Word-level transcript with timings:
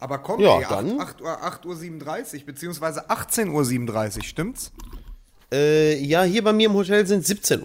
Aber 0.00 0.18
komm, 0.18 0.40
Ja, 0.40 0.58
ey, 0.58 0.64
8, 0.64 0.70
dann. 0.70 1.00
8 1.00 1.20
Uhr, 1.22 1.42
8 1.42 1.66
Uhr 1.66 1.76
37, 1.76 2.46
beziehungsweise 2.46 3.10
18.37 3.10 4.16
Uhr, 4.18 4.22
stimmt's? 4.24 4.72
Äh, 5.50 5.96
ja, 6.04 6.22
hier 6.24 6.44
bei 6.44 6.52
mir 6.52 6.66
im 6.66 6.74
Hotel 6.74 7.06
sind 7.06 7.24
17.37 7.24 7.62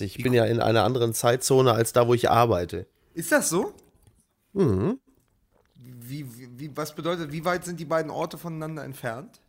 Uhr. 0.00 0.06
Ich 0.06 0.22
bin 0.22 0.32
ja 0.34 0.44
in 0.44 0.60
einer 0.60 0.84
anderen 0.84 1.14
Zeitzone 1.14 1.72
als 1.72 1.92
da, 1.92 2.06
wo 2.06 2.14
ich 2.14 2.30
arbeite. 2.30 2.86
Ist 3.14 3.32
das 3.32 3.48
so? 3.48 3.72
Mhm. 4.52 4.98
Wie, 5.74 6.24
wie, 6.38 6.48
wie, 6.58 6.76
was 6.76 6.94
bedeutet, 6.94 7.32
wie 7.32 7.44
weit 7.44 7.64
sind 7.64 7.80
die 7.80 7.84
beiden 7.86 8.10
Orte 8.10 8.38
voneinander 8.38 8.84
entfernt? 8.84 9.40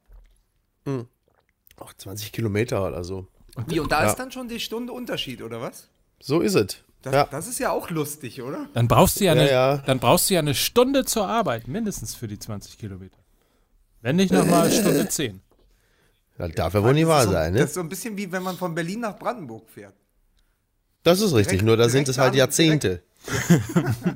Ach, 1.80 1.94
20 1.96 2.32
Kilometer 2.32 2.86
oder 2.88 3.04
so. 3.04 3.28
Wie, 3.68 3.80
und 3.80 3.92
da 3.92 4.04
Ja. 4.04 4.10
ist 4.10 4.16
dann 4.18 4.32
schon 4.32 4.48
die 4.48 4.60
Stunde 4.60 4.92
Unterschied, 4.94 5.42
oder 5.42 5.62
was? 5.62 5.90
So 6.20 6.40
ist 6.42 6.56
es. 6.56 6.78
Das, 7.02 7.14
ja. 7.14 7.24
das 7.26 7.48
ist 7.48 7.60
ja 7.60 7.72
auch 7.72 7.90
lustig, 7.90 8.42
oder? 8.42 8.68
Dann 8.74 8.88
brauchst 8.88 9.20
du 9.20 9.24
ja, 9.26 9.34
Ja, 9.34 9.42
eine, 9.42 9.52
ja. 9.52 9.78
Dann 9.78 10.00
brauchst 10.00 10.30
du 10.30 10.34
ja 10.34 10.42
eine 10.42 10.54
Stunde 10.54 11.06
zur 11.06 11.28
Arbeit, 11.28 11.68
mindestens 11.68 12.14
für 12.16 12.28
die 12.28 12.38
20 12.40 12.78
Kilometer. 12.78 13.18
Wenn 14.02 14.18
nicht 14.18 14.32
nochmal 14.34 14.70
Stunde 14.72 15.08
10. 15.10 15.42
Das 16.38 16.52
darf 16.54 16.74
ja 16.74 16.84
wohl 16.84 16.94
nicht 16.94 17.08
wahr 17.08 17.18
das 17.20 17.26
so, 17.26 17.32
sein, 17.32 17.54
Das 17.54 17.60
ne? 17.60 17.66
ist 17.66 17.74
so 17.74 17.80
ein 17.82 17.90
bisschen 17.90 18.16
wie 18.18 18.32
wenn 18.32 18.44
man 18.44 18.58
von 18.58 18.74
Berlin 18.76 19.02
nach 19.02 19.18
Brandenburg 19.18 19.70
fährt. 19.70 19.94
Das 21.04 21.20
ist 21.22 21.34
richtig, 21.34 21.60
direkt- 21.60 21.66
nur 21.66 21.78
da 21.78 21.88
sind 21.90 22.08
es 22.10 22.18
halt 22.18 22.36
Jahrzehnte. 22.36 23.02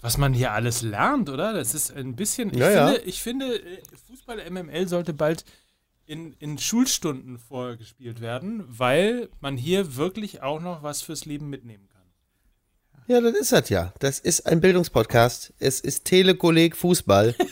Was 0.00 0.18
man 0.18 0.34
hier 0.34 0.52
alles 0.52 0.82
lernt, 0.82 1.30
oder? 1.30 1.54
Das 1.54 1.74
ist 1.74 1.90
ein 1.96 2.14
bisschen. 2.14 2.50
Ich 2.52 2.58
Ja, 2.58 2.70
ja. 2.70 2.86
finde, 2.88 3.00
ich 3.08 3.22
finde 3.22 3.56
äh, 3.58 3.78
Fußball 4.08 4.50
MML 4.50 4.86
sollte 4.88 5.14
bald 5.14 5.44
in, 6.06 6.32
in 6.34 6.58
Schulstunden 6.58 7.38
vorgespielt 7.38 8.20
werden, 8.20 8.64
weil 8.66 9.28
man 9.40 9.56
hier 9.56 9.96
wirklich 9.96 10.42
auch 10.42 10.60
noch 10.60 10.82
was 10.82 11.02
fürs 11.02 11.24
Leben 11.24 11.48
mitnehmen 11.48 11.88
kann. 11.88 11.94
Ja, 13.06 13.20
das 13.20 13.34
ist 13.34 13.52
das 13.52 13.68
ja. 13.68 13.92
Das 13.98 14.18
ist 14.18 14.46
ein 14.46 14.60
Bildungspodcast. 14.60 15.54
Es 15.58 15.80
ist 15.80 16.04
Telekolleg 16.04 16.76
Fußball. 16.76 17.34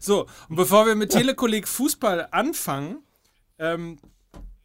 So, 0.00 0.26
und 0.48 0.56
bevor 0.56 0.86
wir 0.86 0.94
mit 0.94 1.12
Telekolleg 1.12 1.66
Fußball 1.66 2.28
anfangen, 2.30 3.02
ähm, 3.58 3.98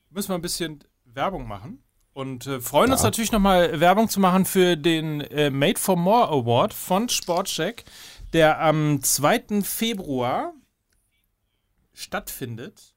müssen 0.09 0.29
wir 0.29 0.35
ein 0.35 0.41
bisschen 0.41 0.83
Werbung 1.05 1.47
machen. 1.47 1.81
Und 2.13 2.47
äh, 2.47 2.59
freuen 2.59 2.91
uns 2.91 3.03
natürlich 3.03 3.31
nochmal 3.31 3.79
Werbung 3.79 4.09
zu 4.09 4.19
machen 4.19 4.45
für 4.45 4.75
den 4.75 5.21
äh, 5.21 5.49
Made 5.49 5.79
for 5.79 5.95
More 5.95 6.27
Award 6.27 6.73
von 6.73 7.07
Sportcheck, 7.07 7.85
der 8.33 8.59
am 8.59 9.01
2. 9.01 9.61
Februar 9.61 10.53
stattfindet 11.93 12.88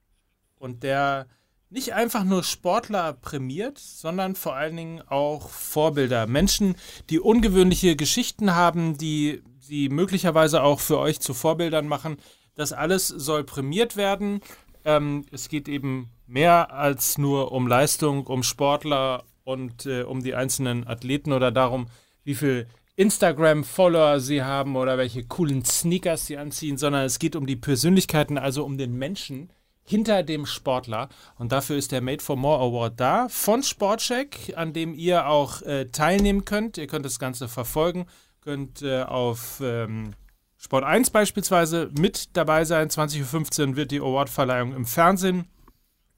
und 0.62 0.84
der 0.84 1.26
nicht 1.70 1.94
einfach 1.94 2.22
nur 2.22 2.44
Sportler 2.44 3.14
prämiert, 3.14 3.78
sondern 3.78 4.36
vor 4.36 4.54
allen 4.54 4.76
Dingen 4.76 5.02
auch 5.02 5.48
Vorbilder. 5.48 6.26
Menschen, 6.26 6.76
die 7.10 7.18
ungewöhnliche 7.18 7.96
Geschichten 7.96 8.54
haben, 8.54 8.96
die 8.96 9.42
sie 9.58 9.88
möglicherweise 9.88 10.62
auch 10.62 10.78
für 10.80 10.98
euch 10.98 11.18
zu 11.18 11.34
Vorbildern 11.34 11.88
machen. 11.88 12.16
Das 12.54 12.72
alles 12.72 13.08
soll 13.08 13.42
prämiert 13.42 13.96
werden. 13.96 14.40
Ähm, 14.84 15.24
es 15.32 15.48
geht 15.48 15.68
eben 15.68 16.10
mehr 16.26 16.72
als 16.72 17.18
nur 17.18 17.50
um 17.52 17.66
Leistung, 17.66 18.26
um 18.26 18.42
Sportler 18.42 19.24
und 19.44 19.86
äh, 19.86 20.02
um 20.02 20.22
die 20.22 20.34
einzelnen 20.34 20.86
Athleten 20.86 21.32
oder 21.32 21.50
darum, 21.50 21.86
wie 22.22 22.34
viel 22.34 22.68
Instagram-Follower 22.94 24.20
sie 24.20 24.42
haben 24.42 24.76
oder 24.76 24.96
welche 24.98 25.24
coolen 25.24 25.64
Sneakers 25.64 26.26
sie 26.26 26.36
anziehen, 26.36 26.76
sondern 26.76 27.04
es 27.04 27.18
geht 27.18 27.34
um 27.34 27.46
die 27.46 27.56
Persönlichkeiten, 27.56 28.38
also 28.38 28.64
um 28.64 28.76
den 28.78 28.96
Menschen 28.96 29.50
hinter 29.84 30.22
dem 30.22 30.46
Sportler. 30.46 31.08
Und 31.38 31.52
dafür 31.52 31.76
ist 31.76 31.92
der 31.92 32.00
Made 32.00 32.22
for 32.22 32.36
More 32.36 32.62
Award 32.62 32.98
da 32.98 33.28
von 33.28 33.62
Sportcheck, 33.62 34.54
an 34.56 34.72
dem 34.72 34.94
ihr 34.94 35.26
auch 35.26 35.62
äh, 35.62 35.86
teilnehmen 35.86 36.44
könnt. 36.44 36.78
Ihr 36.78 36.86
könnt 36.86 37.04
das 37.04 37.18
Ganze 37.18 37.48
verfolgen, 37.48 38.06
könnt 38.40 38.82
äh, 38.82 39.02
auf 39.02 39.60
ähm, 39.62 40.14
Sport 40.56 40.84
1 40.84 41.10
beispielsweise 41.10 41.90
mit 41.98 42.36
dabei 42.36 42.64
sein. 42.64 42.88
20.15 42.88 43.70
Uhr 43.70 43.76
wird 43.76 43.90
die 43.90 44.00
Awardverleihung 44.00 44.74
im 44.74 44.86
Fernsehen 44.86 45.46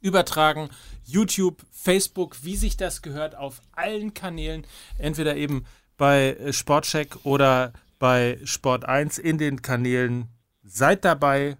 übertragen. 0.00 0.68
YouTube, 1.04 1.62
Facebook, 1.72 2.36
wie 2.42 2.56
sich 2.56 2.76
das 2.76 3.00
gehört, 3.00 3.36
auf 3.36 3.62
allen 3.72 4.12
Kanälen. 4.12 4.66
Entweder 4.98 5.36
eben 5.36 5.64
bei 5.96 6.34
äh, 6.34 6.52
Sportcheck 6.52 7.16
oder 7.24 7.72
bei 7.98 8.38
Sport 8.44 8.84
1 8.84 9.16
in 9.16 9.38
den 9.38 9.62
Kanälen. 9.62 10.28
Seid 10.62 11.04
dabei, 11.06 11.56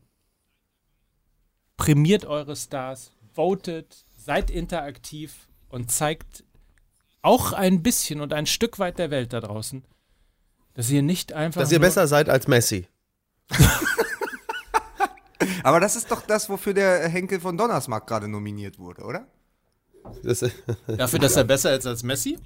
prämiert 1.77 2.25
eure 2.25 2.57
Stars, 2.57 3.13
votet, 3.33 4.05
seid 4.17 4.51
interaktiv 4.51 5.49
und 5.69 5.91
zeigt 5.91 6.45
auch 7.23 7.53
ein 7.53 7.83
bisschen 7.83 8.21
und 8.21 8.33
ein 8.33 8.47
Stück 8.47 8.79
weit 8.79 8.99
der 8.99 9.11
Welt 9.11 9.33
da 9.33 9.41
draußen, 9.41 9.85
dass 10.75 10.91
ihr 10.91 11.03
nicht 11.03 11.33
einfach. 11.33 11.61
Dass 11.63 11.73
ihr 11.73 11.81
besser 11.81 12.07
seid 12.07 12.29
als 12.29 12.47
Messi. 12.49 12.87
Aber 15.63 15.81
das 15.81 15.97
ist 15.97 16.11
doch 16.11 16.23
das, 16.23 16.49
wofür 16.51 16.75
der 16.75 17.09
Henkel 17.09 17.41
von 17.41 17.57
Donnersmarck 17.57 18.07
gerade 18.07 18.29
nominiert 18.29 18.79
wurde, 18.79 19.03
oder? 19.03 19.27
Das, 20.23 20.45
Dafür, 20.87 21.19
dass 21.19 21.37
er 21.37 21.45
besser 21.45 21.75
ist 21.75 21.87
als 21.87 22.03
Messi? 22.03 22.39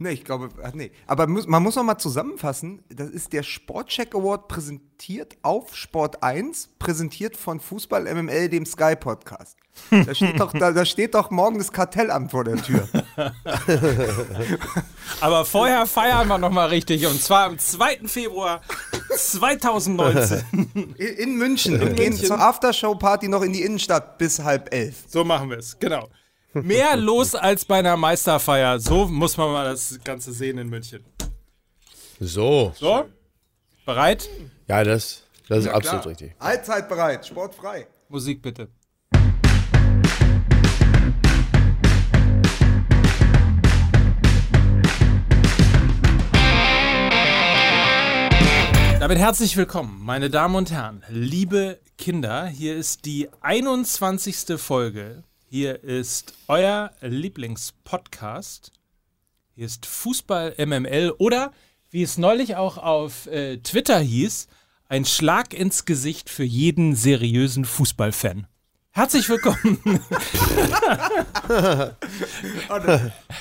Nee, 0.00 0.10
ich 0.10 0.24
glaube, 0.24 0.48
ach 0.62 0.74
nee. 0.74 0.92
Aber 1.08 1.26
muss, 1.26 1.48
man 1.48 1.60
muss 1.60 1.74
noch 1.74 1.82
mal 1.82 1.98
zusammenfassen, 1.98 2.84
das 2.88 3.10
ist 3.10 3.32
der 3.32 3.42
Sportcheck 3.42 4.14
Award 4.14 4.46
präsentiert 4.46 5.36
auf 5.42 5.74
Sport 5.74 6.22
1, 6.22 6.70
präsentiert 6.78 7.36
von 7.36 7.58
Fußball 7.58 8.04
MML, 8.14 8.48
dem 8.48 8.64
Sky 8.64 8.94
Podcast. 8.94 9.56
Da 9.90 10.12
steht 10.12 10.40
doch, 10.40 10.52
da, 10.52 10.72
da 10.72 10.84
steht 10.84 11.14
doch 11.14 11.30
morgen 11.30 11.58
das 11.58 11.70
Kartellamt 11.70 12.32
vor 12.32 12.42
der 12.42 12.56
Tür. 12.56 12.88
Aber 15.20 15.44
vorher 15.44 15.86
feiern 15.86 16.26
wir 16.26 16.38
nochmal 16.38 16.68
richtig 16.68 17.06
und 17.06 17.22
zwar 17.22 17.46
am 17.46 17.58
2. 17.58 18.00
Februar 18.06 18.60
2019. 19.16 20.42
In, 20.74 20.94
in 20.96 21.36
München. 21.36 21.80
und 21.80 21.94
gehen 21.96 22.12
zur 22.12 22.40
Aftershow-Party 22.40 23.28
noch 23.28 23.42
in 23.42 23.52
die 23.52 23.62
Innenstadt 23.62 24.18
bis 24.18 24.40
halb 24.40 24.72
elf. 24.74 25.04
So 25.06 25.24
machen 25.24 25.50
wir 25.50 25.58
es, 25.58 25.78
genau. 25.78 26.08
Mehr 26.54 26.96
los 26.96 27.34
als 27.34 27.64
bei 27.64 27.78
einer 27.78 27.96
Meisterfeier. 27.96 28.80
So 28.80 29.06
muss 29.06 29.36
man 29.36 29.52
mal 29.52 29.64
das 29.66 29.98
Ganze 30.02 30.32
sehen 30.32 30.58
in 30.58 30.68
München. 30.68 31.04
so. 32.20 32.72
So? 32.76 33.04
Bereit? 33.84 34.28
Ja, 34.66 34.84
das, 34.84 35.24
das 35.48 35.60
ist 35.60 35.64
Ja, 35.66 35.72
absolut 35.72 36.02
klar. 36.02 36.10
richtig. 36.10 36.34
Allzeit 36.38 36.88
bereit, 36.88 37.26
sportfrei. 37.26 37.86
Musik 38.08 38.42
bitte. 38.42 38.68
Damit 49.00 49.18
herzlich 49.18 49.56
willkommen, 49.56 50.00
meine 50.04 50.28
Damen 50.28 50.54
und 50.56 50.70
Herren, 50.72 51.02
liebe 51.08 51.78
Kinder. 51.96 52.46
Hier 52.46 52.76
ist 52.76 53.04
die 53.06 53.28
21. 53.40 54.58
Folge. 54.58 55.22
Hier 55.50 55.82
ist 55.82 56.34
euer 56.46 56.90
Lieblingspodcast. 57.00 58.72
Hier 59.54 59.66
ist 59.66 59.86
Fußball 59.86 60.54
MML 60.58 61.14
oder 61.18 61.52
wie 61.90 62.02
es 62.02 62.18
neulich 62.18 62.56
auch 62.56 62.76
auf 62.76 63.26
äh, 63.28 63.56
Twitter 63.58 63.98
hieß, 63.98 64.46
ein 64.90 65.04
Schlag 65.06 65.54
ins 65.54 65.84
Gesicht 65.86 66.28
für 66.28 66.44
jeden 66.44 66.94
seriösen 66.94 67.64
Fußballfan. 67.64 68.46
Herzlich 68.90 69.28
willkommen. 69.28 69.78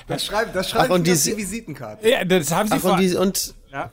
Das 0.07 0.25
schreibt, 0.25 0.55
das 0.55 0.69
schreibt 0.69 0.89
Ach, 0.91 0.95
und 0.95 1.05
sie 1.05 1.11
auf 1.11 1.23
die- 1.23 1.31
die 1.31 1.37
Visitenkarte. 1.37 2.09
ja, 2.09 2.23
das 2.23 2.51
haben 2.51 2.69
Sie 2.69 2.75
Ach, 2.75 2.79
vor, 2.79 2.91
und, 2.93 2.99
die, 3.01 3.15
und, 3.15 3.53
ja, 3.71 3.91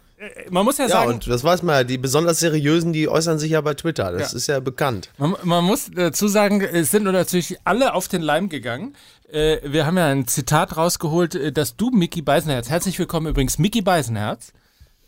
Man 0.50 0.64
muss 0.64 0.78
ja 0.78 0.84
ja, 0.84 0.90
sagen, 0.90 1.12
und 1.14 1.26
das 1.28 1.44
weiß 1.44 1.62
man 1.62 1.74
ja, 1.76 1.84
die 1.84 1.98
besonders 1.98 2.40
seriösen, 2.40 2.92
die 2.92 3.08
äußern 3.08 3.38
sich 3.38 3.50
ja 3.52 3.60
bei 3.60 3.74
Twitter. 3.74 4.12
Das 4.12 4.32
Ja. 4.32 4.36
ist 4.38 4.46
ja 4.46 4.60
bekannt. 4.60 5.10
Man, 5.18 5.34
man 5.42 5.64
muss 5.64 5.90
dazu 5.94 6.28
sagen, 6.28 6.60
es 6.60 6.90
sind 6.90 7.04
natürlich 7.04 7.56
alle 7.64 7.94
auf 7.94 8.08
den 8.08 8.22
Leim 8.22 8.48
gegangen. 8.48 8.94
Äh, 9.30 9.58
wir 9.64 9.86
haben 9.86 9.96
ja 9.96 10.06
ein 10.06 10.26
Zitat 10.26 10.76
rausgeholt, 10.76 11.34
äh, 11.34 11.52
dass 11.52 11.76
du, 11.76 11.90
Mickey 11.90 12.22
Beisenherz, 12.22 12.68
herzlich 12.70 12.98
willkommen 12.98 13.26
übrigens, 13.28 13.58
Mickey 13.58 13.82
Beisenherz, 13.82 14.52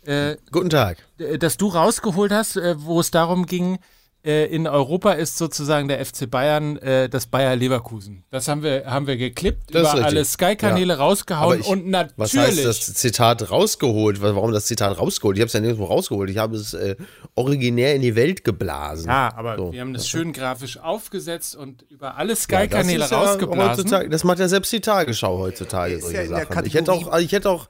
äh, 0.05 0.37
Guten 0.51 0.69
Tag. 0.69 0.97
äh, 1.19 1.37
dass 1.37 1.57
du 1.57 1.67
rausgeholt 1.67 2.31
hast, 2.31 2.57
äh, 2.57 2.75
wo 2.77 2.99
es 2.99 3.11
darum 3.11 3.45
ging, 3.45 3.79
äh, 4.27 4.45
in 4.53 4.67
Europa 4.67 5.13
ist 5.13 5.37
sozusagen 5.37 5.87
der 5.87 6.05
FC 6.05 6.29
Bayern 6.29 6.77
äh, 6.77 7.07
das 7.07 7.27
Bayer 7.27 7.55
Leverkusen. 7.55 8.25
Das 8.29 8.47
haben 8.49 8.61
wir, 8.61 8.85
haben 8.85 9.07
wir 9.07 9.15
geklippt, 9.15 9.73
Das 9.73 9.93
über 9.93 10.03
alle 10.05 10.25
Sky-Kanäle 10.25 10.93
Ja. 10.93 10.99
rausgehauen 10.99 11.61
ich- 11.61 11.65
und 11.67 11.87
natürlich. 11.87 12.17
Was 12.17 12.35
heißt 12.37 12.65
das 12.65 12.93
Zitat 12.93 13.49
rausgeholt? 13.49 14.21
Warum 14.21 14.51
das 14.51 14.65
Zitat 14.65 14.97
rausgeholt? 14.99 15.37
Ich 15.37 15.41
habe 15.41 15.47
es 15.47 15.53
ja 15.53 15.61
nirgendwo 15.61 15.85
rausgeholt. 15.85 16.29
Ich 16.29 16.37
habe 16.37 16.57
es 16.57 16.73
äh, 16.73 16.95
originär 17.35 17.95
in 17.95 18.01
die 18.01 18.15
Welt 18.15 18.43
geblasen. 18.43 19.07
ja, 19.07 19.33
aber 19.35 19.55
So. 19.57 19.71
wir 19.71 19.79
haben 19.81 19.93
das 19.93 20.07
schön 20.09 20.33
grafisch 20.33 20.77
aufgesetzt 20.77 21.55
und 21.55 21.83
über 21.89 22.17
alle 22.17 22.33
Ja, 22.33 22.35
Sky-Kanäle 22.35 23.05
ja 23.09 23.17
rausgeblasen. 23.17 23.69
heutzutage- 23.71 24.09
Das 24.09 24.23
macht 24.25 24.39
ja 24.39 24.47
selbst 24.49 24.71
die 24.73 24.81
Tagesschau 24.81 25.37
heutzutage 25.39 25.93
Ist 25.95 26.03
solche 26.03 26.23
ja 26.23 26.27
Sachen. 26.45 26.65
Ich 26.65 26.73
hätte 26.73 26.91
auch, 26.91 27.17
ich 27.17 27.31
hätte 27.31 27.49
auch, 27.49 27.67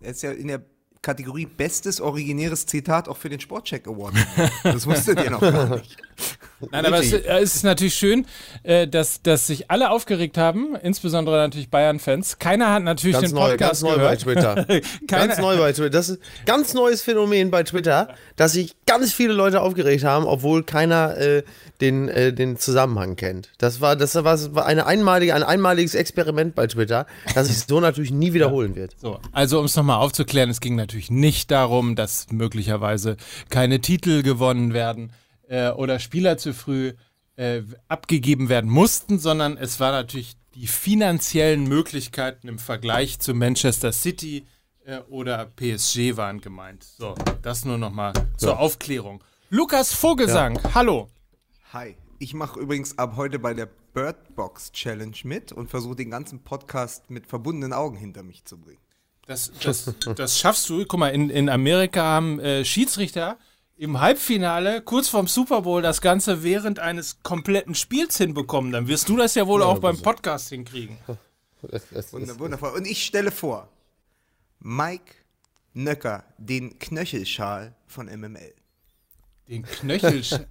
Er 0.00 0.10
ist 0.10 0.22
ja 0.22 0.32
in 0.32 0.48
der 0.48 0.62
Kategorie 1.02 1.46
bestes 1.46 2.00
originäres 2.00 2.66
Zitat 2.66 3.08
auch 3.08 3.16
für 3.16 3.28
den 3.28 3.40
Sportcheck 3.40 3.88
Award. 3.88 4.14
Das 4.62 4.86
wusstet 4.86 5.22
ihr 5.22 5.30
noch 5.30 5.40
gar 5.40 5.76
nicht. 5.76 5.96
Nein, 6.70 6.86
aber 6.86 6.98
es, 6.98 7.12
äh, 7.12 7.22
es 7.40 7.56
ist 7.56 7.64
natürlich 7.64 7.94
schön, 7.94 8.26
äh, 8.62 8.86
dass, 8.86 9.22
dass 9.22 9.46
sich 9.46 9.70
alle 9.70 9.90
aufgeregt 9.90 10.38
haben, 10.38 10.76
insbesondere 10.82 11.36
natürlich 11.36 11.70
Bayern-Fans. 11.70 12.38
Keiner 12.38 12.72
hat 12.72 12.82
natürlich 12.82 13.16
Ganz 13.16 13.30
den 13.30 13.34
neu, 13.34 13.50
Podcast 13.50 13.82
ganz 13.82 13.96
neu 13.96 14.02
bei. 14.02 14.16
Twitter. 14.16 14.66
Ganz 15.06 15.38
neu 15.38 15.56
bei 15.56 15.72
Twitter. 15.72 15.90
Das 15.90 16.08
ist 16.08 16.20
ganz 16.46 16.74
neues 16.74 17.02
Phänomen 17.02 17.50
bei 17.50 17.62
Twitter, 17.62 18.14
dass 18.36 18.52
sich 18.52 18.74
ganz 18.86 19.12
viele 19.12 19.32
Leute 19.32 19.60
aufgeregt 19.60 20.04
haben, 20.04 20.26
obwohl 20.26 20.62
keiner 20.62 21.16
äh, 21.16 21.42
den, 21.80 22.08
äh, 22.08 22.32
den 22.32 22.56
Zusammenhang 22.58 23.16
kennt. 23.16 23.50
Das 23.58 23.80
war, 23.80 23.96
das 23.96 24.14
war, 24.14 24.22
das 24.22 24.54
war 24.54 24.66
eine 24.66 24.86
einmalige, 24.86 25.34
ein 25.34 25.42
einmaliges 25.42 25.94
Experiment 25.94 26.54
bei 26.54 26.66
Twitter, 26.66 27.06
das 27.34 27.48
sich 27.48 27.58
so 27.66 27.80
natürlich 27.80 28.12
nie 28.12 28.32
wiederholen 28.32 28.76
wird. 28.76 28.94
So, 28.98 29.18
also 29.32 29.58
um 29.58 29.66
es 29.66 29.76
nochmal 29.76 29.98
aufzuklären, 29.98 30.50
es 30.50 30.60
ging 30.60 30.76
natürlich 30.76 31.10
nicht 31.10 31.50
darum, 31.50 31.96
dass 31.96 32.26
möglicherweise 32.30 33.16
keine 33.50 33.80
Titel 33.80 34.22
gewonnen 34.22 34.74
werden 34.74 35.12
äh, 35.48 35.70
oder 35.70 35.98
Spieler 35.98 36.38
zu 36.38 36.54
früh 36.54 36.92
äh, 37.36 37.62
abgegeben 37.88 38.48
werden 38.48 38.70
mussten, 38.70 39.18
sondern 39.18 39.56
es 39.56 39.80
war 39.80 39.92
natürlich 39.92 40.36
die 40.54 40.66
finanziellen 40.66 41.64
Möglichkeiten 41.64 42.48
im 42.48 42.58
Vergleich 42.58 43.18
zu 43.18 43.34
Manchester 43.34 43.92
City 43.92 44.46
äh, 44.84 44.98
oder 45.08 45.46
PSG 45.46 46.16
waren 46.16 46.40
gemeint. 46.40 46.84
So, 46.84 47.14
das 47.42 47.64
nur 47.64 47.78
nochmal 47.78 48.12
zur 48.36 48.58
Aufklärung. 48.58 49.22
Lukas 49.48 49.94
Vogelsang, 49.94 50.58
hallo. 50.74 51.08
Hi. 51.72 51.96
Ich 52.18 52.34
mache 52.34 52.60
übrigens 52.60 52.98
ab 52.98 53.14
heute 53.16 53.38
bei 53.38 53.52
der 53.52 53.68
Bird 53.94 54.36
Box 54.36 54.72
Challenge 54.72 55.16
mit 55.24 55.52
und 55.52 55.68
versuche 55.68 55.96
den 55.96 56.10
ganzen 56.10 56.44
Podcast 56.44 57.10
mit 57.10 57.26
verbundenen 57.26 57.72
Augen 57.72 57.96
hinter 57.96 58.22
mich 58.22 58.44
zu 58.44 58.60
bringen. 58.60 58.80
Das, 59.26 59.52
das, 59.62 59.92
das 60.16 60.38
schaffst 60.38 60.68
du. 60.68 60.84
Guck 60.84 61.00
mal, 61.00 61.08
in, 61.08 61.30
in 61.30 61.48
Amerika 61.48 62.02
haben 62.02 62.40
äh, 62.40 62.64
Schiedsrichter 62.64 63.38
im 63.82 63.98
Halbfinale, 63.98 64.80
kurz 64.80 65.08
vorm 65.08 65.26
Super 65.26 65.62
Bowl, 65.62 65.82
das 65.82 66.00
Ganze 66.00 66.44
während 66.44 66.78
eines 66.78 67.20
kompletten 67.24 67.74
Spiels 67.74 68.16
hinbekommen. 68.16 68.70
Dann 68.70 68.86
wirst 68.86 69.08
du 69.08 69.16
das 69.16 69.34
ja 69.34 69.48
wohl 69.48 69.60
auch 69.60 69.80
beim 69.80 70.00
Podcast 70.00 70.50
hinkriegen. 70.50 70.98
Wundervoll. 72.12 72.70
Und 72.76 72.86
ich 72.86 73.04
stelle 73.04 73.32
vor, 73.32 73.68
Mike 74.60 75.14
Nöcker, 75.74 76.22
den 76.38 76.78
Knöchelschal 76.78 77.74
von 77.88 78.06
MML. 78.06 78.54
Den 79.48 79.64
Knöchelschal. 79.64 80.46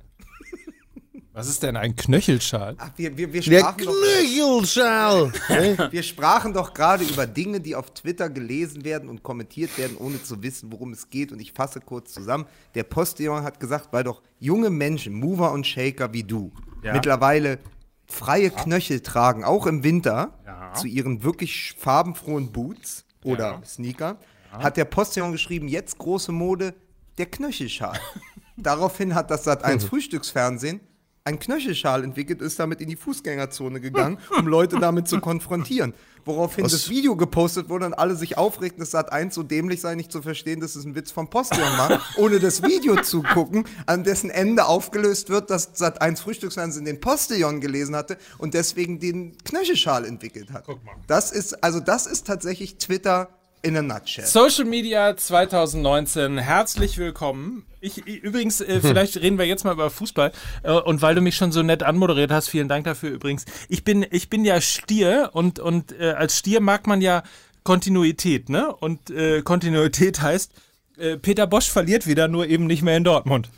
Was 1.33 1.47
ist 1.47 1.63
denn 1.63 1.77
ein 1.77 1.95
Knöchelschal? 1.95 2.75
Ach, 2.77 2.89
wir, 2.97 3.15
wir, 3.15 3.31
wir, 3.31 3.41
der 3.41 3.59
sprachen 3.61 3.85
doch, 3.85 3.93
Knöchelschal! 3.93 5.31
wir 5.91 6.03
sprachen 6.03 6.53
doch 6.53 6.73
gerade 6.73 7.05
über 7.05 7.25
Dinge, 7.25 7.61
die 7.61 7.73
auf 7.75 7.93
Twitter 7.93 8.29
gelesen 8.29 8.83
werden 8.83 9.07
und 9.07 9.23
kommentiert 9.23 9.77
werden, 9.77 9.95
ohne 9.97 10.21
zu 10.21 10.43
wissen, 10.43 10.71
worum 10.73 10.91
es 10.91 11.09
geht. 11.09 11.31
Und 11.31 11.39
ich 11.39 11.53
fasse 11.53 11.79
kurz 11.79 12.13
zusammen. 12.13 12.45
Der 12.75 12.83
Postillon 12.83 13.43
hat 13.43 13.61
gesagt, 13.61 13.89
weil 13.91 14.03
doch 14.03 14.21
junge 14.39 14.69
Menschen, 14.69 15.13
Mover 15.13 15.53
und 15.53 15.65
Shaker 15.65 16.11
wie 16.11 16.23
du, 16.23 16.51
Ja. 16.83 16.91
mittlerweile 16.93 17.59
freie 18.07 18.49
Knöchel 18.49 18.99
tragen, 18.99 19.45
auch 19.45 19.67
im 19.67 19.83
Winter, 19.85 20.37
Ja. 20.45 20.73
zu 20.73 20.87
ihren 20.87 21.23
wirklich 21.23 21.75
farbenfrohen 21.77 22.51
Boots 22.51 23.05
oder 23.23 23.51
Ja. 23.51 23.61
Sneaker, 23.65 24.17
hat 24.51 24.75
der 24.75 24.83
Postillon 24.83 25.31
geschrieben, 25.31 25.69
jetzt 25.69 25.97
große 25.97 26.33
Mode, 26.33 26.73
der 27.17 27.27
Knöchelschal. 27.27 27.97
Daraufhin 28.57 29.15
hat 29.15 29.31
das 29.31 29.47
Sat1 29.47 29.85
Frühstücksfernsehen 29.87 30.81
ein 31.23 31.39
Knöchelschal 31.39 32.03
entwickelt, 32.03 32.41
ist 32.41 32.59
damit 32.59 32.81
in 32.81 32.89
die 32.89 32.95
Fußgängerzone 32.95 33.79
gegangen, 33.79 34.17
um 34.37 34.47
Leute 34.47 34.79
damit 34.79 35.07
zu 35.07 35.19
konfrontieren. 35.19 35.93
Woraufhin 36.25 36.65
das 36.65 36.89
Video 36.89 37.15
gepostet 37.15 37.69
wurde 37.69 37.87
und 37.87 37.93
alle 37.93 38.15
sich 38.15 38.37
aufregten, 38.37 38.79
dass 38.79 38.93
Sat1 38.93 39.31
so 39.31 39.41
dämlich 39.41 39.81
sei, 39.81 39.95
nicht 39.95 40.11
zu 40.11 40.21
verstehen, 40.21 40.59
dass 40.59 40.75
es 40.75 40.85
ein 40.85 40.93
Witz 40.93 41.11
vom 41.11 41.29
Postillon 41.29 41.77
war, 41.77 41.99
ohne 42.17 42.39
das 42.39 42.61
Video 42.61 43.01
zu 43.01 43.23
gucken, 43.23 43.65
an 43.87 44.03
dessen 44.03 44.29
Ende 44.29 44.65
aufgelöst 44.65 45.29
wird, 45.29 45.49
dass 45.49 45.75
Sat1 45.75 46.21
Frühstücksfernsehen 46.21 46.85
den 46.85 46.99
Postillon 46.99 47.59
gelesen 47.59 47.95
hatte 47.95 48.17
und 48.37 48.53
deswegen 48.53 48.99
den 48.99 49.35
Knöchelschal 49.43 50.05
entwickelt 50.05 50.51
hat. 50.51 50.65
Das 51.07 51.31
ist, 51.31 51.63
also 51.63 51.79
das 51.79 52.05
ist 52.05 52.27
tatsächlich 52.27 52.77
Twitter 52.77 53.29
in 53.61 53.77
a 53.77 53.81
nutshell. 53.81 54.25
Social 54.25 54.65
Media 54.65 55.15
2019, 55.15 56.37
herzlich 56.37 56.97
willkommen. 56.97 57.65
Ich, 57.79 58.05
ich 58.07 58.23
übrigens, 58.23 58.61
äh, 58.61 58.79
vielleicht 58.81 59.17
reden 59.17 59.37
wir 59.37 59.45
jetzt 59.45 59.63
mal 59.63 59.73
über 59.73 59.89
Fußball. 59.89 60.31
Äh, 60.63 60.71
und 60.71 61.01
weil 61.01 61.15
du 61.15 61.21
mich 61.21 61.35
schon 61.35 61.51
so 61.51 61.61
nett 61.61 61.83
anmoderiert 61.83 62.31
hast, 62.31 62.49
vielen 62.49 62.67
Dank 62.67 62.85
dafür 62.85 63.11
übrigens. 63.11 63.45
Ich 63.69 63.83
bin, 63.83 64.05
ich 64.09 64.29
bin 64.29 64.45
ja 64.45 64.61
Stier 64.61 65.29
und, 65.33 65.59
und 65.59 65.97
äh, 65.99 66.11
als 66.11 66.37
Stier 66.37 66.61
mag 66.61 66.87
man 66.87 67.01
ja 67.01 67.23
Kontinuität, 67.63 68.49
ne? 68.49 68.73
Und 68.75 69.09
äh, 69.11 69.41
Kontinuität 69.41 70.21
heißt, 70.21 70.51
äh, 70.97 71.17
Peter 71.17 71.45
Bosch 71.47 71.69
verliert 71.69 72.07
wieder, 72.07 72.27
nur 72.27 72.47
eben 72.47 72.65
nicht 72.65 72.81
mehr 72.81 72.97
in 72.97 73.03
Dortmund. 73.03 73.49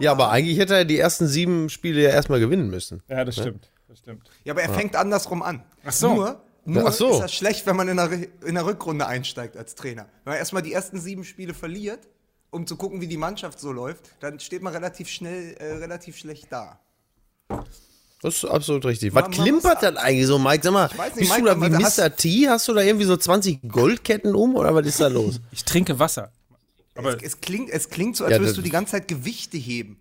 Ja, 0.00 0.10
aber 0.10 0.30
eigentlich 0.30 0.58
hätte 0.58 0.74
er 0.74 0.84
die 0.84 0.98
ersten 0.98 1.28
sieben 1.28 1.70
Spiele 1.70 2.02
ja 2.02 2.10
erstmal 2.10 2.40
gewinnen 2.40 2.68
müssen. 2.68 3.00
Ja, 3.08 3.24
das 3.24 3.36
stimmt. 3.36 3.70
Das 3.86 3.98
stimmt. 3.98 4.28
Ja, 4.42 4.54
aber 4.54 4.62
er 4.62 4.70
fängt 4.70 4.96
andersrum 4.96 5.40
an. 5.40 5.62
Ach 5.84 5.92
so. 5.92 6.14
Nur, 6.14 6.40
nur 6.64 6.86
Ach 6.88 6.92
so. 6.92 7.10
ist 7.12 7.20
das 7.20 7.34
schlecht, 7.34 7.66
wenn 7.66 7.76
man 7.76 7.88
in 7.88 7.96
der, 7.96 8.10
in 8.46 8.54
der 8.54 8.64
Rückrunde 8.66 9.06
einsteigt 9.06 9.56
als 9.56 9.74
Trainer. 9.74 10.06
Wenn 10.24 10.32
man 10.32 10.38
erstmal 10.38 10.62
die 10.62 10.72
ersten 10.72 11.00
sieben 11.00 11.24
Spiele 11.24 11.54
verliert, 11.54 12.00
um 12.50 12.66
zu 12.66 12.76
gucken, 12.76 13.00
wie 13.00 13.06
die 13.06 13.16
Mannschaft 13.16 13.58
so 13.58 13.72
läuft, 13.72 14.10
dann 14.20 14.38
steht 14.38 14.62
man 14.62 14.72
relativ 14.72 15.08
schnell, 15.08 15.54
äh, 15.54 15.72
relativ 15.76 16.16
schlecht 16.16 16.46
da. 16.50 16.78
Das 18.22 18.36
ist 18.36 18.44
absolut 18.44 18.84
richtig. 18.84 19.12
Man- 19.12 19.24
Was 19.24 19.36
man 19.36 19.44
klimpert 19.46 19.82
das 19.82 19.96
eigentlich 19.96 20.26
so, 20.26 20.38
Mike? 20.38 20.62
Sag 20.62 20.72
mal, 20.72 20.88
weiß 20.96 21.16
nicht, 21.16 21.28
bist 21.28 21.30
Mike, 21.30 21.42
du 21.42 21.60
da 21.60 21.60
wie 21.60 21.70
Mr. 21.82 21.84
hast- 22.04 22.16
T? 22.18 22.48
Hast 22.48 22.68
du 22.68 22.74
da 22.74 22.82
irgendwie 22.82 23.06
so 23.06 23.16
20 23.16 23.60
Goldketten 23.68 24.34
um 24.36 24.54
oder 24.54 24.74
was 24.74 24.86
ist 24.86 25.00
da 25.00 25.08
los? 25.08 25.40
Ich 25.52 25.64
trinke 25.64 25.98
Wasser. 25.98 26.30
Aber 26.94 27.16
es, 27.16 27.22
es, 27.22 27.40
klingt, 27.40 27.70
es 27.70 27.88
klingt 27.90 28.16
so, 28.16 28.24
als 28.24 28.34
Ja, 28.34 28.38
würdest 28.40 28.58
du 28.58 28.62
die 28.62 28.70
ganze 28.70 28.92
Zeit 28.92 29.08
Gewichte 29.08 29.56
heben. 29.56 29.98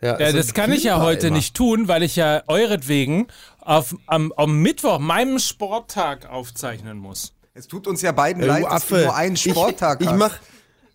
Ja, 0.00 0.18
Ja, 0.18 0.32
das 0.32 0.54
kann 0.54 0.72
ich 0.72 0.84
ja 0.84 1.00
heute 1.00 1.26
immer. 1.28 1.36
nicht 1.36 1.54
tun, 1.54 1.86
weil 1.86 2.02
ich 2.02 2.16
ja 2.16 2.42
euretwegen 2.46 3.26
auf, 3.62 3.96
am, 4.06 4.32
am 4.36 4.60
Mittwoch, 4.60 4.98
meinem 4.98 5.38
Sporttag, 5.38 6.28
aufzeichnen 6.28 6.98
muss. 6.98 7.32
Es 7.54 7.68
tut 7.68 7.86
uns 7.86 8.02
ja 8.02 8.12
beiden 8.12 8.42
Ja, 8.42 8.48
leid, 8.48 8.64
du 8.64 8.68
dass 8.68 8.86
du 8.86 8.94
Affe. 8.94 9.04
nur 9.04 9.14
einen 9.16 9.36
Sporttag 9.36 10.00
ich, 10.00 10.06
ich 10.06 10.12
hast. 10.12 10.18
mach, 10.18 10.38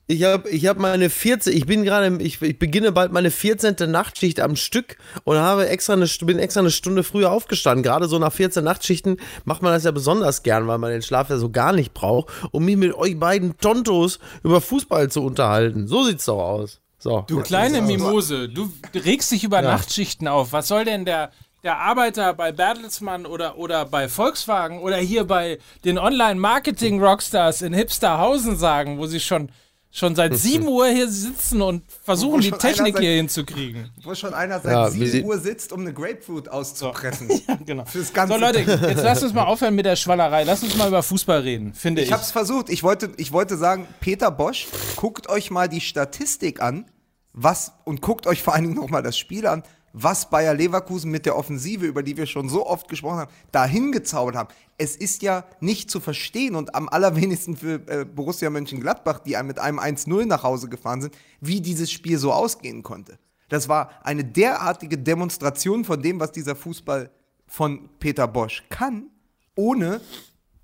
ich 0.09 0.23
habe 0.23 0.49
ich 0.49 0.65
hab 0.67 0.79
meine 0.79 1.09
14, 1.09 1.51
ich 1.55 1.65
bin 1.65 1.83
gerade, 1.83 2.17
ich, 2.23 2.41
ich 2.41 2.57
beginne 2.57 2.93
bald 2.93 3.11
meine 3.11 3.29
14. 3.29 3.75
Nachtschicht 3.91 4.39
am 4.39 4.55
Stück 4.55 4.97
und 5.25 5.37
habe 5.37 5.67
extra 5.67 5.93
eine, 5.93 6.07
bin 6.21 6.39
extra 6.39 6.61
eine 6.61 6.71
Stunde 6.71 7.03
früher 7.03 7.31
aufgestanden. 7.31 7.83
Gerade 7.83 8.07
so 8.07 8.17
nach 8.17 8.31
14 8.31 8.63
Nachtschichten 8.63 9.17
macht 9.43 9.61
man 9.61 9.73
das 9.73 9.83
ja 9.83 9.91
besonders 9.91 10.43
gern, 10.43 10.65
weil 10.67 10.77
man 10.77 10.91
den 10.91 11.01
Schlaf 11.01 11.29
ja 11.29 11.37
so 11.37 11.49
gar 11.49 11.73
nicht 11.73 11.93
braucht, 11.93 12.31
um 12.51 12.65
mich 12.65 12.77
mit 12.77 12.93
euch 12.93 13.19
beiden 13.19 13.57
Tontos 13.57 14.19
über 14.43 14.61
Fußball 14.61 15.11
zu 15.11 15.23
unterhalten. 15.23 15.87
So 15.87 16.05
sieht's 16.05 16.25
doch 16.25 16.39
aus. 16.39 16.79
So. 16.99 17.25
Du 17.27 17.41
kleine 17.41 17.81
Mimose, 17.81 18.49
du 18.49 18.71
regst 18.95 19.31
dich 19.31 19.43
über 19.43 19.61
Nachtschichten 19.61 20.27
auf. 20.27 20.51
Was 20.53 20.67
soll 20.67 20.83
denn 20.85 21.05
der, 21.05 21.31
der 21.67 21.79
Arbeiter 21.79 22.33
bei 22.33 22.53
Bertelsmann 22.53 23.25
oder, 23.25 23.57
oder 23.57 23.83
bei 23.83 24.07
Volkswagen 24.07 24.79
oder 24.79 24.95
hier 24.95 25.25
bei 25.25 25.57
den 25.83 25.97
Online-Marketing-Rockstars 25.97 27.61
in 27.61 27.73
Hipsterhausen 27.73 28.55
sagen, 28.57 28.97
wo 28.99 29.05
sie 29.05 29.19
schon, 29.19 29.49
schon 29.91 30.15
seit 30.15 30.33
7 30.37 30.65
Uhr 30.65 30.87
hier 30.87 31.09
sitzen 31.09 31.61
und 31.61 31.83
versuchen, 32.05 32.39
die 32.39 32.51
Technik 32.51 32.97
hier 32.99 33.11
hinzukriegen? 33.17 33.89
Wo 34.01 34.15
schon 34.15 34.33
einer 34.33 34.61
seit 34.61 34.71
Ja, 34.71 34.93
wie 34.93 34.99
7 34.99 35.11
sie- 35.11 35.23
Uhr 35.23 35.39
sitzt, 35.39 35.73
um 35.73 35.81
eine 35.81 35.93
Grapefruit 35.93 36.47
auszupressen. 36.47 37.29
Genau. 37.65 37.83
Fürs 37.83 38.13
ganze 38.13 38.33
So 38.35 38.39
Leute, 38.39 38.59
jetzt 38.59 39.03
lasst 39.03 39.23
uns 39.23 39.33
mal 39.33 39.43
aufhören 39.47 39.75
mit 39.75 39.85
der 39.85 39.97
Schwallerei. 39.97 40.45
Lasst 40.45 40.63
uns 40.63 40.77
mal 40.77 40.87
über 40.87 41.03
Fußball 41.03 41.41
reden, 41.41 41.73
finde 41.73 42.01
ich. 42.01 42.07
Ich 42.07 42.13
hab's 42.13 42.31
versucht. 42.31 42.69
Ich 42.69 42.81
wollte, 42.81 43.09
ich 43.17 43.33
wollte 43.33 43.57
sagen, 43.57 43.87
Peter 43.99 44.31
Bosch, 44.31 44.67
guckt 44.95 45.27
euch 45.27 45.51
mal 45.51 45.67
die 45.67 45.81
Statistik 45.81 46.61
an, 46.61 46.85
was, 47.33 47.73
und 47.83 48.01
guckt 48.01 48.25
euch 48.25 48.41
vor 48.41 48.53
allen 48.53 48.63
Dingen 48.63 48.75
nochmal 48.75 49.03
das 49.03 49.17
Spiel 49.17 49.45
an, 49.47 49.63
was 49.99 50.29
Bayer 50.29 50.53
Leverkusen 50.53 51.09
mit 51.09 51.25
der 51.25 51.35
Offensive, 51.35 51.85
über 51.85 52.03
die 52.03 52.17
wir 52.17 52.27
schon 52.27 52.49
so 52.49 52.67
oft 52.67 52.87
gesprochen 52.87 53.19
haben, 53.19 53.31
dahin 53.51 53.91
gezaubert 53.91 54.35
haben. 54.35 54.49
Es 54.77 54.95
ist 54.95 55.23
ja 55.23 55.45
nicht 55.59 55.89
zu 55.89 55.99
verstehen 55.99 56.55
und 56.55 56.75
am 56.75 56.87
allerwenigsten 56.87 57.57
für 57.57 57.81
äh, 57.87 58.05
Borussia 58.05 58.49
Mönchengladbach, 58.49 59.19
die 59.19 59.35
mit 59.43 59.57
einem 59.57 59.79
1-0 59.79 60.25
nach 60.25 60.43
Hause 60.43 60.69
gefahren 60.69 61.01
sind, 61.01 61.17
wie 61.41 61.61
dieses 61.61 61.91
Spiel 61.91 62.19
so 62.19 62.31
ausgehen 62.31 62.83
konnte. 62.83 63.17
Das 63.49 63.69
war 63.69 63.89
eine 64.03 64.23
derartige 64.23 64.97
Demonstration 64.97 65.83
von 65.83 66.01
dem, 66.01 66.19
was 66.19 66.31
dieser 66.31 66.55
Fußball 66.55 67.09
von 67.47 67.89
Peter 67.99 68.27
Bosch 68.27 68.65
kann, 68.69 69.07
ohne 69.55 70.01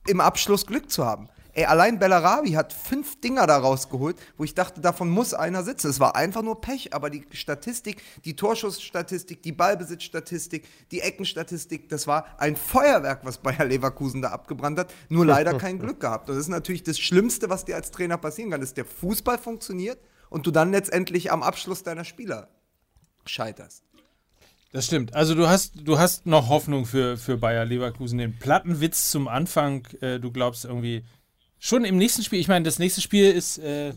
im 0.05 0.19
Abschluss 0.19 0.67
Glück 0.67 0.91
zu 0.91 1.05
haben. 1.05 1.29
Ey, 1.55 1.65
allein 1.65 1.99
Bellarabi 1.99 2.53
hat 2.53 2.73
fünf 2.73 3.21
Dinger 3.21 3.45
da 3.45 3.57
rausgeholt, 3.57 4.17
wo 4.37 4.43
ich 4.43 4.55
dachte, 4.55 4.81
davon 4.81 5.09
muss 5.09 5.35
einer 5.35 5.63
sitzen. 5.63 5.87
Es 5.87 5.99
war 5.99 6.15
einfach 6.15 6.41
nur 6.41 6.59
Pech, 6.61 6.95
aber 6.95 7.11
die 7.11 7.25
Statistik, 7.31 8.01
die 8.25 8.35
Torschussstatistik, 8.35 9.43
die 9.43 9.51
Ballbesitzstatistik, 9.51 10.67
die 10.91 11.01
Eckenstatistik, 11.01 11.89
das 11.89 12.07
war 12.07 12.25
ein 12.39 12.55
Feuerwerk, 12.55 13.23
was 13.23 13.37
Bayer 13.37 13.65
Leverkusen 13.65 14.23
da 14.23 14.29
abgebrannt 14.29 14.79
hat. 14.79 14.91
Nur 15.09 15.27
leider 15.27 15.55
kein 15.59 15.77
Glück 15.77 15.99
gehabt. 15.99 16.27
Das 16.27 16.37
ist 16.37 16.47
natürlich 16.47 16.81
das 16.81 16.97
Schlimmste, 16.97 17.51
was 17.51 17.65
dir 17.65 17.75
als 17.75 17.91
Trainer 17.91 18.17
passieren 18.17 18.49
kann, 18.49 18.61
dass 18.61 18.73
der 18.73 18.85
Fußball 18.85 19.37
funktioniert 19.37 19.99
und 20.31 20.47
du 20.47 20.51
dann 20.51 20.71
letztendlich 20.71 21.31
am 21.31 21.43
Abschluss 21.43 21.83
deiner 21.83 22.03
Spieler 22.03 22.49
scheiterst. 23.25 23.83
Das 24.71 24.87
stimmt. 24.87 25.13
Also 25.13 25.35
du 25.35 25.47
hast, 25.47 25.73
du 25.87 25.99
hast 25.99 26.25
noch 26.25 26.49
Hoffnung 26.49 26.87
für, 26.87 27.15
für 27.15 27.37
Bayer 27.37 27.63
Leverkusen. 27.63 28.17
Den 28.17 28.39
Plattenwitz 28.39 29.11
zum 29.11 29.27
Anfang, 29.27 29.87
äh, 30.01 30.19
du 30.19 30.31
glaubst 30.31 30.65
irgendwie 30.65 31.05
schon 31.63 31.85
im 31.85 31.97
nächsten 31.97 32.23
Spiel, 32.23 32.39
ich 32.39 32.49
meine, 32.49 32.65
das 32.65 32.77
nächste 32.77 32.99
Spiel 32.99 33.31
ist 33.31 33.57
äh, 33.57 33.93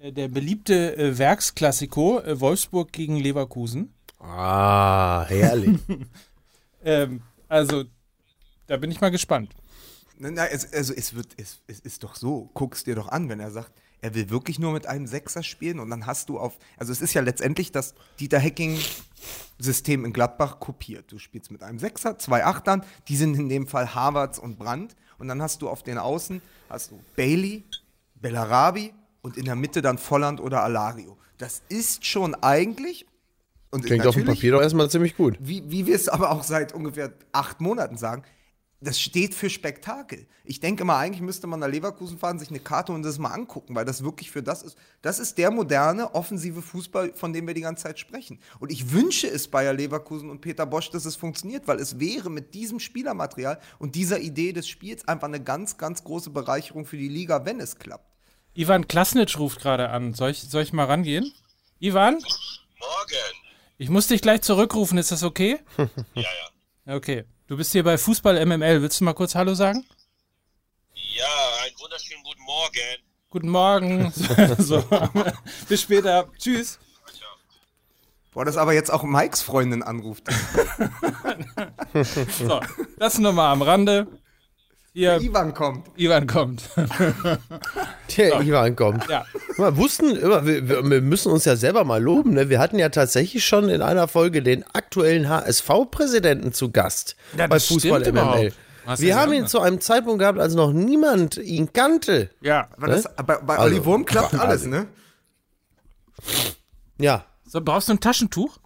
äh, 0.00 0.10
der 0.10 0.28
beliebte 0.28 0.96
äh, 0.96 1.18
Werksklassiko 1.18 2.20
äh, 2.20 2.40
Wolfsburg 2.40 2.92
gegen 2.92 3.18
Leverkusen. 3.18 3.92
Ah, 4.18 5.24
herrlich. 5.28 5.78
Ähm, 6.86 7.22
also, 7.48 7.84
da 8.66 8.76
bin 8.76 8.90
ich 8.90 9.00
mal 9.00 9.10
gespannt. 9.10 9.54
Na, 10.18 10.30
na, 10.30 10.46
es, 10.48 10.70
also 10.70 10.92
es 10.92 11.14
wird, 11.14 11.28
es, 11.38 11.62
es 11.66 11.80
ist 11.80 12.04
doch 12.04 12.14
so, 12.14 12.50
guck's 12.52 12.84
dir 12.84 12.94
doch 12.94 13.08
an, 13.08 13.30
wenn 13.30 13.40
er 13.40 13.50
sagt, 13.50 13.72
er 14.02 14.14
will 14.14 14.28
wirklich 14.28 14.58
nur 14.58 14.70
mit 14.74 14.86
einem 14.86 15.06
Sechser 15.06 15.42
spielen 15.42 15.80
und 15.80 15.88
dann 15.88 16.04
hast 16.04 16.28
du 16.28 16.38
auf, 16.38 16.58
also 16.76 16.92
es 16.92 17.00
ist 17.00 17.14
ja 17.14 17.22
letztendlich 17.22 17.72
das 17.72 17.94
Dieter 18.20 18.38
Hecking-System 18.38 20.04
in 20.04 20.12
Gladbach 20.12 20.60
kopiert. 20.60 21.10
Du 21.10 21.18
spielst 21.18 21.50
mit 21.50 21.62
einem 21.62 21.78
Sechser, 21.78 22.18
zwei 22.18 22.44
Achtern, 22.44 22.84
die 23.08 23.16
sind 23.16 23.34
in 23.34 23.48
dem 23.48 23.66
Fall 23.66 23.94
Havertz 23.94 24.36
und 24.36 24.58
Brandt 24.58 24.94
und 25.18 25.28
dann 25.28 25.42
hast 25.42 25.62
du 25.62 25.68
auf 25.68 25.82
den 25.82 25.98
Außen, 25.98 26.40
hast 26.68 26.90
du 26.90 27.00
Bailey, 27.16 27.64
Bellarabi 28.14 28.92
und 29.22 29.36
in 29.36 29.44
der 29.44 29.56
Mitte 29.56 29.82
dann 29.82 29.98
Volland 29.98 30.40
oder 30.40 30.62
Alario. 30.62 31.16
Das 31.38 31.62
ist 31.68 32.06
schon 32.06 32.34
eigentlich, 32.36 33.06
und 33.70 33.84
Klingt 33.84 34.06
auf 34.06 34.14
dem 34.14 34.24
Papier 34.24 34.52
doch 34.52 34.62
erstmal 34.62 34.88
ziemlich 34.88 35.16
gut. 35.16 35.36
wie, 35.40 35.68
wie 35.68 35.86
wir 35.86 35.96
es 35.96 36.08
aber 36.08 36.30
auch 36.30 36.44
seit 36.44 36.72
ungefähr 36.72 37.12
acht 37.32 37.60
Monaten 37.60 37.96
sagen, 37.96 38.22
das 38.84 39.00
steht 39.00 39.34
für 39.34 39.50
Spektakel. 39.50 40.26
Ich 40.44 40.60
denke 40.60 40.84
mal, 40.84 40.98
eigentlich 40.98 41.22
müsste 41.22 41.46
man 41.46 41.60
nach 41.60 41.68
Leverkusen 41.68 42.18
fahren, 42.18 42.38
sich 42.38 42.50
eine 42.50 42.60
Karte 42.60 42.92
und 42.92 43.02
das 43.02 43.18
mal 43.18 43.32
angucken, 43.32 43.74
weil 43.74 43.84
das 43.84 44.04
wirklich 44.04 44.30
für 44.30 44.42
das 44.42 44.62
ist. 44.62 44.76
Das 45.02 45.18
ist 45.18 45.38
der 45.38 45.50
moderne, 45.50 46.14
offensive 46.14 46.62
Fußball, 46.62 47.12
von 47.14 47.32
dem 47.32 47.46
wir 47.46 47.54
die 47.54 47.62
ganze 47.62 47.84
Zeit 47.84 47.98
sprechen. 47.98 48.38
Und 48.60 48.70
ich 48.70 48.92
wünsche 48.92 49.26
es 49.26 49.48
Bayer 49.48 49.72
Leverkusen 49.72 50.30
und 50.30 50.40
Peter 50.40 50.66
Bosch, 50.66 50.90
dass 50.90 51.04
es 51.04 51.16
funktioniert, 51.16 51.66
weil 51.66 51.78
es 51.78 51.98
wäre 51.98 52.30
mit 52.30 52.54
diesem 52.54 52.78
Spielermaterial 52.78 53.58
und 53.78 53.94
dieser 53.94 54.20
Idee 54.20 54.52
des 54.52 54.68
Spiels 54.68 55.08
einfach 55.08 55.28
eine 55.28 55.42
ganz, 55.42 55.78
ganz 55.78 56.04
große 56.04 56.30
Bereicherung 56.30 56.84
für 56.84 56.96
die 56.96 57.08
Liga, 57.08 57.44
wenn 57.44 57.60
es 57.60 57.78
klappt. 57.78 58.14
Ivan 58.54 58.86
Klasnitsch 58.86 59.38
ruft 59.38 59.60
gerade 59.60 59.88
an. 59.88 60.14
Soll 60.14 60.30
ich, 60.30 60.42
soll 60.42 60.62
ich 60.62 60.72
mal 60.72 60.84
rangehen? 60.84 61.32
Ivan, 61.80 62.14
Morgen. 62.14 63.34
ich 63.78 63.88
muss 63.88 64.06
dich 64.06 64.22
gleich 64.22 64.42
zurückrufen. 64.42 64.96
Ist 64.98 65.10
das 65.10 65.22
okay? 65.22 65.58
Ja, 66.14 66.22
ja. 66.22 66.96
Okay. 66.96 67.24
Du 67.46 67.58
bist 67.58 67.72
hier 67.72 67.84
bei 67.84 67.98
Fußball 67.98 68.44
MML. 68.46 68.80
Willst 68.80 69.00
du 69.00 69.04
mal 69.04 69.12
kurz 69.12 69.34
Hallo 69.34 69.52
sagen? 69.54 69.84
Ja, 70.94 71.26
einen 71.62 71.78
wunderschönen 71.78 72.22
guten 72.24 72.42
Morgen. 72.42 73.02
Guten 73.28 73.48
Morgen. 73.50 74.12
so. 74.58 74.82
Bis 75.68 75.82
später. 75.82 76.26
Tschüss. 76.38 76.78
Boah, 78.32 78.46
dass 78.46 78.56
aber 78.56 78.72
jetzt 78.72 78.90
auch 78.90 79.02
Mikes 79.02 79.42
Freundin 79.42 79.82
anruft. 79.82 80.24
So, 82.38 82.60
das 82.98 83.18
nur 83.18 83.32
mal 83.32 83.52
am 83.52 83.62
Rande. 83.62 84.08
Hier, 84.96 85.20
Ivan 85.20 85.52
kommt. 85.54 85.90
Ivan 85.96 86.24
kommt. 86.28 86.62
Der 88.16 88.40
Ivan 88.42 88.76
kommt. 88.76 89.08
ja. 89.08 89.24
Wir 89.56 89.76
wussten, 89.76 90.14
immer, 90.14 90.46
wir, 90.46 90.68
wir 90.68 91.00
müssen 91.00 91.32
uns 91.32 91.44
ja 91.44 91.56
selber 91.56 91.82
mal 91.82 92.00
loben. 92.00 92.34
Ne? 92.34 92.48
Wir 92.48 92.60
hatten 92.60 92.78
ja 92.78 92.90
tatsächlich 92.90 93.44
schon 93.44 93.68
in 93.68 93.82
einer 93.82 94.06
Folge 94.06 94.40
den 94.40 94.62
aktuellen 94.72 95.28
HSV-Präsidenten 95.28 96.52
zu 96.52 96.70
Gast 96.70 97.16
Ja, 97.36 97.48
bei 97.48 97.58
Fußball 97.58 98.00
MML. 98.02 98.08
überhaupt. 98.08 98.52
Was 98.84 99.00
Wir 99.00 99.16
haben 99.16 99.32
ihn 99.32 99.48
zu 99.48 99.58
einem 99.60 99.80
Zeitpunkt 99.80 100.20
gehabt, 100.20 100.38
als 100.38 100.54
noch 100.54 100.72
niemand 100.72 101.38
ihn 101.38 101.72
kannte. 101.72 102.30
Ja. 102.40 102.68
Aber 102.76 102.86
das, 102.86 103.02
bei, 103.16 103.36
bei 103.38 103.56
Also, 103.56 103.62
Olli 103.74 103.84
Wurm 103.84 104.04
klappt 104.04 104.34
also- 104.34 104.44
alles, 104.44 104.64
ne? 104.66 104.86
Ja. 106.98 107.24
So, 107.48 107.60
brauchst 107.60 107.88
du 107.88 107.94
ein 107.94 108.00
Taschentuch? 108.00 108.58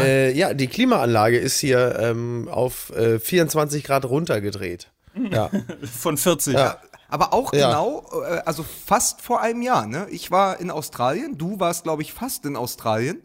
Äh, 0.00 0.32
ja, 0.32 0.54
die 0.54 0.66
Klimaanlage 0.66 1.38
ist 1.38 1.58
hier 1.60 1.98
ähm, 1.98 2.48
auf 2.50 2.90
äh, 2.96 3.18
24 3.18 3.84
Grad 3.84 4.04
runtergedreht. 4.04 4.90
Ja. 5.30 5.50
Von 5.82 6.16
40. 6.16 6.54
Ja. 6.54 6.78
Aber 7.08 7.32
auch 7.32 7.52
Ja. 7.52 7.68
genau, 7.68 8.04
äh, 8.28 8.40
also 8.44 8.64
fast 8.64 9.20
vor 9.20 9.40
einem 9.40 9.62
Jahr, 9.62 9.86
ne? 9.86 10.06
Ich 10.10 10.30
war 10.30 10.58
in 10.60 10.70
Australien, 10.70 11.38
du 11.38 11.60
warst, 11.60 11.84
glaube 11.84 12.02
ich, 12.02 12.12
fast 12.12 12.44
in 12.44 12.56
Australien. 12.56 13.22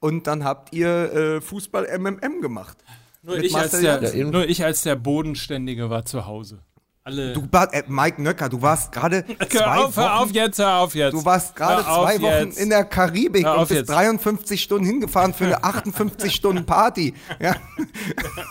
Und 0.00 0.26
dann 0.26 0.44
habt 0.44 0.74
ihr 0.74 1.12
äh, 1.12 1.40
Fußball 1.40 1.86
MMM 1.98 2.40
gemacht. 2.40 2.78
Nur, 3.22 3.38
ich 3.38 3.52
der, 3.52 4.14
nur 4.26 4.48
ich 4.48 4.64
als 4.64 4.82
der 4.82 4.94
Bodenständige 4.96 5.90
war 5.90 6.04
zu 6.04 6.26
Hause. 6.26 6.60
Alle. 7.08 7.32
Du, 7.32 7.48
äh, 7.72 7.82
Mike 7.88 8.20
Nöcker, 8.20 8.50
du 8.50 8.60
warst 8.60 8.92
gerade 8.92 9.24
hör 9.38 9.48
zwei 9.48 9.64
auf, 9.78 9.96
hör 9.96 10.14
auf 10.20 10.28
Wochen, 10.28 10.34
jetzt, 10.34 10.58
hör 10.58 10.76
auf 10.80 10.94
jetzt. 10.94 11.14
du 11.14 11.24
warst 11.24 11.56
gerade 11.56 11.82
zwei 11.82 12.20
Wochen 12.20 12.46
jetzt. 12.48 12.58
in 12.58 12.68
der 12.68 12.84
Karibik 12.84 13.46
Hör 13.46 13.54
und 13.60 13.68
bist 13.68 13.80
jetzt. 13.80 13.88
53 13.90 14.62
Stunden 14.62 14.84
hingefahren 14.84 15.32
für 15.32 15.46
eine 15.46 15.64
58 15.64 16.34
Stunden 16.34 16.66
Party. 16.66 17.14
Ja. 17.40 17.56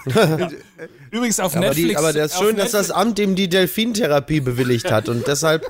Übrigens 1.12 1.40
auf 1.40 1.56
Aber, 1.56 1.66
Netflix. 1.68 1.90
die, 1.90 1.98
aber 1.98 2.14
das 2.14 2.32
ist 2.34 2.38
schön, 2.40 2.56
dass 2.56 2.74
Netflix- 2.74 2.88
das 2.88 2.92
Amt 2.92 3.20
ihm 3.20 3.36
die 3.36 3.48
Delfintherapie 3.48 4.40
bewilligt 4.40 4.92
hat. 4.92 5.08
Und 5.08 5.28
deshalb, 5.28 5.64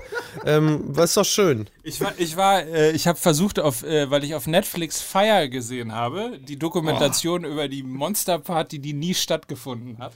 ähm, 0.46 0.82
was 0.88 1.12
ist 1.12 1.18
doch 1.18 1.26
schön. 1.26 1.70
Ich 1.84 2.00
war, 2.02 2.14
ich 2.18 2.38
war, 2.38 2.62
äh, 2.64 2.92
ich 2.92 3.06
habe 3.08 3.20
versucht, 3.20 3.60
auf, 3.60 3.84
äh, 3.84 4.10
weil 4.10 4.24
ich 4.24 4.34
auf 4.34 4.48
Netflix 4.48 5.02
Fire 5.02 5.50
gesehen 5.50 5.92
habe, 5.94 6.40
die 6.42 6.58
Dokumentation 6.58 7.44
über 7.44 7.68
die 7.68 7.84
Monsterparty, 7.84 8.80
die 8.80 8.94
nie 8.94 9.14
stattgefunden 9.14 9.98
hat, 10.00 10.14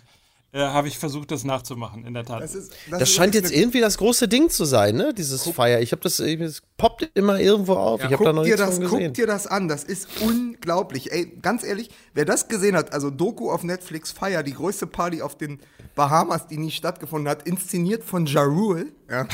äh, 0.54 0.60
habe 0.60 0.88
ich 0.90 0.98
versucht, 0.98 1.32
das 1.32 1.44
nachzumachen. 1.44 2.06
In 2.06 2.14
der 2.14 2.26
Tat. 2.26 2.42
Das, 2.44 2.54
ist, 2.56 2.74
Das 2.90 3.10
scheint 3.12 3.36
jetzt 3.36 3.52
irgendwie 3.52 3.80
das 3.80 3.98
große 3.98 4.28
Ding 4.28 4.50
zu 4.50 4.66
sein, 4.66 4.96
ne? 4.96 5.14
Dieses 5.14 5.48
Feier. 5.48 5.80
Ich 5.82 5.92
habe 5.94 6.02
das, 6.02 6.20
es 6.20 6.62
poppt 6.78 7.10
immer 7.14 7.40
irgendwo 7.40 7.74
auf. 7.74 8.02
ich 8.04 8.12
habe 8.12 8.24
da 8.24 8.32
Guck 8.32 8.36
noch 8.36 8.44
dir, 8.44 8.56
nichts 8.58 8.62
das, 8.66 8.80
gesehen. 8.80 9.06
guck 9.06 9.14
dir 9.14 9.28
das 9.28 9.48
an, 9.48 9.68
das 9.68 9.84
ist 9.84 10.08
unglaublich. 10.22 11.12
Ey, 11.12 11.32
ganz 11.42 11.64
ehrlich, 11.64 11.90
wer 12.14 12.26
das 12.26 12.48
gesehen 12.48 12.76
hat, 12.76 12.94
also 12.94 13.10
Doku 13.10 13.50
auf 13.52 13.64
Netflix 13.64 14.12
Fire, 14.12 14.44
die 14.44 14.54
größte 14.54 14.88
Party 14.88 15.22
auf 15.22 15.38
den 15.38 15.60
Bahamas, 15.96 16.48
die 16.48 16.58
nie 16.58 16.72
stattgefunden 16.72 17.30
hat, 17.30 17.44
inszeniert 17.48 18.04
von 18.04 18.26
Ja 18.26 18.44
Rule. 18.44 18.88
Ja. 19.10 19.28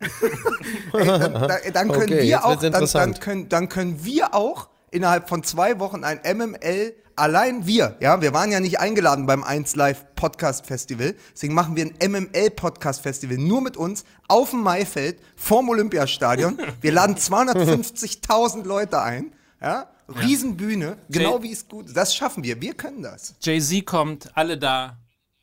Ey, 0.92 1.06
dann, 1.06 1.32
da- 1.32 1.58
dann 1.72 1.88
können 1.90 2.02
Okay, 2.12 2.22
wir 2.22 2.44
auch, 2.44 2.50
dann, 2.52 2.60
dann, 2.60 2.72
interessant. 2.74 3.20
können, 3.20 3.48
dann 3.48 3.68
können 3.68 4.04
wir 4.04 4.34
auch 4.34 4.68
innerhalb 4.92 5.28
von 5.28 5.42
zwei 5.42 5.80
Wochen 5.80 6.04
ein 6.04 6.20
MML, 6.24 6.94
allein 7.16 7.66
wir, 7.66 7.96
ja, 8.00 8.20
wir 8.22 8.32
waren 8.32 8.52
ja 8.52 8.60
nicht 8.60 8.78
eingeladen 8.78 9.26
beim 9.26 9.42
1 9.42 9.74
Live 9.76 10.04
Podcast 10.14 10.66
Festival, 10.66 11.14
deswegen 11.34 11.54
machen 11.54 11.74
wir 11.76 11.84
ein 11.86 12.10
MML 12.10 12.50
Podcast 12.50 13.00
Festival 13.02 13.38
nur 13.38 13.60
mit 13.60 13.76
uns 13.76 14.04
auf 14.28 14.50
dem 14.50 14.62
Maifeld 14.62 15.18
vorm 15.34 15.68
Olympiastadion. 15.68 16.58
Wir 16.80 16.92
laden 16.92 17.16
250.000 17.16 18.64
Leute 18.64 19.00
ein, 19.02 19.32
ja, 19.60 19.88
Riesenbühne, 20.08 20.98
genau 21.08 21.36
Jay- 21.38 21.42
wie 21.44 21.52
es 21.52 21.66
gut, 21.68 21.86
das 21.94 22.14
schaffen 22.14 22.44
wir, 22.44 22.60
wir 22.60 22.74
können 22.74 23.02
das. 23.02 23.34
Jay-Z 23.40 23.86
kommt, 23.86 24.30
alle 24.36 24.58
da. 24.58 24.98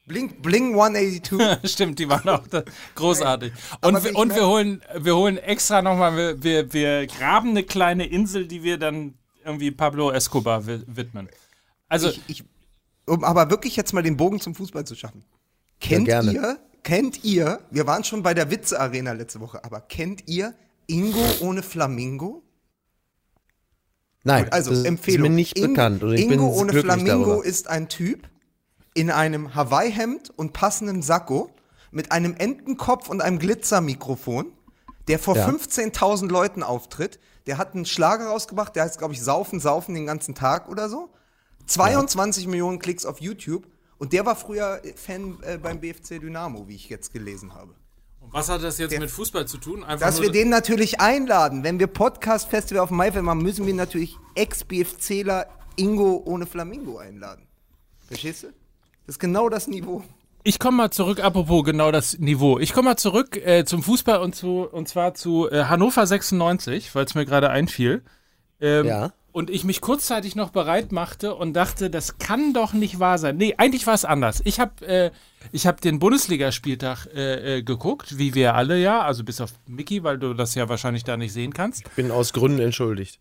Blink, 0.05 0.41
Bling 0.41 0.71
182. 0.79 1.59
Stimmt, 1.71 1.99
die 1.99 2.09
waren 2.09 2.27
auch 2.29 2.47
da. 2.47 2.63
großartig. 2.95 3.53
Und, 3.81 4.03
wir, 4.03 4.15
und 4.15 4.33
wir 4.33 4.47
holen, 4.47 4.81
wir 4.97 5.15
holen 5.15 5.37
extra 5.37 5.83
nochmal, 5.83 6.17
wir, 6.17 6.43
wir, 6.43 6.73
wir 6.73 7.05
graben 7.05 7.49
eine 7.51 7.61
kleine 7.63 8.07
Insel, 8.07 8.47
die 8.47 8.63
wir 8.63 8.79
dann 8.79 9.13
irgendwie 9.43 9.71
Pablo 9.71 10.11
Escobar 10.11 10.65
wi- 10.67 10.83
widmen. 10.87 11.29
Also, 11.87 12.09
ich, 12.09 12.21
ich, 12.27 12.43
um 13.07 13.23
aber 13.23 13.49
wirklich 13.49 13.75
jetzt 13.75 13.93
mal 13.93 14.03
den 14.03 14.17
Bogen 14.17 14.39
zum 14.39 14.55
Fußball 14.55 14.85
zu 14.85 14.95
schaffen. 14.95 15.23
Kennt 15.79 16.05
gerne. 16.05 16.31
ihr, 16.33 16.59
kennt 16.83 17.23
ihr, 17.23 17.61
wir 17.71 17.87
waren 17.87 18.03
schon 18.03 18.21
bei 18.23 18.33
der 18.33 18.51
Witze-Arena 18.51 19.13
letzte 19.13 19.39
Woche, 19.39 19.63
aber 19.63 19.81
kennt 19.81 20.27
ihr 20.27 20.53
Ingo 20.87 21.23
ohne 21.41 21.63
Flamingo? 21.63 22.43
Nein, 24.23 24.51
Also 24.51 24.71
das 24.71 24.83
Empfehlung. 24.83 25.25
ist 25.25 25.29
mir 25.29 25.35
nicht 25.35 25.57
Ingo, 25.57 25.67
bekannt. 25.69 26.03
Und 26.03 26.13
ich 26.13 26.21
Ingo 26.21 26.29
bin 26.31 26.39
ohne 26.41 26.73
Flamingo 26.73 27.25
darüber. 27.31 27.45
ist 27.45 27.67
ein 27.69 27.87
Typ 27.89 28.27
in 28.93 29.09
einem 29.09 29.55
Hawaii-Hemd 29.55 30.31
und 30.37 30.51
passendem 30.53 31.01
Sakko 31.01 31.49
mit 31.91 32.11
einem 32.11 32.35
Entenkopf 32.35 33.09
und 33.09 33.21
einem 33.21 33.39
Glitzermikrofon, 33.39 34.51
der 35.07 35.19
vor 35.19 35.37
Ja. 35.37 35.47
15.000 35.47 36.27
Leuten 36.29 36.63
auftritt. 36.63 37.17
Der 37.49 37.57
hat 37.57 37.73
einen 37.73 37.87
Schlager 37.87 38.27
rausgebracht, 38.27 38.75
der 38.75 38.83
heißt, 38.83 38.99
glaube 38.99 39.15
ich, 39.15 39.23
Saufen, 39.23 39.59
Saufen 39.59 39.95
den 39.95 40.05
ganzen 40.05 40.35
Tag 40.35 40.69
oder 40.69 40.87
so. 40.87 41.09
22 41.65 42.45
Millionen 42.45 42.77
Klicks 42.77 43.07
auf 43.07 43.19
YouTube. 43.19 43.65
Und 43.97 44.13
der 44.13 44.23
war 44.23 44.35
früher 44.35 44.79
Fan 44.95 45.39
äh, 45.41 45.57
beim 45.57 45.79
BFC 45.79 46.21
Dynamo, 46.21 46.67
wie 46.67 46.75
ich 46.75 46.89
jetzt 46.89 47.11
gelesen 47.11 47.55
habe. 47.55 47.73
was 48.21 48.49
hat 48.49 48.61
das 48.61 48.77
jetzt 48.77 48.95
mit 48.99 49.09
Fußball 49.09 49.47
zu 49.47 49.57
tun? 49.57 49.83
Einfach 49.83 50.05
Dass 50.05 50.21
wir 50.21 50.29
den 50.29 50.49
natürlich 50.49 51.01
einladen. 51.01 51.63
Wenn 51.63 51.79
wir 51.79 51.87
Podcast-Festival 51.87 52.83
auf 52.83 52.89
dem 52.89 52.97
Maifeld 52.97 53.25
machen, 53.25 53.41
müssen 53.41 53.65
wir 53.65 53.73
natürlich 53.73 54.15
Ex-BFCler 54.35 55.47
Ingo 55.75 56.21
ohne 56.25 56.45
Flamingo 56.45 56.99
einladen. 56.99 57.47
Verstehst 58.05 58.43
du? 58.43 58.47
Das 59.07 59.15
ist 59.15 59.19
genau 59.19 59.49
das 59.49 59.65
Niveau. 59.67 60.03
Ich 60.43 60.59
komme 60.59 60.77
mal 60.77 60.91
zurück, 60.91 61.19
apropos 61.23 61.63
genau 61.63 61.91
das 61.91 62.17
Niveau. 62.19 62.59
Ich 62.59 62.73
komme 62.73 62.89
mal 62.89 62.97
zurück 62.97 63.35
äh, 63.37 63.65
zum 63.65 63.83
Fußball 63.83 64.19
und, 64.19 64.35
zu, 64.35 64.67
und 64.71 64.87
zwar 64.87 65.13
zu 65.13 65.49
äh, 65.51 65.65
Hannover 65.65 66.05
96, 66.07 66.95
weil 66.95 67.05
es 67.05 67.13
mir 67.15 67.25
gerade 67.25 67.49
einfiel. 67.49 68.03
Ähm, 68.61 68.85
Ja. 68.87 69.11
Und 69.31 69.51
ich 69.51 69.63
mich 69.63 69.79
kurzzeitig 69.79 70.35
noch 70.35 70.49
bereit 70.49 70.91
machte 70.91 71.35
und 71.35 71.53
dachte, 71.53 71.91
das 71.91 72.17
kann 72.17 72.51
doch 72.51 72.73
nicht 72.73 72.99
wahr 72.99 73.19
sein. 73.19 73.37
Nee, 73.37 73.53
eigentlich 73.57 73.85
war 73.85 73.93
es 73.93 74.03
anders. 74.03 74.41
Ich 74.43 74.59
habe 74.59 74.85
äh, 74.87 75.11
ich 75.51 75.67
hab 75.67 75.81
den 75.81 75.99
Bundesligaspieltag 75.99 77.05
äh, 77.13 77.57
äh, 77.57 77.61
geguckt, 77.61 78.17
wie 78.17 78.33
wir 78.33 78.55
alle 78.55 78.79
ja, 78.79 79.01
also 79.01 79.23
bis 79.23 79.39
auf 79.39 79.51
Mickey, 79.67 80.03
weil 80.03 80.17
du 80.17 80.33
das 80.33 80.55
ja 80.55 80.67
wahrscheinlich 80.67 81.03
da 81.03 81.15
nicht 81.15 81.31
sehen 81.31 81.53
kannst. 81.53 81.83
bin 81.95 82.09
aus 82.09 82.33
Gründen 82.33 82.59
entschuldigt. 82.59 83.19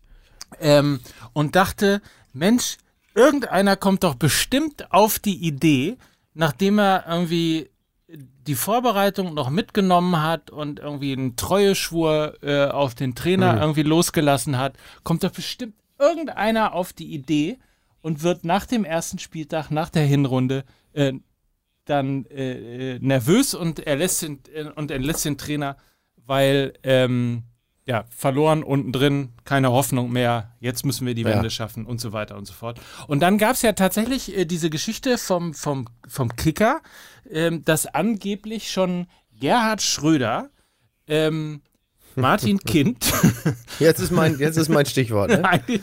ähm, 0.59 0.99
und 1.33 1.55
dachte, 1.55 2.01
Mensch, 2.33 2.77
irgendeiner 3.13 3.75
kommt 3.75 4.03
doch 4.03 4.15
bestimmt 4.15 4.91
auf 4.91 5.19
die 5.19 5.37
Idee, 5.37 5.97
nachdem 6.39 6.79
er 6.79 7.03
irgendwie 7.05 7.69
die 8.07 8.55
Vorbereitung 8.55 9.33
noch 9.33 9.49
mitgenommen 9.49 10.23
hat 10.23 10.49
und 10.49 10.79
irgendwie 10.79 11.11
einen 11.11 11.35
Treueschwur 11.35 12.37
äh, 12.41 12.67
auf 12.67 12.95
den 12.95 13.13
Trainer 13.13 13.53
Mhm. 13.53 13.59
irgendwie 13.59 13.83
losgelassen 13.83 14.57
hat, 14.57 14.77
kommt 15.03 15.23
doch 15.25 15.31
bestimmt 15.31 15.75
irgendeiner 15.99 16.73
auf 16.73 16.93
die 16.93 17.13
Idee 17.13 17.59
und 18.01 18.23
wird 18.23 18.45
nach 18.45 18.65
dem 18.65 18.85
ersten 18.85 19.19
Spieltag, 19.19 19.69
nach 19.69 19.89
der 19.89 20.05
Hinrunde, 20.05 20.63
äh, 20.93 21.11
dann 21.83 22.25
äh, 22.27 22.95
äh, 22.95 22.99
nervös 23.01 23.53
und 23.53 23.85
er 23.85 23.97
lässt 23.97 24.21
den, 24.21 24.39
äh, 24.53 24.63
und 24.63 24.91
entlässt 24.91 25.25
den 25.25 25.37
Trainer, 25.37 25.75
weil 26.25 26.73
ähm, 26.83 27.43
ja, 27.89 28.05
verloren 28.15 28.61
unten 28.61 28.91
drin, 28.91 29.29
keine 29.45 29.71
Hoffnung 29.71 30.11
mehr, 30.11 30.51
jetzt 30.59 30.85
müssen 30.85 31.07
wir 31.07 31.15
die 31.15 31.23
Ja. 31.23 31.29
Wende 31.29 31.49
schaffen 31.49 31.87
und 31.87 31.99
so 31.99 32.13
weiter 32.13 32.37
und 32.37 32.45
so 32.45 32.53
fort. 32.53 32.79
Und 33.07 33.19
dann 33.21 33.39
gab 33.39 33.53
es 33.53 33.63
ja 33.63 33.73
tatsächlich 33.73 34.37
äh, 34.37 34.45
diese 34.45 34.69
Geschichte 34.69 35.17
vom, 35.17 35.55
vom, 35.55 35.87
vom 36.07 36.35
Kicker, 36.35 36.81
ähm, 37.31 37.65
dass 37.65 37.87
angeblich 37.87 38.69
schon 38.69 39.07
Gerhard 39.39 39.81
Schröder 39.81 40.51
ähm, 41.07 41.63
Martin 42.15 42.59
Kind 42.59 43.11
Jetzt 43.79 43.99
ist 43.99 44.11
mein, 44.11 44.37
jetzt 44.37 44.57
ist 44.57 44.69
mein 44.69 44.85
Stichwort. 44.85 45.31
Ne? 45.31 45.43
eigentlich, 45.49 45.81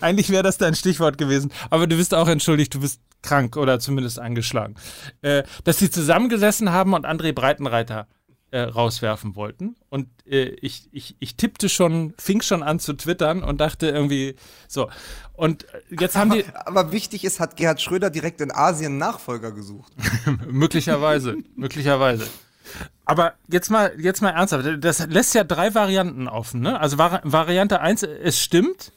eigentlich 0.00 0.30
wäre 0.30 0.44
das 0.44 0.56
dein 0.56 0.76
Stichwort 0.76 1.18
gewesen. 1.18 1.50
Aber 1.70 1.88
du 1.88 1.96
bist 1.96 2.14
auch 2.14 2.28
entschuldigt, 2.28 2.74
du 2.74 2.80
bist 2.80 3.00
krank 3.22 3.56
oder 3.56 3.80
zumindest 3.80 4.20
angeschlagen. 4.20 4.76
Äh, 5.22 5.42
dass 5.64 5.78
sie 5.78 5.90
zusammengesessen 5.90 6.70
haben 6.70 6.94
und 6.94 7.06
André 7.06 7.32
Breitenreiter 7.32 8.06
äh, 8.50 8.60
rauswerfen 8.60 9.36
wollten. 9.36 9.76
Und 9.88 10.08
äh, 10.26 10.44
ich, 10.60 10.88
ich, 10.92 11.16
ich 11.18 11.36
tippte 11.36 11.68
schon, 11.68 12.14
fing 12.18 12.42
schon 12.42 12.62
an 12.62 12.80
zu 12.80 12.94
twittern 12.94 13.42
und 13.42 13.60
dachte 13.60 13.88
irgendwie 13.88 14.36
so. 14.68 14.90
Und 15.34 15.64
äh, 15.72 15.80
jetzt 16.00 16.16
haben 16.16 16.30
die 16.30 16.44
Aber 16.64 16.92
wichtig 16.92 17.24
ist, 17.24 17.40
hat 17.40 17.56
Gerhard 17.56 17.80
Schröder 17.80 18.10
direkt 18.10 18.40
in 18.40 18.52
Asien 18.52 18.98
Nachfolger 18.98 19.52
gesucht. 19.52 19.92
möglicherweise, 20.48 21.36
möglicherweise. 21.56 22.26
Aber 23.04 23.34
jetzt 23.48 23.70
mal, 23.70 23.92
jetzt 23.98 24.22
mal 24.22 24.30
ernsthaft, 24.30 24.84
das 24.84 25.06
lässt 25.08 25.34
ja 25.34 25.44
drei 25.44 25.74
Varianten 25.74 26.28
offen, 26.28 26.60
ne? 26.60 26.78
Also 26.78 26.98
Vari 26.98 27.20
Variante 27.24 27.80
1, 27.80 28.02
es 28.02 28.40
stimmt. 28.40 28.92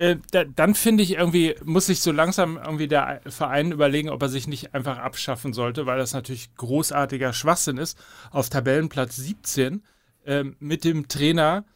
Äh, 0.00 0.16
da, 0.30 0.44
dann 0.44 0.74
finde 0.74 1.02
ich 1.02 1.12
irgendwie, 1.12 1.54
muss 1.62 1.84
sich 1.86 2.00
so 2.00 2.10
langsam 2.10 2.56
irgendwie 2.56 2.88
der 2.88 3.20
Verein 3.26 3.70
überlegen, 3.70 4.08
ob 4.08 4.22
er 4.22 4.30
sich 4.30 4.48
nicht 4.48 4.72
einfach 4.72 4.96
abschaffen 4.96 5.52
sollte, 5.52 5.84
weil 5.84 5.98
das 5.98 6.14
natürlich 6.14 6.54
großartiger 6.56 7.34
Schwachsinn 7.34 7.76
ist, 7.76 7.98
auf 8.30 8.48
Tabellenplatz 8.48 9.16
17 9.16 9.82
ähm, 10.24 10.56
mit 10.58 10.84
dem 10.84 11.08
Trainer 11.08 11.66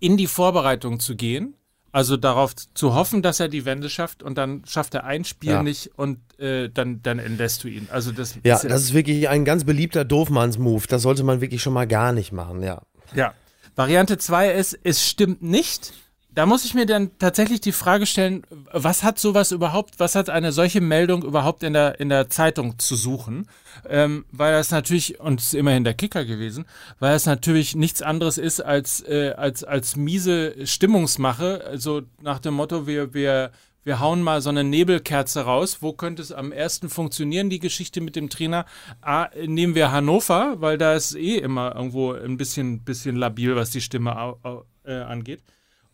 in 0.00 0.16
die 0.16 0.26
Vorbereitung 0.28 0.98
zu 0.98 1.14
gehen. 1.14 1.52
Also 1.92 2.16
darauf 2.16 2.54
zu 2.72 2.94
hoffen, 2.94 3.20
dass 3.20 3.38
er 3.38 3.48
die 3.48 3.66
Wende 3.66 3.90
schafft 3.90 4.22
und 4.22 4.38
dann 4.38 4.62
schafft 4.66 4.94
er 4.94 5.04
ein 5.04 5.24
Spiel 5.24 5.50
Ja. 5.50 5.62
nicht 5.62 5.90
und 5.96 6.18
äh, 6.40 6.70
dann, 6.70 7.02
dann 7.02 7.18
entlässt 7.18 7.64
du 7.64 7.68
ihn. 7.68 7.86
Also 7.90 8.12
das 8.12 8.34
Ja, 8.44 8.56
ist 8.56 8.64
das 8.64 8.82
ist 8.82 8.94
wirklich 8.94 9.28
ein 9.28 9.44
ganz 9.44 9.64
beliebter 9.64 10.06
Doofmanns-Move. 10.06 10.84
Das 10.88 11.02
sollte 11.02 11.22
man 11.22 11.42
wirklich 11.42 11.62
schon 11.62 11.74
mal 11.74 11.86
gar 11.86 12.12
nicht 12.12 12.32
machen, 12.32 12.62
ja. 12.62 12.80
Ja. 13.14 13.34
Variante 13.74 14.16
2 14.16 14.52
ist, 14.52 14.78
es 14.84 15.06
stimmt 15.06 15.42
nicht. 15.42 15.92
Da 16.36 16.44
muss 16.44 16.66
ich 16.66 16.74
mir 16.74 16.84
dann 16.84 17.16
tatsächlich 17.18 17.62
die 17.62 17.72
Frage 17.72 18.04
stellen, 18.04 18.42
was 18.70 19.02
hat 19.02 19.18
sowas 19.18 19.52
überhaupt, 19.52 19.98
was 19.98 20.14
hat 20.14 20.28
eine 20.28 20.52
solche 20.52 20.82
Meldung 20.82 21.24
überhaupt 21.24 21.62
in 21.62 21.72
der, 21.72 21.98
in 21.98 22.10
der 22.10 22.28
Zeitung 22.28 22.78
zu 22.78 22.94
suchen? 22.94 23.48
Ähm, 23.88 24.26
weil 24.32 24.52
das 24.52 24.70
natürlich, 24.70 25.18
und 25.18 25.40
es 25.40 25.46
ist 25.46 25.54
immerhin 25.54 25.82
der 25.82 25.94
Kicker 25.94 26.26
gewesen, 26.26 26.66
weil 26.98 27.14
es 27.14 27.24
natürlich 27.24 27.74
nichts 27.74 28.02
anderes 28.02 28.36
ist 28.36 28.60
als, 28.60 29.00
äh, 29.08 29.32
als, 29.34 29.64
als 29.64 29.96
miese 29.96 30.66
Stimmungsmache, 30.66 31.64
also 31.64 32.02
nach 32.20 32.38
dem 32.38 32.52
Motto, 32.52 32.86
wir, 32.86 33.14
wir, 33.14 33.50
wir 33.82 34.00
hauen 34.00 34.20
mal 34.20 34.42
so 34.42 34.50
eine 34.50 34.62
Nebelkerze 34.62 35.40
raus. 35.40 35.78
Wo 35.80 35.94
könnte 35.94 36.20
es 36.20 36.32
am 36.32 36.52
ersten 36.52 36.90
funktionieren, 36.90 37.48
die 37.48 37.60
Geschichte 37.60 38.02
mit 38.02 38.14
dem 38.14 38.28
Trainer? 38.28 38.66
A, 39.00 39.30
nehmen 39.46 39.74
wir 39.74 39.90
Hannover, 39.90 40.56
weil 40.60 40.76
da 40.76 40.92
ist 40.92 41.14
eh 41.14 41.36
immer 41.38 41.74
irgendwo 41.74 42.12
ein 42.12 42.36
bisschen, 42.36 42.84
bisschen 42.84 43.16
labil, 43.16 43.56
was 43.56 43.70
die 43.70 43.80
Stimme 43.80 44.36
äh, 44.84 44.92
angeht. 44.92 45.40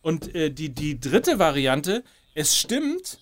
Und 0.03 0.35
äh, 0.35 0.51
die, 0.51 0.69
die 0.75 0.99
dritte 1.01 1.39
Variante, 1.39 2.05
es 2.35 2.57
stimmt, 2.57 3.19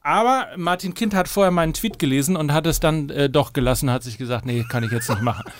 aber 0.00 0.48
Martin 0.56 0.94
Kind 0.94 1.14
hat 1.14 1.28
vorher 1.28 1.50
meinen 1.50 1.74
Tweet 1.74 1.98
gelesen 1.98 2.36
und 2.36 2.52
hat 2.52 2.66
es 2.66 2.78
dann 2.80 3.10
äh, 3.10 3.30
doch 3.30 3.52
gelassen, 3.52 3.90
hat 3.90 4.02
sich 4.02 4.18
gesagt, 4.18 4.46
nee, 4.46 4.64
kann 4.68 4.84
ich 4.84 4.92
jetzt 4.92 5.08
nicht 5.08 5.22
machen. 5.22 5.44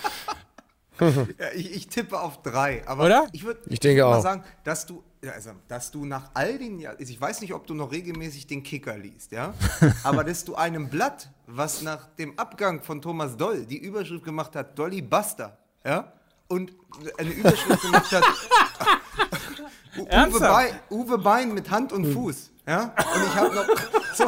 Ja, 0.98 1.48
ich, 1.54 1.74
ich 1.76 1.88
tippe 1.88 2.18
auf 2.18 2.40
drei. 2.40 2.82
Aber 2.88 3.04
Oder? 3.04 3.28
Ich 3.32 3.44
würde 3.44 3.60
Ich 3.66 3.80
denke 3.80 4.00
würd 4.00 4.10
mal 4.12 4.16
auch. 4.16 4.22
sagen, 4.22 4.44
dass 4.64 4.86
du, 4.86 5.04
also, 5.30 5.50
dass 5.68 5.90
du 5.90 6.06
nach 6.06 6.30
all 6.32 6.56
den 6.56 6.78
Jahren, 6.78 6.96
ich 6.98 7.20
weiß 7.20 7.42
nicht, 7.42 7.52
ob 7.52 7.66
du 7.66 7.74
noch 7.74 7.92
regelmäßig 7.92 8.46
den 8.46 8.62
Kicker 8.62 8.96
liest, 8.96 9.30
ja, 9.32 9.52
aber 10.04 10.24
dass 10.24 10.46
du 10.46 10.54
einem 10.54 10.88
Blatt, 10.88 11.28
was 11.46 11.82
nach 11.82 12.06
dem 12.16 12.38
Abgang 12.38 12.82
von 12.82 13.02
Thomas 13.02 13.36
Doll 13.36 13.66
die 13.66 13.76
Überschrift 13.76 14.24
gemacht 14.24 14.56
hat, 14.56 14.78
Dolly 14.78 15.02
Buster, 15.02 15.58
ja, 15.84 16.14
und 16.48 16.72
eine 17.18 17.30
Überschrift 17.30 17.82
gemacht 17.82 18.12
hat, 18.12 18.24
Uwe? 19.98 20.40
Bein, 20.40 20.80
Uwe 20.90 21.18
Bein 21.18 21.54
mit 21.54 21.70
Hand 21.70 21.92
und 21.92 22.04
Fuß, 22.12 22.50
ja, 22.66 22.94
und 23.14 23.22
ich 23.26 23.34
habe 23.34 23.54
noch, 23.54 23.66
so, 24.14 24.24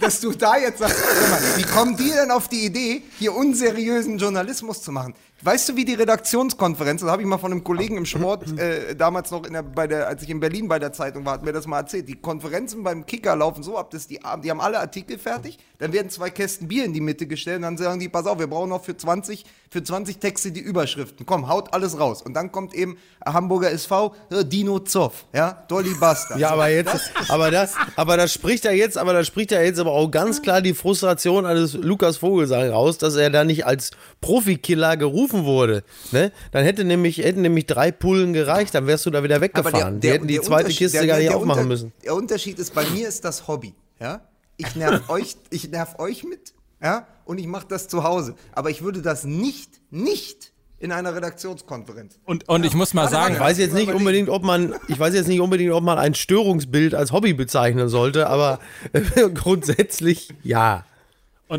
dass 0.00 0.20
du 0.20 0.32
da 0.32 0.56
jetzt 0.56 0.78
sagst, 0.78 0.96
sag 0.98 1.30
mal, 1.30 1.40
wie 1.56 1.62
kommen 1.62 1.96
die 1.96 2.10
denn 2.10 2.30
auf 2.30 2.48
die 2.48 2.64
Idee, 2.64 3.02
hier 3.18 3.34
unseriösen 3.34 4.18
Journalismus 4.18 4.82
zu 4.82 4.92
machen? 4.92 5.14
Weißt 5.42 5.70
du, 5.70 5.76
wie 5.76 5.86
die 5.86 5.94
Redaktionskonferenz, 5.94 7.00
das 7.00 7.10
habe 7.10 7.22
ich 7.22 7.28
mal 7.28 7.38
von 7.38 7.50
einem 7.50 7.64
Kollegen 7.64 7.96
im 7.96 8.04
Sport 8.04 8.46
äh, 8.58 8.94
damals 8.94 9.30
noch, 9.30 9.46
in 9.46 9.54
der, 9.54 9.62
bei 9.62 9.86
der, 9.86 10.06
als 10.06 10.22
ich 10.22 10.28
in 10.28 10.38
Berlin 10.38 10.68
bei 10.68 10.78
der 10.78 10.92
Zeitung 10.92 11.24
war, 11.24 11.34
hat 11.34 11.42
mir 11.42 11.52
das 11.52 11.66
mal 11.66 11.78
erzählt. 11.78 12.08
Die 12.08 12.16
Konferenzen 12.16 12.84
beim 12.84 13.06
Kicker 13.06 13.34
laufen 13.36 13.62
so 13.62 13.78
ab, 13.78 13.90
dass 13.90 14.06
die, 14.06 14.20
die 14.44 14.50
haben 14.50 14.60
alle 14.60 14.78
Artikel 14.78 15.18
fertig, 15.18 15.58
dann 15.78 15.94
werden 15.94 16.10
zwei 16.10 16.28
Kästen 16.28 16.68
Bier 16.68 16.84
in 16.84 16.92
die 16.92 17.00
Mitte 17.00 17.26
gestellt 17.26 17.56
und 17.56 17.62
dann 17.62 17.78
sagen 17.78 18.00
die, 18.00 18.10
pass 18.10 18.26
auf, 18.26 18.38
wir 18.38 18.48
brauchen 18.48 18.68
noch 18.68 18.84
für 18.84 18.94
20, 18.94 19.46
für 19.70 19.82
20 19.82 20.18
Texte 20.18 20.52
die 20.52 20.60
Überschriften. 20.60 21.24
Komm, 21.24 21.48
haut 21.48 21.72
alles 21.72 21.98
raus. 21.98 22.20
Und 22.20 22.34
dann 22.34 22.52
kommt 22.52 22.74
eben 22.74 22.98
Hamburger 23.24 23.70
SV, 23.70 24.14
äh, 24.30 24.44
Dino 24.44 24.80
Zoff, 24.80 25.24
ja, 25.32 25.64
Dolly 25.68 25.94
Buster. 25.94 26.36
Ja, 26.36 26.50
aber 26.50 26.68
jetzt, 26.68 27.12
aber 27.28 27.50
das, 27.50 27.76
aber 27.96 28.16
das 28.16 28.32
spricht 28.32 28.64
ja 28.64 28.72
jetzt, 28.72 28.96
aber 28.98 29.12
das 29.12 29.26
spricht 29.26 29.50
ja 29.50 29.60
jetzt 29.62 29.78
aber 29.78 29.92
auch 29.92 30.08
ganz 30.10 30.42
klar 30.42 30.60
die 30.62 30.74
Frustration 30.74 31.46
eines 31.46 31.74
Lukas 31.74 32.18
Vogelsang 32.18 32.70
raus, 32.70 32.98
dass 32.98 33.16
er 33.16 33.30
da 33.30 33.44
nicht 33.44 33.66
als 33.66 33.90
Profikiller 34.20 34.96
gerufen 34.96 35.44
wurde. 35.44 35.82
Ne? 36.12 36.32
Dann 36.52 36.64
hätte 36.64 36.84
nämlich, 36.84 37.18
hätten 37.18 37.42
nämlich 37.42 37.66
drei 37.66 37.90
Pullen 37.90 38.32
gereicht, 38.32 38.74
dann 38.74 38.86
wärst 38.86 39.06
du 39.06 39.10
da 39.10 39.22
wieder 39.22 39.40
weggefahren. 39.40 40.00
die 40.00 40.10
hätten 40.10 40.26
die 40.26 40.40
zweite 40.40 40.68
Kiste 40.70 40.98
der- 40.98 41.06
gar 41.06 41.18
nicht 41.18 41.30
der 41.30 41.36
aufmachen 41.36 41.68
müssen. 41.68 41.92
Der 42.04 42.14
Unterschied 42.14 42.58
ist, 42.58 42.74
bei 42.74 42.84
mir 42.90 43.08
ist 43.08 43.24
das 43.24 43.48
Hobby. 43.48 43.74
Ja? 44.00 44.22
Ich 44.56 44.76
nerv 44.76 45.02
euch, 45.08 45.36
ich 45.50 45.70
nerv 45.70 45.98
euch 45.98 46.24
mit, 46.24 46.52
ja, 46.82 47.06
und 47.24 47.38
ich 47.38 47.46
mache 47.46 47.66
das 47.68 47.88
zu 47.88 48.04
Hause. 48.04 48.34
Aber 48.52 48.70
ich 48.70 48.82
würde 48.82 49.02
das 49.02 49.24
nicht, 49.24 49.80
nicht 49.90 50.49
in 50.80 50.92
einer 50.92 51.14
Redaktionskonferenz. 51.14 52.18
Und, 52.24 52.48
und 52.48 52.64
ich 52.64 52.74
muss 52.74 52.94
mal 52.94 53.02
Warte, 53.02 53.14
sagen, 53.14 53.34
Ich 53.34 53.40
weiß 53.40 53.58
jetzt 53.58 53.74
nicht 53.74 53.92
unbedingt, 53.92 54.28
ob 54.30 54.42
man, 54.42 54.74
ich 54.88 54.98
weiß 54.98 55.14
jetzt 55.14 55.28
nicht 55.28 55.40
unbedingt, 55.40 55.72
ob 55.72 55.84
man 55.84 55.98
ein 55.98 56.14
Störungsbild 56.14 56.94
als 56.94 57.12
Hobby 57.12 57.34
bezeichnen 57.34 57.88
sollte, 57.88 58.28
aber 58.28 58.58
grundsätzlich 59.34 60.30
ja. 60.42 60.84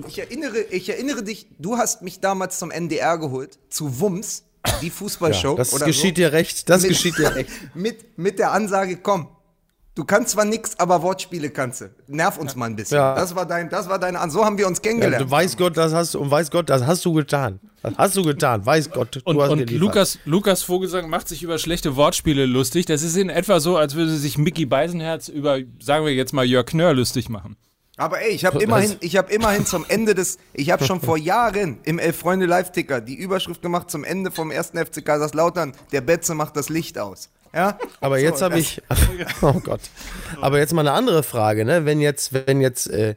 Ich 0.08 0.20
erinnere, 0.20 0.60
ich 0.72 0.90
erinnere 0.90 1.22
dich, 1.24 1.48
du 1.60 1.78
hast 1.78 2.02
mich 2.02 2.20
damals 2.22 2.58
zum 2.60 2.72
NDR 2.72 3.18
geholt, 3.18 3.60
zu 3.70 4.00
Wums, 4.00 4.44
die 4.82 4.90
Fußballshow. 4.90 5.50
ja 5.52 5.56
das 5.56 5.74
oder 5.74 5.86
geschieht 5.86 6.16
so. 6.16 6.22
dir 6.22 6.32
recht, 6.32 6.70
das 6.70 6.82
Mit- 6.84 6.92
geschieht 6.92 7.18
dir 7.18 7.36
recht. 7.36 7.50
Mit, 7.76 8.18
mit 8.18 8.40
der 8.40 8.52
Ansage, 8.54 8.98
komm, 8.98 9.28
du 9.96 10.04
kannst 10.06 10.32
zwar 10.32 10.46
nix, 10.46 10.78
aber 10.80 11.02
Wortspiele 11.02 11.50
kannst 11.50 11.82
du. 11.82 11.90
Nerv 12.08 12.38
uns 12.38 12.56
mal 12.56 12.66
ein 12.68 12.76
bisschen. 12.76 12.98
Ja. 12.98 13.16
Das 13.16 13.36
war 13.36 13.46
dein, 13.46 13.70
das 13.70 13.90
war 13.90 14.00
deine 14.00 14.20
Ansage. 14.20 14.42
So 14.42 14.46
haben 14.46 14.58
wir 14.58 14.68
uns 14.68 14.78
Ja, 14.80 14.84
kennengelernt. 14.84 15.26
du 15.26 15.32
weiß 15.32 15.58
Gott, 15.58 15.78
das 15.78 15.94
hast 15.94 16.14
du, 16.14 16.20
und 16.20 16.32
weiß 16.32 16.50
Gott, 16.52 16.70
das 16.70 16.86
hast 16.86 17.04
du 17.06 17.14
getan. 17.14 17.60
Das 17.84 17.94
hast 17.98 18.16
du 18.16 18.24
getan, 18.24 18.66
weiß 18.66 18.92
Gott, 18.92 19.16
du 19.16 19.20
Und, 19.24 19.40
hast 19.42 19.50
und. 19.52 19.72
Lukas, 19.72 20.20
Lukas 20.26 20.64
Vogelsang 20.64 21.10
macht 21.10 21.28
sich 21.28 21.42
über 21.44 21.58
schlechte 21.58 21.96
Wortspiele 21.96 22.46
lustig. 22.46 22.86
Das 22.86 23.02
ist 23.02 23.16
in 23.18 23.30
etwa 23.30 23.60
so, 23.60 23.78
als 23.78 23.96
würde 23.96 24.16
sich 24.16 24.38
Mickey 24.38 24.66
Beisenherz 24.66 25.28
über, 25.30 25.60
sagen 25.80 26.06
wir 26.06 26.14
jetzt 26.14 26.32
mal, 26.34 26.46
Jörg 26.46 26.66
Knörr 26.68 26.94
lustig 26.94 27.30
machen. 27.30 27.58
Aber 27.98 28.22
ey, 28.22 28.32
ich 28.32 28.46
habe 28.46 28.62
immerhin, 28.64 28.96
ich 29.02 29.18
habe 29.18 29.32
immerhin 29.32 29.66
zum 29.66 29.86
Ende 29.88 30.16
des, 30.16 30.38
ich 30.54 30.72
habe 30.72 30.86
schon 30.86 31.02
vor 31.02 31.18
Jahren 31.18 31.80
im 31.84 32.00
Elf 32.00 32.18
Freunde 32.18 32.46
Live-Ticker 32.48 33.02
die 33.02 33.16
Überschrift 33.16 33.62
gemacht 33.62 33.92
zum 33.92 34.04
Ende 34.04 34.32
vom 34.32 34.50
ersten 34.50 34.78
FC 34.84 35.06
Kaiserslautern, 35.06 35.74
der 35.92 36.02
Betze 36.02 36.34
macht 36.34 36.56
das 36.56 36.70
Licht 36.70 36.98
aus. 36.98 37.30
Ja? 37.54 37.78
Aber 38.02 38.20
So, 38.20 38.26
jetzt 38.26 38.42
habe 38.42 38.60
ich, 38.60 38.82
oh 39.42 39.60
Gott. 39.60 39.82
Aber 40.42 40.60
jetzt 40.60 40.74
mal 40.74 40.82
eine 40.82 40.94
andere 40.94 41.24
Frage, 41.24 41.66
ne? 41.66 41.86
Wenn 41.86 42.00
jetzt, 42.00 42.34
wenn 42.34 42.62
jetzt 42.62 42.90
äh, 42.90 43.16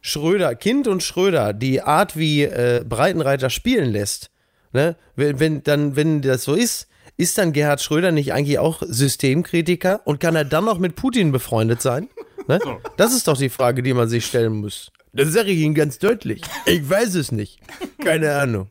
Schröder, 0.00 0.54
Kind 0.54 0.88
und 0.88 1.02
Schröder 1.02 1.52
die 1.52 1.82
Art, 1.82 2.16
wie 2.16 2.42
äh, 2.44 2.84
Breitenreiter 2.88 3.50
spielen 3.50 3.90
lässt, 3.90 4.30
ne? 4.72 4.96
Wenn, 5.14 5.40
wenn 5.40 5.62
dann, 5.62 5.96
wenn 5.96 6.22
das 6.22 6.44
so 6.44 6.54
ist, 6.54 6.88
ist 7.16 7.38
dann 7.38 7.52
Gerhard 7.52 7.80
Schröder 7.80 8.12
nicht 8.12 8.32
eigentlich 8.32 8.58
auch 8.58 8.82
Systemkritiker 8.86 10.00
und 10.04 10.20
kann 10.20 10.36
er 10.36 10.44
dann 10.44 10.64
noch 10.64 10.78
mit 10.78 10.96
Putin 10.96 11.32
befreundet 11.32 11.80
sein? 11.80 12.08
Ne? 12.46 12.60
Das 12.96 13.12
ist 13.14 13.26
doch 13.26 13.36
die 13.36 13.48
Frage, 13.48 13.82
die 13.82 13.94
man 13.94 14.08
sich 14.08 14.26
stellen 14.26 14.52
muss. 14.52 14.92
Das 15.12 15.32
sage 15.32 15.50
ich 15.50 15.60
Ihnen 15.60 15.74
ganz 15.74 15.98
deutlich. 15.98 16.42
Ich 16.66 16.88
weiß 16.88 17.14
es 17.14 17.32
nicht. 17.32 17.58
Keine 18.04 18.34
Ahnung. 18.36 18.68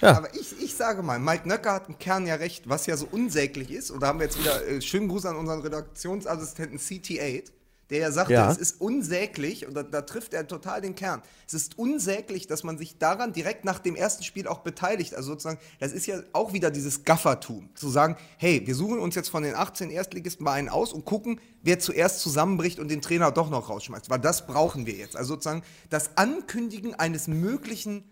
Aber 0.00 0.34
ich, 0.34 0.54
ich 0.62 0.74
sage 0.74 1.02
mal, 1.02 1.18
Mike 1.18 1.48
Nöcker 1.48 1.72
hat 1.72 1.88
im 1.88 1.98
Kern 1.98 2.26
ja 2.26 2.36
recht, 2.36 2.68
was 2.68 2.86
ja 2.86 2.96
so 2.96 3.06
unsäglich 3.10 3.70
ist, 3.70 3.90
und 3.90 4.00
da 4.00 4.08
haben 4.08 4.18
wir 4.20 4.26
jetzt 4.26 4.38
wieder 4.38 4.66
äh, 4.66 4.80
schönen 4.80 5.08
Gruß 5.08 5.26
an 5.26 5.36
unseren 5.36 5.60
Redaktionsassistenten 5.60 6.78
CT8, 6.78 7.44
der 7.90 7.98
ja 8.00 8.12
sagte, 8.12 8.34
Ja. 8.34 8.50
es 8.50 8.58
ist 8.58 8.80
unsäglich, 8.82 9.66
und 9.66 9.72
da, 9.74 9.82
da 9.82 10.02
trifft 10.02 10.34
er 10.34 10.46
total 10.46 10.82
den 10.82 10.94
Kern, 10.94 11.22
es 11.46 11.54
ist 11.54 11.78
unsäglich, 11.78 12.46
dass 12.46 12.62
man 12.62 12.76
sich 12.76 12.98
daran 12.98 13.32
direkt 13.32 13.64
nach 13.64 13.78
dem 13.78 13.96
ersten 13.96 14.22
Spiel 14.24 14.46
auch 14.46 14.58
beteiligt. 14.58 15.14
Also 15.14 15.30
sozusagen, 15.30 15.58
das 15.80 15.92
ist 15.92 16.06
ja 16.06 16.20
auch 16.34 16.52
wieder 16.52 16.70
dieses 16.70 17.04
Gaffertum, 17.04 17.70
zu 17.74 17.88
sagen, 17.88 18.16
hey, 18.36 18.62
wir 18.66 18.74
suchen 18.74 18.98
uns 18.98 19.14
jetzt 19.14 19.30
von 19.30 19.42
den 19.42 19.54
18 19.54 19.90
Erstligisten 19.90 20.44
mal 20.44 20.52
einen 20.52 20.68
aus 20.68 20.92
und 20.92 21.06
gucken, 21.06 21.40
wer 21.62 21.78
zuerst 21.78 22.20
zusammenbricht 22.20 22.78
und 22.78 22.88
den 22.90 23.00
Trainer 23.00 23.32
doch 23.32 23.48
noch 23.48 23.70
rausschmeißt, 23.70 24.10
weil 24.10 24.20
das 24.20 24.46
brauchen 24.46 24.84
wir 24.84 24.94
jetzt. 24.94 25.16
Also 25.16 25.34
sozusagen 25.34 25.62
das 25.88 26.16
Ankündigen 26.18 26.94
eines 26.94 27.26
möglichen 27.26 28.04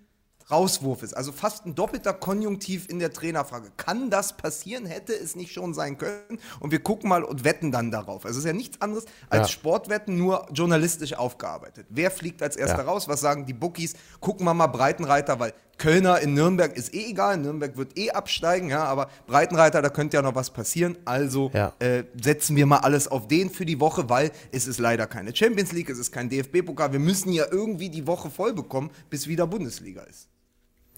Rauswurf 0.50 1.02
ist. 1.02 1.16
Also 1.16 1.32
fast 1.32 1.66
ein 1.66 1.74
doppelter 1.74 2.12
Konjunktiv 2.12 2.88
in 2.88 2.98
der 3.00 3.12
Trainerfrage. 3.12 3.72
Kann 3.76 4.10
das 4.10 4.36
passieren? 4.36 4.86
Hätte 4.86 5.12
es 5.12 5.34
nicht 5.34 5.52
schon 5.52 5.74
sein 5.74 5.98
können? 5.98 6.38
Und 6.60 6.70
wir 6.70 6.78
gucken 6.80 7.08
mal 7.08 7.24
und 7.24 7.42
wetten 7.44 7.72
dann 7.72 7.90
darauf. 7.90 8.24
Also 8.24 8.38
es 8.38 8.44
ist 8.44 8.48
ja 8.48 8.52
nichts 8.52 8.80
anderes 8.80 9.06
als 9.28 9.48
Ja. 9.48 9.52
Sportwetten, 9.52 10.16
nur 10.16 10.46
journalistisch 10.52 11.14
aufgearbeitet. 11.14 11.86
Wer 11.90 12.10
fliegt 12.12 12.42
als 12.42 12.54
erster 12.56 12.84
Ja. 12.84 12.90
raus? 12.90 13.08
Was 13.08 13.20
sagen 13.20 13.44
die 13.46 13.54
Bookies? 13.54 13.94
Gucken 14.20 14.46
wir 14.46 14.54
mal 14.54 14.68
Breitenreiter, 14.68 15.40
weil 15.40 15.52
Kölner 15.78 16.20
in 16.20 16.32
Nürnberg 16.32 16.74
ist 16.74 16.94
eh 16.94 17.10
egal. 17.10 17.36
Nürnberg 17.36 17.76
wird 17.76 17.98
eh 17.98 18.10
absteigen, 18.12 18.70
ja, 18.70 18.84
aber 18.84 19.10
Breitenreiter, 19.26 19.82
da 19.82 19.90
könnte 19.90 20.16
ja 20.16 20.22
noch 20.22 20.34
was 20.34 20.50
passieren. 20.50 20.96
Also 21.04 21.50
Ja. 21.52 21.74
äh, 21.80 22.04
setzen 22.18 22.56
wir 22.56 22.64
mal 22.66 22.78
alles 22.78 23.08
auf 23.08 23.28
den 23.28 23.50
für 23.50 23.66
die 23.66 23.78
Woche, 23.80 24.08
weil 24.08 24.30
es 24.52 24.66
ist 24.68 24.78
leider 24.78 25.06
keine 25.06 25.34
Champions 25.36 25.72
League, 25.72 25.90
es 25.90 25.98
ist 25.98 26.12
kein 26.12 26.30
DFB-Pokal. 26.30 26.92
Wir 26.92 26.98
müssen 27.00 27.30
ja 27.32 27.44
irgendwie 27.50 27.90
die 27.90 28.06
Woche 28.06 28.30
voll 28.30 28.54
bekommen, 28.54 28.90
bis 29.10 29.26
wieder 29.26 29.46
Bundesliga 29.46 30.02
ist. 30.04 30.28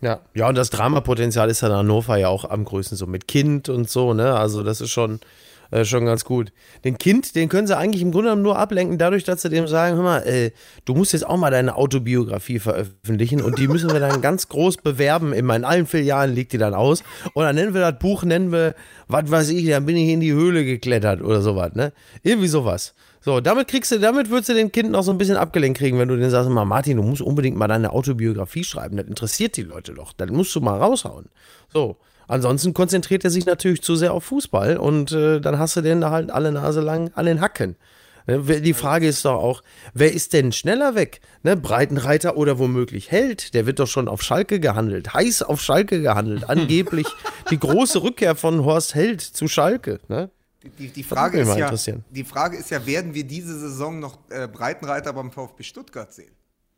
Ja. 0.01 0.21
Ja, 0.35 0.49
und 0.49 0.57
das 0.57 0.71
Dramapotenzial 0.71 1.51
ist 1.51 1.61
ja 1.61 1.69
in 1.69 1.75
Hannover 1.75 2.17
ja 2.17 2.29
auch 2.29 2.49
am 2.49 2.65
größten, 2.65 2.97
so 2.97 3.07
mit 3.07 3.27
Kind 3.29 3.69
und 3.69 3.91
so, 3.91 4.15
ne? 4.15 4.35
Also, 4.35 4.63
das 4.63 4.81
ist 4.81 4.91
schon, 4.91 5.21
äh, 5.71 5.85
schon 5.85 6.07
ganz 6.07 6.25
gut. 6.25 6.53
Den 6.85 6.99
Kind, 6.99 7.35
den 7.35 7.49
können 7.49 7.67
sie 7.67 7.77
eigentlich 7.77 8.03
im 8.03 8.13
Grunde 8.13 8.35
nur 8.37 8.59
ablenken, 8.59 8.97
dadurch, 8.97 9.25
dass 9.25 9.43
sie 9.43 9.51
dem 9.51 9.67
sagen: 9.67 9.97
Hör 9.97 10.03
mal, 10.03 10.21
äh, 10.21 10.53
du 10.85 10.95
musst 10.95 11.13
jetzt 11.13 11.27
auch 11.27 11.37
mal 11.37 11.51
deine 11.51 11.77
Autobiografie 11.77 12.59
veröffentlichen 12.59 13.43
und 13.43 13.59
die 13.59 13.69
müssen 13.69 13.93
wir 13.93 14.01
dann 14.01 14.21
ganz 14.21 14.49
groß 14.49 14.79
bewerben. 14.79 15.33
Immer 15.33 15.57
in 15.57 15.65
allen 15.65 15.87
Filialen 15.87 16.35
liegt 16.35 16.53
die 16.53 16.59
dann 16.59 16.75
aus. 16.75 17.03
Und 17.35 17.45
dann 17.45 17.57
nennen 17.57 17.75
wir 17.75 17.81
das 17.81 17.99
Buch, 17.99 18.23
nennen 18.23 18.53
wir, 18.53 18.75
was 19.09 19.31
weiß 19.31 19.51
ich, 19.51 19.69
dann 19.69 19.85
bin 19.85 19.97
ich 19.97 20.09
in 20.11 20.21
die 20.21 20.33
Höhle 20.33 20.65
geklettert 20.65 21.23
oder 21.23 21.43
sowas, 21.43 21.75
ne? 21.75 21.93
Irgendwie 22.23 22.49
sowas. 22.49 22.95
So, 23.29 23.41
damit 23.41 23.69
kriegst 23.69 23.93
du, 23.93 23.99
damit 23.99 24.31
würdest 24.31 24.49
du 24.49 24.55
den 24.55 24.73
Kind 24.73 24.91
noch 24.91 25.03
so 25.03 25.11
ein 25.11 25.19
bisschen 25.19 25.37
abgelenkt 25.37 25.79
kriegen, 25.79 25.99
wenn 25.99 26.09
du 26.09 26.17
denen 26.17 26.31
sagst, 26.31 26.49
mal, 26.49 26.65
Martin, 26.65 26.97
du 26.97 27.03
musst 27.03 27.21
unbedingt 27.21 27.59
mal 27.59 27.69
deine 27.69 27.93
Autobiografie 27.93 28.65
schreiben. 28.65 28.97
Das 28.97 29.07
interessiert 29.07 29.59
die 29.59 29.65
Leute 29.65 29.93
doch. 29.93 30.15
Das 30.15 30.31
musst 30.31 30.55
du 30.55 30.63
mal 30.63 30.79
raushauen. 30.79 31.27
So. 31.71 31.99
Ansonsten 32.27 32.73
konzentriert 32.73 33.25
er 33.25 33.31
sich 33.31 33.45
natürlich 33.45 33.83
zu 33.83 33.97
sehr 33.97 34.15
auf 34.15 34.25
Fußball 34.25 34.79
und 34.79 35.13
äh, 35.13 35.43
dann 35.43 35.59
hast 35.59 35.77
du 35.77 35.83
den 35.83 36.01
da 36.01 36.11
halt 36.11 36.31
alle 36.31 36.53
Nase 36.53 36.81
lang 36.81 37.11
an 37.17 37.27
den 37.27 37.43
Hacken. 37.43 37.77
Ne, 38.27 38.63
Die 38.63 38.73
Frage 38.73 39.07
ist 39.07 39.27
doch 39.27 39.37
auch, 39.37 39.63
wer 39.93 40.11
ist 40.11 40.33
denn 40.33 40.51
schneller 40.51 40.95
weg? 40.95 41.21
Ne, 41.43 41.55
Breitenreiter 41.55 42.39
oder 42.39 42.59
womöglich 42.59 43.11
Held? 43.11 43.53
Der 43.53 43.67
wird 43.67 43.79
doch 43.79 43.89
schon 43.89 44.09
auf 44.09 44.23
Schalke 44.23 44.59
gehandelt, 44.59 45.13
heiß 45.13 45.43
auf 45.43 45.61
Schalke 45.61 46.01
gehandelt. 46.01 46.49
Angeblich 46.49 47.07
die 47.51 47.59
große 47.59 48.03
Rückkehr 48.03 48.37
von 48.37 48.65
Horst 48.65 48.95
Held 48.95 49.21
zu 49.21 49.49
Schalke. 49.49 50.01
Ne? 50.09 50.31
Die, 50.79 50.89
die, 50.89 51.03
Frage 51.03 51.41
ist 51.41 51.57
ja, 51.57 51.71
die 52.11 52.25
Frage 52.25 52.57
ist 52.57 52.71
ja, 52.71 52.85
werden 52.87 53.15
wir 53.15 53.25
diese 53.25 53.59
Saison 53.59 53.99
noch 53.99 54.19
äh, 54.31 54.49
Breitenreiter 54.49 55.13
beim 55.13 55.31
VfB 55.33 55.63
Stuttgart 55.63 56.13
sehen? 56.13 56.33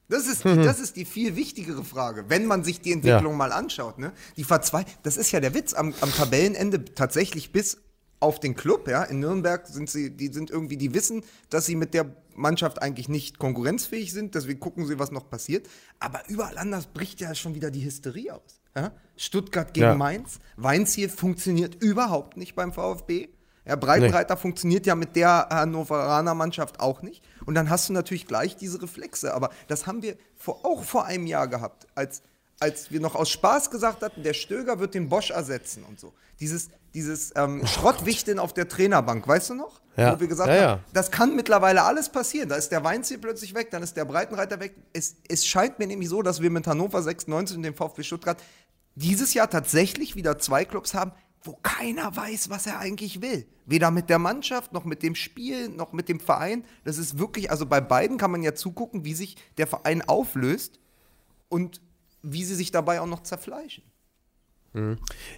Das 0.08 0.26
ist, 0.26 0.44
die, 0.44 0.56
das 0.56 0.80
ist 0.80 0.96
die 0.96 1.04
viel 1.04 1.36
wichtigere 1.36 1.84
Frage, 1.84 2.24
wenn 2.28 2.44
man 2.46 2.64
sich 2.64 2.80
die 2.80 2.92
Entwicklung 2.92 3.34
Mhm. 3.34 3.40
Ja. 3.40 3.48
mal 3.48 3.52
anschaut. 3.52 3.98
Ne? 3.98 4.12
Die 4.36 4.42
Verzwei 4.44 4.84
das 5.04 5.16
ist 5.16 5.30
ja 5.30 5.38
der 5.38 5.54
Witz 5.54 5.72
am, 5.72 5.94
am 6.00 6.12
Tabellenende 6.12 6.84
tatsächlich 6.84 7.52
bis 7.52 7.78
auf 8.18 8.40
den 8.40 8.56
Club. 8.56 8.88
Ja? 8.88 9.04
In 9.04 9.20
Nürnberg 9.20 9.66
sind 9.68 9.88
sie, 9.88 10.10
die 10.10 10.32
sind 10.32 10.50
irgendwie, 10.50 10.76
die 10.76 10.92
wissen, 10.94 11.22
dass 11.48 11.66
sie 11.66 11.76
mit 11.76 11.94
der 11.94 12.06
Mannschaft 12.34 12.82
eigentlich 12.82 13.08
nicht 13.08 13.38
konkurrenzfähig 13.38 14.12
sind. 14.12 14.34
Deswegen 14.34 14.58
gucken 14.58 14.84
sie, 14.84 14.98
was 14.98 15.12
noch 15.12 15.30
passiert. 15.30 15.68
Aber 16.00 16.22
überall 16.28 16.58
anders 16.58 16.86
bricht 16.86 17.20
ja 17.20 17.32
schon 17.36 17.54
wieder 17.54 17.70
die 17.70 17.84
Hysterie 17.84 18.34
aus. 18.34 18.60
Ja? 18.76 18.90
Stuttgart 19.16 19.72
gegen 19.74 19.86
Ja. 19.86 19.94
Mainz. 19.94 20.40
Weinziel 20.56 21.08
funktioniert 21.08 21.76
überhaupt 21.80 22.36
nicht 22.36 22.56
beim 22.56 22.72
VfB. 22.72 23.28
Ja, 23.66 23.76
Breitenreiter 23.76 24.36
funktioniert 24.36 24.86
ja 24.86 24.94
mit 24.94 25.16
der 25.16 25.48
Hannoveraner 25.50 26.34
Mannschaft 26.34 26.80
auch 26.80 27.02
nicht. 27.02 27.22
Und 27.44 27.54
dann 27.54 27.70
hast 27.70 27.88
du 27.88 27.92
natürlich 27.92 28.26
gleich 28.26 28.56
diese 28.56 28.80
Reflexe. 28.82 29.34
Aber 29.34 29.50
das 29.68 29.86
haben 29.86 30.02
wir 30.02 30.16
vor, 30.36 30.64
auch 30.64 30.82
vor 30.82 31.04
einem 31.04 31.26
Jahr 31.26 31.46
gehabt, 31.46 31.86
als, 31.94 32.22
als 32.58 32.90
wir 32.90 33.00
noch 33.00 33.14
aus 33.14 33.30
Spaß 33.30 33.70
gesagt 33.70 34.02
hatten, 34.02 34.22
der 34.22 34.34
Stöger 34.34 34.78
wird 34.80 34.94
den 34.94 35.08
Bosch 35.08 35.30
ersetzen 35.30 35.84
und 35.84 36.00
so. 36.00 36.12
Dieses, 36.40 36.70
dieses 36.94 37.32
ähm, 37.36 37.66
Schrottwichteln 37.66 38.38
auf 38.38 38.54
der 38.54 38.66
Trainerbank, 38.66 39.28
weißt 39.28 39.50
du 39.50 39.54
noch? 39.54 39.80
Ja. 39.96 40.14
Wo 40.14 40.20
wir 40.20 40.28
gesagt 40.28 40.48
Ja, 40.48 40.54
ja. 40.54 40.68
haben, 40.70 40.84
das 40.94 41.10
kann 41.10 41.36
mittlerweile 41.36 41.82
alles 41.82 42.08
passieren. 42.08 42.48
Da 42.48 42.56
ist 42.56 42.70
der 42.70 42.82
Weinziel 42.82 43.18
plötzlich 43.18 43.54
weg, 43.54 43.70
dann 43.70 43.82
ist 43.82 43.96
der 43.96 44.06
Breitenreiter 44.06 44.58
weg. 44.58 44.74
Es, 44.94 45.16
es 45.28 45.46
scheint 45.46 45.78
mir 45.78 45.86
nämlich 45.86 46.08
so, 46.08 46.22
dass 46.22 46.40
wir 46.40 46.50
mit 46.50 46.66
Hannover 46.66 47.02
96 47.02 47.56
und 47.58 47.62
dem 47.62 47.74
VfB 47.74 48.02
Stuttgart 48.02 48.38
dieses 48.94 49.34
Jahr 49.34 49.50
tatsächlich 49.50 50.16
wieder 50.16 50.38
zwei 50.38 50.64
Clubs 50.64 50.94
haben, 50.94 51.12
wo 51.42 51.58
keiner 51.62 52.14
weiß, 52.14 52.50
was 52.50 52.66
er 52.66 52.78
eigentlich 52.78 53.22
will. 53.22 53.46
Weder 53.66 53.90
mit 53.90 54.10
der 54.10 54.18
Mannschaft, 54.18 54.72
noch 54.72 54.84
mit 54.84 55.02
dem 55.02 55.14
Spiel, 55.14 55.68
noch 55.68 55.92
mit 55.92 56.08
dem 56.08 56.20
Verein. 56.20 56.64
Das 56.84 56.98
ist 56.98 57.18
wirklich, 57.18 57.50
also 57.50 57.66
bei 57.66 57.80
beiden 57.80 58.18
kann 58.18 58.30
man 58.30 58.42
ja 58.42 58.54
zugucken, 58.54 59.04
wie 59.04 59.14
sich 59.14 59.36
der 59.56 59.66
Verein 59.66 60.02
auflöst 60.02 60.80
und 61.48 61.80
wie 62.22 62.44
sie 62.44 62.54
sich 62.54 62.70
dabei 62.70 63.00
auch 63.00 63.06
noch 63.06 63.22
zerfleischen. 63.22 63.84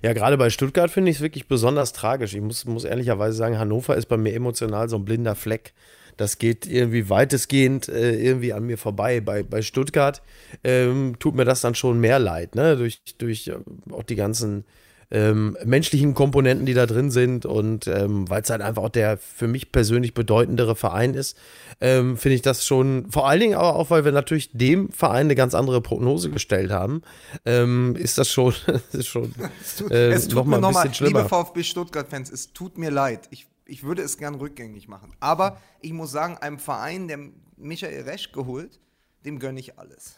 Ja, 0.02 0.12
gerade 0.12 0.36
bei 0.36 0.50
Stuttgart 0.50 0.90
finde 0.90 1.10
ich 1.10 1.18
es 1.18 1.22
wirklich 1.22 1.48
besonders 1.48 1.92
tragisch. 1.92 2.34
Ich 2.34 2.40
muss, 2.40 2.64
muss 2.66 2.84
ehrlicherweise 2.84 3.36
sagen, 3.36 3.58
Hannover 3.58 3.96
ist 3.96 4.06
bei 4.06 4.16
mir 4.16 4.34
emotional 4.34 4.88
so 4.88 4.96
ein 4.96 5.04
blinder 5.04 5.34
Fleck. 5.34 5.72
Das 6.18 6.38
geht 6.38 6.66
irgendwie 6.66 7.08
weitestgehend 7.08 7.88
äh, 7.88 8.20
irgendwie 8.20 8.52
an 8.52 8.64
mir 8.64 8.76
vorbei. 8.76 9.20
Bei, 9.20 9.42
bei 9.42 9.62
Stuttgart 9.62 10.22
ähm, 10.64 11.16
tut 11.18 11.34
mir 11.34 11.46
das 11.46 11.62
dann 11.62 11.74
schon 11.74 12.00
mehr 12.00 12.18
leid, 12.18 12.54
ne? 12.54 12.76
Durch, 12.76 13.00
durch 13.16 13.48
äh, 13.48 13.56
auch 13.90 14.02
die 14.02 14.16
ganzen 14.16 14.64
ähm, 15.12 15.58
menschlichen 15.62 16.14
Komponenten, 16.14 16.64
die 16.64 16.72
da 16.72 16.86
drin 16.86 17.10
sind 17.10 17.44
und 17.44 17.86
ähm, 17.86 18.28
weil 18.30 18.40
es 18.42 18.50
halt 18.50 18.62
einfach 18.62 18.82
auch 18.82 18.88
der 18.88 19.18
für 19.18 19.46
mich 19.46 19.70
persönlich 19.70 20.14
bedeutendere 20.14 20.74
Verein 20.74 21.12
ist, 21.12 21.36
ähm, 21.82 22.16
finde 22.16 22.36
ich 22.36 22.42
das 22.42 22.64
schon, 22.64 23.10
vor 23.10 23.28
allen 23.28 23.40
Dingen 23.40 23.54
aber 23.54 23.76
auch, 23.76 23.90
weil 23.90 24.06
wir 24.06 24.12
natürlich 24.12 24.50
dem 24.52 24.90
Verein 24.90 25.26
eine 25.26 25.34
ganz 25.34 25.54
andere 25.54 25.82
Prognose 25.82 26.30
gestellt 26.30 26.70
haben, 26.70 27.02
ähm, 27.44 27.94
ist 27.96 28.16
das 28.16 28.30
schon, 28.30 28.54
ist 28.92 29.06
schon 29.06 29.34
äh, 29.90 30.12
es 30.12 30.28
tut 30.28 30.36
noch 30.36 30.44
mal 30.46 30.50
mir 30.52 30.56
ein 30.56 30.60
nochmal, 30.62 30.88
bisschen 30.88 31.06
liebe 31.06 31.20
schlimmer. 31.20 31.44
VfB 31.44 31.62
Stuttgart-Fans, 31.62 32.30
es 32.30 32.54
tut 32.54 32.78
mir 32.78 32.90
leid. 32.90 33.28
Ich, 33.30 33.46
ich 33.66 33.82
würde 33.82 34.00
es 34.00 34.16
gern 34.16 34.34
rückgängig 34.36 34.88
machen. 34.88 35.12
Aber 35.20 35.60
ich 35.82 35.92
muss 35.92 36.10
sagen, 36.10 36.38
einem 36.38 36.58
Verein, 36.58 37.08
der 37.08 37.18
Michael 37.58 38.02
Resch 38.04 38.32
geholt, 38.32 38.80
dem 39.26 39.38
gönne 39.38 39.60
ich 39.60 39.78
alles. 39.78 40.16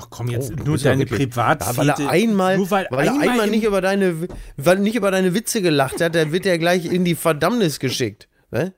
Ach 0.00 0.06
komm 0.10 0.28
jetzt, 0.28 0.52
Oh, 0.52 0.56
du 0.56 0.64
nur 0.64 0.78
deine. 0.78 1.04
Ja, 1.04 1.76
weil 1.76 1.88
er 1.88 2.08
einmal, 2.08 2.56
nur 2.56 2.70
weil, 2.70 2.86
weil 2.90 3.06
er 3.08 3.18
einmal 3.20 3.48
nicht 3.48 3.64
über 3.64 3.80
deine, 3.80 4.28
weil 4.56 4.78
nicht 4.78 4.94
über 4.94 5.10
deine 5.10 5.34
Witze 5.34 5.60
gelacht 5.60 6.00
hat, 6.00 6.14
dann 6.14 6.30
wird 6.30 6.46
er 6.46 6.56
gleich 6.58 6.84
in 6.86 7.04
die 7.04 7.16
Verdammnis 7.16 7.80
geschickt. 7.80 8.28
Ne? 8.52 8.74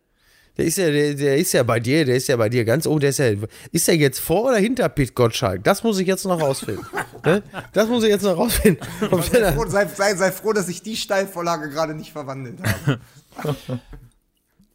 Der 0.56 0.64
ist 0.64 0.78
ja, 0.78 0.90
der, 0.90 1.14
der 1.14 1.36
ist 1.36 1.52
ja 1.52 1.62
bei 1.62 1.78
dir, 1.78 2.04
der 2.04 2.16
ist 2.16 2.26
ja 2.28 2.36
bei 2.36 2.48
dir 2.48 2.64
ganz, 2.64 2.86
oh, 2.86 2.98
der 2.98 3.10
ist 3.10 3.18
ja, 3.18 3.32
ist 3.70 3.88
er 3.88 3.96
jetzt 3.96 4.18
vor 4.18 4.44
oder 4.48 4.56
hinter 4.56 4.88
Pete 4.88 5.12
Gottschalk? 5.12 5.62
Das 5.62 5.82
muss 5.82 5.98
ich 5.98 6.06
jetzt 6.06 6.24
noch 6.24 6.40
rausfinden. 6.40 6.84
ne? 7.24 7.42
Das 7.72 7.88
muss 7.88 8.02
ich 8.02 8.10
jetzt 8.10 8.22
noch 8.22 8.36
rausfinden. 8.36 8.84
Sei 9.30 9.52
froh, 9.52 9.66
sei, 9.68 9.86
sei, 9.86 10.14
sei 10.16 10.32
froh, 10.32 10.52
dass 10.52 10.68
ich 10.68 10.82
die 10.82 10.96
Steilvorlage 10.96 11.68
gerade 11.70 11.94
nicht 11.94 12.12
verwandelt 12.12 12.58
habe. 12.62 13.60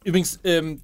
Übrigens, 0.04 0.38
ähm, 0.44 0.80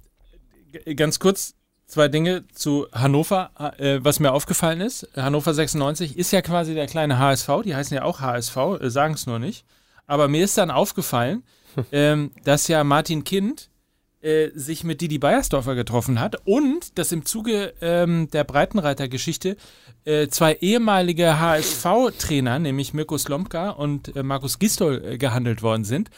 ganz 0.95 1.19
kurz 1.19 1.53
zwei 1.93 2.07
Dinge 2.07 2.43
zu 2.53 2.87
Hannover, 2.91 3.51
äh, 3.77 3.99
was 4.01 4.19
mir 4.19 4.31
aufgefallen 4.31 4.81
ist. 4.81 5.07
Hannover 5.15 5.53
96 5.53 6.17
ist 6.17 6.31
ja 6.31 6.41
quasi 6.41 6.73
der 6.73 6.87
kleine 6.87 7.19
HSV, 7.19 7.49
die 7.63 7.75
heißen 7.75 7.95
ja 7.95 8.03
auch 8.03 8.19
HSV, 8.19 8.57
äh, 8.81 8.89
sagen 8.89 9.13
es 9.13 9.27
nur 9.27 9.37
nicht. 9.37 9.63
Aber 10.07 10.27
mir 10.27 10.43
ist 10.43 10.57
dann 10.57 10.71
aufgefallen, 10.71 11.43
ähm, 11.91 12.31
dass 12.43 12.67
ja 12.67 12.83
Martin 12.83 13.23
Kind 13.23 13.69
äh, 14.21 14.49
sich 14.55 14.83
mit 14.83 15.01
Didi 15.01 15.19
Beiersdorfer 15.19 15.75
getroffen 15.75 16.19
hat 16.19 16.37
und 16.45 16.97
dass 16.97 17.11
im 17.11 17.25
Zuge 17.25 17.75
ähm, 17.79 18.27
der 18.31 18.43
Breitenreiter-Geschichte 18.43 19.55
äh, 20.05 20.27
zwei 20.29 20.53
ehemalige 20.55 21.39
HSV-Trainer, 21.39 22.57
nämlich 22.57 22.95
Mirko 22.95 23.19
Slomka 23.19 23.69
und 23.69 24.15
äh, 24.15 24.23
Markus 24.23 24.57
Gistol, 24.57 25.03
äh, 25.05 25.17
gehandelt 25.19 25.61
worden 25.61 25.83
sind. 25.83 26.09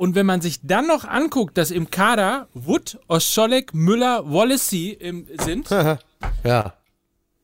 Und 0.00 0.14
wenn 0.14 0.24
man 0.24 0.40
sich 0.40 0.60
dann 0.62 0.86
noch 0.86 1.04
anguckt, 1.04 1.58
dass 1.58 1.70
im 1.70 1.90
Kader 1.90 2.48
Wood, 2.54 2.98
Oscholek, 3.06 3.74
Müller, 3.74 4.22
Wallacey 4.32 4.96
sind, 5.44 5.68
ja. 6.42 6.72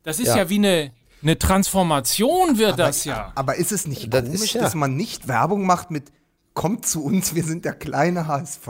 das 0.03 0.19
ist 0.21 0.29
Ja. 0.29 0.39
ja, 0.39 0.49
wie 0.49 0.55
eine, 0.55 0.91
eine 1.23 1.39
Transformation, 1.39 2.57
wird 2.57 2.79
das 2.79 3.05
ja. 3.05 3.31
Aber 3.35 3.57
ist 3.57 3.73
es 3.73 3.87
nicht 3.87 4.11
Das 4.15 4.25
komisch, 4.25 4.41
ist 4.41 4.53
ja- 4.55 4.63
dass 4.63 4.75
man 4.75 4.97
nicht 4.97 5.29
Werbung 5.29 5.67
macht 5.67 5.91
mit 5.91 6.05
Kommt 6.55 6.87
zu 6.87 7.05
uns, 7.05 7.35
wir 7.35 7.45
sind 7.45 7.67
der 7.67 7.75
kleine 7.75 8.27
HSV? 8.27 8.67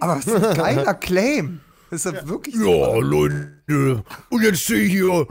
Aber 0.00 0.16
das 0.16 0.26
ist 0.26 0.44
ein 0.44 0.56
geiler 0.56 0.94
Claim. 0.94 1.60
Das 1.90 2.04
ist 2.04 2.12
ja 2.12 2.26
wirklich 2.28 2.56
Ja, 2.56 2.96
Leute, 2.96 4.02
und 4.30 4.42
jetzt 4.42 4.62
stehe 4.62 4.82
ich 4.82 4.92
hier 4.94 5.28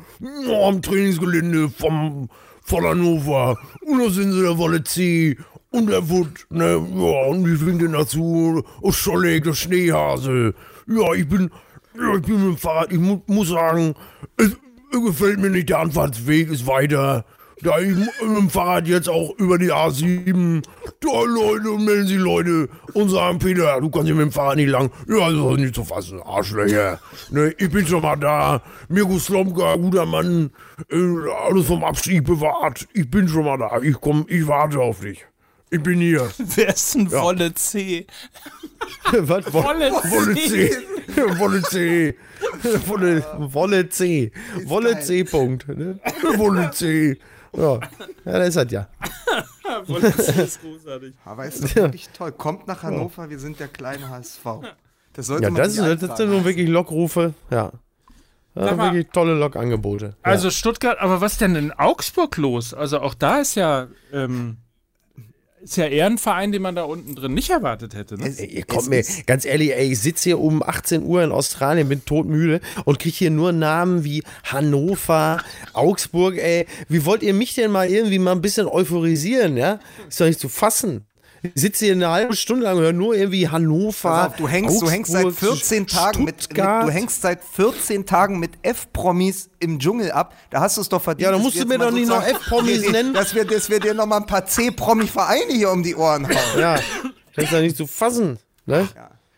am 0.66 0.82
Trainingsgelände 0.82 1.70
vom, 1.70 2.30
von 2.64 2.86
Hannover 2.86 3.58
und 3.86 4.00
da 4.00 4.10
sind 4.10 4.32
sie 4.32 4.42
der 4.42 4.58
Wolle 4.58 4.82
C 4.86 5.38
und 5.72 5.88
der 5.90 6.10
Wood, 6.10 6.48
ne, 6.50 6.72
ja, 6.96 7.26
und 7.28 7.54
ich 7.54 7.66
winke 7.66 7.90
dazu, 7.90 8.64
oh 8.82 8.92
Scholleg, 8.92 9.44
der 9.44 9.54
Schneehase. 9.54 10.54
Ja, 10.88 11.14
ich 11.14 11.28
bin, 11.28 11.52
Ja, 11.96 12.16
ich 12.16 12.22
bin 12.22 12.36
mit 12.36 12.56
dem 12.56 12.58
Fahrrad. 12.58 12.92
Ich 12.92 13.00
mu 13.00 13.22
muss 13.28 13.50
sagen, 13.50 13.96
es 14.38 14.56
gefällt 14.92 15.40
mir 15.40 15.50
nicht. 15.50 15.70
Der 15.70 15.80
Anfahrtsweg 15.80 16.50
ist 16.50 16.66
weiter. 16.66 17.26
Da 17.62 17.78
ich 17.80 17.94
mit 17.94 18.10
dem 18.22 18.50
Fahrrad 18.50 18.88
jetzt 18.88 19.10
auch 19.10 19.38
über 19.38 19.58
die 19.58 19.72
A7. 19.72 20.64
Da 21.02 21.22
Leute, 21.24 21.78
melden 21.78 22.08
sich 22.08 22.18
Leute 22.18 22.70
und 22.94 23.10
sagen, 23.10 23.40
Peter, 23.40 23.82
du 23.82 23.90
kannst 23.90 24.08
hier 24.08 24.16
mit 24.16 24.28
dem 24.28 24.32
Fahrrad 24.32 24.56
nicht 24.56 24.70
lang. 24.70 24.92
Ja, 25.08 25.30
das 25.30 25.52
ist 25.52 25.60
nicht 25.60 25.76
zu 25.76 25.84
fassen, 25.84 26.22
Arschlöcher. 26.22 27.00
Ne, 27.32 27.54
ich 27.58 27.70
bin 27.70 27.86
schon 27.86 28.02
mal 28.02 28.16
da. 28.16 28.62
Mirko 28.88 29.20
Slomka, 29.20 29.76
guter 29.76 30.06
Mann. 30.06 30.52
Äh, 30.90 30.96
alles 31.48 31.66
vom 31.68 31.84
Abstieg 31.84 32.24
bewahrt. 32.24 32.88
Ich 32.94 33.10
bin 33.12 33.28
schon 33.28 33.44
mal 33.44 33.58
da. 33.58 33.82
Ich 33.82 34.00
komm, 34.00 34.26
ich 34.30 34.48
warte 34.48 34.80
auf 34.80 35.02
dich. 35.02 35.26
Ich 35.72 35.82
bin 35.84 36.00
hier. 36.00 36.30
Wer 36.38 36.70
ist 36.70 36.96
denn 36.96 37.12
Wolle 37.12 37.54
C? 37.54 38.08
Was? 39.12 39.54
Wo- 39.54 39.64
Wolle 39.64 39.92
Wolle 39.92 40.36
C. 40.36 40.72
Wolle 41.40 41.62
C. 41.64 42.16
Wolle, 42.88 43.26
Wolle 43.54 43.90
C. 43.90 44.32
Wolle 44.66 44.94
geil. 44.94 45.04
C. 45.04 45.24
Punkt. 45.24 45.68
Ne? 45.68 46.00
Wolle 46.38 46.72
C. 46.72 47.20
Ja. 47.56 47.74
ja, 47.76 47.80
das 48.26 48.50
ist 48.50 48.56
das 48.58 48.72
ja. 48.72 48.88
Wolle 49.88 50.16
C 50.16 50.42
ist 50.44 50.62
großartig. 50.62 51.14
Aber 51.26 51.46
ist 51.46 51.64
doch 51.64 51.76
wirklich 51.76 52.10
toll. 52.10 52.32
Kommt 52.32 52.68
nach 52.68 52.84
Hannover, 52.84 53.30
wir 53.30 53.40
sind 53.40 53.60
der 53.60 53.68
kleine 53.68 54.10
HSV. 54.10 54.44
Das 55.14 55.28
sollte 55.28 55.44
Ja, 55.44 55.50
man 55.50 55.62
das, 55.62 55.78
ist- 55.78 56.02
das 56.04 56.18
sind 56.18 56.30
nun 56.30 56.46
wirklich 56.46 56.70
Lokrufe. 56.70 57.34
Ja. 57.52 57.72
ja 58.56 58.76
mal- 58.76 58.92
wirklich 58.94 59.08
tolle 59.12 59.34
Lokangebote. 59.36 60.06
Ja. 60.06 60.14
Also 60.24 60.50
Stuttgart, 60.50 61.00
aber 61.00 61.22
was 61.22 61.38
denn 61.38 61.56
in 61.56 61.72
Augsburg 61.72 62.38
los? 62.38 62.74
Also 62.74 63.00
auch 63.02 63.14
da 63.16 63.40
ist 63.42 63.56
ja, 63.56 63.88
ähm, 64.14 64.58
ist 65.62 65.78
ja 65.78 65.86
eher 65.88 66.06
ein 66.06 66.18
Verein, 66.18 66.52
den 66.52 66.62
man 66.62 66.76
da 66.76 66.84
unten 66.84 67.16
drin 67.16 67.34
nicht 67.34 67.50
erwartet 67.50 67.94
hätte. 67.94 68.16
Ne? 68.18 68.28
Es- 68.28 68.40
Ey, 68.40 68.48
ihr 68.48 68.60
es 68.62 68.68
kommt 68.68 68.90
mir, 68.90 69.04
ganz 69.26 69.46
ehrlich, 69.46 69.74
ey, 69.76 69.92
ich 69.92 70.00
sitze 70.00 70.24
hier 70.26 70.40
um 70.40 70.64
18 70.64 71.04
Uhr 71.04 71.24
in 71.24 71.32
Australien, 71.32 71.90
bin 71.90 72.06
todmüde 72.06 72.62
und 72.86 73.00
kriege 73.00 73.16
hier 73.16 73.32
nur 73.32 73.52
Namen 73.52 74.04
wie 74.04 74.24
Hannover, 74.46 75.44
Augsburg, 75.74 76.38
ey. 76.38 76.66
Wie 76.88 77.06
wollt 77.06 77.24
ihr 77.24 77.34
mich 77.34 77.56
denn 77.56 77.72
mal 77.72 77.90
irgendwie 77.90 78.20
mal 78.20 78.32
ein 78.34 78.42
bisschen 78.42 78.68
euphorisieren, 78.68 79.58
ja? 79.58 79.80
Ist 80.08 80.22
doch 80.22 80.26
nicht 80.26 80.40
zu 80.40 80.50
fassen. 80.50 81.06
Sitze 81.56 81.86
hier 81.86 81.94
eine 81.94 82.10
halbe 82.10 82.36
Stunde 82.36 82.66
lang 82.66 82.78
und 82.78 82.84
höre 82.84 82.94
nur 82.94 83.16
irgendwie 83.16 83.48
Hannover. 83.48 84.10
Pass 84.10 84.28
auf, 84.28 84.36
du 84.36 84.48
hängst, 84.48 84.82
du 84.82 84.90
hängst 84.90 85.12
seit 85.12 85.26
Augsburg, 85.26 85.58
14 85.58 85.88
Tagen 85.88 86.24
mit, 86.26 86.50
mit, 86.50 86.58
du 86.58 86.90
hängst 86.90 87.22
seit 87.22 87.44
14 87.44 88.06
Tagen 88.06 88.40
mit 88.40 88.52
F-Promis 88.62 89.50
im 89.60 89.80
Dschungel 89.80 90.12
ab. 90.12 90.36
Da 90.50 90.62
hast 90.62 90.78
du 90.78 90.82
es 90.82 90.90
doch 90.90 91.02
verdient. 91.02 91.26
Ja, 91.26 91.32
dann 91.32 91.42
musst 91.42 91.60
du 91.60 91.66
mir 91.66 91.78
doch 91.78 91.92
nicht 91.92 92.10
noch 92.10 92.26
F-Promis 92.26 92.90
nennen. 92.92 93.14
Dass 93.14 93.34
wir, 93.34 93.46
dass 93.46 93.70
wir 93.70 93.80
dir 93.80 93.94
noch 93.94 94.06
mal 94.06 94.18
ein 94.18 94.26
paar 94.26 94.46
C-Promi-Vereine 94.46 95.54
hier 95.54 95.72
um 95.72 95.82
die 95.84 95.96
Ohren 95.96 96.28
hauen. 96.28 96.60
Ja, 96.60 96.76
das 97.36 97.46
ist 97.46 97.52
ja 97.52 97.62
nicht 97.62 97.78
zu 97.78 97.88
fassen, 97.88 98.38
ne? 98.66 98.88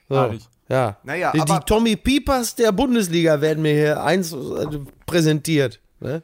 So, 0.10 0.16
Herrlich. 0.16 0.50
ja. 0.70 0.98
Naja, 1.04 1.32
die, 1.34 1.46
die 1.46 1.60
Tommy 1.66 1.96
Piepers 1.96 2.56
der 2.56 2.72
Bundesliga 2.72 3.42
werden 3.42 3.62
mir 3.62 3.74
hier 3.74 4.04
eins 4.04 4.34
äh, 4.34 4.38
präsentiert, 5.06 5.80
ne? 6.00 6.24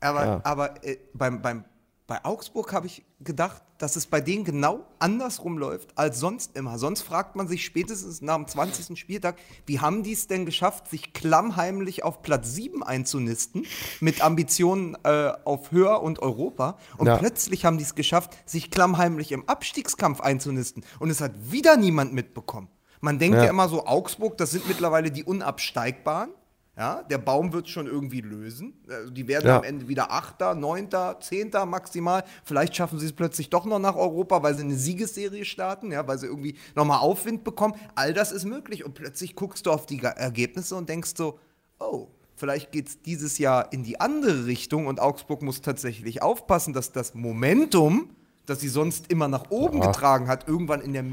Aber, 0.00 0.40
aber 0.44 0.84
äh, 0.84 0.98
beim, 1.14 1.42
beim, 1.42 1.64
bei 2.06 2.24
Augsburg 2.24 2.72
habe 2.72 2.86
ich 2.86 3.04
gedacht, 3.20 3.62
dass 3.78 3.96
es 3.96 4.06
bei 4.06 4.20
denen 4.20 4.44
genau 4.44 4.84
andersrum 4.98 5.56
läuft 5.56 5.96
als 5.96 6.18
sonst 6.20 6.56
immer. 6.56 6.78
Sonst 6.78 7.02
fragt 7.02 7.36
man 7.36 7.46
sich 7.48 7.64
spätestens 7.64 8.20
nach 8.20 8.34
dem 8.36 8.46
20. 8.46 8.98
Spieltag, 8.98 9.36
wie 9.66 9.80
haben 9.80 10.02
die 10.02 10.12
es 10.12 10.26
denn 10.26 10.44
geschafft, 10.46 10.88
sich 10.88 11.12
klammheimlich 11.12 12.02
auf 12.04 12.22
Platz 12.22 12.52
7 12.54 12.82
einzunisten, 12.82 13.64
mit 14.00 14.22
Ambitionen 14.22 14.96
äh, 15.04 15.32
auf 15.44 15.70
Höher 15.70 16.02
und 16.02 16.18
Europa. 16.18 16.76
Und 16.96 17.06
Ja. 17.06 17.16
plötzlich 17.16 17.64
haben 17.64 17.78
die 17.78 17.84
es 17.84 17.94
geschafft, 17.94 18.36
sich 18.44 18.70
klammheimlich 18.70 19.32
im 19.32 19.48
Abstiegskampf 19.48 20.20
einzunisten. 20.20 20.84
Und 20.98 21.10
es 21.10 21.20
hat 21.20 21.32
wieder 21.50 21.76
niemand 21.76 22.12
mitbekommen. 22.12 22.68
Man 23.00 23.18
denkt 23.20 23.36
ja, 23.38 23.44
Ja. 23.44 23.50
immer 23.50 23.68
so, 23.68 23.86
Augsburg, 23.86 24.36
das 24.38 24.50
sind 24.50 24.66
mittlerweile 24.66 25.12
die 25.12 25.22
Unabsteigbaren. 25.22 26.30
Ja, 26.78 27.02
der 27.02 27.18
Baum 27.18 27.52
wird 27.52 27.68
schon 27.68 27.88
irgendwie 27.88 28.20
lösen. 28.20 28.72
Also 28.88 29.10
die 29.10 29.26
werden 29.26 29.48
Ja. 29.48 29.56
am 29.58 29.64
Ende 29.64 29.88
wieder 29.88 30.12
Achter, 30.12 30.54
Neunter, 30.54 31.18
Zehnter 31.20 31.66
maximal. 31.66 32.22
Vielleicht 32.44 32.76
schaffen 32.76 33.00
sie 33.00 33.06
es 33.06 33.12
plötzlich 33.12 33.50
doch 33.50 33.64
noch 33.64 33.80
nach 33.80 33.96
Europa, 33.96 34.44
weil 34.44 34.54
sie 34.54 34.62
eine 34.62 34.76
Siegesserie 34.76 35.44
starten, 35.44 35.90
ja, 35.90 36.06
weil 36.06 36.18
sie 36.18 36.26
irgendwie 36.26 36.54
nochmal 36.76 37.00
Aufwind 37.00 37.42
bekommen. 37.42 37.74
All 37.96 38.14
das 38.14 38.30
ist 38.30 38.44
möglich. 38.44 38.84
Und 38.84 38.94
plötzlich 38.94 39.34
guckst 39.34 39.66
du 39.66 39.72
auf 39.72 39.86
die 39.86 39.96
Ge- 39.96 40.12
Ergebnisse 40.14 40.76
und 40.76 40.88
denkst 40.88 41.14
so, 41.16 41.40
oh, 41.80 42.06
vielleicht 42.36 42.70
geht 42.70 42.88
es 42.88 43.02
dieses 43.02 43.38
Jahr 43.38 43.72
in 43.72 43.82
die 43.82 43.98
andere 44.00 44.46
Richtung 44.46 44.86
und 44.86 45.00
Augsburg 45.00 45.42
muss 45.42 45.60
tatsächlich 45.60 46.22
aufpassen, 46.22 46.74
dass 46.74 46.92
das 46.92 47.12
Momentum, 47.12 48.10
das 48.46 48.60
sie 48.60 48.68
sonst 48.68 49.10
immer 49.10 49.26
nach 49.26 49.50
oben 49.50 49.80
getragen 49.80 50.28
hat, 50.28 50.46
irgendwann 50.46 50.80
in 50.82 50.92
der 50.92 51.04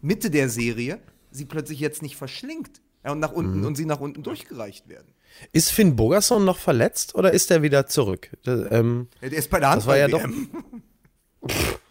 Mitte 0.00 0.30
der 0.30 0.48
Serie, 0.48 0.98
sie 1.30 1.44
plötzlich 1.44 1.78
jetzt 1.78 2.02
nicht 2.02 2.16
verschlingt. 2.16 2.80
Ja, 3.04 3.12
und 3.12 3.20
nach 3.20 3.32
unten 3.32 3.64
und 3.64 3.76
sie 3.76 3.84
nach 3.86 4.00
unten 4.00 4.22
durchgereicht 4.22 4.88
werden. 4.88 5.08
Ist 5.52 5.70
Finn 5.72 5.96
Bogerson 5.96 6.44
noch 6.44 6.58
verletzt 6.58 7.14
oder 7.14 7.32
ist 7.32 7.50
er 7.50 7.62
wieder 7.62 7.86
zurück? 7.86 8.30
Das, 8.44 8.60
ähm, 8.70 9.08
Ja, 9.20 9.28
der 9.28 9.38
ist 9.38 9.50
bei 9.50 9.60
der 9.60 9.74
das 9.74 9.86
war 9.86 9.96
ja 9.96 10.08
doch. 10.08 10.22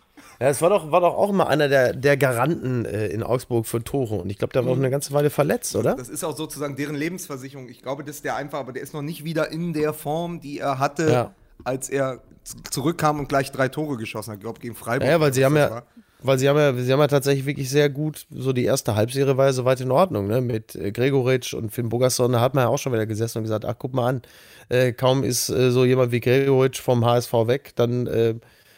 Ja, 0.41 0.47
es 0.49 0.59
war 0.59 0.71
doch, 0.71 0.91
war 0.91 1.01
doch 1.01 1.13
auch 1.13 1.29
immer 1.29 1.47
einer 1.49 1.69
der, 1.69 1.93
der 1.93 2.17
Garanten 2.17 2.83
äh, 2.85 3.09
in 3.09 3.21
Augsburg 3.21 3.67
für 3.67 3.83
Tore. 3.83 4.15
Und 4.15 4.31
ich 4.31 4.39
glaube, 4.39 4.53
der 4.53 4.65
war 4.65 4.71
auch 4.71 4.77
eine 4.77 4.89
ganze 4.89 5.13
Weile 5.13 5.29
verletzt, 5.29 5.75
oder? 5.75 5.93
Das 5.93 6.09
ist 6.09 6.23
auch 6.23 6.35
sozusagen 6.35 6.75
deren 6.75 6.95
Lebensversicherung. 6.95 7.69
Ich 7.69 7.83
glaube, 7.83 8.03
das 8.03 8.15
ist 8.15 8.25
der 8.25 8.37
einfach, 8.37 8.57
aber 8.57 8.71
der 8.73 8.81
ist 8.81 8.95
noch 8.95 9.03
nicht 9.03 9.23
wieder 9.23 9.51
in 9.51 9.73
der 9.73 9.93
Form, 9.93 10.39
die 10.41 10.57
er 10.57 10.79
hatte, 10.79 11.11
Ja. 11.11 11.35
als 11.63 11.89
er 11.89 12.23
zurückkam 12.71 13.19
und 13.19 13.29
gleich 13.29 13.51
drei 13.51 13.67
Tore 13.67 13.97
geschossen 13.97 14.31
hat. 14.31 14.37
Ich 14.37 14.41
glaube, 14.41 14.59
gegen 14.59 14.73
Freiburg. 14.73 15.07
Ja, 15.07 15.19
weil 15.19 15.31
sie 15.31 15.45
haben 15.45 15.55
ja, 15.57 15.69
war. 15.69 15.83
Weil 16.23 16.37
sie 16.39 16.47
haben 16.49 16.57
ja, 16.57 16.73
sie 16.73 16.91
haben 16.91 16.99
ja 16.99 17.07
tatsächlich 17.07 17.45
wirklich 17.45 17.69
sehr 17.69 17.89
gut, 17.89 18.25
so 18.29 18.53
die 18.53 18.65
erste 18.65 18.95
Halbserie 18.95 19.37
war 19.37 19.47
ja 19.47 19.53
soweit 19.53 19.81
in 19.81 19.91
Ordnung, 19.91 20.27
ne? 20.27 20.41
Mit 20.41 20.75
äh, 20.75 20.91
Gregoritsch 20.91 21.53
und 21.53 21.71
Finn 21.71 21.89
Bogerson, 21.89 22.31
da 22.33 22.41
hat 22.41 22.53
man 22.53 22.63
ja 22.65 22.67
auch 22.69 22.77
schon 22.77 22.93
wieder 22.93 23.05
gesessen 23.05 23.39
und 23.39 23.43
gesagt, 23.45 23.65
ach 23.65 23.75
guck 23.77 23.93
mal 23.93 24.07
an, 24.07 24.21
äh, 24.69 24.91
kaum 24.93 25.23
ist 25.23 25.49
äh, 25.49 25.71
so 25.71 25.85
jemand 25.85 26.11
wie 26.11 26.19
Gregoritsch 26.19 26.79
vom 26.81 27.05
HSV 27.05 27.33
weg, 27.47 27.71
dann, 27.75 28.07
äh, 28.07 28.35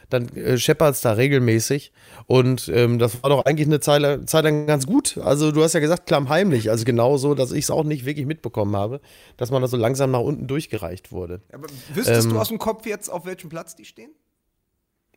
dann 0.10 0.30
äh, 0.30 0.58
scheppert 0.58 0.96
es 0.96 1.02
da 1.02 1.14
regelmäßig. 1.14 1.92
Und 2.28 2.70
ähm, 2.70 3.00
das 3.00 3.22
war 3.24 3.30
doch 3.30 3.46
eigentlich 3.46 3.68
eine 3.68 3.80
Zeit, 3.80 4.30
Zeit 4.30 4.44
lang 4.44 4.68
ganz 4.68 4.86
gut. 4.86 5.18
Also 5.18 5.52
du 5.52 5.64
hast 5.64 5.74
ja 5.74 5.80
gesagt, 5.80 6.06
klammheimlich. 6.06 6.70
Also 6.70 6.86
genau 6.86 7.18
so, 7.18 7.36
dass 7.36 7.52
ich 7.52 7.66
es 7.66 7.72
auch 7.72 7.84
nicht 7.84 8.06
wirklich 8.06 8.26
mitbekommen 8.26 8.76
habe, 8.76 9.02
dass 9.38 9.52
man 9.52 9.62
da 9.62 9.68
so 9.68 9.78
langsam 9.78 10.12
nach 10.12 10.20
unten 10.20 10.48
durchgereicht 10.48 11.12
wurde. 11.12 11.42
Aber 11.52 11.68
wüsstest 11.94 12.28
Ähm, 12.28 12.34
du 12.34 12.40
aus 12.40 12.50
dem 12.50 12.60
Kopf 12.60 12.86
jetzt, 12.86 13.10
auf 13.10 13.26
welchem 13.26 13.50
Platz 13.50 13.76
die 13.76 13.86
stehen? 13.86 14.12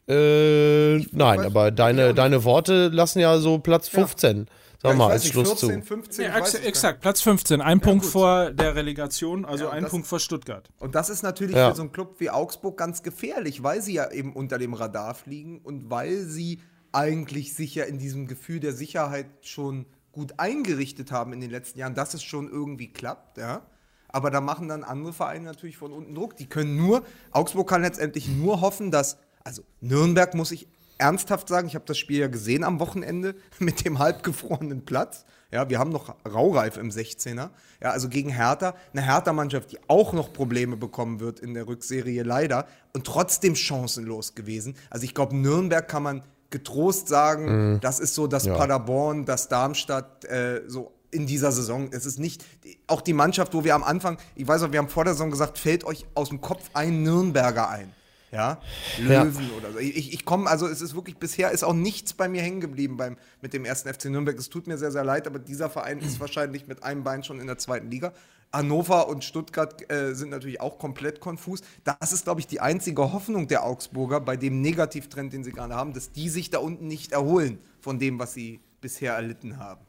Äh, 0.08 0.98
nein, 1.12 1.40
weiß- 1.40 1.44
aber 1.46 1.70
deine, 1.70 2.14
deine 2.14 2.44
Worte 2.44 2.88
lassen 2.88 3.18
ja 3.18 3.38
so 3.38 3.58
Platz 3.58 3.88
15, 3.88 4.46
sag 4.80 4.92
Ja, 4.92 4.96
mal, 4.96 5.10
als 5.10 5.26
Schluss 5.26 5.48
14, 5.60 5.82
zu. 5.82 5.86
15, 5.88 6.24
Ja, 6.26 6.30
ich 6.30 6.42
weiß 6.42 6.42
ex 6.42 6.54
es 6.54 6.60
gar 6.60 6.68
exakt, 6.68 7.00
Platz 7.00 7.20
15. 7.22 7.60
Ein 7.60 7.80
Punkt 7.80 8.04
gut. 8.04 8.12
vor 8.12 8.50
der 8.52 8.76
Relegation, 8.76 9.44
also 9.44 9.64
Ja, 9.64 9.70
ein 9.70 9.82
das- 9.82 9.90
Punkt 9.90 10.06
vor 10.06 10.20
Stuttgart. 10.20 10.68
Und 10.78 10.94
das 10.94 11.10
ist 11.10 11.22
natürlich 11.22 11.56
Ja. 11.56 11.70
für 11.70 11.76
so 11.76 11.82
einen 11.82 11.92
Club 11.92 12.16
wie 12.20 12.30
Augsburg 12.30 12.76
ganz 12.76 13.02
gefährlich, 13.02 13.62
weil 13.64 13.82
sie 13.82 13.94
ja 13.94 14.10
eben 14.12 14.32
unter 14.32 14.58
dem 14.58 14.74
Radar 14.74 15.14
fliegen 15.14 15.60
und 15.64 15.90
weil 15.90 16.18
sie 16.22 16.60
eigentlich 16.92 17.54
sich 17.54 17.74
ja 17.74 17.84
in 17.84 17.98
diesem 17.98 18.26
Gefühl 18.28 18.60
der 18.60 18.72
Sicherheit 18.72 19.26
schon 19.42 19.86
gut 20.12 20.34
eingerichtet 20.38 21.10
haben 21.12 21.32
in 21.32 21.40
den 21.40 21.50
letzten 21.50 21.78
Jahren, 21.80 21.94
dass 21.94 22.14
es 22.14 22.22
schon 22.22 22.48
irgendwie 22.48 22.92
klappt, 22.92 23.38
ja. 23.38 23.62
Aber 24.08 24.30
da 24.30 24.40
machen 24.40 24.68
dann 24.68 24.82
andere 24.82 25.12
Vereine 25.12 25.44
natürlich 25.44 25.76
von 25.76 25.92
unten 25.92 26.14
Druck. 26.14 26.36
Die 26.36 26.46
können 26.46 26.74
nur, 26.76 27.02
Augsburg 27.32 27.68
kann 27.68 27.82
letztendlich 27.82 28.28
nur 28.28 28.62
hoffen, 28.62 28.90
dass, 28.90 29.18
also 29.46 29.62
Nürnberg 29.80 30.34
muss 30.34 30.50
ich 30.50 30.66
ernsthaft 30.98 31.48
sagen, 31.48 31.68
ich 31.68 31.76
habe 31.76 31.84
das 31.86 31.98
Spiel 31.98 32.18
ja 32.18 32.26
gesehen 32.26 32.64
am 32.64 32.80
Wochenende 32.80 33.36
mit 33.60 33.84
dem 33.84 33.98
halbgefrorenen 34.00 34.84
Platz. 34.84 35.24
Ja, 35.52 35.70
wir 35.70 35.78
haben 35.78 35.92
noch 35.92 36.16
Raureif 36.26 36.76
im 36.76 36.90
16er. 36.90 37.50
Ja, 37.80 37.90
also 37.90 38.08
gegen 38.08 38.30
Hertha, 38.30 38.74
eine 38.92 39.02
Hertha-Mannschaft, 39.02 39.70
die 39.70 39.78
auch 39.86 40.12
noch 40.12 40.32
Probleme 40.32 40.76
bekommen 40.76 41.20
wird 41.20 41.38
in 41.38 41.54
der 41.54 41.68
Rückserie 41.68 42.24
leider 42.24 42.66
und 42.92 43.06
trotzdem 43.06 43.54
chancenlos 43.54 44.34
gewesen. 44.34 44.74
Also 44.90 45.04
ich 45.04 45.14
glaube, 45.14 45.36
Nürnberg 45.36 45.86
kann 45.86 46.02
man 46.02 46.24
getrost 46.50 47.06
sagen, 47.06 47.78
das 47.80 48.00
ist 48.00 48.14
so 48.14 48.26
das 48.26 48.46
Paderborn, 48.46 49.24
das 49.24 49.48
Darmstadt, 49.48 50.24
äh, 50.24 50.62
so 50.66 50.92
in 51.12 51.26
dieser 51.26 51.52
Saison. 51.52 51.88
Es 51.92 52.04
ist 52.04 52.18
nicht, 52.18 52.44
auch 52.88 53.00
die 53.00 53.12
Mannschaft, 53.12 53.54
wo 53.54 53.62
wir 53.62 53.76
am 53.76 53.84
Anfang, 53.84 54.18
ich 54.34 54.46
weiß 54.46 54.64
auch, 54.64 54.72
wir 54.72 54.80
haben 54.80 54.88
vor 54.88 55.04
der 55.04 55.14
Saison 55.14 55.30
gesagt, 55.30 55.58
fällt 55.58 55.84
euch 55.84 56.04
aus 56.14 56.30
dem 56.30 56.40
Kopf 56.40 56.68
ein 56.72 57.04
Nürnberger 57.04 57.68
ein. 57.68 57.92
Ja, 58.36 58.60
Löwen 58.98 59.50
oder 59.56 59.72
so. 59.72 59.78
Ich, 59.78 60.12
ich 60.12 60.24
komme, 60.26 60.50
also 60.50 60.66
es 60.66 60.82
ist 60.82 60.94
wirklich, 60.94 61.16
bisher 61.16 61.50
ist 61.52 61.64
auch 61.64 61.72
nichts 61.72 62.12
bei 62.12 62.28
mir 62.28 62.42
hängen 62.42 62.60
geblieben 62.60 62.98
beim, 62.98 63.16
mit 63.40 63.54
dem 63.54 63.64
ersten 63.64 63.92
FC 63.92 64.06
Nürnberg. 64.06 64.38
Es 64.38 64.50
tut 64.50 64.66
mir 64.66 64.76
sehr, 64.76 64.92
sehr 64.92 65.04
leid, 65.04 65.26
aber 65.26 65.38
dieser 65.38 65.70
Verein 65.70 66.00
ist 66.00 66.20
wahrscheinlich 66.20 66.66
mit 66.66 66.82
einem 66.82 67.02
Bein 67.02 67.24
schon 67.24 67.40
in 67.40 67.46
der 67.46 67.56
zweiten 67.56 67.90
Liga. 67.90 68.12
Hannover 68.52 69.08
und 69.08 69.24
Stuttgart 69.24 69.90
äh, 69.90 70.14
sind 70.14 70.30
natürlich 70.30 70.60
auch 70.60 70.78
komplett 70.78 71.20
konfus. 71.20 71.60
Das 71.84 72.12
ist, 72.12 72.24
glaube 72.24 72.40
ich, 72.40 72.46
die 72.46 72.60
einzige 72.60 73.12
Hoffnung 73.12 73.48
der 73.48 73.64
Augsburger 73.64 74.20
bei 74.20 74.36
dem 74.36 74.60
Negativtrend, 74.60 75.32
den 75.32 75.42
sie 75.42 75.52
gerade 75.52 75.74
haben, 75.74 75.94
dass 75.94 76.12
die 76.12 76.28
sich 76.28 76.50
da 76.50 76.58
unten 76.58 76.86
nicht 76.86 77.12
erholen 77.12 77.58
von 77.80 77.98
dem, 77.98 78.18
was 78.18 78.34
sie 78.34 78.60
bisher 78.80 79.14
erlitten 79.14 79.58
haben. 79.58 79.86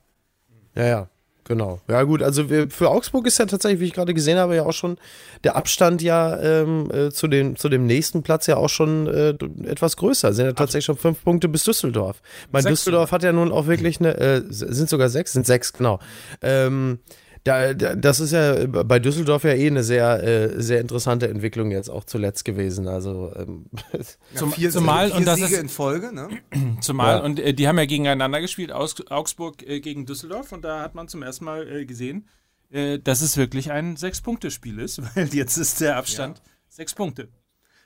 Ja, 0.74 0.86
ja, 0.86 1.10
genau. 1.48 1.82
Ja, 1.88 2.04
gut, 2.04 2.22
also 2.22 2.50
wir, 2.50 2.70
für 2.70 2.90
Augsburg 2.90 3.26
ist 3.28 3.38
ja 3.40 3.46
tatsächlich, 3.46 3.80
wie 3.80 3.86
ich 3.86 3.94
gerade 3.94 4.14
gesehen 4.14 4.38
habe, 4.38 4.56
ja 4.56 4.66
auch 4.66 4.74
schon 4.74 4.98
der 5.44 5.56
Abstand 5.56 6.02
ja 6.02 6.38
ähm, 6.40 6.92
äh, 6.92 7.10
zu, 7.12 7.28
dem, 7.28 7.56
zu 7.56 7.70
dem 7.70 7.86
nächsten 7.86 8.24
Platz 8.24 8.48
ja 8.48 8.58
auch 8.58 8.70
schon 8.70 9.08
äh, 9.08 9.30
etwas 9.70 9.98
größer. 9.98 10.34
Sind 10.34 10.46
ja 10.46 10.54
tatsächlich 10.54 10.86
schon 10.86 10.98
fünf 10.98 11.24
Punkte 11.24 11.48
bis 11.48 11.64
Düsseldorf. 11.64 12.22
Mein 12.52 12.66
Düsseldorf 12.66 13.12
hat 13.12 13.24
ja 13.24 13.32
nun 13.32 13.52
auch 13.52 13.68
wirklich 13.68 14.00
eine, 14.00 14.18
äh, 14.18 14.42
sind 14.50 14.90
sogar 14.90 15.10
sechs, 15.10 15.34
sind 15.34 15.46
sechs, 15.46 15.74
genau. 15.74 16.00
Ähm, 16.42 17.00
Da, 17.48 17.74
da, 17.74 17.96
das 17.96 18.20
ist 18.20 18.32
ja 18.34 18.66
bei 18.68 19.00
Düsseldorf 19.00 19.44
ja 19.44 19.54
eh 19.54 19.68
eine 19.68 19.84
sehr, 19.84 20.22
äh, 20.24 20.62
sehr 20.62 20.82
interessante 20.82 21.28
Entwicklung 21.30 21.72
jetzt 21.72 21.90
auch 21.90 22.04
zuletzt 22.04 22.46
gewesen. 22.46 22.88
Also 22.88 23.32
ähm, 23.36 23.66
Zum, 24.36 24.52
vier, 24.52 24.70
zumal, 24.70 25.08
vier 25.08 25.16
und 25.18 25.26
das 25.26 25.38
Siege 25.40 25.54
ist, 25.56 25.62
in 25.62 25.70
Folge, 25.70 26.14
ne? 26.14 26.30
zumal, 26.82 27.18
Ja. 27.18 27.24
und 27.24 27.40
äh, 27.40 27.54
die 27.54 27.68
haben 27.68 27.78
ja 27.78 27.86
gegeneinander 27.86 28.42
gespielt, 28.42 28.72
Aus, 28.72 28.96
Augsburg 29.10 29.64
äh, 29.68 29.80
gegen 29.80 30.06
Düsseldorf, 30.06 30.52
und 30.52 30.64
da 30.64 30.82
hat 30.82 30.94
man 30.94 31.08
zum 31.08 31.24
ersten 31.24 31.46
Mal 31.46 31.68
äh, 31.68 31.86
gesehen, 31.86 32.28
äh, 32.70 33.00
dass 33.00 33.22
es 33.22 33.38
wirklich 33.38 33.72
ein 33.72 33.96
Sechs-Punkte-Spiel 33.96 34.80
ist, 34.80 35.02
weil 35.16 35.28
jetzt 35.34 35.58
ist 35.58 35.80
der 35.82 35.96
Abstand 35.98 36.42
sechs 36.70 36.94
Punkte. 36.94 37.30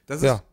Das 0.07 0.17
ist, 0.17 0.23
Ja. 0.23 0.43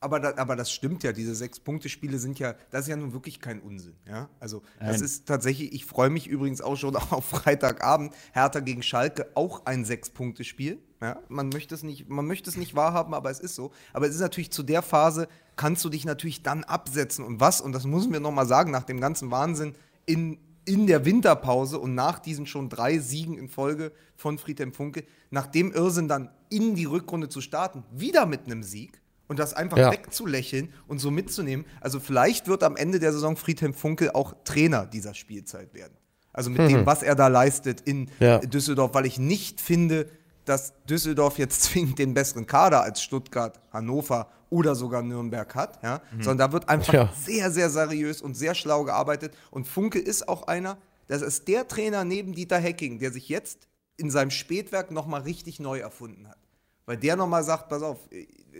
Aber, 0.00 0.20
da, 0.20 0.34
aber 0.36 0.54
das 0.54 0.70
stimmt 0.70 1.02
ja, 1.02 1.12
diese 1.12 1.34
Sechs-Punkte-Spiele 1.34 2.18
sind 2.18 2.38
ja, 2.38 2.54
das 2.70 2.82
ist 2.82 2.88
ja 2.88 2.96
nun 2.96 3.12
wirklich 3.12 3.40
kein 3.40 3.60
Unsinn. 3.60 3.94
Ja? 4.06 4.28
Also, 4.38 4.62
das 4.78 4.96
Nein. 4.96 5.04
ist 5.04 5.26
tatsächlich, 5.26 5.72
ich 5.72 5.84
freue 5.84 6.10
mich 6.10 6.28
übrigens 6.28 6.60
auch 6.60 6.76
schon 6.76 6.94
auf 7.10 7.24
Freitagabend, 7.24 8.14
Hertha 8.32 8.60
gegen 8.60 8.82
Schalke, 8.82 9.26
auch 9.34 9.66
ein 9.66 9.84
Sechs-Punkte-Spiel. 9.84 10.78
Ja? 11.00 11.20
Man, 11.28 11.48
möchte 11.48 11.74
es 11.74 11.82
nicht, 11.82 12.08
man 12.08 12.26
möchte 12.26 12.48
es 12.48 12.56
nicht 12.56 12.76
wahrhaben, 12.76 13.12
aber 13.12 13.30
es 13.30 13.40
ist 13.40 13.56
so. 13.56 13.72
Aber 13.92 14.06
es 14.06 14.14
ist 14.14 14.20
natürlich 14.20 14.52
zu 14.52 14.62
der 14.62 14.82
Phase, 14.82 15.28
kannst 15.56 15.84
du 15.84 15.88
dich 15.88 16.04
natürlich 16.04 16.42
dann 16.42 16.62
absetzen. 16.62 17.24
Und 17.24 17.40
was, 17.40 17.60
und 17.60 17.72
das 17.72 17.84
muss 17.84 18.08
mir 18.08 18.20
nochmal 18.20 18.46
sagen, 18.46 18.70
nach 18.70 18.84
dem 18.84 19.00
ganzen 19.00 19.32
Wahnsinn 19.32 19.74
in, 20.06 20.38
in 20.64 20.86
der 20.86 21.04
Winterpause 21.04 21.80
und 21.80 21.96
nach 21.96 22.20
diesen 22.20 22.46
schon 22.46 22.68
drei 22.68 22.98
Siegen 22.98 23.36
in 23.36 23.48
Folge 23.48 23.90
von 24.14 24.38
Friedhelm 24.38 24.72
Funke, 24.72 25.04
nach 25.30 25.48
dem 25.48 25.72
Irrsinn 25.72 26.06
dann 26.06 26.30
in 26.50 26.76
die 26.76 26.84
Rückrunde 26.84 27.28
zu 27.28 27.40
starten, 27.40 27.82
wieder 27.90 28.26
mit 28.26 28.46
einem 28.46 28.62
Sieg 28.62 29.00
und 29.28 29.38
das 29.38 29.54
einfach 29.54 29.78
Ja. 29.78 29.92
wegzulächeln 29.92 30.72
und 30.88 30.98
so 30.98 31.10
mitzunehmen. 31.10 31.64
Also 31.80 32.00
vielleicht 32.00 32.48
wird 32.48 32.62
am 32.64 32.76
Ende 32.76 32.98
der 32.98 33.12
Saison 33.12 33.36
Friedhelm 33.36 33.74
Funkel 33.74 34.10
auch 34.10 34.34
Trainer 34.44 34.86
dieser 34.86 35.14
Spielzeit 35.14 35.72
werden. 35.74 35.94
Also 36.32 36.50
mit 36.50 36.60
dem, 36.70 36.86
was 36.86 37.02
er 37.02 37.14
da 37.14 37.28
leistet 37.28 37.80
in 37.82 38.10
Ja. 38.20 38.38
Düsseldorf, 38.38 38.94
weil 38.94 39.06
ich 39.06 39.18
nicht 39.18 39.60
finde, 39.60 40.08
dass 40.44 40.72
Düsseldorf 40.88 41.38
jetzt 41.38 41.62
zwingend 41.64 41.98
den 41.98 42.14
besseren 42.14 42.46
Kader 42.46 42.82
als 42.82 43.02
Stuttgart, 43.02 43.60
Hannover 43.72 44.28
oder 44.50 44.74
sogar 44.74 45.02
Nürnberg 45.02 45.54
hat, 45.54 45.82
ja? 45.82 46.00
sondern 46.20 46.38
da 46.38 46.52
wird 46.52 46.68
einfach 46.70 46.92
Ja. 46.94 47.12
sehr, 47.20 47.50
sehr 47.50 47.68
seriös 47.68 48.22
und 48.22 48.34
sehr 48.34 48.54
schlau 48.54 48.84
gearbeitet. 48.84 49.34
Und 49.50 49.66
Funke 49.68 49.98
ist 49.98 50.26
auch 50.28 50.46
einer, 50.46 50.78
das 51.06 51.20
ist 51.22 51.48
der 51.48 51.68
Trainer 51.68 52.04
neben 52.04 52.34
Dieter 52.34 52.58
Hecking, 52.58 52.98
der 52.98 53.12
sich 53.12 53.28
jetzt 53.28 53.68
in 53.98 54.10
seinem 54.10 54.30
Spätwerk 54.30 54.90
nochmal 54.90 55.22
richtig 55.22 55.58
neu 55.60 55.80
erfunden 55.80 56.28
hat. 56.28 56.38
Weil 56.86 56.96
der 56.96 57.16
nochmal 57.16 57.42
sagt, 57.44 57.68
pass 57.68 57.82
auf, 57.82 57.98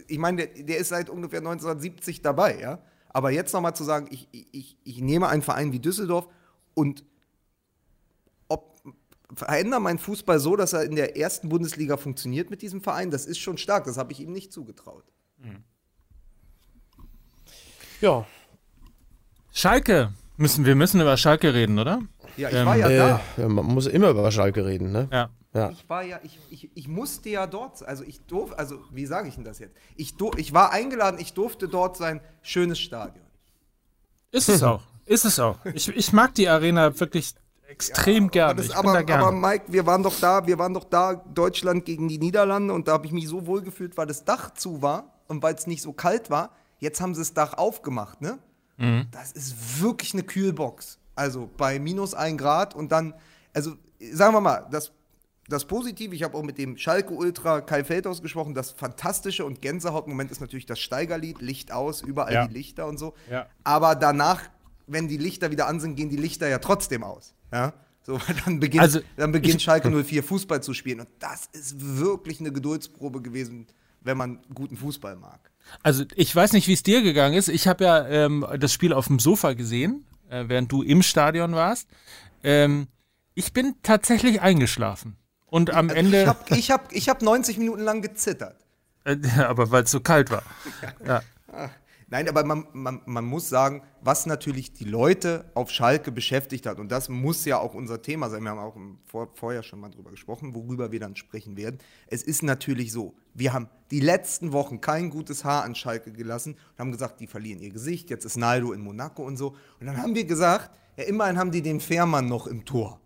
ich 0.07 0.19
meine, 0.19 0.47
der, 0.47 0.65
der 0.65 0.79
ist 0.79 0.89
seit 0.89 1.11
ungefähr 1.11 1.39
1970 1.41 2.23
dabei, 2.23 2.59
ja. 2.61 2.79
Aber 3.11 3.31
jetzt 3.31 3.53
nochmal 3.53 3.75
zu 3.75 3.85
sagen, 3.85 4.07
ich, 4.11 4.29
ich, 4.33 4.77
ich 4.85 5.01
nehme 5.01 5.29
einen 5.29 5.43
Verein 5.43 5.73
wie 5.73 5.79
Düsseldorf 5.81 6.29
und 6.75 7.05
ob, 8.49 8.77
verändere 9.35 9.81
meinen 9.81 9.99
Fußball 9.99 10.39
so, 10.39 10.57
dass 10.57 10.73
er 10.75 10.85
in 10.85 10.95
der 10.95 11.17
ersten 11.17 11.49
Bundesliga 11.49 11.97
funktioniert 11.97 12.51
mit 12.51 12.63
diesem 12.63 12.81
Verein, 12.83 13.11
das 13.11 13.27
ist 13.27 13.39
schon 13.39 13.59
stark. 13.59 13.85
Das 13.85 13.97
habe 13.99 14.13
ich 14.13 14.21
ihm 14.21 14.33
nicht 14.33 14.53
zugetraut. 14.53 15.05
ja. 18.01 18.27
Schalke. 19.53 20.13
Müssen, 20.37 20.65
wir 20.67 20.77
müssen 20.77 21.01
über 21.01 21.17
Schalke 21.17 21.53
reden, 21.53 21.79
oder? 21.81 22.01
Ja, 22.37 22.49
ich 22.49 22.55
Ähm, 22.55 22.67
war 22.67 22.77
ja 22.77 22.89
Äh, 22.89 22.97
da. 22.99 23.21
ja, 23.39 23.49
man 23.49 23.65
muss 23.67 23.87
immer 23.87 24.11
über 24.11 24.31
Schalke 24.31 24.65
reden, 24.65 24.93
ne? 24.93 25.09
Ja. 25.11 25.31
Ja. 25.55 25.71
Ich 25.71 25.89
war 25.89 26.03
ja, 26.03 26.21
ich, 26.23 26.39
ich, 26.51 26.71
ich 26.75 26.89
musste 26.89 27.31
ja 27.31 27.47
dort, 27.47 27.83
also 27.83 28.05
ich 28.05 28.21
durfte, 28.27 28.59
also 28.59 28.81
wie 28.93 29.07
sage 29.07 29.29
ich 29.29 29.37
denn 29.37 29.45
das 29.45 29.59
jetzt? 29.59 29.75
Ich, 29.97 30.15
dur- 30.17 30.39
ich 30.39 30.53
war 30.53 30.73
eingeladen, 30.73 31.19
ich 31.19 31.33
durfte 31.33 31.69
dort 31.69 31.97
sein, 31.97 32.21
schönes 32.43 32.79
Stadion. 32.79 33.25
Ist 34.31 34.49
es 34.49 34.63
auch. 34.63 34.83
Ist 35.07 35.25
es 35.25 35.41
auch. 35.41 35.57
Ich, 35.73 35.89
ich 35.89 36.13
mag 36.13 36.35
die 36.35 36.49
Arena 36.49 36.99
wirklich 37.01 37.35
extrem 37.67 38.31
gerne. 38.31 38.51
Aber, 38.51 38.63
das, 38.63 38.71
aber, 38.73 38.93
da 38.93 39.03
gerne. 39.03 39.23
aber 39.25 39.33
Mike, 39.33 39.65
wir 39.69 39.87
waren 39.87 40.03
doch 40.03 40.19
da, 40.21 40.47
wir 40.47 40.59
waren 40.59 40.75
doch 40.75 40.85
da, 40.85 41.15
Deutschland 41.15 41.87
gegen 41.87 42.09
die 42.09 42.19
Niederlande 42.19 42.75
und 42.75 42.89
da 42.89 42.93
habe 42.93 43.07
ich 43.07 43.13
mich 43.13 43.27
so 43.27 43.47
wohl 43.47 43.63
gefühlt, 43.63 43.97
weil 43.97 44.07
das 44.07 44.25
Dach 44.25 44.53
zu 44.53 44.83
war 44.83 45.15
und 45.29 45.43
weil 45.43 45.55
es 45.55 45.67
nicht 45.67 45.83
so 45.83 45.93
kalt 45.95 46.29
war. 46.31 46.51
Jetzt 46.79 47.01
haben 47.01 47.15
sie 47.15 47.23
das 47.23 47.33
Dach 47.35 47.55
aufgemacht, 47.55 48.21
ne? 48.21 48.39
Mhm. 48.77 49.09
Das 49.11 49.33
ist 49.33 49.81
wirklich 49.83 50.13
eine 50.13 50.23
Kühlbox. 50.23 50.99
Also 51.15 51.51
bei 51.57 51.79
minus 51.79 52.15
1 52.15 52.39
Grad 52.39 52.77
und 52.77 52.93
dann, 52.93 53.15
also 53.53 53.73
sagen 54.13 54.35
wir 54.35 54.41
mal, 54.41 54.67
das, 54.71 54.93
das 55.49 55.65
Positive, 55.67 56.15
ich 56.15 56.23
habe 56.23 56.37
auch 56.37 56.43
mit 56.43 56.59
dem 56.59 56.77
Schalke 56.77 57.13
Ultra 57.15 57.61
Kai 57.63 57.83
Feldhaus 57.85 58.21
gesprochen, 58.23 58.55
das 58.55 58.71
Fantastische 58.73 59.45
und 59.45 59.63
Gänsehautmoment 59.63 60.31
ist 60.31 60.41
natürlich 60.41 60.67
das 60.67 60.79
Steigerlied, 60.79 61.41
Licht 61.41 61.73
aus, 61.73 62.03
überall 62.03 62.33
Ja. 62.35 62.47
die 62.47 62.55
Lichter 62.55 62.87
und 62.87 62.99
so. 62.99 63.15
Ja. 63.31 63.47
Aber 63.65 63.95
danach, 63.95 64.43
wenn 64.87 65.09
die 65.09 65.17
Lichter 65.17 65.51
wieder 65.51 65.67
an 65.67 65.81
sind, 65.81 65.97
gehen 65.97 66.11
die 66.11 66.17
Lichter 66.17 66.49
ja 66.49 66.59
trotzdem 66.59 67.03
aus. 67.03 67.35
Ja? 67.53 67.73
So, 68.03 68.19
dann 68.45 68.61
beginnt, 68.61 68.83
Also, 68.83 69.01
dann 69.17 69.33
beginnt 69.33 69.57
ich- 69.57 69.63
Schalke 69.63 69.91
04 70.05 70.23
Fußball 70.23 70.63
zu 70.63 70.75
spielen. 70.75 71.01
Und 71.01 71.09
das 71.19 71.47
ist 71.53 71.77
wirklich 71.99 72.41
eine 72.41 72.53
Geduldsprobe 72.53 73.21
gewesen, 73.23 73.67
wenn 74.01 74.17
man 74.17 74.39
guten 74.55 74.77
Fußball 74.77 75.17
mag. 75.17 75.51
Also 75.83 76.05
ich 76.15 76.35
weiß 76.35 76.55
nicht, 76.55 76.67
wie 76.69 76.73
es 76.73 76.83
dir 76.83 77.03
gegangen 77.03 77.35
ist. 77.35 77.49
Ich 77.49 77.69
habe 77.69 77.85
ja 77.85 78.07
ähm, 78.07 78.47
das 78.59 78.73
Spiel 78.73 78.95
auf 78.95 79.09
dem 79.09 79.19
Sofa 79.19 79.53
gesehen, 79.53 80.07
äh, 80.31 80.45
während 80.47 80.73
du 80.73 80.83
im 80.83 81.03
Stadion 81.03 81.53
warst. 81.53 81.89
Ähm, 82.43 82.87
ich 83.35 83.53
bin 83.53 83.75
tatsächlich 83.83 84.41
eingeschlafen. 84.41 85.17
Und 85.51 85.71
am 85.71 85.89
Ende, 85.91 86.23
Ich 86.23 86.27
habe 86.29 86.57
ich 86.57 86.71
hab, 86.71 86.93
ich 86.93 87.09
hab 87.09 87.23
90 87.23 87.59
Minuten 87.59 87.83
lang 87.83 88.03
gezittert. 88.03 88.57
äh, 89.05 89.17
aber 89.39 89.71
weil 89.71 89.85
es 89.85 89.91
so 89.91 90.01
kalt 90.01 90.31
war. 90.31 90.43
Ja. 91.07 91.23
Nein, 92.11 92.27
aber 92.27 92.43
man, 92.43 92.67
man, 92.73 93.03
man 93.05 93.25
muss 93.27 93.51
sagen, 93.51 93.83
was 94.01 94.25
natürlich 94.25 94.73
die 94.73 94.85
Leute 94.85 95.45
auf 95.53 95.71
Schalke 95.71 96.11
beschäftigt 96.11 96.65
hat, 96.65 96.79
und 96.79 96.91
das 96.91 97.11
muss 97.11 97.45
ja 97.45 97.59
auch 97.59 97.75
unser 97.75 98.01
Thema 98.01 98.31
sein, 98.31 98.43
wir 98.45 98.51
haben 98.51 98.59
auch 98.59 98.77
im 98.77 98.99
Vor 99.05 99.29
vorher 99.35 99.63
schon 99.63 99.81
mal 99.81 99.91
drüber 99.91 100.11
gesprochen, 100.11 100.55
worüber 100.55 100.91
wir 100.91 101.01
dann 101.01 101.17
sprechen 101.17 101.59
werden. 101.59 101.79
Es 102.07 102.23
ist 102.23 102.43
natürlich 102.43 102.93
so, 102.93 103.15
wir 103.35 103.53
haben 103.53 103.69
die 103.91 104.01
letzten 104.01 104.53
Wochen 104.53 104.81
kein 104.81 105.11
gutes 105.11 105.45
Haar 105.45 105.65
an 105.65 105.75
Schalke 105.75 106.11
gelassen 106.11 106.55
und 106.55 106.79
haben 106.79 106.93
gesagt, 106.93 107.21
die 107.21 107.27
verlieren 107.27 107.61
ihr 107.61 107.71
Gesicht, 107.73 108.09
jetzt 108.09 108.25
ist 108.25 108.39
Naldo 108.39 108.73
in 108.73 108.81
Monaco 108.81 109.23
und 109.23 109.37
so. 109.37 109.49
Und 109.79 109.87
dann 109.87 109.99
haben 110.03 110.15
wir 110.15 110.25
gesagt, 110.25 110.71
ja, 110.97 111.05
immerhin 111.05 111.37
haben 111.37 111.51
die 111.51 111.61
den 111.61 111.79
Fährmann 111.81 112.27
noch 112.27 112.47
im 112.47 112.65
Tor. 112.65 113.01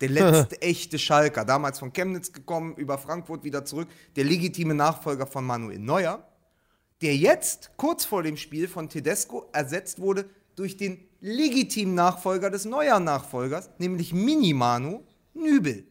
Der 0.00 0.08
letzte 0.10 0.60
echte 0.62 0.98
Schalker, 0.98 1.44
damals 1.44 1.78
von 1.78 1.92
Chemnitz 1.92 2.32
gekommen, 2.32 2.74
über 2.76 2.98
Frankfurt 2.98 3.44
wieder 3.44 3.64
zurück, 3.64 3.88
der 4.16 4.24
legitime 4.24 4.74
Nachfolger 4.74 5.26
von 5.26 5.44
Manuel 5.44 5.78
Neuer 5.78 6.26
der 7.02 7.16
jetzt 7.16 7.72
kurz 7.76 8.04
vor 8.04 8.22
dem 8.22 8.36
Spiel 8.36 8.68
von 8.68 8.88
Tedesco 8.88 9.48
ersetzt 9.52 10.00
wurde 10.00 10.28
durch 10.54 10.76
den 10.76 10.98
legitimen 11.20 11.94
Nachfolger 11.94 12.50
des 12.50 12.64
Neuer-Nachfolgers, 12.64 13.70
nämlich 13.78 14.14
Minimanu 14.14 15.02
Nübel. 15.34 15.86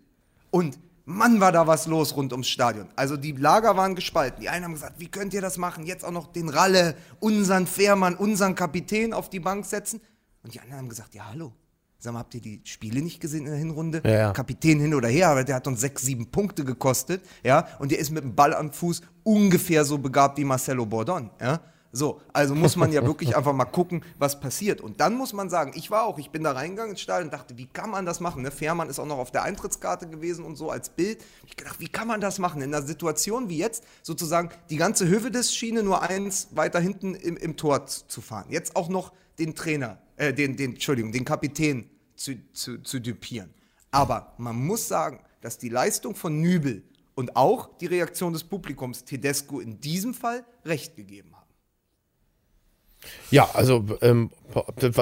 Und 0.50 0.80
Mann, 1.08 1.40
war 1.40 1.52
da 1.52 1.68
was 1.68 1.86
los 1.86 2.16
rund 2.16 2.32
ums 2.32 2.48
Stadion. 2.48 2.90
Also 2.96 3.16
die 3.16 3.34
Lager 3.34 3.78
waren 3.78 3.94
gespalten. 3.94 4.42
Die 4.42 4.50
einen 4.50 4.66
haben 4.66 4.74
gesagt, 4.74 5.00
wie 5.00 5.10
könnt 5.10 5.36
ihr 5.36 5.42
das 5.42 5.60
machen? 5.60 5.86
Jetzt 5.86 6.04
auch 6.04 6.12
noch 6.12 6.32
den 6.32 6.50
Ralle, 6.50 6.96
unseren 7.20 7.68
Fährmann, 7.68 8.16
unseren 8.16 8.56
Kapitän 8.56 9.14
auf 9.14 9.30
die 9.30 9.40
Bank 9.40 9.66
setzen. 9.66 10.02
Und 10.42 10.56
die 10.56 10.60
anderen 10.60 10.80
haben 10.80 10.90
gesagt, 10.90 11.14
ja 11.14 11.28
hallo, 11.28 11.54
sag 12.00 12.14
mal, 12.14 12.20
habt 12.20 12.36
ihr 12.36 12.42
die 12.42 12.62
Spiele 12.64 13.02
nicht 13.02 13.20
gesehen 13.20 13.46
in 13.46 13.52
der 13.52 13.60
Hinrunde? 13.60 14.02
Ja, 14.04 14.12
ja. 14.12 14.32
Kapitän 14.34 14.80
hin 14.80 14.94
oder 14.94 15.10
her, 15.10 15.30
aber 15.30 15.44
der 15.44 15.56
hat 15.56 15.68
uns 15.68 15.82
sechs, 15.82 16.04
sieben 16.04 16.32
Punkte 16.32 16.64
gekostet, 16.64 17.24
ja, 17.44 17.68
und 17.80 17.92
der 17.92 18.00
ist 18.00 18.12
mit 18.12 18.24
dem 18.24 18.36
Ball 18.36 18.54
am 18.54 18.72
Fuß 18.72 19.02
ungefähr 19.24 19.86
so 19.86 19.98
begabt 19.98 20.38
wie 20.38 20.44
Marcelo 20.44 20.86
Bordon, 20.86 21.32
ja. 21.42 21.62
So, 21.96 22.20
also 22.34 22.56
muss 22.56 22.76
man 22.76 22.92
ja 22.92 23.06
wirklich 23.06 23.38
einfach 23.38 23.54
mal 23.54 23.64
gucken, 23.64 24.04
was 24.18 24.42
passiert. 24.42 24.82
Und 24.82 25.00
dann 25.00 25.16
muss 25.16 25.32
man 25.32 25.50
sagen, 25.50 25.72
ich 25.76 25.92
war 25.92 26.06
auch, 26.06 26.20
ich 26.20 26.30
bin 26.30 26.44
da 26.44 26.52
reingegangen 26.52 26.92
ins 26.92 27.00
Stadion 27.00 27.28
und 27.28 27.34
dachte, 27.34 27.58
wie 27.58 27.68
kann 27.68 27.90
man 27.90 28.06
das 28.06 28.20
machen? 28.20 28.42
Ne? 28.42 28.52
Fährmann 28.52 28.90
ist 28.90 29.00
auch 29.00 29.06
noch 29.06 29.18
auf 29.18 29.32
der 29.32 29.44
Eintrittskarte 29.44 30.10
gewesen 30.10 30.44
und 30.44 30.58
so 30.58 30.70
als 30.70 30.90
Bild. 30.90 31.24
Ich 31.48 31.56
gedacht, 31.56 31.80
wie 31.80 31.88
kann 31.88 32.10
man 32.10 32.20
das 32.20 32.38
machen? 32.38 32.62
In 32.62 32.76
einer 32.76 32.86
Situation 32.86 33.48
wie 33.48 33.60
jetzt, 33.60 33.86
sozusagen 34.04 34.50
die 34.70 34.76
ganze 34.76 35.08
Hövedes-Schiene 35.08 35.84
nur 35.84 36.02
eins 36.02 36.50
weiter 36.52 36.82
hinten 36.82 37.16
im, 37.16 37.38
im 37.38 37.56
Tor 37.56 37.86
zu 37.86 38.20
fahren. 38.20 38.48
Jetzt 38.50 38.76
auch 38.76 38.90
noch 38.90 39.14
den 39.40 39.56
Trainer, 39.56 39.98
äh, 40.18 40.34
den, 40.34 40.58
den, 40.58 40.72
Entschuldigung, 40.74 41.14
den 41.14 41.24
Kapitän 41.24 41.90
zu, 42.18 42.34
zu, 42.52 42.80
zu 42.80 43.00
dupieren. 43.00 43.54
Aber 43.92 44.34
man 44.38 44.58
muss 44.58 44.90
sagen, 44.90 45.22
dass 45.40 45.58
die 45.60 45.70
Leistung 45.70 46.14
von 46.14 46.42
Nübel 46.42 46.84
und 47.16 47.38
auch 47.38 47.78
die 47.78 47.86
Reaktion 47.86 48.34
des 48.34 48.44
Publikums 48.44 49.06
Tedesco 49.06 49.62
in 49.62 49.80
diesem 49.80 50.14
Fall 50.14 50.44
recht 50.66 50.98
gegeben 50.98 51.34
haben. 51.34 51.45
Ja, 53.32 53.50
also 53.54 53.86
ähm, 54.02 54.32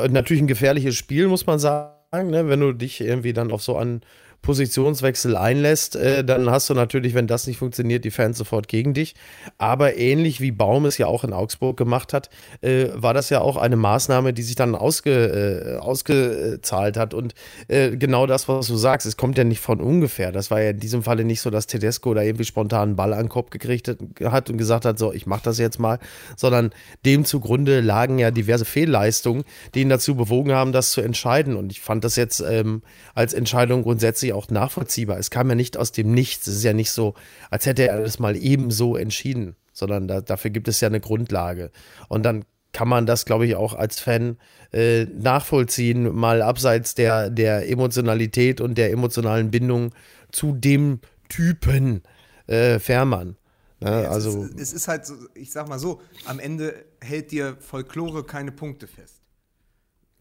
natürlich 0.09 0.41
ein 0.41 0.47
gefährliches 0.47 0.95
Spiel, 0.95 1.27
muss 1.27 1.45
man 1.45 1.59
sagen. 1.59 2.29
Ne? 2.29 2.47
Wenn 2.47 2.59
du 2.59 2.73
dich 2.73 3.01
irgendwie 3.01 3.33
dann 3.33 3.51
auf 3.51 3.61
so 3.63 3.77
einen 3.77 4.01
Positionswechsel 4.43 5.35
einlässt, 5.35 5.95
äh, 5.95 6.23
dann 6.23 6.51
hast 6.51 6.69
du 6.69 6.73
natürlich, 6.73 7.15
wenn 7.15 7.27
das 7.27 7.47
nicht 7.47 7.57
funktioniert, 7.57 8.05
die 8.05 8.11
Fans 8.11 8.37
sofort 8.37 8.67
gegen 8.67 8.93
dich. 8.93 9.15
Aber 9.57 9.97
ähnlich 9.97 10.41
wie 10.41 10.51
Baum 10.51 10.85
es 10.85 10.97
ja 10.97 11.07
auch 11.07 11.23
in 11.23 11.33
Augsburg 11.33 11.77
gemacht 11.77 12.13
hat, 12.13 12.29
äh, 12.61 12.89
war 12.93 13.13
das 13.13 13.29
ja 13.29 13.39
auch 13.39 13.55
eine 13.55 13.77
Maßnahme, 13.77 14.33
die 14.33 14.43
sich 14.43 14.55
dann 14.55 14.75
ausge, 14.75 15.77
äh, 15.77 15.77
ausgezahlt 15.77 16.97
hat. 16.97 17.13
Und 17.13 17.33
äh, 17.69 17.95
genau 17.95 18.27
das, 18.27 18.49
was 18.49 18.67
du 18.67 18.75
sagst, 18.75 19.07
es 19.07 19.15
kommt 19.15 19.37
ja 19.37 19.45
nicht 19.45 19.61
von 19.61 19.79
ungefähr. 19.79 20.33
Das 20.33 20.51
war 20.51 20.61
ja 20.61 20.71
in 20.71 20.79
diesem 20.79 21.03
Falle 21.03 21.23
nicht 21.23 21.39
so, 21.39 21.49
dass 21.49 21.65
Tedesco 21.65 22.13
da 22.13 22.21
irgendwie 22.21 22.45
spontan 22.45 22.89
einen 22.89 22.95
Ball 22.97 23.13
an 23.13 23.23
den 23.23 23.29
Kopf 23.29 23.49
gekriegt 23.49 23.87
hat- 23.87 24.49
und 24.49 24.57
gesagt 24.57 24.83
hat, 24.83 24.99
so, 24.99 25.13
ich 25.13 25.25
mach 25.25 25.39
das 25.39 25.57
jetzt 25.57 25.79
mal, 25.79 25.99
sondern 26.35 26.71
dem 27.05 27.23
zugrunde 27.23 27.79
lagen 27.79 28.19
ja 28.19 28.29
diverse 28.29 28.65
Fehlleistungen, 28.65 29.45
die 29.73 29.83
ihn 29.83 29.89
dazu 29.89 30.15
bewogen 30.15 30.51
haben, 30.51 30.73
das 30.73 30.91
zu 30.91 30.99
entscheiden. 30.99 31.55
Und 31.55 31.71
ich 31.71 31.79
fand 31.79 32.03
das 32.03 32.17
jetzt 32.17 32.41
ähm, 32.41 32.81
als 33.15 33.33
Entscheidung 33.33 33.83
grundsätzlich 33.83 34.32
auch 34.33 34.49
nachvollziehbar. 34.49 35.17
Es 35.17 35.29
kam 35.29 35.49
ja 35.49 35.55
nicht 35.55 35.77
aus 35.77 35.91
dem 35.91 36.11
Nichts. 36.13 36.47
Es 36.47 36.57
ist 36.57 36.63
ja 36.63 36.73
nicht 36.73 36.91
so, 36.91 37.13
als 37.49 37.65
hätte 37.65 37.87
er 37.87 38.01
das 38.01 38.19
mal 38.19 38.35
ebenso 38.35 38.95
entschieden, 38.95 39.55
sondern 39.71 40.07
da, 40.07 40.21
dafür 40.21 40.51
gibt 40.51 40.67
es 40.67 40.81
ja 40.81 40.87
eine 40.87 40.99
Grundlage. 40.99 41.71
Und 42.09 42.23
dann 42.23 42.45
kann 42.73 42.87
man 42.87 43.05
das, 43.05 43.25
glaube 43.25 43.45
ich, 43.45 43.55
auch 43.55 43.73
als 43.75 43.99
Fan 43.99 44.37
äh, 44.71 45.05
nachvollziehen, 45.05 46.13
mal 46.13 46.41
abseits 46.41 46.95
der, 46.95 47.29
der 47.29 47.69
Emotionalität 47.69 48.59
und 48.59 48.77
der 48.77 48.91
emotionalen 48.91 49.51
Bindung 49.51 49.93
zu 50.31 50.53
dem 50.53 50.99
Typen 51.29 52.01
äh, 52.47 52.79
Fährmann. 52.79 53.37
Ne? 53.79 54.03
Es 54.03 54.09
also, 54.09 54.43
ist, 54.43 54.59
es 54.59 54.73
ist 54.73 54.87
halt 54.87 55.05
so, 55.05 55.15
ich 55.35 55.51
sag 55.51 55.67
mal 55.69 55.79
so, 55.79 56.01
am 56.25 56.39
Ende 56.39 56.85
hält 57.01 57.31
dir 57.31 57.57
Folklore 57.59 58.23
keine 58.23 58.51
Punkte 58.51 58.87
fest. 58.87 59.22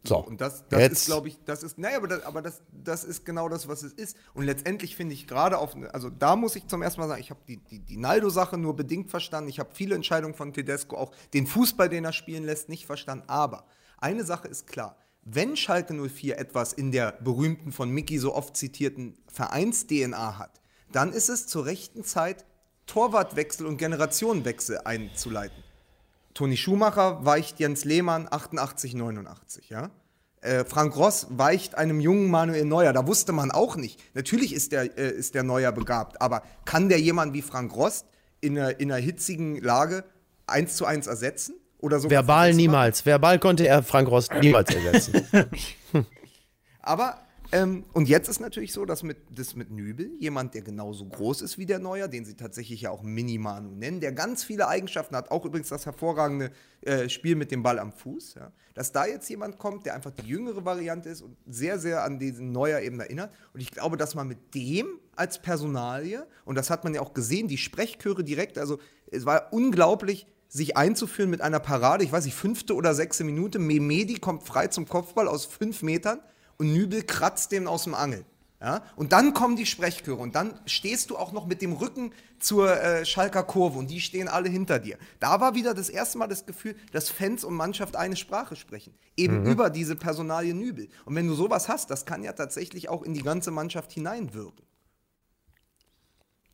So. 0.05 0.18
Und 0.18 0.40
das, 0.40 0.64
das 0.68 0.80
Jetzt- 0.80 0.92
ist, 0.92 1.07
glaube 1.07 1.28
ich, 1.28 1.38
das 1.44 1.62
ist, 1.62 1.78
naja, 1.78 1.96
aber, 1.96 2.09
das, 2.09 2.24
aber 2.24 2.42
das, 2.42 2.61
das 2.72 3.05
ist 3.05 3.24
genau 3.24 3.48
das, 3.48 3.68
was 3.68 3.82
es 3.82 3.92
ist. 3.92 4.16
Und 4.34 4.44
letztendlich 4.44 4.96
finde 4.96 5.14
ich 5.14 5.26
gerade 5.28 5.59
auf, 5.59 5.76
also 5.92 6.11
da 6.11 6.34
muss 6.34 6.57
ich 6.57 6.66
zum 6.66 6.82
ersten 6.82 7.00
Mal 7.00 7.09
sagen, 7.09 7.20
ich 7.20 7.30
habe 7.30 7.40
die, 7.46 7.59
die, 7.59 7.78
die 7.78 7.96
Naldo-Sache 7.96 8.59
nur 8.59 8.74
bedingt 8.74 9.11
verstanden. 9.11 9.48
Ich 9.48 9.61
habe 9.61 9.70
viele 9.72 9.94
Entscheidungen 9.94 10.34
von 10.34 10.53
Tedesco, 10.53 10.96
auch 10.96 11.12
den 11.34 11.46
Fußball, 11.46 11.88
den 11.88 12.05
er 12.05 12.12
spielen 12.12 12.44
lässt, 12.44 12.68
nicht 12.68 12.86
verstanden. 12.86 13.24
Aber 13.28 13.66
eine 13.98 14.24
Sache 14.24 14.48
ist 14.48 14.66
klar. 14.66 14.96
Wenn 15.24 15.57
Schalke 15.57 15.94
04 15.94 16.36
etwas 16.36 16.72
in 16.72 16.90
der 16.90 17.12
berühmten, 17.12 17.70
von 17.70 17.88
Mickey 17.88 18.18
so 18.18 18.34
oft 18.34 18.57
zitierten 18.57 19.16
Vereins-DNA 19.28 20.36
hat, 20.38 20.61
dann 20.90 21.12
ist 21.12 21.28
es 21.28 21.46
zur 21.46 21.64
rechten 21.66 22.03
Zeit 22.03 22.44
Torwartwechsel 22.86 23.66
und 23.66 23.76
Generationenwechsel 23.76 24.78
einzuleiten. 24.78 25.61
Toni 26.35 26.57
Schumacher 26.57 27.24
weicht 27.24 27.61
Jens 27.61 27.85
Lehmann 27.85 28.26
88, 28.30 28.95
89, 28.95 29.70
ja. 29.70 29.91
Äh, 30.41 30.64
Frank 30.64 30.97
Ross 30.97 31.28
weicht 31.30 31.76
einem 31.76 32.01
jungen 32.01 32.28
Manuel 32.28 32.64
Neuer. 32.64 32.93
Da 32.93 33.07
wusste 33.07 33.33
man 33.33 33.53
auch 33.53 33.76
nicht. 33.76 34.01
Natürlich 34.14 34.53
ist 34.53 34.72
der, 34.72 34.99
äh, 34.99 35.11
ist 35.11 35.35
der 35.35 35.45
Neuer 35.45 35.70
begabt, 35.70 36.20
aber 36.20 36.43
kann 36.64 36.89
der 36.89 37.01
jemand 37.01 37.33
wie 37.33 37.43
Frank 37.43 37.74
Rost 37.76 38.07
in 38.41 38.59
einer, 38.59 38.80
in 38.80 38.91
einer 38.91 39.01
hitzigen 39.01 39.61
Lage 39.62 40.05
eins 40.47 40.76
zu 40.76 40.85
eins 40.85 41.07
ersetzen? 41.07 41.55
Oder 41.78 42.01
so 42.01 42.11
verbal 42.11 42.55
niemals. 42.55 43.07
Verbal 43.07 43.39
konnte 43.39 43.66
er 43.66 43.83
Frank 43.83 44.09
Rost 44.09 44.33
niemals 44.35 44.74
ersetzen. 44.74 45.26
Aber, 46.83 47.18
ähm, 47.53 47.84
und 47.92 48.09
jetzt 48.09 48.28
ist 48.28 48.40
natürlich 48.40 48.72
so, 48.72 48.86
dass 48.86 49.03
mit, 49.03 49.18
das 49.30 49.55
mit 49.55 49.70
Nübel, 49.70 50.11
jemand, 50.18 50.55
der 50.55 50.62
genauso 50.62 51.05
groß 51.05 51.42
ist 51.42 51.59
wie 51.59 51.66
der 51.66 51.78
Neuer, 51.78 52.09
den 52.09 52.24
sie 52.24 52.34
tatsächlich 52.34 52.80
ja 52.80 52.90
auch 52.90 53.03
Mini-Manu 53.03 53.74
nennen, 53.74 54.00
der 54.00 54.12
ganz 54.12 54.42
viele 54.42 54.68
Eigenschaften 54.68 55.14
hat, 55.14 55.30
auch 55.30 55.44
übrigens 55.44 55.68
das 55.68 55.84
hervorragende 55.84 56.50
äh, 56.80 57.11
Spiel 57.11 57.36
mit 57.36 57.50
dem 57.50 57.62
Ball 57.62 57.78
am 57.78 57.92
Fuß, 57.92 58.34
ja, 58.34 58.53
dass 58.72 58.92
da 58.92 59.05
jetzt 59.05 59.28
jemand 59.28 59.59
kommt, 59.59 59.84
der 59.84 59.94
einfach 59.94 60.12
die 60.12 60.26
jüngere 60.26 60.64
Variante 60.64 61.11
ist 61.11 61.20
und 61.20 61.36
sehr, 61.46 61.78
sehr 61.78 62.05
an 62.05 62.18
diesen 62.18 62.53
Neuer 62.53 62.80
eben 62.80 62.98
erinnert. 63.00 63.34
Und 63.53 63.61
ich 63.61 63.70
glaube, 63.70 63.98
dass 63.98 64.14
man 64.14 64.28
mit 64.28 64.55
dem 64.55 64.86
als 65.14 65.40
Personalie, 65.42 66.26
und 66.46 66.57
das 66.57 66.70
hat 66.70 66.84
man 66.84 66.94
ja 66.94 67.03
auch 67.03 67.12
gesehen, 67.12 67.48
die 67.48 67.59
Sprechchöre 67.59 68.24
direkt, 68.24 68.57
also 68.57 68.78
es 69.11 69.26
war 69.26 69.53
unglaublich, 69.53 70.26
sich 70.48 70.76
einzuführen 70.76 71.30
mit 71.30 71.42
einer 71.42 71.61
Parade, 71.61 72.05
ich 72.05 72.12
weiß 72.12 72.24
nicht, 72.24 72.34
fünfte 72.34 72.74
oder 72.74 72.94
sechste 72.94 73.24
Minute, 73.24 73.59
Memedi 73.59 74.14
kommt 74.14 74.42
frei 74.42 74.68
zum 74.68 74.86
Kopfball 74.86 75.28
aus 75.28 75.44
fünf 75.44 75.82
Metern 75.82 76.20
und 76.62 76.72
Nübel 76.72 77.02
kratzt 77.02 77.52
den 77.52 77.66
aus 77.66 77.84
dem 77.84 77.94
Angel. 77.94 78.24
Ja? 78.60 78.82
Und 78.94 79.12
dann 79.12 79.34
kommen 79.34 79.56
die 79.56 79.66
Sprechchöre 79.66 80.16
und 80.20 80.36
dann 80.36 80.60
stehst 80.66 81.10
du 81.10 81.16
auch 81.16 81.32
noch 81.32 81.46
mit 81.46 81.60
dem 81.62 81.72
Rücken 81.72 82.12
zur 82.38 82.80
äh, 82.80 83.04
Schalker 83.04 83.42
Kurve 83.42 83.76
und 83.78 83.90
die 83.90 84.00
stehen 84.00 84.28
alle 84.28 84.48
hinter 84.48 84.78
dir. 84.78 84.96
Da 85.18 85.40
war 85.40 85.56
wieder 85.56 85.74
das 85.74 85.88
erste 85.88 86.18
Mal 86.18 86.28
das 86.28 86.46
Gefühl, 86.46 86.76
dass 86.92 87.10
Fans 87.10 87.42
und 87.42 87.54
Mannschaft 87.54 87.96
eine 87.96 88.14
Sprache 88.14 88.54
sprechen. 88.54 88.94
Eben 89.16 89.44
über 89.46 89.68
diese 89.68 89.96
Personalie 89.96 90.54
Nübel. 90.54 90.88
Und 91.04 91.16
wenn 91.16 91.26
du 91.26 91.34
sowas 91.34 91.68
hast, 91.68 91.90
das 91.90 92.06
kann 92.06 92.22
ja 92.22 92.32
tatsächlich 92.34 92.88
auch 92.88 93.02
in 93.02 93.14
die 93.14 93.22
ganze 93.22 93.50
Mannschaft 93.50 93.90
hineinwirken. 93.92 94.64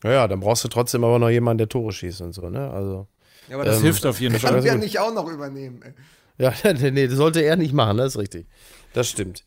ja, 0.05 0.11
ja, 0.13 0.29
dann 0.29 0.41
brauchst 0.41 0.65
du 0.65 0.69
trotzdem 0.69 1.05
aber 1.05 1.19
noch 1.19 1.29
jemanden, 1.31 1.59
der 1.59 1.69
Tore 1.69 1.93
schießt 1.93 2.23
und 2.23 2.33
so, 2.33 2.49
ne? 2.49 2.71
Also. 2.71 3.07
Ja, 3.49 3.57
aber 3.57 3.65
Das 3.65 3.77
Ähm, 3.79 3.83
hilft 3.83 4.07
auf 4.07 4.21
jeden 4.21 4.33
das 4.35 4.43
Fall. 4.43 4.51
kann 4.51 4.57
also 4.57 4.65
der 4.67 4.75
gut. 4.77 4.85
nicht 4.85 4.99
auch 4.99 5.13
noch 5.13 5.29
übernehmen. 5.29 5.83
ey. 5.83 5.93
Ja, 6.39 6.55
nee, 6.73 6.91
nee, 6.91 7.07
das 7.09 7.17
sollte 7.17 7.41
er 7.43 7.57
nicht 7.57 7.75
machen, 7.75 7.97
das 7.99 8.15
ist 8.15 8.19
richtig. 8.19 8.47
Das 8.95 9.09
stimmt. 9.11 9.45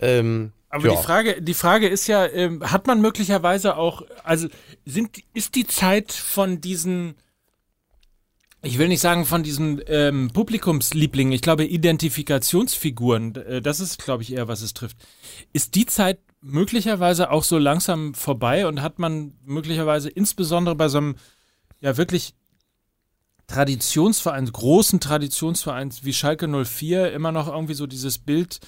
Ähm, 0.00 0.52
Aber 0.68 0.86
ja. 0.86 0.96
die 0.96 1.02
Frage, 1.02 1.42
die 1.42 1.54
Frage 1.54 1.88
ist 1.88 2.06
ja, 2.06 2.26
ähm, 2.26 2.70
hat 2.70 2.86
man 2.86 3.00
möglicherweise 3.00 3.76
auch, 3.76 4.02
also 4.24 4.48
sind, 4.84 5.22
ist 5.34 5.54
die 5.54 5.66
Zeit 5.66 6.12
von 6.12 6.60
diesen, 6.60 7.14
ich 8.62 8.78
will 8.78 8.88
nicht 8.88 9.00
sagen 9.00 9.24
von 9.26 9.42
diesen 9.42 9.80
ähm, 9.86 10.30
Publikumslieblingen, 10.32 11.32
ich 11.32 11.42
glaube 11.42 11.64
Identifikationsfiguren, 11.64 13.36
äh, 13.36 13.62
das 13.62 13.80
ist, 13.80 14.02
glaube 14.02 14.22
ich, 14.22 14.32
eher, 14.32 14.48
was 14.48 14.62
es 14.62 14.74
trifft. 14.74 14.96
Ist 15.52 15.74
die 15.74 15.86
Zeit 15.86 16.18
möglicherweise 16.40 17.30
auch 17.30 17.44
so 17.44 17.58
langsam 17.58 18.14
vorbei 18.14 18.66
und 18.66 18.80
hat 18.80 18.98
man 18.98 19.34
möglicherweise 19.44 20.08
insbesondere 20.08 20.74
bei 20.74 20.88
so 20.88 20.98
einem, 20.98 21.16
ja 21.80 21.96
wirklich 21.96 22.34
Traditionsverein, 23.46 24.46
großen 24.46 25.00
Traditionsverein 25.00 25.92
wie 26.02 26.12
Schalke 26.12 26.46
04 26.46 27.12
immer 27.12 27.32
noch 27.32 27.48
irgendwie 27.48 27.74
so 27.74 27.86
dieses 27.86 28.18
Bild 28.18 28.60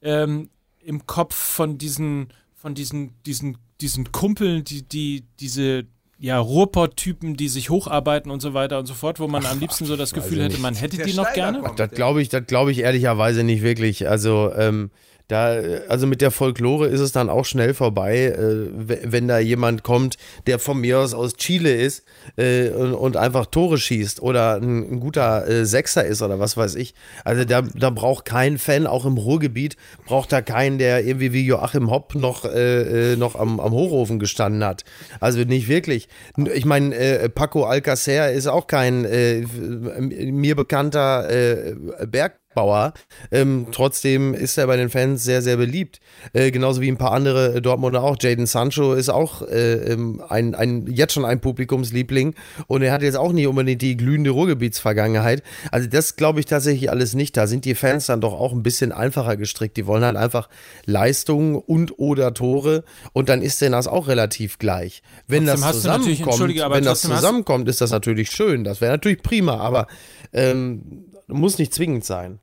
ähm, 0.00 0.48
im 0.88 1.06
Kopf 1.06 1.34
von 1.34 1.76
diesen, 1.76 2.28
von 2.54 2.74
diesen, 2.74 3.12
diesen, 3.26 3.58
diesen 3.82 4.10
Kumpeln, 4.10 4.64
die, 4.64 4.82
die, 4.82 5.24
diese 5.38 5.84
ja, 6.18 6.38
Ruhrpott-Typen, 6.38 7.36
die 7.36 7.48
sich 7.48 7.68
hocharbeiten 7.68 8.30
und 8.32 8.40
so 8.40 8.54
weiter 8.54 8.78
und 8.78 8.86
so 8.86 8.94
fort, 8.94 9.20
wo 9.20 9.28
man 9.28 9.44
am 9.44 9.60
liebsten 9.60 9.84
so 9.84 9.96
das 9.96 10.14
Gefühl 10.14 10.42
hätte, 10.42 10.58
man 10.58 10.74
hätte 10.74 10.96
Der 10.96 11.06
die 11.06 11.12
noch 11.12 11.24
Steiger 11.26 11.52
gerne. 11.52 11.60
kommt. 11.60 11.78
Das 11.78 11.90
glaube 11.90 12.22
ich, 12.22 12.30
das 12.30 12.46
glaube 12.46 12.72
ich 12.72 12.78
ehrlicherweise 12.78 13.44
nicht 13.44 13.62
wirklich. 13.62 14.08
Also 14.08 14.50
ähm, 14.56 14.90
da, 15.28 15.60
also 15.88 16.06
mit 16.06 16.22
der 16.22 16.30
Folklore 16.30 16.86
ist 16.86 17.00
es 17.00 17.12
dann 17.12 17.28
auch 17.28 17.44
schnell 17.44 17.74
vorbei, 17.74 18.26
äh, 18.26 18.66
wenn 18.68 19.28
da 19.28 19.38
jemand 19.38 19.82
kommt, 19.82 20.16
der 20.46 20.58
von 20.58 20.80
mir 20.80 20.98
aus 20.98 21.12
aus 21.12 21.34
Chile 21.34 21.74
ist 21.74 22.04
äh, 22.36 22.70
und, 22.70 22.94
und 22.94 23.16
einfach 23.18 23.44
Tore 23.46 23.76
schießt 23.76 24.22
oder 24.22 24.56
ein, 24.56 24.92
ein 24.92 25.00
guter 25.00 25.46
äh, 25.46 25.66
Sechser 25.66 26.04
ist 26.06 26.22
oder 26.22 26.40
was 26.40 26.56
weiß 26.56 26.76
ich. 26.76 26.94
Also 27.24 27.44
da, 27.44 27.60
da 27.60 27.90
braucht 27.90 28.24
kein 28.24 28.56
Fan, 28.56 28.86
auch 28.86 29.04
im 29.04 29.18
Ruhrgebiet, 29.18 29.76
braucht 30.06 30.32
da 30.32 30.40
keinen, 30.40 30.78
der 30.78 31.04
irgendwie 31.04 31.34
wie 31.34 31.44
Joachim 31.44 31.90
Hopp 31.90 32.14
noch, 32.14 32.46
äh, 32.46 33.12
äh, 33.12 33.16
noch 33.16 33.36
am, 33.36 33.60
am 33.60 33.72
Hochofen 33.72 34.18
gestanden 34.18 34.64
hat. 34.64 34.84
Also 35.20 35.40
nicht 35.40 35.68
wirklich. 35.68 36.08
Ich 36.54 36.64
meine, 36.64 36.94
äh, 36.94 37.28
Paco 37.28 37.64
Alcacer 37.64 38.32
ist 38.32 38.46
auch 38.46 38.66
kein 38.66 39.04
äh, 39.04 39.40
mir 39.40 40.56
bekannter 40.56 41.28
äh, 41.30 41.74
Berg 42.06 42.40
Bauer. 42.58 42.92
Ähm, 43.30 43.68
trotzdem 43.70 44.34
ist 44.34 44.58
er 44.58 44.66
bei 44.66 44.76
den 44.76 44.90
Fans 44.90 45.22
sehr, 45.22 45.42
sehr 45.42 45.56
beliebt. 45.56 46.00
Äh, 46.32 46.50
genauso 46.50 46.80
wie 46.80 46.88
ein 46.88 46.96
paar 46.96 47.12
andere 47.12 47.54
äh, 47.54 47.62
Dortmunder 47.62 48.02
auch. 48.02 48.16
Jaden 48.20 48.46
Sancho 48.46 48.94
ist 48.94 49.10
auch 49.10 49.42
äh, 49.42 49.92
ähm, 49.92 50.20
ein, 50.28 50.56
ein, 50.56 50.88
jetzt 50.88 51.12
schon 51.12 51.24
ein 51.24 51.40
Publikumsliebling 51.40 52.34
und 52.66 52.82
er 52.82 52.90
hat 52.90 53.02
jetzt 53.02 53.16
auch 53.16 53.30
nicht 53.30 53.46
unbedingt 53.46 53.80
die 53.80 53.96
glühende 53.96 54.30
Ruhrgebietsvergangenheit. 54.30 55.44
Also 55.70 55.88
das 55.88 56.16
glaube 56.16 56.40
ich 56.40 56.46
tatsächlich 56.46 56.90
alles 56.90 57.14
nicht. 57.14 57.36
Da 57.36 57.46
sind 57.46 57.64
die 57.64 57.76
Fans 57.76 58.06
dann 58.06 58.20
doch 58.20 58.32
auch 58.32 58.52
ein 58.52 58.64
bisschen 58.64 58.90
einfacher 58.90 59.36
gestrickt. 59.36 59.76
Die 59.76 59.86
wollen 59.86 60.02
halt 60.02 60.16
einfach 60.16 60.48
Leistungen 60.84 61.54
und 61.54 61.96
oder 62.00 62.34
Tore 62.34 62.82
und 63.12 63.28
dann 63.28 63.40
ist 63.40 63.60
denn 63.60 63.70
das 63.70 63.86
auch 63.86 64.08
relativ 64.08 64.58
gleich. 64.58 65.04
Wenn 65.28 65.46
Trotzdem 65.46 65.62
das 65.62 65.76
zusammenkommt, 65.76 66.72
wenn 66.74 66.84
das 66.84 67.02
zusammenkommt, 67.02 67.68
ist 67.68 67.80
das 67.80 67.92
natürlich 67.92 68.32
schön. 68.32 68.64
Das 68.64 68.80
wäre 68.80 68.90
natürlich 68.90 69.22
prima, 69.22 69.58
aber 69.58 69.86
ähm, 70.32 71.04
muss 71.28 71.58
nicht 71.58 71.72
zwingend 71.72 72.04
sein. 72.04 72.40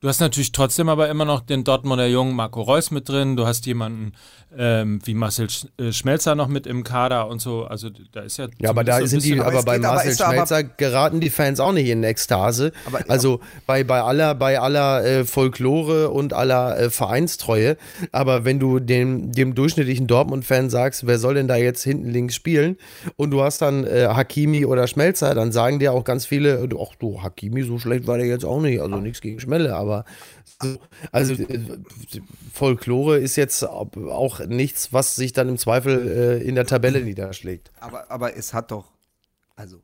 Du 0.00 0.08
hast 0.08 0.18
natürlich 0.20 0.52
trotzdem 0.52 0.88
aber 0.88 1.10
immer 1.10 1.26
noch 1.26 1.40
den 1.42 1.62
Dortmunder 1.62 2.06
Jungen 2.06 2.34
Marco 2.34 2.62
Reus 2.62 2.90
mit 2.90 3.06
drin. 3.06 3.36
Du 3.36 3.46
hast 3.46 3.66
jemanden 3.66 4.12
ähm, 4.56 4.98
wie 5.04 5.12
Marcel 5.12 5.46
äh, 5.76 5.92
Schmelzer 5.92 6.34
noch 6.34 6.48
mit 6.48 6.66
im 6.66 6.84
Kader 6.84 7.28
und 7.28 7.42
so. 7.42 7.64
Also 7.64 7.90
da 8.12 8.20
ist 8.22 8.38
ja. 8.38 8.48
Ja, 8.58 8.70
aber 8.70 8.82
da 8.82 9.06
sind 9.06 9.22
die, 9.22 9.38
aber 9.38 9.62
bei 9.62 9.78
Marcel 9.78 10.14
aber- 10.22 10.32
Schmelzer 10.32 10.64
geraten 10.64 11.20
die 11.20 11.28
Fans 11.28 11.60
auch 11.60 11.72
nicht 11.72 11.86
in 11.88 12.02
Ekstase. 12.02 12.72
Aber- 12.86 13.00
also 13.08 13.40
bei, 13.66 13.84
bei 13.84 14.00
aller, 14.00 14.34
bei 14.34 14.58
aller 14.58 15.04
äh, 15.04 15.24
Folklore 15.26 16.08
und 16.08 16.32
aller 16.32 16.78
äh, 16.80 16.88
Vereinstreue. 16.90 17.76
Aber 18.10 18.46
wenn 18.46 18.58
du 18.58 18.78
dem, 18.80 19.32
dem 19.32 19.54
durchschnittlichen 19.54 20.06
Dortmund-Fan 20.06 20.70
sagst, 20.70 21.06
wer 21.06 21.18
soll 21.18 21.34
denn 21.34 21.46
da 21.46 21.56
jetzt 21.56 21.82
hinten 21.84 22.08
links 22.08 22.34
spielen? 22.34 22.78
Und 23.16 23.32
du 23.32 23.42
hast 23.42 23.60
dann 23.60 23.86
äh, 23.86 24.06
Hakimi 24.08 24.64
oder 24.64 24.86
Schmelzer, 24.86 25.34
dann 25.34 25.52
sagen 25.52 25.78
dir 25.78 25.92
auch 25.92 26.04
ganz 26.04 26.24
viele, 26.24 26.66
ach 26.80 26.94
du, 26.98 27.22
Hakimi, 27.22 27.64
so 27.64 27.78
schlecht 27.78 28.06
war 28.06 28.16
der 28.16 28.26
jetzt 28.26 28.46
auch 28.46 28.62
nicht. 28.62 28.80
Also 28.80 28.96
nichts 28.96 29.20
gegen 29.20 29.38
Schmelle, 29.40 29.76
aber 29.76 29.89
so, 30.62 30.78
also 31.12 31.34
äh, 31.34 31.78
Folklore 32.52 33.18
ist 33.18 33.36
jetzt 33.36 33.62
auch 33.64 34.40
nichts, 34.46 34.92
was 34.92 35.16
sich 35.16 35.32
dann 35.32 35.48
im 35.48 35.58
Zweifel 35.58 36.40
äh, 36.40 36.42
in 36.42 36.54
der 36.54 36.66
Tabelle 36.66 37.02
niederschlägt. 37.02 37.70
Aber, 37.80 38.10
aber 38.10 38.36
es 38.36 38.52
hat 38.52 38.70
doch, 38.70 38.92
also 39.56 39.82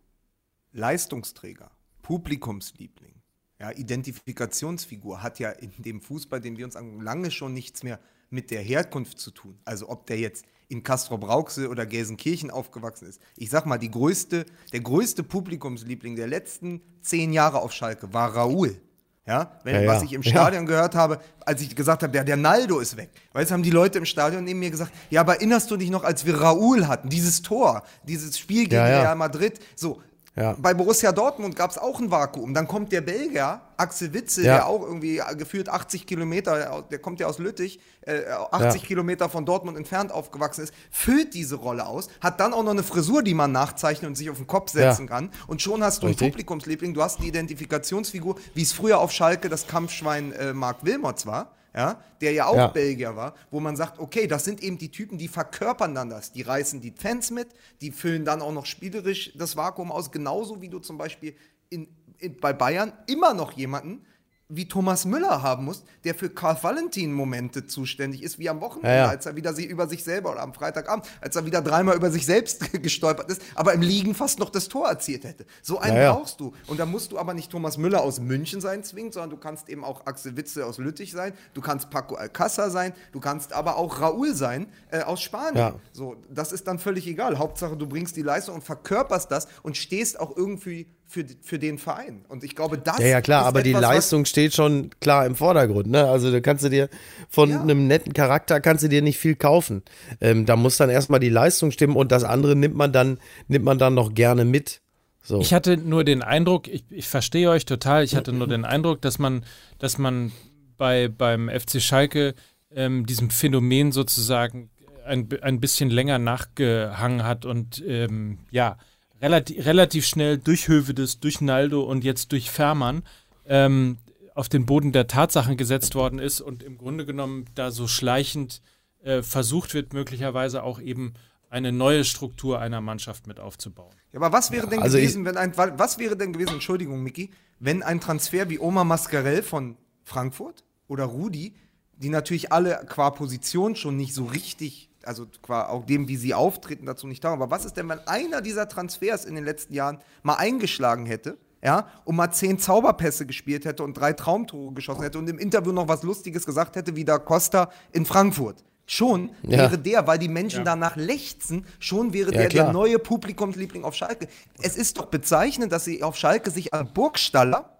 Leistungsträger, 0.72 1.70
Publikumsliebling, 2.02 3.14
ja, 3.58 3.70
Identifikationsfigur 3.70 5.22
hat 5.22 5.38
ja 5.38 5.50
in 5.50 5.72
dem 5.78 6.00
Fußball, 6.00 6.40
den 6.40 6.58
wir 6.58 6.66
uns 6.66 6.76
angucken, 6.76 7.02
lange 7.02 7.30
schon 7.30 7.54
nichts 7.54 7.82
mehr 7.82 7.98
mit 8.28 8.50
der 8.50 8.60
Herkunft 8.60 9.18
zu 9.18 9.30
tun. 9.30 9.58
Also 9.64 9.88
ob 9.88 10.06
der 10.06 10.18
jetzt 10.18 10.44
in 10.68 10.82
Castro 10.82 11.16
Brauxel 11.16 11.68
oder 11.68 11.86
Gelsenkirchen 11.86 12.50
aufgewachsen 12.50 13.08
ist. 13.08 13.20
Ich 13.36 13.50
sag 13.50 13.66
mal, 13.66 13.78
die 13.78 13.90
größte, 13.90 14.46
der 14.72 14.80
größte 14.80 15.22
Publikumsliebling 15.22 16.16
der 16.16 16.26
letzten 16.26 16.82
zehn 17.00 17.32
Jahre 17.32 17.60
auf 17.60 17.72
Schalke 17.72 18.12
war 18.12 18.34
Raoul. 18.34 18.80
Ja, 19.26 19.50
wenn, 19.64 19.74
Ja, 19.74 19.80
ja. 19.82 19.88
was 19.88 20.02
ich 20.04 20.12
im 20.12 20.22
Stadion 20.22 20.66
gehört 20.66 20.94
habe, 20.94 21.18
als 21.44 21.60
ich 21.60 21.74
gesagt 21.74 22.04
habe, 22.04 22.12
der, 22.12 22.22
der 22.22 22.36
Naldo 22.36 22.78
ist 22.78 22.96
weg. 22.96 23.10
Weißt 23.32 23.50
du, 23.50 23.54
haben 23.54 23.64
die 23.64 23.70
Leute 23.70 23.98
im 23.98 24.04
Stadion 24.04 24.44
neben 24.44 24.60
mir 24.60 24.70
gesagt, 24.70 24.92
ja, 25.10 25.20
aber 25.20 25.34
erinnerst 25.36 25.68
du 25.70 25.76
dich 25.76 25.90
noch, 25.90 26.04
als 26.04 26.24
wir 26.26 26.40
Raoul 26.40 26.86
hatten, 26.86 27.08
dieses 27.08 27.42
Tor, 27.42 27.82
dieses 28.04 28.38
Spiel 28.38 28.64
gegen 28.64 28.76
Ja, 28.76 28.88
ja. 28.88 29.00
Real 29.00 29.16
Madrid, 29.16 29.58
so. 29.74 30.00
Ja. 30.36 30.54
Bei 30.58 30.74
Borussia 30.74 31.12
Dortmund 31.12 31.56
gab 31.56 31.70
es 31.70 31.78
auch 31.78 31.98
ein 31.98 32.10
Vakuum. 32.10 32.52
Dann 32.52 32.68
kommt 32.68 32.92
der 32.92 33.00
Belgier, 33.00 33.62
Axel 33.78 34.12
Witzel, 34.12 34.44
Ja. 34.44 34.54
der 34.56 34.66
auch 34.66 34.82
irgendwie 34.82 35.22
gefühlt 35.38 35.70
80 35.70 36.06
Kilometer, 36.06 36.84
der 36.90 36.98
kommt 36.98 37.20
ja 37.20 37.26
aus 37.26 37.38
Lüttich, 37.38 37.80
äh, 38.02 38.20
80 38.50 38.82
Ja. 38.82 38.86
Kilometer 38.86 39.30
von 39.30 39.46
Dortmund 39.46 39.78
entfernt 39.78 40.12
aufgewachsen 40.12 40.64
ist, 40.64 40.74
füllt 40.90 41.32
diese 41.32 41.56
Rolle 41.56 41.86
aus, 41.86 42.08
hat 42.20 42.38
dann 42.38 42.52
auch 42.52 42.62
noch 42.64 42.72
eine 42.72 42.82
Frisur, 42.82 43.22
die 43.22 43.32
man 43.32 43.50
nachzeichnen 43.50 44.10
und 44.10 44.14
sich 44.14 44.28
auf 44.28 44.36
den 44.36 44.46
Kopf 44.46 44.70
setzen 44.72 45.08
kann. 45.08 45.30
Und 45.46 45.62
schon 45.62 45.82
hast 45.82 46.02
du 46.02 46.06
einen 46.06 46.12
Richtig. 46.14 46.32
Publikumsliebling, 46.32 46.92
du 46.92 47.02
hast 47.02 47.20
die 47.22 47.28
Identifikationsfigur, 47.28 48.36
wie 48.54 48.62
es 48.62 48.72
früher 48.74 48.98
auf 48.98 49.12
Schalke 49.12 49.48
das 49.48 49.66
Kampfschwein 49.66 50.32
äh, 50.32 50.52
Mark 50.52 50.84
Wilmots 50.84 51.24
war. 51.26 51.55
Ja, 51.76 52.00
der 52.22 52.32
ja 52.32 52.46
auch 52.46 52.56
Ja. 52.56 52.66
Belgier 52.68 53.16
war, 53.16 53.34
wo 53.50 53.60
man 53.60 53.76
sagt, 53.76 53.98
okay, 53.98 54.26
das 54.26 54.46
sind 54.46 54.62
eben 54.62 54.78
die 54.78 54.90
Typen, 54.90 55.18
die 55.18 55.28
verkörpern 55.28 55.94
dann 55.94 56.08
das. 56.08 56.32
Die 56.32 56.40
reißen 56.40 56.80
die 56.80 56.90
Fans 56.90 57.30
mit, 57.30 57.48
die 57.82 57.90
füllen 57.90 58.24
dann 58.24 58.40
auch 58.40 58.52
noch 58.52 58.64
spielerisch 58.64 59.32
das 59.36 59.56
Vakuum 59.56 59.92
aus, 59.92 60.10
genauso 60.10 60.62
wie 60.62 60.70
du 60.70 60.78
zum 60.78 60.96
Beispiel 60.96 61.36
in, 61.68 61.86
in, 62.16 62.38
bei 62.38 62.54
Bayern 62.54 62.94
immer 63.06 63.34
noch 63.34 63.52
jemanden 63.52 64.06
wie 64.48 64.68
Thomas 64.68 65.04
Müller 65.04 65.42
haben 65.42 65.64
musst, 65.64 65.84
der 66.04 66.14
für 66.14 66.30
Karl 66.30 66.56
Valentin-Momente 66.62 67.66
zuständig 67.66 68.22
ist, 68.22 68.38
wie 68.38 68.48
am 68.48 68.60
Wochenende, 68.60 68.88
Ja, 68.90 68.96
ja. 69.04 69.08
als 69.08 69.26
er 69.26 69.34
wieder 69.34 69.52
sie 69.52 69.64
über 69.64 69.88
sich 69.88 70.04
selber 70.04 70.30
oder 70.30 70.42
am 70.42 70.54
Freitagabend, 70.54 71.06
als 71.20 71.34
er 71.34 71.44
wieder 71.46 71.62
dreimal 71.62 71.96
über 71.96 72.10
sich 72.12 72.26
selbst 72.26 72.72
gestolpert 72.82 73.28
ist, 73.30 73.42
aber 73.56 73.72
im 73.72 73.82
Liegen 73.82 74.14
fast 74.14 74.38
noch 74.38 74.50
das 74.50 74.68
Tor 74.68 74.88
erzielt 74.88 75.24
hätte. 75.24 75.46
So 75.62 75.80
einen 75.80 75.96
Ja, 75.96 76.12
brauchst 76.12 76.38
du. 76.38 76.52
Und 76.68 76.78
da 76.78 76.86
musst 76.86 77.10
du 77.10 77.18
aber 77.18 77.34
nicht 77.34 77.50
Thomas 77.50 77.76
Müller 77.76 78.02
aus 78.02 78.20
München 78.20 78.60
sein 78.60 78.84
zwingend, 78.84 79.14
sondern 79.14 79.30
du 79.30 79.36
kannst 79.36 79.68
eben 79.68 79.82
auch 79.82 80.06
Axel 80.06 80.36
Witzel 80.36 80.62
aus 80.62 80.78
Lüttich 80.78 81.10
sein, 81.10 81.32
du 81.54 81.60
kannst 81.60 81.90
Paco 81.90 82.14
Alcázar 82.14 82.70
sein, 82.70 82.92
du 83.10 83.18
kannst 83.18 83.52
aber 83.52 83.76
auch 83.76 84.00
Raúl 84.00 84.32
sein 84.34 84.68
äh, 84.90 85.00
aus 85.02 85.22
Spanien. 85.22 85.74
So, 85.92 86.16
das 86.30 86.52
ist 86.52 86.68
dann 86.68 86.78
völlig 86.78 87.06
egal. 87.08 87.38
Hauptsache, 87.38 87.76
du 87.76 87.86
bringst 87.88 88.16
die 88.16 88.22
Leistung 88.22 88.54
und 88.54 88.62
verkörperst 88.62 89.30
das 89.30 89.48
und 89.64 89.76
stehst 89.76 90.20
auch 90.20 90.36
irgendwie 90.36 90.86
für, 91.08 91.24
für 91.42 91.58
den 91.58 91.78
Verein. 91.78 92.24
Und 92.28 92.42
ich 92.44 92.54
glaube, 92.56 92.78
das 92.78 92.98
Ja, 92.98 93.06
ja, 93.06 93.20
klar, 93.20 93.42
ist 93.42 93.48
aber 93.48 93.62
die 93.62 93.70
etwas, 93.70 93.82
was- 93.82 93.90
Leistung 93.90 94.24
steht 94.24 94.54
schon 94.54 94.90
klar 95.00 95.24
im 95.26 95.36
Vordergrund. 95.36 95.86
Ne? 95.88 96.04
Also 96.04 96.30
da 96.32 96.40
kannst 96.40 96.64
du 96.64 96.68
dir 96.68 96.88
von 97.28 97.50
Ja. 97.50 97.60
einem 97.60 97.86
netten 97.86 98.12
Charakter 98.12 98.60
kannst 98.60 98.82
du 98.84 98.88
dir 98.88 99.02
nicht 99.02 99.18
viel 99.18 99.36
kaufen. 99.36 99.82
Ähm, 100.20 100.46
da 100.46 100.56
muss 100.56 100.76
dann 100.76 100.90
erstmal 100.90 101.20
die 101.20 101.28
Leistung 101.28 101.70
stimmen 101.70 101.96
und 101.96 102.10
das 102.12 102.24
andere 102.24 102.56
nimmt 102.56 102.74
man 102.76 102.92
dann, 102.92 103.18
nimmt 103.48 103.64
man 103.64 103.78
dann 103.78 103.94
noch 103.94 104.14
gerne 104.14 104.44
mit. 104.44 104.80
So. 105.22 105.40
Ich 105.40 105.52
hatte 105.54 105.76
nur 105.76 106.04
den 106.04 106.22
Eindruck, 106.22 106.68
ich, 106.68 106.84
ich 106.90 107.08
verstehe 107.08 107.50
euch 107.50 107.64
total, 107.64 108.04
ich 108.04 108.14
hatte 108.14 108.32
nur 108.32 108.46
den 108.46 108.64
Eindruck, 108.64 109.00
dass 109.02 109.18
man, 109.18 109.44
dass 109.78 109.98
man 109.98 110.30
bei, 110.76 111.08
beim 111.08 111.48
FC 111.48 111.80
Schalke 111.82 112.34
ähm, 112.74 113.06
diesem 113.06 113.30
Phänomen 113.30 113.90
sozusagen 113.92 114.70
ein, 115.04 115.28
ein 115.42 115.60
bisschen 115.60 115.90
länger 115.90 116.18
nachgehangen 116.18 117.22
hat 117.24 117.44
und 117.44 117.82
ähm, 117.86 118.38
ja, 118.50 118.76
relativ, 119.20 119.64
relativ 119.64 120.06
schnell 120.06 120.38
durch 120.38 120.68
Hövedes, 120.68 121.20
durch 121.20 121.40
Naldo 121.40 121.82
und 121.82 122.04
jetzt 122.04 122.32
durch 122.32 122.50
Fährmann 122.50 123.02
ähm, 123.46 123.98
auf 124.34 124.48
den 124.48 124.66
Boden 124.66 124.92
der 124.92 125.06
Tatsachen 125.06 125.56
gesetzt 125.56 125.94
worden 125.94 126.18
ist 126.18 126.40
und 126.40 126.62
im 126.62 126.76
Grunde 126.78 127.06
genommen 127.06 127.46
da 127.54 127.70
so 127.70 127.88
schleichend 127.88 128.60
äh, 129.02 129.22
versucht 129.22 129.72
wird, 129.72 129.92
möglicherweise 129.92 130.62
auch 130.62 130.80
eben 130.80 131.14
eine 131.48 131.72
neue 131.72 132.04
Struktur 132.04 132.60
einer 132.60 132.80
Mannschaft 132.80 133.26
mit 133.26 133.40
aufzubauen. 133.40 133.94
Ja, 134.12 134.20
aber 134.20 134.32
was 134.32 134.50
wäre 134.50 134.68
denn 134.68 134.80
also 134.80 134.98
gewesen, 134.98 135.24
wenn 135.24 135.36
ein, 135.36 135.56
was 135.56 135.98
wäre 135.98 136.16
denn 136.16 136.32
gewesen, 136.32 136.54
Entschuldigung, 136.54 137.02
Miki, 137.02 137.30
wenn 137.60 137.82
ein 137.82 138.00
Transfer 138.00 138.50
wie 138.50 138.58
Omar 138.58 138.84
Mascarell 138.84 139.42
von 139.42 139.76
Frankfurt 140.04 140.64
oder 140.88 141.04
Rudi, 141.04 141.54
die 141.96 142.10
natürlich 142.10 142.52
alle 142.52 142.84
qua 142.88 143.10
Position 143.10 143.76
schon 143.76 143.96
nicht 143.96 144.12
so 144.12 144.24
richtig, 144.24 144.85
also 145.06 145.26
qua 145.42 145.68
auch 145.68 145.84
dem, 145.86 146.08
wie 146.08 146.16
sie 146.16 146.34
auftreten, 146.34 146.86
dazu 146.86 147.06
nicht 147.06 147.22
taugen. 147.22 147.40
Aber 147.40 147.50
was 147.50 147.64
ist 147.64 147.76
denn, 147.76 147.88
wenn 147.88 148.00
einer 148.06 148.40
dieser 148.42 148.68
Transfers 148.68 149.24
in 149.24 149.34
den 149.34 149.44
letzten 149.44 149.72
Jahren 149.74 149.98
mal 150.22 150.34
eingeschlagen 150.34 151.06
hätte, 151.06 151.38
ja, 151.62 151.88
und 152.04 152.16
mal 152.16 152.30
zehn 152.30 152.58
Zauberpässe 152.58 153.26
gespielt 153.26 153.64
hätte 153.64 153.82
und 153.82 153.94
drei 153.94 154.12
Traumtore 154.12 154.72
geschossen 154.74 155.02
hätte 155.02 155.18
und 155.18 155.28
im 155.28 155.38
Interview 155.38 155.72
noch 155.72 155.88
was 155.88 156.02
Lustiges 156.02 156.44
gesagt 156.46 156.76
hätte, 156.76 156.94
wie 156.96 157.04
da 157.04 157.18
Costa 157.18 157.70
in 157.92 158.04
Frankfurt. 158.06 158.62
Schon 158.88 159.30
Ja. 159.42 159.58
wäre 159.58 159.78
der, 159.78 160.06
weil 160.06 160.18
die 160.18 160.28
Menschen 160.28 160.64
danach 160.64 160.94
lechzen, 160.94 161.66
schon 161.80 162.12
wäre 162.12 162.30
Ja, 162.32 162.38
der 162.42 162.48
klar. 162.48 162.64
der 162.66 162.72
neue 162.72 163.00
Publikumsliebling 163.00 163.82
auf 163.82 163.94
Schalke. 163.96 164.28
Es 164.62 164.76
ist 164.76 164.98
doch 164.98 165.06
bezeichnend, 165.06 165.72
dass 165.72 165.84
sie 165.84 166.04
auf 166.04 166.16
Schalke 166.16 166.50
sich 166.52 166.72
an 166.72 166.92
Burgstaller, 166.92 167.70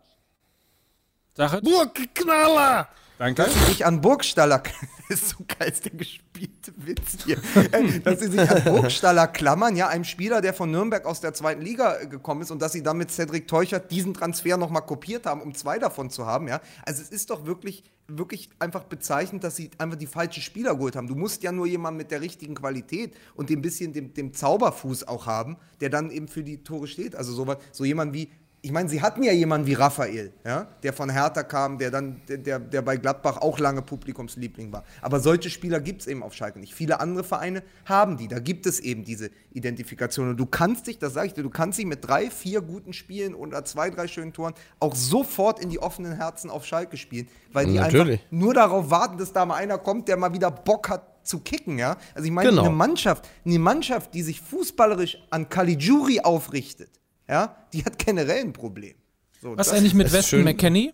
Sache? 1.37 1.61
Burgknaller! 1.61 2.89
Danke. 3.19 3.45
dass 3.45 3.55
sie 3.55 3.73
sich 3.73 3.87
an 3.87 4.01
Burgstaller, 4.03 4.63
das 5.09 5.23
ist 5.23 5.29
so 5.31 5.45
geil, 5.47 5.73
der 5.85 5.93
gespielte 5.93 6.73
Witz 6.77 7.25
hier, 7.25 7.39
Äh, 7.73 8.01
dass 8.05 8.21
sie 8.21 8.29
sich 8.29 8.51
an 8.51 8.65
Burgstaller 8.65 9.27
klammern, 9.27 9.75
ja, 9.75 9.89
einem 9.89 10.05
Spieler, 10.05 10.43
der 10.43 10.53
von 10.53 10.71
Nürnberg 10.71 11.07
aus 11.07 11.21
der 11.21 11.33
zweiten 11.33 11.63
Liga 11.63 12.01
äh, 12.01 12.07
gekommen 12.07 12.43
ist 12.43 12.51
und 12.51 12.61
dass 12.61 12.73
sie 12.73 12.83
dann 12.83 12.99
mit 12.99 13.11
Cedric 13.11 13.49
Teuchert 13.49 13.91
diesen 13.91 14.13
Transfer 14.13 14.59
nochmal 14.59 14.83
kopiert 14.83 15.25
haben, 15.25 15.41
um 15.41 15.55
zwei 15.55 15.79
davon 15.79 16.11
zu 16.11 16.27
haben, 16.27 16.47
ja. 16.49 16.61
Also 16.85 17.01
es 17.03 17.09
ist 17.09 17.31
doch 17.31 17.47
wirklich, 17.47 17.85
wirklich 18.07 18.51
einfach 18.59 18.85
bezeichnend, 18.85 19.45
dass 19.45 19.57
sie 19.57 19.71
einfach 19.79 19.97
die 19.97 20.07
falschen 20.07 20.43
Spieler 20.43 20.75
geholt 20.75 20.95
haben. 20.95 21.09
Du 21.09 21.15
musst 21.15 21.43
ja 21.43 21.53
nur 21.53 21.67
jemanden 21.67 21.97
mit 21.97 22.11
der 22.11 22.21
richtigen 22.21 22.55
Qualität 22.55 23.15
und 23.35 23.49
dem 23.49 23.63
bisschen 23.63 23.95
dem, 23.95 24.13
dem 24.13 24.35
Zauberfuß 24.35 25.09
auch 25.09 25.27
haben, 25.27 25.57
der 25.81 25.89
dann 25.89 26.11
eben 26.11 26.29
für 26.29 26.43
die 26.43 26.63
Tore 26.63 26.87
steht. 26.87 27.17
Also 27.17 27.33
so, 27.33 27.57
so 27.73 27.85
jemand 27.85 28.13
wie 28.13 28.31
ich 28.67 28.73
meine, 28.73 28.89
sie 28.89 29.01
hatten 29.01 29.23
ja 29.23 29.31
jemanden 29.31 29.69
wie 29.69 29.75
Raphael, 29.75 30.33
ja, 30.45 30.67
der 30.83 30.93
von 30.93 31.09
Hertha 31.09 31.45
kam, 31.45 31.79
der 31.79 31.93
dann, 31.93 32.21
der, 32.27 32.59
der, 32.59 32.83
bei 32.83 32.97
Gladbach 32.97 33.37
auch 33.37 33.61
lange 33.61 33.81
Publikumsliebling 33.81 34.73
war. 34.73 34.83
Aber 35.03 35.21
solche 35.21 35.51
Spieler 35.51 35.79
gibt 35.79 36.01
es 36.01 36.09
eben 36.09 36.25
auf 36.25 36.35
Schalke 36.35 36.59
nicht. 36.59 36.75
Viele 36.75 36.99
andere 36.99 37.23
Vereine 37.23 37.63
haben 37.85 38.17
die. 38.17 38.27
Da 38.27 38.41
gibt 38.41 38.67
es 38.67 38.81
eben 38.81 39.05
diese 39.05 39.31
Identifikation. 39.53 40.31
Und 40.31 40.37
du 40.37 40.47
kannst 40.47 40.89
dich, 40.89 40.99
das 40.99 41.13
sage 41.13 41.29
ich 41.29 41.35
dir, 41.35 41.45
du 41.45 41.51
kannst 41.51 41.79
dich 41.79 41.87
mit 41.87 42.05
drei, 42.09 42.29
vier 42.29 42.61
guten 42.61 42.93
Spielen 42.93 43.37
oder 43.37 43.65
zwei, 43.65 43.89
drei 43.89 44.09
schönen 44.09 44.33
Toren 44.33 44.55
auch 44.81 44.97
sofort 44.97 45.61
in 45.61 45.71
die 45.71 45.79
offenen 45.79 46.17
Herzen 46.17 46.51
auf 46.51 46.67
Schalke 46.67 46.97
spielen, 46.97 47.29
weil 47.53 47.67
die 47.67 47.75
Natürlich. 47.75 48.19
einfach 48.21 48.33
nur 48.33 48.53
darauf 48.53 48.91
warten, 48.91 49.17
dass 49.17 49.33
da 49.33 49.47
mal 49.47 49.55
einer 49.55 49.79
kommt, 49.79 50.09
der 50.09 50.17
mal 50.17 50.33
wieder 50.33 50.51
Bock 50.51 50.89
hat 50.89 51.07
zu 51.23 51.39
kicken, 51.39 51.79
ja. 51.79 51.97
Also 52.15 52.27
ich 52.27 52.33
meine, 52.33 52.51
Genau. 52.51 52.63
eine 52.65 52.75
Mannschaft, 52.75 53.29
eine 53.45 53.61
Mannschaft, 53.61 54.13
die 54.13 54.23
sich 54.23 54.41
fußballerisch 54.41 55.19
an 55.31 55.49
Caligiuri 55.49 56.19
aufrichtet, 56.21 56.91
ja, 57.29 57.57
die 57.73 57.85
hat 57.85 57.99
generell 57.99 58.43
ein 58.43 58.53
Problem. 58.53 58.95
So, 59.41 59.57
Was 59.57 59.71
eigentlich 59.71 59.95
mit 59.95 60.13
Weston. 60.13 60.45
McKenney? 60.45 60.93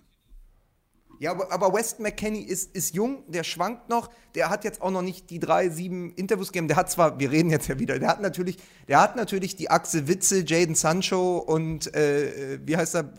Ja, 1.23 1.31
aber, 1.31 1.53
aber 1.53 1.73
Weston 1.73 2.03
McKenney 2.03 2.41
ist, 2.41 2.75
ist 2.75 2.97
jung, 2.97 3.23
der 3.29 3.45
schwankt 3.45 3.89
noch, 3.89 4.11
der 4.35 4.51
hat 4.51 4.65
jetzt 4.65 4.83
auch 4.83 4.91
noch 4.91 5.03
nicht 5.03 5.31
die 5.31 5.39
drei, 5.39 5.69
sieben 5.69 6.13
Interviews 6.15 6.49
gegeben. 6.49 6.67
Der 6.67 6.77
hat 6.77 6.91
zwar, 6.91 7.21
wir 7.21 7.31
reden 7.31 7.49
jetzt 7.49 7.69
ja 7.69 7.79
wieder, 7.79 7.99
der 8.01 8.09
hat 8.09 8.21
natürlich, 8.21 8.57
der 8.89 9.01
hat 9.01 9.15
natürlich 9.15 9.55
die 9.55 9.71
Axel 9.71 10.09
Witzel, 10.09 10.45
Jaden 10.45 10.75
Sancho 10.75 11.39
und 11.39 11.95
äh, 11.95 12.59
wie 12.65 12.77
heißt 12.77 12.97
er, 12.97 13.13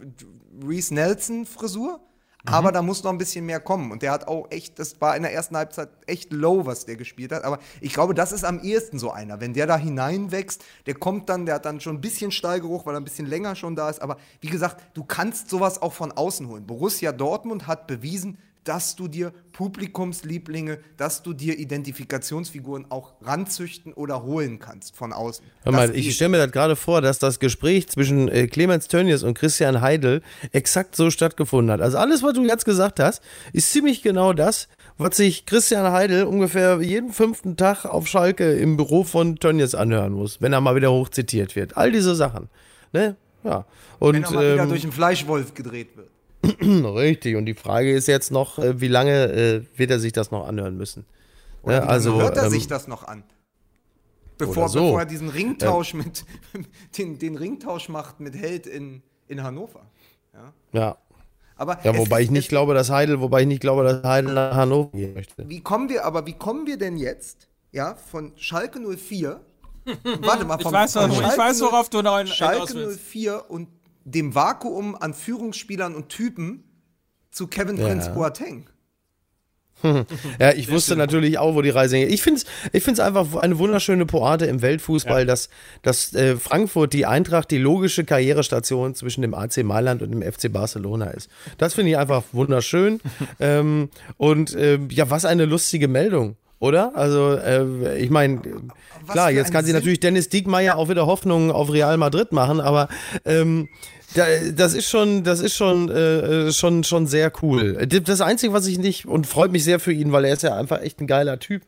Reese 0.67 0.93
Nelson 0.93 1.45
Frisur. 1.45 2.01
Aber 2.45 2.73
da 2.73 2.81
muss 2.81 3.03
noch 3.03 3.11
ein 3.11 3.17
bisschen 3.17 3.45
mehr 3.45 3.61
kommen. 3.61 3.91
Und 3.91 4.01
der 4.01 4.11
hat 4.11 4.27
auch 4.27 4.51
echt, 4.51 4.77
das 4.77 4.99
war 4.99 5.15
in 5.15 5.23
der 5.23 5.33
ersten 5.33 5.55
Halbzeit 5.55 5.89
echt 6.07 6.33
low, 6.33 6.65
was 6.65 6.85
der 6.85 6.97
gespielt 6.97 7.31
hat. 7.31 7.45
Aber 7.45 7.59
ich 7.79 7.93
glaube, 7.93 8.13
das 8.13 8.33
ist 8.33 8.43
am 8.43 8.59
ehesten 8.59 8.99
so 8.99 9.11
einer. 9.11 9.39
Wenn 9.39 9.53
der 9.53 9.65
da 9.65 9.77
hineinwächst, 9.77 10.63
der 10.85 10.95
kommt 10.95 11.29
dann, 11.29 11.45
der 11.45 11.55
hat 11.55 11.65
dann 11.65 11.79
schon 11.79 11.95
ein 11.97 12.01
bisschen 12.01 12.31
Stallgeruch, 12.31 12.85
weil 12.85 12.95
er 12.95 12.99
ein 12.99 13.05
bisschen 13.05 13.27
länger 13.27 13.55
schon 13.55 13.77
da 13.77 13.89
ist. 13.89 14.01
Aber 14.01 14.17
wie 14.41 14.49
gesagt, 14.49 14.83
du 14.93 15.05
kannst 15.05 15.49
sowas 15.49 15.81
auch 15.81 15.93
von 15.93 16.11
außen 16.11 16.47
holen. 16.49 16.67
Borussia 16.67 17.13
Dortmund 17.13 17.65
hat 17.67 17.87
bewiesen, 17.87 18.37
dass 18.63 18.95
du 18.95 19.07
dir 19.07 19.33
Publikumslieblinge, 19.51 20.79
dass 20.97 21.21
du 21.23 21.33
dir 21.33 21.57
Identifikationsfiguren 21.59 22.89
auch 22.89 23.13
ranzüchten 23.21 23.93
oder 23.93 24.23
holen 24.23 24.59
kannst 24.59 24.95
von 24.95 25.13
außen. 25.13 25.45
Hör 25.63 25.71
mal, 25.71 25.87
Das 25.87 25.97
ich 25.97 26.15
stelle 26.15 26.29
mir 26.29 26.37
das 26.37 26.51
gerade 26.51 26.75
vor, 26.75 27.01
dass 27.01 27.19
das 27.19 27.39
Gespräch 27.39 27.87
zwischen 27.87 28.27
äh, 28.29 28.47
Clemens 28.47 28.87
Tönnies 28.87 29.23
und 29.23 29.35
Christian 29.37 29.81
Heidel 29.81 30.21
exakt 30.51 30.95
so 30.95 31.11
stattgefunden 31.11 31.71
hat. 31.71 31.81
Also 31.81 31.97
alles, 31.97 32.23
was 32.23 32.33
du 32.33 32.43
jetzt 32.45 32.65
gesagt 32.65 32.99
hast, 32.99 33.21
ist 33.53 33.71
ziemlich 33.71 34.01
genau 34.01 34.33
das, 34.33 34.67
was 34.97 35.17
sich 35.17 35.45
Christian 35.45 35.91
Heidel 35.91 36.23
ungefähr 36.25 36.81
jeden 36.81 37.11
fünften 37.13 37.57
Tag 37.57 37.85
auf 37.85 38.07
Schalke 38.07 38.53
im 38.53 38.77
Büro 38.77 39.03
von 39.03 39.37
Tönnies 39.37 39.75
anhören 39.75 40.13
muss, 40.13 40.41
wenn 40.41 40.53
er 40.53 40.61
mal 40.61 40.75
wieder 40.75 40.91
hochzitiert 40.91 41.55
wird. 41.55 41.77
All 41.77 41.91
diese 41.91 42.15
Sachen. 42.15 42.49
Ne? 42.91 43.15
Ja. 43.43 43.65
Und, 43.99 44.13
wenn 44.15 44.23
er 44.23 44.31
mal 44.31 44.53
wieder 44.53 44.63
ähm, 44.63 44.69
durch 44.69 44.83
einen 44.83 44.91
Fleischwolf 44.91 45.53
gedreht 45.53 45.95
wird. 45.95 46.09
Richtig. 46.61 47.35
Und 47.35 47.45
die 47.45 47.53
Frage 47.53 47.91
ist 47.93 48.07
jetzt 48.07 48.31
noch, 48.31 48.59
äh, 48.59 48.79
wie 48.81 48.87
lange 48.87 49.31
äh, 49.31 49.61
wird 49.77 49.91
er 49.91 49.99
sich 49.99 50.11
das 50.13 50.31
noch 50.31 50.47
anhören 50.47 50.75
müssen? 50.77 51.05
Oder 51.61 51.83
wie 51.83 51.87
also, 51.87 52.09
lange 52.11 52.23
hört 52.23 52.37
er 52.37 52.45
ähm, 52.45 52.49
sich 52.51 52.67
das 52.67 52.87
noch 52.87 53.03
an? 53.07 53.23
Bevor, 54.37 54.67
so. 54.67 54.81
bevor 54.81 54.99
er 55.01 55.05
diesen 55.05 55.29
Ringtausch 55.29 55.93
mit 55.93 56.25
den, 56.97 57.19
den 57.19 57.37
Ringtausch 57.37 57.87
macht 57.89 58.19
mit 58.19 58.35
Held 58.35 58.67
in, 58.67 59.01
in 59.27 59.43
Hannover. 59.43 59.81
ja. 60.73 60.97
Aber 61.55 61.77
Ja, 61.83 61.95
wobei 61.95 62.19
ist- 62.21 62.25
ich 62.25 62.31
nicht 62.31 62.49
glaube, 62.49 62.73
dass 62.73 62.89
Heidel, 62.89 63.21
wobei 63.21 63.41
ich 63.41 63.47
nicht 63.47 63.61
glaube, 63.61 63.83
dass 63.83 64.03
Heidel 64.03 64.33
nach 64.33 64.55
Hannover 64.55 64.89
gehen 64.97 65.13
möchte. 65.13 65.47
Wie 65.47 65.61
kommen 65.61 65.87
wir, 65.87 66.03
aber 66.03 66.25
wie 66.25 66.33
kommen 66.33 66.65
wir 66.65 66.77
denn 66.77 66.97
jetzt, 66.97 67.47
ja, 67.71 67.93
von 67.95 68.33
Schalke 68.37 68.79
04, 68.79 69.39
warte 70.21 70.45
mal, 70.45 70.57
Ich 70.57 70.63
vom, 70.63 70.73
weiß, 70.73 70.93
von 70.93 71.07
noch- 71.09 71.15
ich 71.15 71.21
Schalke 71.21 71.37
weiß, 71.37 71.61
worauf 71.61 71.89
du 71.89 72.01
noch 72.01 72.25
Schalke 72.25 72.73
willst. 72.73 72.99
04 73.11 73.45
und 73.49 73.67
dem 74.05 74.35
Vakuum 74.35 74.95
an 74.95 75.13
Führungsspielern 75.13 75.95
und 75.95 76.09
Typen 76.09 76.63
zu 77.31 77.47
Kevin 77.47 77.77
Ja. 77.77 77.87
Prince 77.87 78.09
Boateng. 78.11 78.69
Ja, 80.39 80.53
ich 80.53 80.71
wusste 80.71 80.95
natürlich 80.95 81.37
auch, 81.37 81.55
wo 81.55 81.61
die 81.61 81.69
Reise 81.69 81.97
hingeht. 81.97 82.13
Ich 82.13 82.21
finde 82.21 82.39
es 82.41 82.45
ich 82.71 82.83
find's 82.83 83.01
einfach 83.01 83.35
eine 83.35 83.57
wunderschöne 83.59 84.05
Poate 84.05 84.45
im 84.45 84.61
Weltfußball, 84.61 85.25
dass, 85.25 85.49
dass 85.81 86.13
äh, 86.13 86.37
Frankfurt, 86.37 86.93
die 86.93 87.05
Eintracht, 87.05 87.51
die 87.51 87.57
logische 87.57 88.05
Karrierestation 88.05 88.95
zwischen 88.95 89.21
dem 89.21 89.33
AC 89.33 89.57
Mailand 89.63 90.01
und 90.01 90.11
dem 90.11 90.21
FC 90.21 90.51
Barcelona 90.51 91.07
ist. 91.07 91.29
Das 91.57 91.73
finde 91.73 91.91
ich 91.91 91.97
einfach 91.97 92.23
wunderschön. 92.31 93.01
ähm, 93.39 93.89
und 94.17 94.55
ähm, 94.57 94.87
ja, 94.89 95.09
was 95.09 95.25
eine 95.25 95.45
lustige 95.45 95.87
Meldung. 95.87 96.37
Oder? 96.63 96.95
Also, 96.95 97.33
äh, 97.33 97.99
ich 97.99 98.09
meine, 98.09 98.39
klar, 99.11 99.29
jetzt 99.29 99.51
kann 99.51 99.65
sie 99.65 99.73
natürlich 99.73 99.99
Dennis 99.99 100.29
Diekmeyer 100.29 100.77
auch 100.77 100.87
wieder 100.87 101.05
Hoffnungen 101.07 101.51
auf 101.51 101.69
Real 101.69 101.97
Madrid 101.97 102.31
machen, 102.31 102.61
aber 102.61 102.87
ähm, 103.25 103.67
da, 104.13 104.23
das 104.55 104.73
ist 104.73 104.89
schon, 104.89 105.25
das 105.25 105.41
ist 105.41 105.55
schon, 105.55 105.91
äh, 105.91 106.53
schon, 106.53 106.85
schon 106.85 107.05
sehr 107.05 107.33
cool. 107.41 107.85
Das 107.85 108.21
Einzige, 108.21 108.53
was 108.53 108.65
ich 108.67 108.77
nicht, 108.77 109.05
und 109.05 109.27
freut 109.27 109.51
mich 109.51 109.65
sehr 109.65 109.81
für 109.81 109.91
ihn, 109.91 110.13
weil 110.13 110.23
er 110.23 110.35
ist 110.35 110.43
ja 110.43 110.55
einfach 110.55 110.81
echt 110.81 111.01
ein 111.01 111.07
geiler 111.07 111.37
Typ 111.37 111.63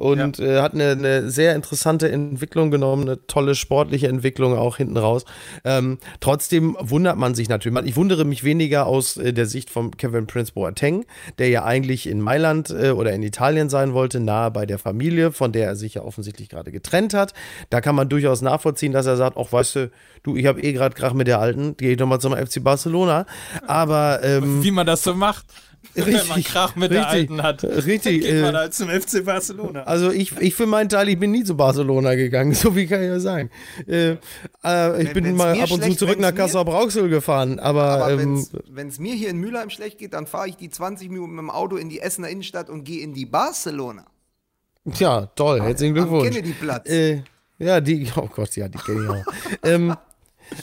und 0.00 0.40
äh, 0.40 0.62
hat 0.62 0.72
eine, 0.72 0.92
eine 0.92 1.30
sehr 1.30 1.54
interessante 1.54 2.10
Entwicklung 2.10 2.70
genommen, 2.70 3.02
eine 3.02 3.26
tolle 3.26 3.54
sportliche 3.54 4.08
Entwicklung 4.08 4.56
auch 4.56 4.78
hinten 4.78 4.96
raus. 4.96 5.26
Ähm, 5.62 5.98
trotzdem 6.20 6.74
wundert 6.80 7.18
man 7.18 7.34
sich 7.34 7.50
natürlich. 7.50 7.84
Ich 7.84 7.96
wundere 7.96 8.24
mich 8.24 8.42
weniger 8.42 8.86
aus 8.86 9.18
äh, 9.18 9.34
der 9.34 9.44
Sicht 9.44 9.68
von 9.68 9.94
Kevin 9.94 10.26
Prince 10.26 10.52
Boateng, 10.54 11.04
der 11.38 11.50
ja 11.50 11.64
eigentlich 11.64 12.08
in 12.08 12.22
Mailand 12.22 12.70
äh, 12.70 12.92
oder 12.92 13.12
in 13.12 13.22
Italien 13.22 13.68
sein 13.68 13.92
wollte, 13.92 14.20
nahe 14.20 14.50
bei 14.50 14.64
der 14.64 14.78
Familie, 14.78 15.32
von 15.32 15.52
der 15.52 15.66
er 15.66 15.76
sich 15.76 15.94
ja 15.94 16.02
offensichtlich 16.02 16.48
gerade 16.48 16.72
getrennt 16.72 17.12
hat. 17.12 17.34
Da 17.68 17.82
kann 17.82 17.94
man 17.94 18.08
durchaus 18.08 18.40
nachvollziehen, 18.40 18.92
dass 18.92 19.04
er 19.04 19.16
sagt, 19.16 19.36
auch 19.36 19.52
weißt 19.52 19.76
du, 19.76 19.90
du, 20.22 20.34
ich 20.34 20.46
habe 20.46 20.62
eh 20.62 20.72
gerade 20.72 20.94
Krach 20.94 21.12
mit 21.12 21.26
der 21.26 21.40
Alten, 21.40 21.76
gehe 21.76 21.92
ich 21.92 21.98
nochmal 21.98 22.20
zum 22.20 22.34
FC 22.34 22.64
Barcelona. 22.64 23.26
Aber 23.66 24.20
ähm, 24.24 24.62
Wie 24.62 24.70
man 24.70 24.86
das 24.86 25.02
so 25.02 25.14
macht. 25.14 25.44
Wenn 25.94 26.12
man 26.12 26.14
Richtig, 26.22 26.44
Krach 26.46 26.76
mit 26.76 26.90
der 26.92 27.00
richtig, 27.06 27.30
Alten 27.30 27.42
hat. 27.42 27.64
richtig, 27.64 28.22
Geht 28.22 28.42
man 28.42 28.54
äh, 28.54 28.58
halt 28.58 28.74
zum 28.74 28.88
FC 28.88 29.24
Barcelona. 29.24 29.82
Also 29.84 30.10
ich, 30.12 30.36
ich 30.38 30.54
für 30.54 30.66
meinen 30.66 30.88
Teil, 30.88 31.08
ich 31.08 31.18
bin 31.18 31.30
nie 31.32 31.42
zu 31.42 31.56
Barcelona 31.56 32.14
gegangen, 32.14 32.54
so 32.54 32.76
wie 32.76 32.86
kann 32.86 33.00
ich 33.02 33.08
ja 33.08 33.18
sagen. 33.18 33.50
Äh, 33.88 34.10
äh, 34.64 35.02
ich 35.02 35.14
Wenn- 35.14 35.24
bin 35.24 35.36
mal 35.36 35.58
ab 35.60 35.70
und 35.70 35.82
zu 35.82 35.94
zurück 35.96 36.20
nach 36.20 36.34
Kassel 36.34 36.64
Brauxel 36.64 37.08
gefahren, 37.08 37.58
aber, 37.58 38.04
Aber 38.04 38.10
ähm, 38.22 38.46
wenn 38.68 38.88
es 38.88 38.98
mir 39.00 39.14
hier 39.14 39.30
in 39.30 39.38
Mülheim 39.38 39.70
schlecht 39.70 39.98
geht, 39.98 40.12
dann 40.14 40.26
fahre 40.26 40.48
ich 40.48 40.56
die 40.56 40.70
20 40.70 41.08
Minuten 41.10 41.32
mit 41.32 41.40
dem 41.40 41.50
Auto 41.50 41.76
in 41.76 41.88
die 41.88 42.00
Essener 42.00 42.28
Innenstadt 42.28 42.70
und 42.70 42.84
gehe 42.84 43.02
in 43.02 43.12
die 43.14 43.26
Barcelona. 43.26 44.04
ja, 44.98 45.26
toll, 45.34 45.60
herzlichen 45.62 45.96
Am 45.98 46.04
Glückwunsch. 46.04 46.28
Kennedyplatz. 46.34 46.88
Äh, 46.88 47.22
ja, 47.58 47.80
die, 47.80 48.06
oh 48.16 48.28
Gott, 48.34 48.54
ja, 48.56 48.68
die 48.68 48.78
kenne 48.78 49.02
ich 49.02 49.08
auch. 49.08 49.32
ähm, 49.64 49.96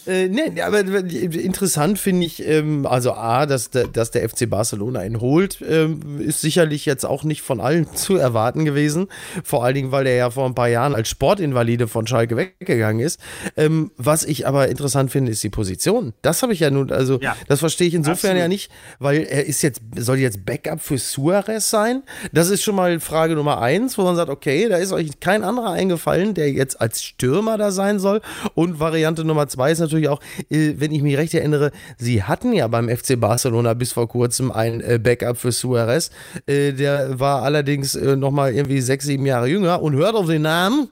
äh, 0.05 0.27
nee, 0.27 0.61
aber 0.61 0.79
interessant 0.79 1.99
finde 1.99 2.25
ich, 2.25 2.45
ähm, 2.47 2.85
also 2.85 3.13
A, 3.13 3.45
dass, 3.45 3.69
der- 3.69 3.88
dass 3.88 4.11
der 4.11 4.27
FC 4.27 4.49
Barcelona 4.49 5.03
ihn 5.05 5.19
holt, 5.21 5.59
ähm, 5.67 6.19
ist 6.19 6.41
sicherlich 6.41 6.85
jetzt 6.85 7.05
auch 7.05 7.23
nicht 7.23 7.41
von 7.41 7.59
allen 7.59 7.88
zu 7.95 8.15
erwarten 8.17 8.65
gewesen. 8.65 9.07
Vor 9.43 9.63
allen 9.63 9.75
Dingen, 9.75 9.91
weil 9.91 10.03
der 10.03 10.15
ja 10.15 10.29
vor 10.29 10.45
ein 10.45 10.55
paar 10.55 10.67
Jahren 10.69 10.95
als 10.95 11.09
Sportinvalide 11.09 11.88
von 11.88 12.07
Schalke 12.07 12.35
weggegangen 12.38 13.05
ist. 13.05 13.19
Ähm, 13.55 13.91
was 13.97 14.23
ich 14.23 14.47
aber 14.47 14.67
interessant 14.67 15.11
finde, 15.11 15.31
ist 15.31 15.43
die 15.43 15.49
Position. 15.49 16.13
Das 16.21 16.41
habe 16.43 16.53
ich 16.53 16.59
ja 16.59 16.69
nun, 16.71 16.91
also 16.91 17.19
Ja. 17.21 17.35
das 17.47 17.59
verstehe 17.59 17.88
ich 17.88 17.93
insofern 17.93 18.31
Absolut. 18.31 18.39
ja 18.41 18.47
nicht, 18.47 18.71
weil 18.99 19.23
er 19.23 19.45
ist 19.45 19.61
jetzt, 19.61 19.81
soll 19.95 20.17
jetzt 20.17 20.45
Backup 20.45 20.81
für 20.81 20.97
Suarez 20.97 21.69
sein? 21.69 22.03
Das 22.31 22.49
ist 22.49 22.63
schon 22.63 22.75
mal 22.75 22.99
Frage 22.99 23.35
Nummer 23.35 23.61
eins, 23.61 23.97
wo 23.97 24.03
man 24.03 24.15
sagt, 24.15 24.29
okay, 24.29 24.67
da 24.69 24.77
ist 24.77 24.91
euch 24.91 25.19
kein 25.19 25.43
anderer 25.43 25.71
eingefallen, 25.71 26.33
der 26.33 26.51
jetzt 26.51 26.79
als 26.81 27.01
Stürmer 27.03 27.57
da 27.57 27.71
sein 27.71 27.99
soll. 27.99 28.21
Und 28.53 28.79
Variante 28.79 29.23
Nummer 29.23 29.47
zwei 29.47 29.75
ist 29.78 29.82
natürlich 29.82 30.09
auch, 30.09 30.21
äh, 30.49 30.73
wenn 30.78 30.91
ich 30.91 31.01
mich 31.01 31.17
recht 31.17 31.34
erinnere, 31.34 31.71
sie 31.97 32.23
hatten 32.23 32.53
ja 32.53 32.67
beim 32.67 32.89
FC 32.89 33.19
Barcelona 33.19 33.73
bis 33.73 33.93
vor 33.93 34.07
kurzem 34.07 34.51
ein 34.51 34.82
äh, 34.82 34.99
Backup 35.01 35.38
für 35.38 35.51
Suarez. 35.51 36.09
Äh, 36.45 36.73
der 36.73 37.19
war 37.19 37.43
allerdings 37.43 37.95
nochmal 37.95 38.53
irgendwie 38.53 38.82
sechs, 38.82 39.05
sieben 39.05 39.25
Jahre 39.25 39.47
jünger 39.47 39.82
und 39.82 39.95
hört 39.95 40.15
auf 40.15 40.28
den 40.28 40.43
Namen. 40.43 40.89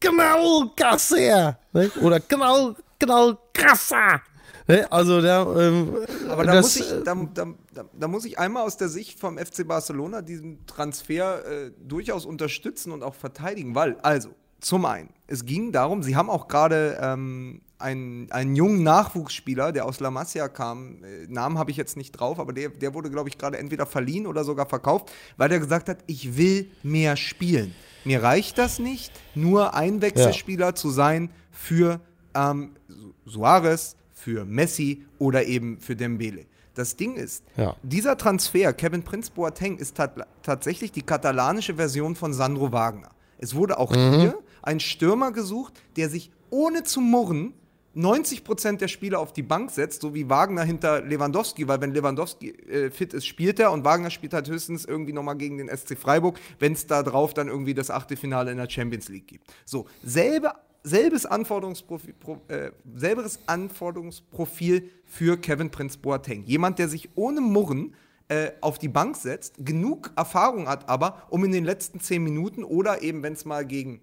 Genau, 0.00 0.72
Gasser. 0.76 1.58
Ne? 1.72 1.90
Oder 2.00 2.20
genau, 2.20 2.74
genau, 2.98 3.38
Gasser. 3.52 4.22
Ne? 4.66 4.90
Also 4.90 5.20
da, 5.20 5.42
ähm, 5.58 5.94
Aber 6.28 6.44
da, 6.44 6.54
das, 6.54 6.62
muss 6.62 6.76
ich, 6.76 7.04
da, 7.04 7.14
da, 7.34 7.84
da 7.92 8.08
muss 8.08 8.24
ich 8.24 8.38
einmal 8.38 8.62
aus 8.64 8.76
der 8.76 8.88
Sicht 8.88 9.18
vom 9.18 9.36
FC 9.36 9.66
Barcelona 9.66 10.22
diesen 10.22 10.64
Transfer 10.66 11.44
äh, 11.44 11.72
durchaus 11.78 12.24
unterstützen 12.24 12.92
und 12.92 13.02
auch 13.02 13.14
verteidigen, 13.14 13.74
weil, 13.74 13.96
also, 14.02 14.30
zum 14.60 14.84
einen, 14.84 15.08
es 15.26 15.44
ging 15.44 15.72
darum, 15.72 16.02
sie 16.02 16.16
haben 16.16 16.28
auch 16.30 16.48
gerade 16.48 16.98
ähm, 17.00 17.60
einen, 17.78 18.30
einen 18.30 18.54
jungen 18.56 18.82
Nachwuchsspieler, 18.82 19.72
der 19.72 19.86
aus 19.86 20.00
La 20.00 20.10
Masia 20.10 20.48
kam, 20.48 21.02
äh, 21.02 21.26
Namen 21.28 21.56
habe 21.58 21.70
ich 21.70 21.76
jetzt 21.76 21.96
nicht 21.96 22.12
drauf, 22.12 22.38
aber 22.38 22.52
der, 22.52 22.68
der 22.68 22.92
wurde, 22.94 23.10
glaube 23.10 23.28
ich, 23.28 23.38
gerade 23.38 23.56
entweder 23.58 23.86
verliehen 23.86 24.26
oder 24.26 24.44
sogar 24.44 24.66
verkauft, 24.66 25.10
weil 25.36 25.48
der 25.48 25.60
gesagt 25.60 25.88
hat, 25.88 25.98
ich 26.06 26.36
will 26.36 26.70
mehr 26.82 27.16
spielen. 27.16 27.74
Mir 28.04 28.22
reicht 28.22 28.58
das 28.58 28.78
nicht, 28.78 29.12
nur 29.34 29.74
Einwechselspieler 29.74 30.74
zu 30.74 30.90
sein 30.90 31.30
für 31.50 32.00
ähm, 32.34 32.72
Su- 32.88 33.12
Suarez, 33.26 33.96
für 34.12 34.44
Messi 34.44 35.06
oder 35.18 35.44
eben 35.46 35.78
für 35.80 35.96
Dembele. 35.96 36.44
Das 36.74 36.96
Ding 36.96 37.16
ist, 37.16 37.42
Ja. 37.56 37.74
dieser 37.82 38.16
Transfer, 38.16 38.72
Kevin 38.74 39.02
Prince 39.02 39.30
Boateng, 39.34 39.78
ist 39.78 39.96
tat 39.96 40.12
tatsächlich 40.42 40.92
die 40.92 41.02
katalanische 41.02 41.74
Version 41.74 42.14
von 42.14 42.32
Sandro 42.34 42.70
Wagner. 42.72 43.08
Es 43.38 43.54
wurde 43.54 43.78
auch 43.78 43.92
hier 43.94 44.34
ein 44.62 44.80
Stürmer 44.80 45.32
gesucht, 45.32 45.74
der 45.96 46.08
sich 46.08 46.30
ohne 46.50 46.82
zu 46.82 47.00
murren 47.00 47.54
90% 47.96 48.76
der 48.76 48.88
Spieler 48.88 49.18
auf 49.18 49.32
die 49.32 49.42
Bank 49.42 49.70
setzt, 49.70 50.02
so 50.02 50.14
wie 50.14 50.28
Wagner 50.28 50.62
hinter 50.62 51.02
Lewandowski, 51.02 51.66
weil 51.66 51.80
wenn 51.80 51.92
Lewandowski 51.92 52.50
äh, 52.50 52.90
fit 52.90 53.12
ist, 53.14 53.26
spielt 53.26 53.58
er 53.58 53.72
und 53.72 53.84
Wagner 53.84 54.10
spielt 54.10 54.32
halt 54.32 54.48
höchstens 54.48 54.84
irgendwie 54.84 55.12
nochmal 55.12 55.36
gegen 55.36 55.58
den 55.58 55.68
SC 55.68 55.98
Freiburg, 55.98 56.38
wenn 56.60 56.72
es 56.74 56.86
da 56.86 57.02
drauf 57.02 57.34
dann 57.34 57.48
irgendwie 57.48 57.74
das 57.74 57.90
Achtelfinale 57.90 58.52
in 58.52 58.58
der 58.58 58.70
Champions 58.70 59.08
League 59.08 59.26
gibt. 59.26 59.44
So, 59.64 59.86
selbe, 60.04 60.52
selbes, 60.84 61.26
Anforderungsprofil, 61.26 62.14
pro, 62.14 62.40
äh, 62.46 62.70
selberes 62.94 63.40
Anforderungsprofil 63.46 64.88
für 65.04 65.36
Kevin 65.36 65.70
Prince 65.70 65.98
Boateng. 65.98 66.44
Jemand, 66.44 66.78
der 66.78 66.88
sich 66.88 67.10
ohne 67.16 67.40
Murren 67.40 67.94
äh, 68.28 68.52
auf 68.60 68.78
die 68.78 68.88
Bank 68.88 69.16
setzt, 69.16 69.54
genug 69.58 70.12
Erfahrung 70.14 70.68
hat 70.68 70.88
aber, 70.88 71.26
um 71.30 71.44
in 71.44 71.50
den 71.50 71.64
letzten 71.64 71.98
10 71.98 72.22
Minuten 72.22 72.62
oder 72.62 73.02
eben, 73.02 73.24
wenn 73.24 73.32
es 73.32 73.44
mal 73.44 73.66
gegen 73.66 74.00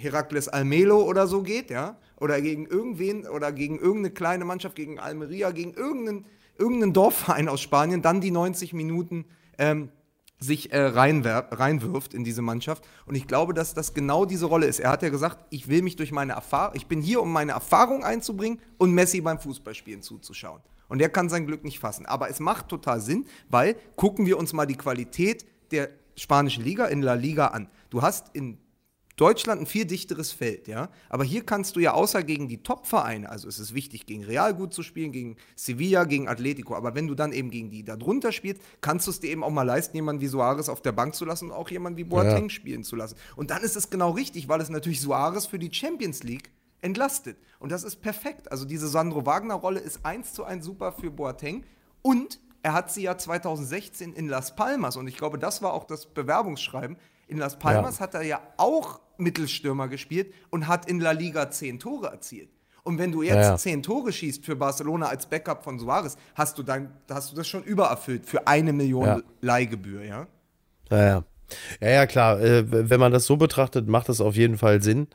Herakles 0.00 0.48
Almelo 0.48 1.02
oder 1.02 1.26
so 1.26 1.42
geht, 1.42 1.70
ja, 1.70 1.96
oder 2.16 2.40
gegen 2.40 2.66
irgendwen 2.66 3.26
oder 3.26 3.52
gegen 3.52 3.78
irgendeine 3.78 4.10
kleine 4.10 4.44
Mannschaft, 4.44 4.74
gegen 4.74 4.98
Almeria, 4.98 5.50
gegen 5.50 5.74
irgendeinen, 5.74 6.26
irgendeinen 6.58 6.92
Dorfverein 6.92 7.48
aus 7.48 7.60
Spanien, 7.60 8.02
dann 8.02 8.20
die 8.20 8.30
90 8.30 8.72
Minuten 8.72 9.26
ähm, 9.58 9.90
sich 10.38 10.72
äh, 10.72 10.80
reinwirft 10.80 12.14
in 12.14 12.24
diese 12.24 12.42
Mannschaft. 12.42 12.86
Und 13.04 13.14
ich 13.14 13.26
glaube, 13.26 13.52
dass 13.52 13.74
das 13.74 13.92
genau 13.92 14.24
diese 14.24 14.46
Rolle 14.46 14.66
ist. 14.66 14.80
Er 14.80 14.90
hat 14.90 15.02
ja 15.02 15.10
gesagt, 15.10 15.38
ich 15.50 15.68
will 15.68 15.82
mich 15.82 15.96
durch 15.96 16.12
meine 16.12 16.32
Erfahrung, 16.32 16.74
ich 16.76 16.86
bin 16.86 17.02
hier, 17.02 17.20
um 17.20 17.30
meine 17.30 17.52
Erfahrung 17.52 18.04
einzubringen 18.04 18.58
und 18.78 18.92
Messi 18.92 19.20
beim 19.20 19.38
Fußballspielen 19.38 20.02
zuzuschauen. 20.02 20.62
Und 20.88 21.00
er 21.00 21.10
kann 21.10 21.28
sein 21.28 21.46
Glück 21.46 21.62
nicht 21.62 21.78
fassen. 21.78 22.06
Aber 22.06 22.30
es 22.30 22.40
macht 22.40 22.68
total 22.68 23.00
Sinn, 23.00 23.26
weil 23.48 23.76
gucken 23.96 24.26
wir 24.26 24.38
uns 24.38 24.52
mal 24.52 24.66
die 24.66 24.76
Qualität 24.76 25.44
der 25.70 25.90
spanischen 26.16 26.64
Liga 26.64 26.86
in 26.86 27.02
La 27.02 27.14
Liga 27.14 27.48
an. 27.48 27.68
Du 27.90 28.02
hast 28.02 28.34
in 28.34 28.58
Deutschland 29.16 29.60
ein 29.60 29.66
viel 29.66 29.84
dichteres 29.84 30.32
Feld, 30.32 30.66
ja. 30.66 30.88
Aber 31.08 31.24
hier 31.24 31.44
kannst 31.44 31.76
du 31.76 31.80
ja 31.80 31.92
außer 31.92 32.22
gegen 32.22 32.48
die 32.48 32.62
Top-Vereine, 32.62 33.28
also 33.28 33.48
es 33.48 33.58
ist 33.58 33.74
wichtig, 33.74 34.06
gegen 34.06 34.24
Real 34.24 34.54
gut 34.54 34.72
zu 34.72 34.82
spielen, 34.82 35.12
gegen 35.12 35.36
Sevilla, 35.56 36.04
gegen 36.04 36.28
Atletico, 36.28 36.74
aber 36.74 36.94
wenn 36.94 37.06
du 37.06 37.14
dann 37.14 37.32
eben 37.32 37.50
gegen 37.50 37.70
die 37.70 37.84
da 37.84 37.96
drunter 37.96 38.32
spielst, 38.32 38.62
kannst 38.80 39.06
du 39.06 39.10
es 39.10 39.20
dir 39.20 39.30
eben 39.30 39.44
auch 39.44 39.50
mal 39.50 39.62
leisten, 39.62 39.96
jemanden 39.96 40.22
wie 40.22 40.28
Suarez 40.28 40.68
auf 40.68 40.80
der 40.80 40.92
Bank 40.92 41.14
zu 41.14 41.24
lassen 41.24 41.50
und 41.50 41.52
auch 41.52 41.70
jemanden 41.70 41.98
wie 41.98 42.04
Boateng 42.04 42.48
spielen 42.48 42.82
zu 42.82 42.96
lassen. 42.96 43.16
Und 43.36 43.50
dann 43.50 43.62
ist 43.62 43.76
es 43.76 43.90
genau 43.90 44.10
richtig, 44.10 44.48
weil 44.48 44.60
es 44.60 44.70
natürlich 44.70 45.00
Suarez 45.00 45.46
für 45.46 45.58
die 45.58 45.72
Champions 45.72 46.22
League 46.22 46.50
entlastet. 46.80 47.36
Und 47.58 47.72
das 47.72 47.84
ist 47.84 47.96
perfekt. 47.96 48.50
Also 48.50 48.64
diese 48.64 48.88
Sandro 48.88 49.26
Wagner-Rolle 49.26 49.80
ist 49.80 50.04
eins 50.04 50.32
zu 50.32 50.44
eins 50.44 50.64
super 50.64 50.92
für 50.92 51.10
Boateng 51.10 51.64
und 52.02 52.40
er 52.62 52.72
hat 52.74 52.92
sie 52.92 53.02
ja 53.02 53.16
2016 53.16 54.12
in 54.12 54.28
Las 54.28 54.54
Palmas 54.54 54.96
und 54.96 55.08
ich 55.08 55.16
glaube, 55.16 55.38
das 55.38 55.62
war 55.62 55.72
auch 55.72 55.84
das 55.84 56.06
Bewerbungsschreiben. 56.06 56.96
In 57.30 57.38
Las 57.38 57.58
Palmas 57.58 58.00
hat 58.00 58.14
er 58.14 58.22
ja 58.22 58.40
auch 58.56 59.00
Mittelstürmer 59.18 59.88
gespielt 59.88 60.32
und 60.50 60.66
hat 60.66 60.86
in 60.88 61.00
La 61.00 61.12
Liga 61.12 61.50
zehn 61.50 61.78
Tore 61.78 62.08
erzielt. 62.08 62.50
Und 62.82 62.98
wenn 62.98 63.12
du 63.12 63.22
jetzt 63.22 63.34
Ja, 63.36 63.42
ja. 63.50 63.56
zehn 63.56 63.82
Tore 63.82 64.10
schießt 64.12 64.44
für 64.44 64.56
Barcelona 64.56 65.06
als 65.06 65.26
Backup 65.26 65.62
von 65.62 65.78
Suarez, 65.78 66.16
hast 66.34 66.58
du 66.58 66.62
dann 66.62 66.90
hast 67.10 67.30
du 67.30 67.36
das 67.36 67.46
schon 67.46 67.62
übererfüllt 67.62 68.26
für 68.26 68.46
eine 68.46 68.72
Million 68.72 69.06
Ja. 69.06 69.20
Leihgebühr, 69.42 70.02
ja? 70.04 70.26
Ja, 70.90 71.04
ja. 71.04 71.24
Ja, 71.80 71.88
ja, 71.90 72.06
klar. 72.06 72.40
Äh, 72.40 72.64
wenn 72.90 73.00
man 73.00 73.12
das 73.12 73.26
so 73.26 73.36
betrachtet, 73.36 73.86
macht 73.88 74.08
das 74.08 74.20
auf 74.20 74.34
jeden 74.36 74.56
Fall 74.56 74.82
Sinn. 74.82 75.08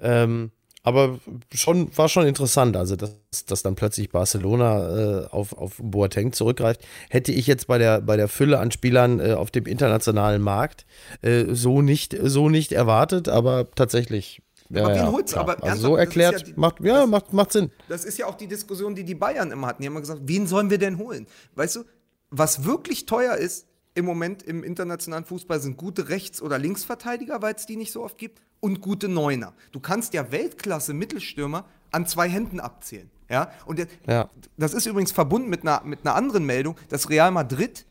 Ähm, 0.00 0.50
aber 0.82 1.18
schon, 1.52 1.94
war 1.96 2.08
schon 2.08 2.26
interessant, 2.26 2.76
also 2.76 2.96
dass, 2.96 3.14
dass 3.46 3.62
dann 3.62 3.74
plötzlich 3.74 4.10
Barcelona 4.10 5.22
äh, 5.24 5.26
auf, 5.26 5.52
auf 5.52 5.74
Boateng 5.82 6.32
zurückgreift. 6.32 6.80
Hätte 7.10 7.32
ich 7.32 7.46
jetzt 7.46 7.66
bei 7.66 7.78
der, 7.78 8.00
bei 8.00 8.16
der 8.16 8.28
Fülle 8.28 8.58
an 8.58 8.70
Spielern 8.70 9.20
äh, 9.20 9.32
auf 9.34 9.50
dem 9.50 9.66
internationalen 9.66 10.40
Markt 10.42 10.86
äh, 11.22 11.44
so, 11.54 11.82
nicht, 11.82 12.16
so 12.22 12.48
nicht 12.48 12.72
erwartet, 12.72 13.28
aber 13.28 13.70
tatsächlich. 13.74 14.40
Ja, 14.70 14.84
Aber 14.84 14.90
wen 14.94 14.96
ja, 14.96 15.12
holt's? 15.12 15.34
Aber 15.34 15.62
also 15.64 15.88
so 15.88 15.96
erklärt, 15.96 16.38
ja 16.40 16.44
die- 16.46 16.52
macht, 16.56 16.76
ja, 16.80 17.00
das- 17.00 17.08
macht, 17.10 17.32
macht 17.32 17.52
Sinn. 17.52 17.70
Das 17.88 18.04
ist 18.04 18.18
ja 18.18 18.26
auch 18.26 18.36
die 18.36 18.46
Diskussion, 18.46 18.94
die 18.94 19.04
die 19.04 19.16
Bayern 19.16 19.50
immer 19.50 19.66
hatten. 19.66 19.82
Die 19.82 19.86
haben 19.88 19.94
immer 19.94 20.00
gesagt, 20.00 20.20
wen 20.24 20.46
sollen 20.46 20.70
wir 20.70 20.78
denn 20.78 20.96
holen? 20.98 21.26
Weißt 21.56 21.76
du, 21.76 21.84
was 22.30 22.64
wirklich 22.64 23.04
teuer 23.06 23.34
ist 23.34 23.66
im 23.94 24.04
Moment 24.04 24.42
im 24.42 24.62
internationalen 24.62 25.24
Fußball, 25.24 25.60
sind 25.60 25.76
gute 25.76 26.08
Rechts- 26.08 26.40
oder 26.42 26.58
Linksverteidiger, 26.58 27.42
weil 27.42 27.54
es 27.54 27.66
die 27.66 27.76
nicht 27.76 27.92
so 27.92 28.02
oft 28.02 28.18
gibt, 28.18 28.40
und 28.60 28.80
gute 28.82 29.08
Neuner. 29.08 29.54
Du 29.72 29.80
kannst 29.80 30.12
ja 30.12 30.30
Weltklasse-Mittelstürmer 30.30 31.64
an 31.92 32.06
zwei 32.06 32.28
Händen 32.28 32.60
abzählen. 32.60 33.10
Ja, 33.28 33.50
und 33.64 33.86
Ja. 34.06 34.28
das 34.56 34.74
ist 34.74 34.86
übrigens 34.86 35.12
verbunden 35.12 35.48
mit 35.48 35.62
einer, 35.62 35.82
mit 35.84 36.00
einer 36.04 36.14
anderen 36.14 36.44
Meldung, 36.44 36.76
dass 36.88 37.08
Real 37.08 37.30
Madrid 37.30 37.86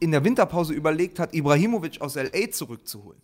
in 0.00 0.10
der 0.12 0.22
Winterpause 0.24 0.72
überlegt 0.74 1.18
hat, 1.18 1.34
Ibrahimovic 1.34 2.00
aus 2.00 2.14
LA 2.16 2.50
zurückzuholen. 2.50 3.20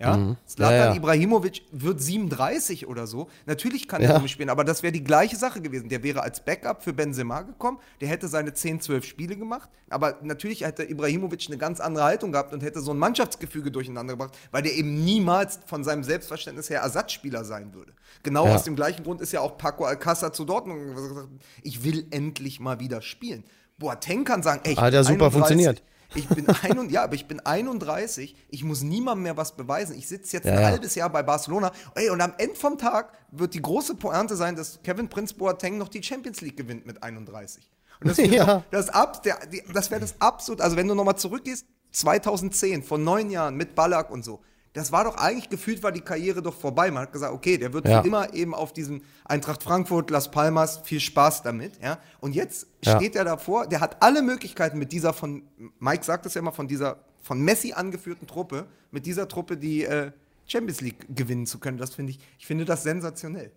Ja, 0.00 0.36
Zlatan 0.46 0.74
Ja, 0.78 0.84
ja. 0.86 0.94
Ibrahimovic 0.94 1.62
wird 1.72 2.00
37 2.00 2.86
oder 2.88 3.06
so. 3.06 3.28
Natürlich 3.44 3.86
kann 3.86 4.00
Ja. 4.00 4.12
er 4.12 4.20
mitspielen, 4.20 4.48
aber 4.48 4.64
das 4.64 4.82
wäre 4.82 4.92
die 4.92 5.04
gleiche 5.04 5.36
Sache 5.36 5.60
gewesen. 5.60 5.90
Der 5.90 6.02
wäre 6.02 6.22
als 6.22 6.42
Backup 6.42 6.82
für 6.82 6.94
Benzema 6.94 7.42
gekommen, 7.42 7.78
der 8.00 8.08
hätte 8.08 8.26
seine 8.28 8.54
10, 8.54 8.80
12 8.80 9.04
Spiele 9.04 9.36
gemacht, 9.36 9.68
aber 9.90 10.16
natürlich 10.22 10.62
hätte 10.64 10.84
Ibrahimovic 10.84 11.44
eine 11.48 11.58
ganz 11.58 11.80
andere 11.80 12.04
Haltung 12.04 12.32
gehabt 12.32 12.54
und 12.54 12.62
hätte 12.62 12.80
so 12.80 12.92
ein 12.92 12.98
Mannschaftsgefüge 12.98 13.70
durcheinander 13.70 14.14
gebracht, 14.14 14.36
weil 14.50 14.62
der 14.62 14.74
eben 14.74 15.04
niemals 15.04 15.60
von 15.66 15.84
seinem 15.84 16.02
Selbstverständnis 16.02 16.70
her 16.70 16.80
Ersatzspieler 16.80 17.44
sein 17.44 17.74
würde. 17.74 17.92
Genau 18.22 18.46
Ja. 18.46 18.54
aus 18.54 18.64
dem 18.64 18.76
gleichen 18.76 19.04
Grund 19.04 19.20
ist 19.20 19.32
ja 19.32 19.40
auch 19.40 19.58
Paco 19.58 19.84
Alcázar 19.84 20.32
zu 20.32 20.46
Dortmund 20.46 20.96
gesagt, 20.96 21.28
ich 21.62 21.84
will 21.84 22.06
endlich 22.10 22.58
mal 22.58 22.80
wieder 22.80 23.02
spielen. 23.02 23.44
Boateng 23.78 24.24
kann 24.24 24.42
sagen, 24.42 24.60
ey, 24.64 24.72
ich 24.72 24.78
Hat 24.80 24.92
ja 24.94 25.02
super 25.02 25.26
31, 25.26 25.32
funktioniert. 25.34 25.82
Ich 26.14 26.28
bin, 26.28 26.48
ein, 26.48 26.90
ja, 26.90 27.04
aber 27.04 27.14
ich 27.14 27.26
bin 27.26 27.40
31, 27.40 28.34
ich 28.48 28.64
muss 28.64 28.82
niemandem 28.82 29.22
mehr 29.22 29.36
was 29.36 29.56
beweisen. 29.56 29.96
Ich 29.96 30.08
sitze 30.08 30.36
jetzt 30.36 30.46
Ja, 30.46 30.52
ein 30.52 30.60
ja. 30.60 30.66
halbes 30.66 30.94
Jahr 30.94 31.08
bei 31.10 31.22
Barcelona. 31.22 31.70
Ey, 31.94 32.10
und 32.10 32.20
am 32.20 32.34
Ende 32.38 32.56
vom 32.56 32.78
Tag 32.78 33.12
wird 33.30 33.54
die 33.54 33.62
große 33.62 33.94
Pointe 33.94 34.34
sein, 34.36 34.56
dass 34.56 34.80
Kevin 34.82 35.08
Prince 35.08 35.34
Boateng 35.34 35.78
noch 35.78 35.88
die 35.88 36.02
Champions 36.02 36.40
League 36.40 36.56
gewinnt 36.56 36.86
mit 36.86 37.02
31. 37.02 37.70
Und 38.00 38.08
das 38.10 38.18
wäre 38.18 38.34
Ja. 38.34 38.64
das, 38.70 38.88
ab, 38.88 39.22
der, 39.22 39.38
das, 39.72 39.90
wäre 39.90 40.00
das 40.00 40.14
absolut, 40.20 40.60
also 40.60 40.76
wenn 40.76 40.88
du 40.88 40.94
nochmal 40.94 41.16
zurückgehst, 41.16 41.66
2010, 41.92 42.82
vor 42.82 42.98
neun 42.98 43.30
Jahren 43.30 43.56
mit 43.56 43.74
Ballack 43.74 44.10
und 44.10 44.24
so, 44.24 44.42
das 44.72 44.92
war 44.92 45.04
doch 45.04 45.16
eigentlich 45.16 45.48
gefühlt, 45.48 45.82
war 45.82 45.90
die 45.92 46.00
Karriere 46.00 46.42
doch 46.42 46.54
vorbei. 46.54 46.90
Man 46.90 47.02
hat 47.04 47.12
gesagt, 47.12 47.32
okay, 47.34 47.58
der 47.58 47.72
wird 47.72 47.88
Ja. 47.88 48.00
immer 48.02 48.32
eben 48.34 48.54
auf 48.54 48.72
diesem 48.72 49.02
Eintracht 49.24 49.62
Frankfurt, 49.62 50.10
Las 50.10 50.30
Palmas, 50.30 50.80
viel 50.84 51.00
Spaß 51.00 51.42
damit. 51.42 51.80
Ja? 51.82 51.98
Und 52.20 52.34
jetzt 52.34 52.66
Ja. 52.84 52.96
steht 52.96 53.16
er 53.16 53.24
davor, 53.24 53.66
der 53.66 53.80
hat 53.80 54.02
alle 54.02 54.22
Möglichkeiten 54.22 54.78
mit 54.78 54.92
dieser 54.92 55.12
von, 55.12 55.42
Mike 55.80 56.04
sagt 56.04 56.26
es 56.26 56.34
ja 56.34 56.40
immer, 56.40 56.52
von 56.52 56.68
dieser 56.68 56.98
von 57.22 57.40
Messi 57.40 57.72
angeführten 57.72 58.26
Truppe, 58.26 58.66
mit 58.90 59.04
dieser 59.06 59.28
Truppe 59.28 59.56
die 59.56 59.84
äh, 59.84 60.10
Champions 60.46 60.80
League 60.80 61.04
gewinnen 61.14 61.46
zu 61.46 61.58
können. 61.58 61.76
Das 61.76 61.94
finde 61.94 62.12
ich, 62.12 62.18
ich 62.38 62.46
finde 62.46 62.64
das 62.64 62.82
sensationell. 62.82 63.52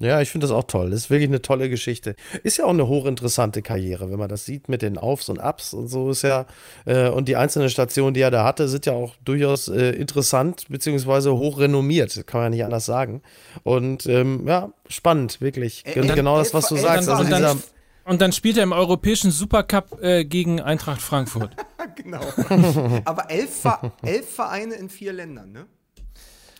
Ja, 0.00 0.20
ich 0.20 0.30
finde 0.30 0.46
das 0.46 0.52
auch 0.54 0.62
toll. 0.62 0.90
Das 0.90 1.00
ist 1.00 1.10
wirklich 1.10 1.28
eine 1.28 1.42
tolle 1.42 1.68
Geschichte. 1.68 2.14
Ist 2.44 2.56
ja 2.58 2.66
auch 2.66 2.70
eine 2.70 2.86
hochinteressante 2.86 3.62
Karriere, 3.62 4.12
wenn 4.12 4.18
man 4.18 4.28
das 4.28 4.44
sieht 4.44 4.68
mit 4.68 4.80
den 4.80 4.96
Aufs 4.96 5.28
und 5.28 5.38
Ups 5.38 5.74
und 5.74 5.88
so 5.88 6.10
ist 6.10 6.22
ja. 6.22 6.46
Äh, 6.86 7.08
und 7.08 7.26
die 7.26 7.34
einzelnen 7.34 7.68
Stationen, 7.68 8.14
die 8.14 8.20
er 8.20 8.30
da 8.30 8.44
hatte, 8.44 8.68
sind 8.68 8.86
ja 8.86 8.92
auch 8.92 9.16
durchaus 9.24 9.66
äh, 9.66 9.90
interessant 9.90 10.66
beziehungsweise 10.68 11.34
hochrenommiert, 11.36 12.26
kann 12.28 12.40
man 12.42 12.52
ja 12.52 12.56
nicht 12.58 12.64
anders 12.64 12.86
sagen. 12.86 13.22
Und 13.64 14.06
ähm, 14.06 14.46
ja, 14.46 14.70
spannend, 14.88 15.40
wirklich. 15.40 15.82
Ä- 15.84 15.94
Gen- 15.94 16.06
dann- 16.06 16.16
genau 16.16 16.38
das, 16.38 16.54
was 16.54 16.68
du 16.68 16.76
sagst. 16.76 17.08
elf- 17.08 17.10
Also 17.10 17.22
und, 17.22 17.26
dieser, 17.26 17.40
dann, 17.40 17.62
und 18.04 18.20
dann 18.20 18.30
spielt 18.32 18.56
er 18.56 18.62
im 18.62 18.72
europäischen 18.72 19.32
Supercup 19.32 20.00
äh, 20.00 20.24
gegen 20.24 20.60
Eintracht 20.60 21.00
Frankfurt. 21.02 21.50
genau. 21.96 22.20
Aber 23.04 23.30
elf, 23.32 23.50
Ver- 23.62 23.92
elf 24.02 24.28
Vereine 24.32 24.74
in 24.74 24.90
vier 24.90 25.12
Ländern, 25.12 25.50
ne? 25.50 25.66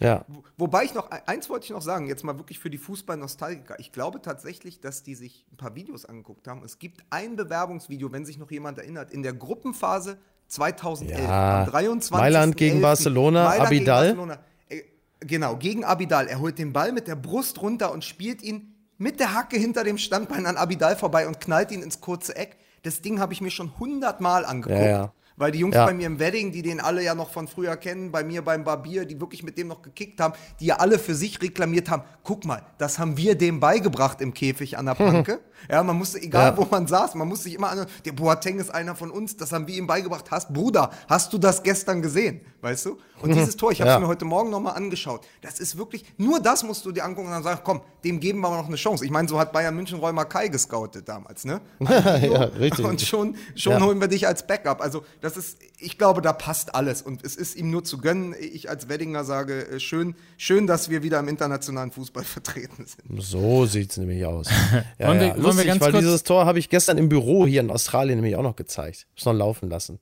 Ja. 0.01 0.25
Wobei 0.57 0.85
ich 0.85 0.95
noch, 0.95 1.11
eins 1.11 1.49
wollte 1.51 1.65
ich 1.65 1.71
noch 1.71 1.83
sagen, 1.83 2.07
jetzt 2.07 2.25
mal 2.25 2.39
wirklich 2.39 2.59
für 2.59 2.71
die 2.71 2.79
Fußball-Nostalgiker. 2.79 3.79
Ich 3.79 3.93
glaube 3.93 4.23
tatsächlich, 4.23 4.81
dass 4.81 5.03
die 5.03 5.15
sich 5.15 5.47
ein 5.53 5.57
paar 5.57 5.75
Videos 5.75 6.05
angeguckt 6.05 6.47
haben. 6.49 6.63
Es 6.65 6.79
gibt 6.79 7.05
ein 7.11 7.37
Bewerbungsvideo, 7.37 8.13
wenn 8.13 8.25
sich 8.25 8.39
noch 8.39 8.51
jemand 8.51 8.79
erinnert, 8.79 9.11
in 9.11 9.23
der 9.23 9.33
Gruppenphase 9.33 10.19
2011. 10.49 11.21
Ja, 11.21 11.65
am 11.65 11.71
23. 11.71 12.11
Mailand 12.11 12.57
gegen 12.57 12.81
Barcelona, 12.81 13.51
Abidal. 13.51 14.05
Barcelona. 14.05 14.39
Äh, 14.69 14.83
Genau, 15.21 15.57
gegen 15.57 15.85
Abidal. 15.85 16.29
Er 16.29 16.39
holt 16.39 16.59
den 16.59 16.73
Ball 16.73 16.93
mit 16.93 17.09
der 17.09 17.17
Brust 17.17 17.61
runter 17.61 17.93
und 17.93 18.05
spielt 18.05 18.43
ihn 18.43 18.75
mit 18.99 19.21
der 19.21 19.35
Hacke 19.35 19.57
hinter 19.57 19.85
dem 19.85 19.99
Standbein 19.99 20.47
an 20.47 20.57
Abidal 20.57 20.97
vorbei 20.97 21.27
und 21.27 21.41
knallt 21.41 21.71
ihn 21.73 21.83
ins 21.83 22.01
kurze 22.01 22.37
Eck. 22.37 22.57
Das 22.83 23.01
Ding 23.03 23.19
habe 23.19 23.33
ich 23.33 23.41
mir 23.41 23.51
schon 23.51 23.79
hundertmal 23.79 24.45
angeguckt. 24.45 24.81
Ja, 24.81 24.89
ja. 24.89 25.13
Weil 25.39 25.53
die 25.53 25.61
Jungs 25.61 25.75
Ja. 25.77 25.87
bei 25.87 25.95
mir 25.95 26.07
im 26.07 26.19
Wedding, 26.19 26.53
die 26.53 26.63
den 26.63 26.81
alle 26.81 27.03
ja 27.03 27.15
noch 27.15 27.31
von 27.31 27.49
früher 27.49 27.77
kennen, 27.77 28.11
bei 28.13 28.25
mir 28.25 28.43
beim 28.43 28.65
Barbier, 28.65 29.05
die 29.07 29.21
wirklich 29.21 29.43
mit 29.43 29.57
dem 29.57 29.69
noch 29.69 29.81
gekickt 29.83 30.21
haben, 30.21 30.35
die 30.61 30.67
ja 30.67 30.77
alle 30.77 30.99
für 30.99 31.15
sich 31.15 31.41
reklamiert 31.41 31.89
haben, 31.91 32.03
guck 32.25 32.45
mal, 32.45 32.63
das 32.79 32.99
haben 32.99 33.17
wir 33.17 33.35
dem 33.37 33.61
beigebracht 33.61 34.21
im 34.21 34.35
Käfig 34.35 34.77
an 34.77 34.87
der 34.87 34.95
Planke. 34.95 35.41
Ja, 35.71 35.83
man 35.83 35.97
musste, 35.97 36.21
egal 36.23 36.53
Ja. 36.53 36.57
wo 36.57 36.67
man 36.71 36.87
saß, 36.87 37.15
man 37.17 37.27
musste 37.29 37.45
sich 37.45 37.55
immer 37.55 37.71
an, 37.71 37.87
der 38.05 38.13
Boateng 38.13 38.59
ist 38.61 38.71
einer 38.71 38.95
von 38.95 39.11
uns, 39.11 39.37
das 39.37 39.53
haben 39.53 39.67
wir 39.67 39.75
ihm 39.77 39.87
beigebracht. 39.87 40.31
Hast, 40.31 40.53
Bruder, 40.53 40.91
hast 41.09 41.33
du 41.33 41.39
das 41.39 41.63
gestern 41.63 42.01
gesehen? 42.03 42.41
Weißt 42.61 42.87
du? 42.87 42.99
Und 43.23 43.35
dieses 43.35 43.57
Tor, 43.57 43.71
ich 43.73 43.81
habe 43.81 43.91
es 43.91 43.95
Ja. 43.95 44.01
mir 44.01 44.07
heute 44.09 44.25
Morgen 44.25 44.51
nochmal 44.51 44.75
angeschaut. 44.77 45.27
Das 45.43 45.59
ist 45.61 45.77
wirklich, 45.79 46.05
nur 46.17 46.41
das 46.41 46.63
musst 46.63 46.85
du 46.85 46.93
dir 46.93 47.05
angucken 47.05 47.27
und 47.29 47.33
dann 47.35 47.43
sagen, 47.43 47.61
komm, 47.65 47.81
dem 48.05 48.21
geben 48.21 48.41
wir 48.41 48.51
mal 48.51 48.57
noch 48.57 48.67
eine 48.69 48.77
Chance. 48.77 49.05
Ich 49.05 49.11
meine, 49.11 49.29
so 49.29 49.39
hat 49.39 49.53
Bayern 49.53 49.75
München 49.75 49.99
Räumer 49.99 50.25
Kai 50.25 50.49
gescoutet 50.49 51.09
damals, 51.09 51.45
ne? 51.45 51.61
ja, 51.81 52.45
richtig. 52.45 52.85
Und 52.89 53.01
schon, 53.01 53.37
schon 53.57 53.83
holen 53.83 54.01
wir 54.01 54.09
dich 54.09 54.27
als 54.27 54.47
Backup. 54.47 54.81
Also, 54.81 55.03
das 55.21 55.28
ist, 55.37 55.59
ich 55.79 55.99
glaube, 55.99 56.23
da 56.23 56.33
passt 56.33 56.75
alles. 56.75 57.03
Und 57.03 57.25
es 57.25 57.37
ist 57.37 57.57
ihm 57.57 57.71
nur 57.71 57.85
zu 57.85 57.99
gönnen. 57.99 58.35
Ich 58.41 58.71
als 58.71 58.89
Weddinger 58.89 59.25
sage, 59.25 59.69
äh, 59.69 59.81
schön, 59.81 60.15
schön, 60.37 60.67
dass 60.67 60.89
wir 60.91 61.03
wieder 61.03 61.19
im 61.21 61.29
internationalen 61.29 61.91
Fußball 61.91 62.25
vertreten 62.25 62.87
sind. 62.87 63.23
So 63.23 63.67
sieht 63.67 63.91
es 63.91 63.97
nämlich 63.97 64.25
aus. 64.25 64.49
Ja, 64.99 65.09
Wollen 65.09 65.21
wir- 65.21 65.27
ja. 65.29 65.33
wollen 65.35 65.37
wir 65.37 65.43
Lustig, 65.43 65.67
ganz 65.67 65.81
weil 65.81 65.91
kurz- 65.93 66.05
dieses 66.05 66.23
Tor 66.23 66.47
habe 66.47 66.59
ich 66.59 66.69
gestern 66.71 66.99
im 66.99 67.09
Büro 67.09 67.47
hier 67.47 67.61
in 67.61 67.71
Australien 67.71 68.19
nämlich 68.19 68.37
auch 68.37 68.43
noch 68.43 68.57
gezeigt. 68.57 69.07
Hab's 69.13 69.25
noch 69.25 69.33
laufen 69.35 69.69
lassen. 69.71 69.99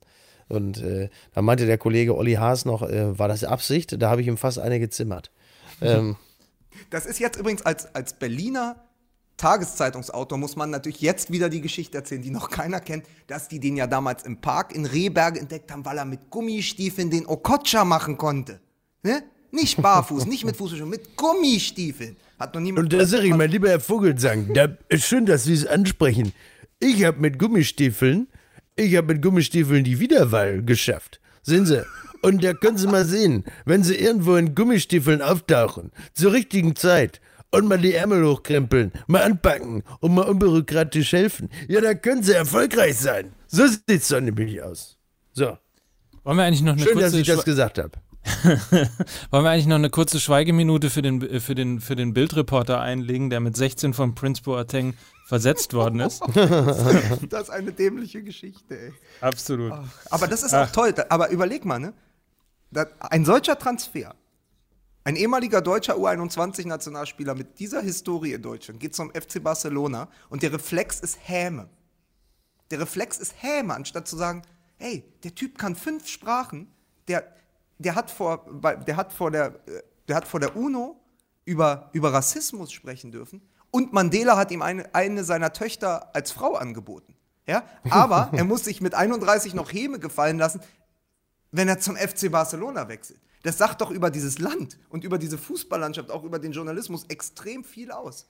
Und 0.49 0.81
äh, 0.81 1.09
da 1.33 1.41
meinte 1.41 1.65
der 1.65 1.77
Kollege 1.77 2.15
Olli 2.15 2.33
Haas 2.35 2.63
noch, 2.65 2.81
äh, 2.83 3.19
war 3.19 3.27
das 3.27 3.43
Absicht? 3.43 4.01
Da 4.01 4.09
habe 4.09 4.21
ich 4.21 4.27
ihm 4.27 4.37
fast 4.37 4.59
eine 4.59 4.79
gezimmert. 4.79 5.29
Ähm, 5.81 6.15
Das 6.89 7.05
ist 7.05 7.19
jetzt 7.19 7.37
übrigens 7.37 7.63
als, 7.63 7.93
als 7.93 8.13
Berliner 8.13 8.77
Tageszeitungsautor 9.37 10.37
muss 10.37 10.55
man 10.55 10.71
natürlich 10.71 10.99
jetzt 11.01 11.31
wieder 11.31 11.49
die 11.49 11.61
Geschichte 11.61 11.97
erzählen, 11.97 12.23
die 12.23 12.31
noch 12.31 12.49
keiner 12.49 12.79
kennt, 12.79 13.05
dass 13.27 13.47
die 13.47 13.59
den 13.59 13.77
ja 13.77 13.85
damals 13.85 14.23
im 14.23 14.41
Park 14.41 14.75
in 14.75 14.85
Rehberge 14.85 15.39
entdeckt 15.39 15.71
haben, 15.71 15.85
weil 15.85 15.97
er 15.97 16.05
mit 16.05 16.29
Gummistiefeln 16.31 17.11
den 17.11 17.27
Okocha 17.27 17.85
machen 17.85 18.17
konnte. 18.17 18.59
Ne? 19.03 19.23
Nicht 19.51 19.81
barfuß, 19.81 20.25
nicht 20.25 20.43
mit 20.43 20.57
Fußballschuhen, 20.57 20.89
mit 20.89 21.15
Gummistiefeln. 21.15 22.17
Hat 22.39 22.53
noch 22.53 22.61
niemand. 22.61 22.91
Und 22.91 22.99
da 22.99 23.05
sag 23.05 23.23
ich, 23.23 23.33
mein 23.33 23.51
lieber 23.51 23.69
Herr 23.69 23.79
Vogelsang, 23.79 24.53
da 24.53 24.75
ist 24.89 25.05
schön, 25.05 25.25
dass 25.25 25.43
Sie 25.43 25.53
es 25.53 25.65
ansprechen. 25.65 26.33
Ich 26.79 27.03
habe 27.05 27.19
mit 27.19 27.39
Gummistiefeln, 27.39 28.27
ich 28.75 28.95
habe 28.95 29.13
mit 29.13 29.23
Gummistiefeln 29.23 29.83
die 29.83 29.99
Wiederwahl 29.99 30.63
geschafft. 30.63 31.19
Sehen 31.43 31.65
Sie? 31.65 31.85
Und 32.21 32.43
da 32.43 32.53
können 32.53 32.77
Sie 32.77 32.87
mal 32.87 33.05
sehen, 33.05 33.45
wenn 33.65 33.83
Sie 33.83 33.95
irgendwo 33.95 34.35
in 34.35 34.55
Gummistiefeln 34.55 35.21
auftauchen, 35.21 35.91
zur 36.13 36.33
richtigen 36.33 36.75
Zeit, 36.75 37.21
und 37.51 37.67
mal 37.67 37.77
die 37.77 37.93
Ärmel 37.93 38.25
hochkrempeln, 38.25 38.91
mal 39.07 39.23
anpacken 39.23 39.83
und 39.99 40.13
mal 40.15 40.23
unbürokratisch 40.27 41.13
helfen, 41.13 41.49
ja, 41.67 41.81
da 41.81 41.93
können 41.93 42.23
Sie 42.23 42.33
erfolgreich 42.33 42.97
sein. 42.97 43.33
So 43.47 43.65
sieht's 43.67 44.09
doch 44.09 44.19
nämlich 44.21 44.61
aus. 44.61 44.97
So, 45.33 45.57
Wollen 46.23 46.37
wir 46.37 46.43
eigentlich 46.43 46.61
noch 46.61 46.73
eine 46.73 46.81
schön, 46.83 46.97
dass 46.99 47.11
kurze 47.13 47.19
ich 47.21 47.27
das 47.27 47.39
Schwe- 47.41 47.45
gesagt 47.45 47.77
habe. 47.77 47.91
Wollen 49.31 49.43
wir 49.45 49.49
eigentlich 49.51 49.67
noch 49.67 49.75
eine 49.75 49.89
kurze 49.89 50.19
Schweigeminute 50.19 50.89
für 50.89 51.01
den, 51.01 51.39
für 51.39 51.55
den, 51.55 51.79
für 51.79 51.95
den 51.95 52.13
Bildreporter 52.13 52.81
einlegen, 52.81 53.29
der 53.29 53.39
mit 53.39 53.55
16 53.55 53.93
von 53.93 54.15
Prince 54.15 54.41
Boateng 54.41 54.95
versetzt 55.27 55.73
worden 55.73 56.01
ist? 56.01 56.21
Das 57.29 57.43
ist 57.43 57.49
eine 57.49 57.71
dämliche 57.71 58.21
Geschichte, 58.23 58.77
ey. 58.77 58.93
Absolut. 59.21 59.71
Aber 60.09 60.27
das 60.27 60.43
ist 60.43 60.53
auch 60.53 60.69
toll. 60.71 60.93
Aber 61.07 61.29
überleg 61.29 61.63
mal, 61.63 61.79
ne? 61.79 61.93
Ein 62.99 63.23
solcher 63.23 63.57
Transfer, 63.57 64.13
ein 65.07 65.15
ehemaliger 65.15 65.61
deutscher 65.61 65.95
U21-Nationalspieler 65.95 67.33
mit 67.33 67.59
dieser 67.59 67.79
Historie 67.79 68.33
in 68.33 68.41
Deutschland 68.41 68.81
geht 68.81 68.93
zum 68.93 69.09
FC 69.11 69.41
Barcelona 69.41 70.09
und 70.27 70.43
der 70.43 70.51
Reflex 70.51 70.99
ist 70.99 71.17
Häme. 71.23 71.69
Der 72.71 72.81
Reflex 72.81 73.17
ist 73.17 73.33
Häme, 73.41 73.73
anstatt 73.73 74.05
zu 74.05 74.17
sagen, 74.17 74.41
hey, 74.75 75.05
der 75.23 75.33
Typ 75.33 75.57
kann 75.57 75.77
fünf 75.77 76.09
Sprachen, 76.09 76.69
der, 77.07 77.23
der, 77.77 77.95
hat, 77.95 78.11
vor, 78.11 78.45
der, 78.85 78.97
hat, 78.97 79.13
vor 79.13 79.31
der, 79.31 79.61
der 80.09 80.15
hat 80.17 80.27
vor 80.27 80.41
der 80.41 80.57
UNO 80.57 80.99
über, 81.45 81.89
über 81.93 82.11
Rassismus 82.11 82.73
sprechen 82.73 83.13
dürfen 83.13 83.41
und 83.71 83.93
Mandela 83.93 84.35
hat 84.35 84.51
ihm 84.51 84.61
eine, 84.61 84.93
eine 84.93 85.23
seiner 85.23 85.53
Töchter 85.53 86.13
als 86.13 86.31
Frau 86.31 86.55
angeboten. 86.55 87.15
Ja? 87.45 87.63
Aber 87.89 88.27
er 88.33 88.43
muss 88.43 88.65
sich 88.65 88.81
mit 88.81 88.93
31 88.93 89.53
noch 89.53 89.71
Häme 89.71 89.99
gefallen 89.99 90.37
lassen, 90.37 90.59
wenn 91.53 91.69
er 91.69 91.79
zum 91.79 91.95
FC 91.95 92.29
Barcelona 92.29 92.89
wechselt. 92.89 93.21
Das 93.47 93.57
sagt 93.57 93.79
doch 93.79 93.91
über 93.91 94.11
dieses 94.11 94.39
Land 94.39 94.77
und 94.89 95.05
über 95.05 95.17
diese 95.17 95.37
Fußballlandschaft, 95.37 96.11
auch 96.11 96.25
über 96.25 96.37
den 96.37 96.51
Journalismus 96.51 97.05
extrem 97.05 97.63
viel 97.63 97.91
aus. 97.91 98.29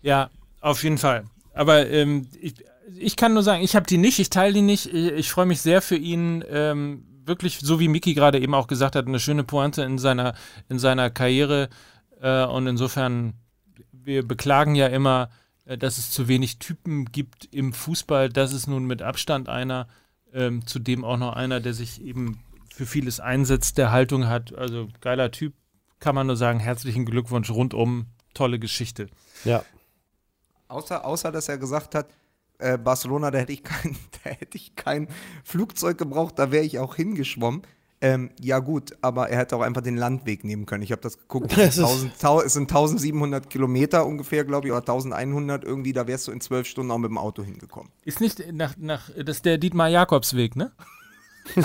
Ja, 0.00 0.30
auf 0.62 0.82
jeden 0.82 0.96
Fall. 0.96 1.24
Aber 1.52 1.86
ähm, 1.90 2.26
ich, 2.40 2.54
ich 2.96 3.14
kann 3.14 3.34
nur 3.34 3.42
sagen, 3.42 3.62
ich 3.62 3.76
habe 3.76 3.84
die 3.84 3.98
nicht, 3.98 4.18
ich 4.18 4.30
teile 4.30 4.54
die 4.54 4.62
nicht. 4.62 4.86
Ich, 4.86 5.12
ich 5.12 5.30
freue 5.30 5.44
mich 5.44 5.60
sehr 5.60 5.82
für 5.82 5.96
ihn. 5.96 6.42
Ähm, 6.48 7.04
wirklich, 7.26 7.58
so 7.60 7.78
wie 7.78 7.88
Miki 7.88 8.14
gerade 8.14 8.40
eben 8.40 8.54
auch 8.54 8.68
gesagt 8.68 8.96
hat, 8.96 9.06
eine 9.06 9.20
schöne 9.20 9.44
Pointe 9.44 9.82
in 9.82 9.98
seiner, 9.98 10.34
in 10.70 10.78
seiner 10.78 11.10
Karriere. 11.10 11.68
Äh, 12.22 12.46
und 12.46 12.66
insofern, 12.66 13.34
wir 13.92 14.26
beklagen 14.26 14.76
ja 14.76 14.86
immer 14.86 15.28
äh, 15.66 15.76
dass 15.76 15.98
es 15.98 16.10
zu 16.10 16.26
wenig 16.26 16.58
Typen 16.58 17.12
gibt 17.12 17.48
im 17.52 17.74
Fußball. 17.74 18.30
Das 18.30 18.54
ist 18.54 18.66
nun 18.66 18.86
mit 18.86 19.02
Abstand 19.02 19.50
einer, 19.50 19.88
ähm, 20.32 20.66
zudem 20.66 21.04
auch 21.04 21.18
noch 21.18 21.34
einer, 21.34 21.60
der 21.60 21.74
sich 21.74 22.02
eben 22.02 22.40
für 22.74 22.86
vieles 22.86 23.20
einsetzt, 23.20 23.78
der 23.78 23.92
Haltung 23.92 24.26
hat. 24.28 24.52
Also 24.54 24.88
geiler 25.00 25.30
Typ, 25.30 25.54
kann 26.00 26.14
man 26.14 26.26
nur 26.26 26.36
sagen, 26.36 26.58
herzlichen 26.60 27.04
Glückwunsch 27.06 27.50
rundum, 27.50 28.06
tolle 28.34 28.58
Geschichte. 28.58 29.08
Ja. 29.44 29.64
Außer, 30.68 31.04
außer 31.04 31.30
dass 31.30 31.48
er 31.48 31.58
gesagt 31.58 31.94
hat, 31.94 32.08
äh, 32.58 32.78
Barcelona, 32.78 33.30
da 33.30 33.38
hätte 33.38 33.52
ich 33.52 33.62
kein, 33.62 33.96
da 34.24 34.30
hätte 34.30 34.56
ich 34.56 34.74
kein 34.76 35.08
Flugzeug 35.44 35.98
gebraucht, 35.98 36.38
da 36.38 36.50
wäre 36.50 36.64
ich 36.64 36.78
auch 36.78 36.96
hingeschwommen. 36.96 37.62
Ähm, 38.00 38.30
ja 38.38 38.58
gut, 38.58 38.92
aber 39.00 39.30
er 39.30 39.38
hätte 39.38 39.56
auch 39.56 39.62
einfach 39.62 39.80
den 39.80 39.96
Landweg 39.96 40.44
nehmen 40.44 40.66
können. 40.66 40.82
Ich 40.82 40.92
habe 40.92 41.00
das 41.00 41.16
geguckt, 41.16 41.52
Das 41.56 41.78
es, 41.78 41.78
ist- 41.78 42.00
sind 42.00 42.12
1000 42.12 42.20
tau- 42.20 42.40
es 42.42 42.52
sind 42.52 42.62
1700 42.70 43.48
Kilometer 43.48 44.04
ungefähr, 44.04 44.44
glaube 44.44 44.66
ich, 44.66 44.72
oder 44.72 44.80
1100 44.80 45.64
irgendwie, 45.64 45.92
da 45.92 46.06
wärst 46.06 46.26
du 46.28 46.32
in 46.32 46.40
zwölf 46.40 46.66
Stunden 46.66 46.90
auch 46.90 46.98
mit 46.98 47.08
dem 47.10 47.18
Auto 47.18 47.42
hingekommen. 47.42 47.90
Ist 48.04 48.20
nicht 48.20 48.52
nach, 48.52 48.74
nach 48.76 49.08
das 49.16 49.36
ist 49.36 49.44
der 49.46 49.58
Dietmar 49.58 49.88
Jakobsweg, 49.88 50.54
ne? 50.56 50.72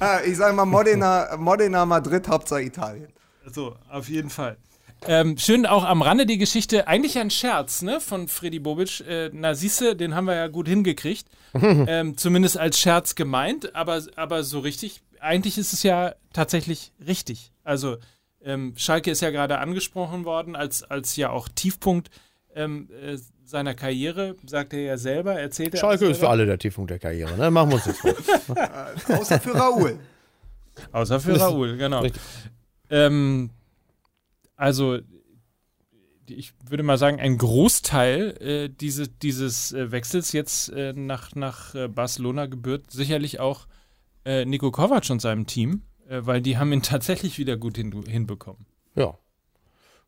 Ah, 0.00 0.20
ich 0.26 0.36
sage 0.36 0.54
mal 0.54 0.64
Modena, 0.64 1.36
Modena, 1.38 1.86
Madrid, 1.86 2.26
Hauptsache 2.28 2.62
Italien. 2.62 3.08
So, 3.46 3.76
auf 3.88 4.08
jeden 4.08 4.30
Fall. 4.30 4.56
Ähm, 5.06 5.36
schön 5.36 5.66
auch 5.66 5.84
am 5.84 6.02
Rande 6.02 6.24
die 6.26 6.38
Geschichte, 6.38 6.88
eigentlich 6.88 7.18
ein 7.18 7.30
Scherz, 7.30 7.82
ne, 7.82 8.00
von 8.00 8.26
Freddy 8.26 8.58
Bobic. 8.58 9.00
Äh, 9.06 9.30
na, 9.32 9.54
siehste, 9.54 9.96
den 9.96 10.14
haben 10.14 10.24
wir 10.24 10.34
ja 10.34 10.48
gut 10.48 10.66
hingekriegt. 10.66 11.28
ähm, 11.54 12.16
zumindest 12.16 12.58
als 12.58 12.80
Scherz 12.80 13.14
gemeint, 13.14 13.74
aber, 13.74 14.02
aber 14.16 14.42
so 14.42 14.60
richtig, 14.60 15.02
eigentlich 15.20 15.58
ist 15.58 15.72
es 15.72 15.82
ja 15.82 16.14
tatsächlich 16.32 16.92
richtig. 17.06 17.52
Also, 17.62 17.98
ähm, 18.42 18.74
Schalke 18.76 19.10
ist 19.10 19.20
ja 19.20 19.30
gerade 19.30 19.58
angesprochen 19.58 20.24
worden, 20.24 20.56
als, 20.56 20.82
als 20.82 21.16
ja 21.16 21.30
auch 21.30 21.48
Tiefpunkt 21.48 22.10
ähm, 22.54 22.88
äh, 23.02 23.18
seiner 23.54 23.74
Karriere, 23.74 24.34
sagt 24.44 24.72
er 24.72 24.80
ja 24.80 24.96
selber, 24.98 25.34
erzählt 25.34 25.74
er. 25.74 25.80
Schalke 25.80 26.06
ist 26.06 26.18
für 26.18 26.28
alle 26.28 26.44
der 26.44 26.58
Tiefpunkt 26.58 26.90
der 26.90 26.98
Karriere, 26.98 27.36
ne? 27.36 27.52
Machen 27.52 27.70
wir 27.70 27.74
uns 27.76 27.84
das 27.84 27.98
vor. 27.98 28.14
Außer 29.16 29.38
für 29.38 29.54
Raoul. 29.54 29.98
Außer 30.90 31.20
für 31.20 31.38
Raoul, 31.38 31.76
genau. 31.76 32.04
Ähm, 32.90 33.50
also, 34.56 34.98
ich 36.28 36.52
würde 36.68 36.82
mal 36.82 36.98
sagen, 36.98 37.20
ein 37.20 37.38
Großteil 37.38 38.36
äh, 38.40 38.68
diese, 38.68 39.06
dieses 39.06 39.70
äh, 39.72 39.92
Wechsels 39.92 40.32
jetzt 40.32 40.70
äh, 40.70 40.92
nach, 40.92 41.36
nach 41.36 41.76
äh, 41.76 41.86
Barcelona 41.86 42.46
gebührt 42.46 42.90
sicherlich 42.90 43.38
auch 43.38 43.68
äh, 44.24 44.44
Nico 44.44 44.72
Kovac 44.72 45.08
und 45.10 45.20
seinem 45.20 45.46
Team, 45.46 45.82
äh, 46.08 46.22
weil 46.22 46.42
die 46.42 46.58
haben 46.58 46.72
ihn 46.72 46.82
tatsächlich 46.92 47.38
wieder 47.38 47.56
gut 47.56 47.76
hin, 47.76 48.02
hinbekommen. 48.02 48.66
Ja. 48.96 49.16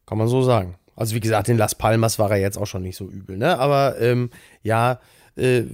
Kann 0.05 0.19
man 0.19 0.27
so 0.27 0.43
sagen. 0.43 0.81
Also 0.97 1.15
wie 1.15 1.21
gesagt, 1.21 1.49
in 1.49 1.59
Las 1.59 1.75
Palmas 1.75 2.19
war 2.19 2.31
er 2.31 2.39
jetzt 2.39 2.59
auch 2.59 2.67
schon 2.67 2.83
nicht 2.83 2.97
so 2.97 3.09
übel, 3.09 3.37
ne? 3.37 3.59
Aber 3.59 4.01
ähm, 4.01 4.31
ja, 4.63 4.99
äh, 5.37 5.65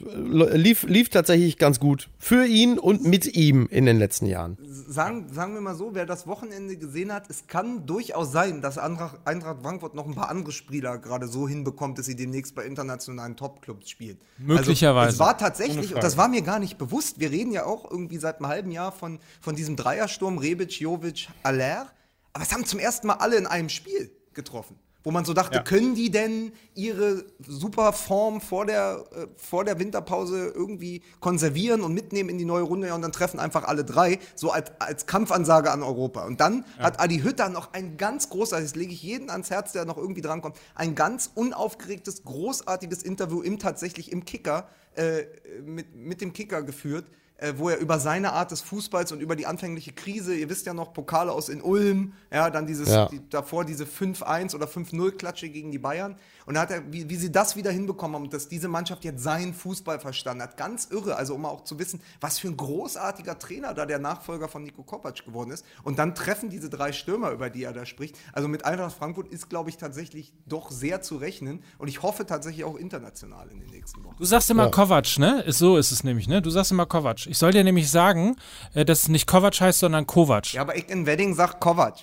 lief, 0.00 0.82
lief 0.82 1.08
tatsächlich 1.08 1.56
ganz 1.56 1.78
gut 1.78 2.10
für 2.18 2.44
ihn 2.44 2.80
und 2.80 3.04
mit 3.04 3.36
ihm 3.36 3.68
in 3.70 3.86
den 3.86 3.96
letzten 3.96 4.26
Jahren. 4.26 4.58
Sagen, 4.60 5.32
sagen 5.32 5.54
wir 5.54 5.60
mal 5.60 5.76
so, 5.76 5.94
wer 5.94 6.04
das 6.04 6.26
Wochenende 6.26 6.76
gesehen 6.76 7.12
hat, 7.12 7.30
es 7.30 7.46
kann 7.46 7.86
durchaus 7.86 8.32
sein, 8.32 8.60
dass 8.60 8.78
Eintracht, 8.78 9.20
Eintracht 9.24 9.62
Frankfurt 9.62 9.94
noch 9.94 10.06
ein 10.06 10.14
paar 10.14 10.28
andere 10.28 10.50
Spieler 10.50 10.98
gerade 10.98 11.28
so 11.28 11.46
hinbekommt, 11.46 11.98
dass 11.98 12.06
sie 12.06 12.16
demnächst 12.16 12.56
bei 12.56 12.64
internationalen 12.64 13.36
Topclubs 13.36 13.88
spielen. 13.88 14.18
Möglicherweise. 14.38 15.06
Also, 15.06 15.14
es 15.14 15.20
war 15.20 15.38
tatsächlich, 15.38 15.94
und 15.94 16.02
das 16.02 16.16
war 16.16 16.26
mir 16.26 16.42
gar 16.42 16.58
nicht 16.58 16.76
bewusst, 16.76 17.20
wir 17.20 17.30
reden 17.30 17.52
ja 17.52 17.66
auch 17.66 17.88
irgendwie 17.88 18.18
seit 18.18 18.38
einem 18.38 18.48
halben 18.48 18.72
Jahr 18.72 18.90
von, 18.90 19.20
von 19.40 19.54
diesem 19.54 19.76
Dreiersturm 19.76 20.38
Rebic, 20.38 20.80
Jovic, 20.80 21.28
Aller, 21.44 21.86
aber 22.32 22.42
es 22.42 22.52
haben 22.52 22.64
zum 22.64 22.80
ersten 22.80 23.06
Mal 23.06 23.14
alle 23.14 23.36
in 23.36 23.46
einem 23.46 23.68
Spiel 23.68 24.10
getroffen. 24.34 24.78
Wo 25.04 25.10
man 25.10 25.24
so 25.24 25.34
dachte, 25.34 25.56
Ja. 25.56 25.62
können 25.64 25.96
die 25.96 26.12
denn 26.12 26.52
ihre 26.74 27.24
super 27.44 27.92
Form 27.92 28.40
vor 28.40 28.66
der, 28.66 29.04
äh, 29.12 29.26
vor 29.36 29.64
der 29.64 29.80
Winterpause 29.80 30.52
irgendwie 30.54 31.02
konservieren 31.18 31.80
und 31.80 31.92
mitnehmen 31.92 32.28
in 32.28 32.38
die 32.38 32.44
neue 32.44 32.62
Runde? 32.62 32.86
Ja, 32.86 32.94
und 32.94 33.02
dann 33.02 33.10
treffen 33.10 33.40
einfach 33.40 33.64
alle 33.64 33.84
drei, 33.84 34.20
so 34.36 34.52
als, 34.52 34.70
als 34.78 35.06
Kampfansage 35.06 35.72
an 35.72 35.82
Europa. 35.82 36.24
Und 36.24 36.40
dann 36.40 36.64
hat 36.78 37.00
Adi 37.00 37.18
Hütter 37.18 37.48
noch 37.48 37.72
ein 37.72 37.96
ganz 37.96 38.28
großartiges, 38.28 38.72
das 38.72 38.78
lege 38.78 38.92
ich 38.92 39.02
jeden 39.02 39.28
ans 39.28 39.50
Herz, 39.50 39.72
der 39.72 39.86
noch 39.86 39.96
irgendwie 39.98 40.20
drankommt, 40.20 40.56
ein 40.76 40.94
ganz 40.94 41.30
unaufgeregtes, 41.34 42.22
großartiges 42.22 43.02
Interview 43.02 43.42
im 43.42 43.58
tatsächlich 43.58 44.12
im 44.12 44.24
Kicker, 44.24 44.68
äh, 44.94 45.24
mit, 45.64 45.96
mit 45.96 46.20
dem 46.20 46.32
Kicker 46.32 46.62
geführt 46.62 47.06
äh, 47.42 47.54
wo 47.58 47.68
er 47.68 47.78
über 47.78 47.98
seine 47.98 48.32
Art 48.32 48.50
des 48.50 48.60
Fußballs 48.60 49.12
und 49.12 49.20
über 49.20 49.36
die 49.36 49.46
anfängliche 49.46 49.92
Krise, 49.92 50.34
ihr 50.34 50.48
wisst 50.48 50.66
ja 50.66 50.74
noch, 50.74 50.92
Pokale 50.92 51.32
aus 51.32 51.48
in 51.48 51.60
Ulm, 51.60 52.12
ja, 52.32 52.48
dann 52.50 52.66
dieses, 52.66 52.88
Ja. 52.88 53.06
die, 53.08 53.20
davor 53.28 53.64
diese 53.64 53.84
5-1 53.84 54.54
oder 54.54 54.66
5-0-Klatsche 54.66 55.48
gegen 55.48 55.70
die 55.72 55.78
Bayern. 55.78 56.16
Und 56.44 56.54
da 56.54 56.62
hat 56.62 56.72
er, 56.72 56.92
wie, 56.92 57.08
wie 57.08 57.14
sie 57.16 57.30
das 57.30 57.54
wieder 57.54 57.70
hinbekommen 57.70 58.16
haben 58.16 58.24
und 58.24 58.32
dass 58.34 58.48
diese 58.48 58.66
Mannschaft 58.66 59.04
jetzt 59.04 59.22
seinen 59.22 59.54
Fußball 59.54 60.00
verstanden 60.00 60.42
hat. 60.42 60.56
Ganz 60.56 60.88
irre, 60.90 61.14
also 61.16 61.34
um 61.36 61.44
auch 61.46 61.62
zu 61.62 61.78
wissen, 61.78 62.00
was 62.20 62.40
für 62.40 62.48
ein 62.48 62.56
großartiger 62.56 63.38
Trainer 63.38 63.74
da 63.74 63.86
der 63.86 64.00
Nachfolger 64.00 64.48
von 64.48 64.64
Nico 64.64 64.82
Kovac 64.82 65.24
geworden 65.24 65.52
ist. 65.52 65.64
Und 65.84 66.00
dann 66.00 66.16
treffen 66.16 66.50
diese 66.50 66.68
drei 66.68 66.92
Stürmer, 66.92 67.30
über 67.30 67.48
die 67.48 67.62
er 67.62 67.72
da 67.72 67.86
spricht. 67.86 68.16
Also 68.32 68.48
mit 68.48 68.64
Eintracht 68.64 68.96
Frankfurt 68.96 69.28
ist, 69.28 69.50
glaube 69.50 69.70
ich, 69.70 69.76
tatsächlich 69.76 70.32
doch 70.46 70.72
sehr 70.72 71.00
zu 71.00 71.16
rechnen. 71.16 71.62
Und 71.78 71.86
ich 71.88 72.02
hoffe 72.02 72.26
tatsächlich 72.26 72.64
auch 72.64 72.74
international 72.76 73.48
in 73.50 73.60
den 73.60 73.70
nächsten 73.70 74.02
Wochen. 74.04 74.16
Du 74.18 74.24
sagst 74.24 74.50
immer 74.50 74.64
Ja. 74.64 74.70
Kovac, 74.70 75.18
ne? 75.18 75.42
Ist, 75.42 75.58
so 75.58 75.76
ist 75.76 75.92
es 75.92 76.02
nämlich, 76.02 76.26
ne? 76.26 76.42
Du 76.42 76.50
sagst 76.50 76.72
immer 76.72 76.86
Kovac. 76.86 77.26
Ich 77.32 77.38
soll 77.38 77.52
dir 77.52 77.64
nämlich 77.64 77.90
sagen, 77.90 78.36
äh, 78.74 78.84
dass 78.84 79.04
es 79.04 79.08
nicht 79.08 79.26
Kovac 79.26 79.58
heißt, 79.58 79.78
sondern 79.78 80.06
Kovac. 80.06 80.52
Ja, 80.52 80.60
aber 80.60 80.76
ich 80.76 80.90
in 80.90 81.06
Wedding 81.06 81.34
sag 81.34 81.60
Kovac. 81.60 81.94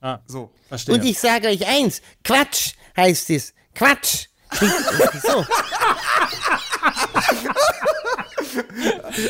Ah, 0.00 0.18
So. 0.26 0.50
verstehe. 0.68 0.96
Und 0.96 1.04
ich 1.04 1.20
sage 1.20 1.46
euch 1.46 1.64
eins, 1.68 2.02
Quatsch 2.24 2.72
heißt 2.96 3.30
es. 3.30 3.54
Quatsch. 3.76 4.26
so. 5.22 5.44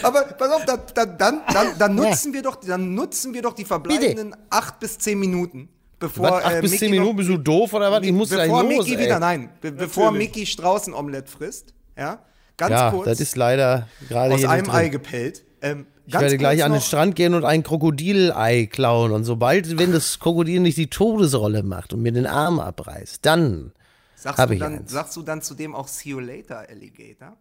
Aber 0.02 0.22
pass 0.22 0.52
auf, 0.52 0.64
da, 0.64 0.78
da, 0.78 1.04
dann, 1.04 1.42
dann, 1.52 1.78
dann, 1.78 1.94
nutzen 1.94 2.32
wir 2.32 2.40
doch, 2.40 2.56
dann 2.56 2.94
nutzen 2.94 3.34
wir 3.34 3.42
doch 3.42 3.52
die 3.52 3.66
verbleibenden 3.66 4.34
acht 4.48 4.80
bis 4.80 4.96
zehn 4.96 5.18
Minuten, 5.18 5.68
bevor 5.98 6.30
Was, 6.30 6.44
acht 6.44 6.54
äh, 6.54 6.60
bis 6.62 6.70
Mickey 6.70 6.80
zehn 6.80 6.90
Minuten, 6.92 7.10
noch, 7.10 7.16
bist 7.18 7.28
du 7.28 7.36
doof 7.36 7.74
oder 7.74 7.92
was? 7.92 8.02
Ich 8.02 8.12
muss 8.12 8.30
gleich 8.30 8.48
bevor 8.48 8.62
los, 8.62 8.86
Mickey 8.86 8.94
ey. 8.94 9.04
wieder, 9.04 9.18
nein, 9.18 9.50
be 9.60 9.70
bevor 9.70 10.12
Mickey 10.12 10.46
Straußenomelett 10.46 11.28
frisst, 11.28 11.74
ja, 11.94 12.20
ganz 12.56 12.70
Ja, 12.72 12.90
kurz, 12.90 13.04
das 13.06 13.20
ist 13.20 13.36
leider 13.36 13.88
gerade 14.08 14.34
aus 14.34 14.44
einem 14.44 14.70
Ei 14.70 14.88
gepellt. 14.88 15.44
Ähm, 15.62 15.86
Ich 16.06 16.14
werde 16.14 16.38
gleich 16.38 16.62
an 16.64 16.72
den 16.72 16.80
Strand 16.80 17.16
gehen 17.16 17.34
und 17.34 17.44
ein 17.44 17.62
Krokodilei 17.62 18.66
klauen. 18.66 19.12
Und 19.12 19.24
sobald, 19.24 19.78
wenn 19.78 19.92
das 19.92 20.18
Krokodil 20.20 20.60
nicht 20.60 20.76
die 20.78 20.88
Todesrolle 20.88 21.62
macht 21.62 21.92
und 21.92 22.02
mir 22.02 22.12
den 22.12 22.26
Arm 22.26 22.60
abreißt, 22.60 23.24
dann 23.26 23.72
Sagst 24.14 24.38
du, 24.48 24.52
ich 24.54 24.60
dann, 24.60 24.74
eins. 24.78 24.90
sagst 24.92 25.16
du 25.16 25.22
dann 25.22 25.42
zudem 25.42 25.74
auch 25.74 25.88
See 25.88 26.10
you 26.10 26.20
later, 26.20 26.64
Alligator? 26.68 27.36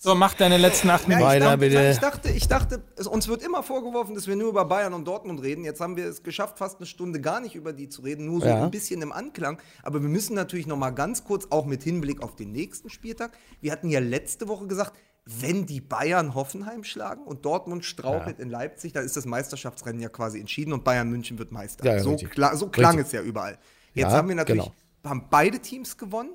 So, 0.00 0.14
mach 0.14 0.34
deine 0.34 0.58
letzten 0.58 0.88
acht 0.90 1.02
Ja, 1.02 1.08
Minuten. 1.08 1.24
ich, 1.24 1.28
Weiter, 1.28 1.44
dachte, 1.46 1.58
bitte. 1.58 1.90
ich 1.90 1.98
dachte, 1.98 2.30
ich 2.30 2.48
dachte, 2.48 2.82
es, 2.96 3.06
uns 3.08 3.26
wird 3.26 3.42
immer 3.42 3.64
vorgeworfen, 3.64 4.14
dass 4.14 4.28
wir 4.28 4.36
nur 4.36 4.48
über 4.50 4.64
Bayern 4.64 4.94
und 4.94 5.04
Dortmund 5.06 5.42
reden. 5.42 5.64
Jetzt 5.64 5.80
haben 5.80 5.96
wir 5.96 6.06
es 6.06 6.22
geschafft, 6.22 6.58
fast 6.58 6.78
eine 6.78 6.86
Stunde 6.86 7.20
gar 7.20 7.40
nicht 7.40 7.56
über 7.56 7.72
die 7.72 7.88
zu 7.88 8.02
reden, 8.02 8.26
nur 8.26 8.40
so 8.40 8.46
Ja. 8.46 8.62
ein 8.62 8.70
bisschen 8.70 9.02
im 9.02 9.10
Anklang. 9.10 9.58
Aber 9.82 10.00
wir 10.00 10.08
müssen 10.08 10.34
natürlich 10.34 10.68
noch 10.68 10.76
mal 10.76 10.90
ganz 10.90 11.24
kurz, 11.24 11.48
auch 11.50 11.66
mit 11.66 11.82
Hinblick 11.82 12.22
auf 12.22 12.36
den 12.36 12.52
nächsten 12.52 12.90
Spieltag. 12.90 13.32
Wir 13.60 13.72
hatten 13.72 13.88
ja 13.88 13.98
letzte 13.98 14.46
Woche 14.46 14.68
gesagt, 14.68 14.92
wenn 15.24 15.66
die 15.66 15.80
Bayern 15.80 16.34
Hoffenheim 16.34 16.84
schlagen 16.84 17.24
und 17.24 17.44
Dortmund 17.44 17.84
strauchelt 17.84 18.38
in 18.38 18.48
Leipzig, 18.48 18.92
dann 18.94 19.04
ist 19.04 19.16
das 19.16 19.26
Meisterschaftsrennen 19.26 20.00
ja 20.00 20.08
quasi 20.08 20.38
entschieden 20.40 20.72
und 20.72 20.84
Bayern 20.84 21.10
München 21.10 21.38
wird 21.38 21.52
Meister. 21.52 21.84
Ja, 21.84 21.96
ja, 21.96 22.02
so, 22.02 22.14
kla 22.16 22.56
so 22.56 22.68
klang 22.68 22.96
Richtig. 22.96 23.06
es 23.06 23.12
ja 23.12 23.22
überall. 23.22 23.58
Jetzt 23.92 24.10
Ja, 24.12 24.16
haben 24.16 24.28
wir 24.28 24.36
natürlich 24.36 24.64
genau. 24.64 25.10
haben 25.10 25.26
beide 25.28 25.58
Teams 25.58 25.98
gewonnen. 25.98 26.30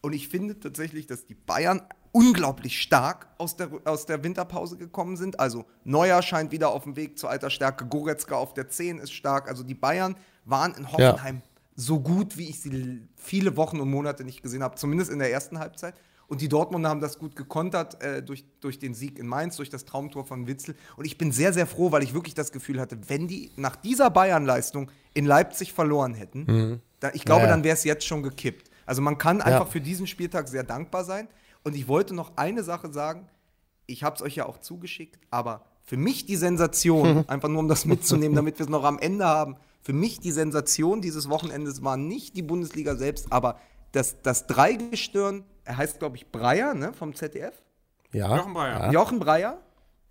Und 0.00 0.12
ich 0.12 0.28
finde 0.28 0.58
tatsächlich, 0.60 1.08
dass 1.08 1.26
die 1.26 1.34
Bayern 1.34 1.82
unglaublich 2.12 2.80
stark 2.80 3.28
aus 3.38 3.56
der, 3.56 3.68
aus 3.84 4.06
der 4.06 4.22
Winterpause 4.24 4.76
gekommen 4.76 5.16
sind. 5.16 5.38
Also 5.40 5.64
Neuer 5.84 6.22
scheint 6.22 6.52
wieder 6.52 6.70
auf 6.70 6.84
dem 6.84 6.96
Weg 6.96 7.18
zur 7.18 7.30
alter 7.30 7.50
Stärke. 7.50 7.86
Goretzka 7.86 8.36
auf 8.36 8.54
der 8.54 8.68
10 8.68 8.98
ist 8.98 9.12
stark. 9.12 9.48
Also 9.48 9.62
die 9.62 9.74
Bayern 9.74 10.16
waren 10.44 10.74
in 10.74 10.90
Hoffenheim 10.92 11.42
so 11.76 12.00
gut, 12.00 12.36
wie 12.36 12.48
ich 12.48 12.60
sie 12.60 13.06
viele 13.16 13.56
Wochen 13.56 13.80
und 13.80 13.90
Monate 13.90 14.24
nicht 14.24 14.42
gesehen 14.42 14.62
habe. 14.62 14.74
Zumindest 14.76 15.10
in 15.10 15.18
der 15.18 15.30
ersten 15.30 15.58
Halbzeit. 15.58 15.94
Und 16.26 16.42
die 16.42 16.48
Dortmunder 16.48 16.90
haben 16.90 17.00
das 17.00 17.18
gut 17.18 17.36
gekontert 17.36 18.02
äh, 18.02 18.22
durch, 18.22 18.44
durch 18.60 18.78
den 18.78 18.92
Sieg 18.92 19.18
in 19.18 19.26
Mainz, 19.26 19.56
durch 19.56 19.70
das 19.70 19.86
Traumtor 19.86 20.26
von 20.26 20.46
Witzel. 20.46 20.74
Und 20.96 21.06
ich 21.06 21.16
bin 21.16 21.32
sehr, 21.32 21.54
sehr 21.54 21.66
froh, 21.66 21.90
weil 21.90 22.02
ich 22.02 22.12
wirklich 22.12 22.34
das 22.34 22.52
Gefühl 22.52 22.80
hatte, 22.80 22.98
wenn 23.08 23.28
die 23.28 23.50
nach 23.56 23.76
dieser 23.76 24.10
Bayern-Leistung 24.10 24.90
in 25.14 25.24
Leipzig 25.24 25.72
verloren 25.72 26.12
hätten, 26.12 26.82
da, 27.00 27.10
ich 27.14 27.24
glaube, 27.24 27.42
Ja, 27.42 27.46
ja. 27.48 27.52
dann 27.54 27.64
wäre 27.64 27.74
es 27.74 27.84
jetzt 27.84 28.04
schon 28.06 28.22
gekippt. 28.22 28.70
Also 28.84 29.00
man 29.00 29.16
kann 29.16 29.40
einfach 29.40 29.68
für 29.68 29.80
diesen 29.80 30.06
Spieltag 30.06 30.48
sehr 30.48 30.64
dankbar 30.64 31.04
sein. 31.04 31.28
Und 31.68 31.76
ich 31.76 31.86
wollte 31.86 32.14
noch 32.14 32.32
eine 32.36 32.64
Sache 32.64 32.90
sagen. 32.90 33.28
Ich 33.84 34.02
habe 34.02 34.16
es 34.16 34.22
euch 34.22 34.36
ja 34.36 34.46
auch 34.46 34.56
zugeschickt, 34.56 35.18
aber 35.30 35.66
für 35.84 35.98
mich 35.98 36.24
die 36.24 36.36
Sensation, 36.36 37.24
einfach 37.28 37.50
nur 37.50 37.58
um 37.58 37.68
das 37.68 37.84
mitzunehmen, 37.84 38.34
damit 38.34 38.58
wir 38.58 38.64
es 38.64 38.70
noch 38.70 38.84
am 38.84 38.98
Ende 38.98 39.26
haben, 39.26 39.56
für 39.82 39.92
mich 39.92 40.18
die 40.18 40.32
Sensation 40.32 41.02
dieses 41.02 41.28
Wochenendes 41.28 41.84
war 41.84 41.98
nicht 41.98 42.38
die 42.38 42.42
Bundesliga 42.42 42.96
selbst, 42.96 43.30
aber 43.30 43.58
das, 43.92 44.22
das 44.22 44.46
Dreigestirn, 44.46 45.44
er 45.64 45.76
heißt, 45.76 45.98
glaube 45.98 46.16
ich, 46.16 46.32
Breyer, 46.32 46.72
ne, 46.72 46.94
vom 46.94 47.14
ZDF. 47.14 47.54
ja. 48.12 48.34
Jochen 48.34 48.54
Breyer. 48.54 48.78
Ja. 48.84 48.90
Jochen 48.90 49.18
Breyer, 49.18 49.58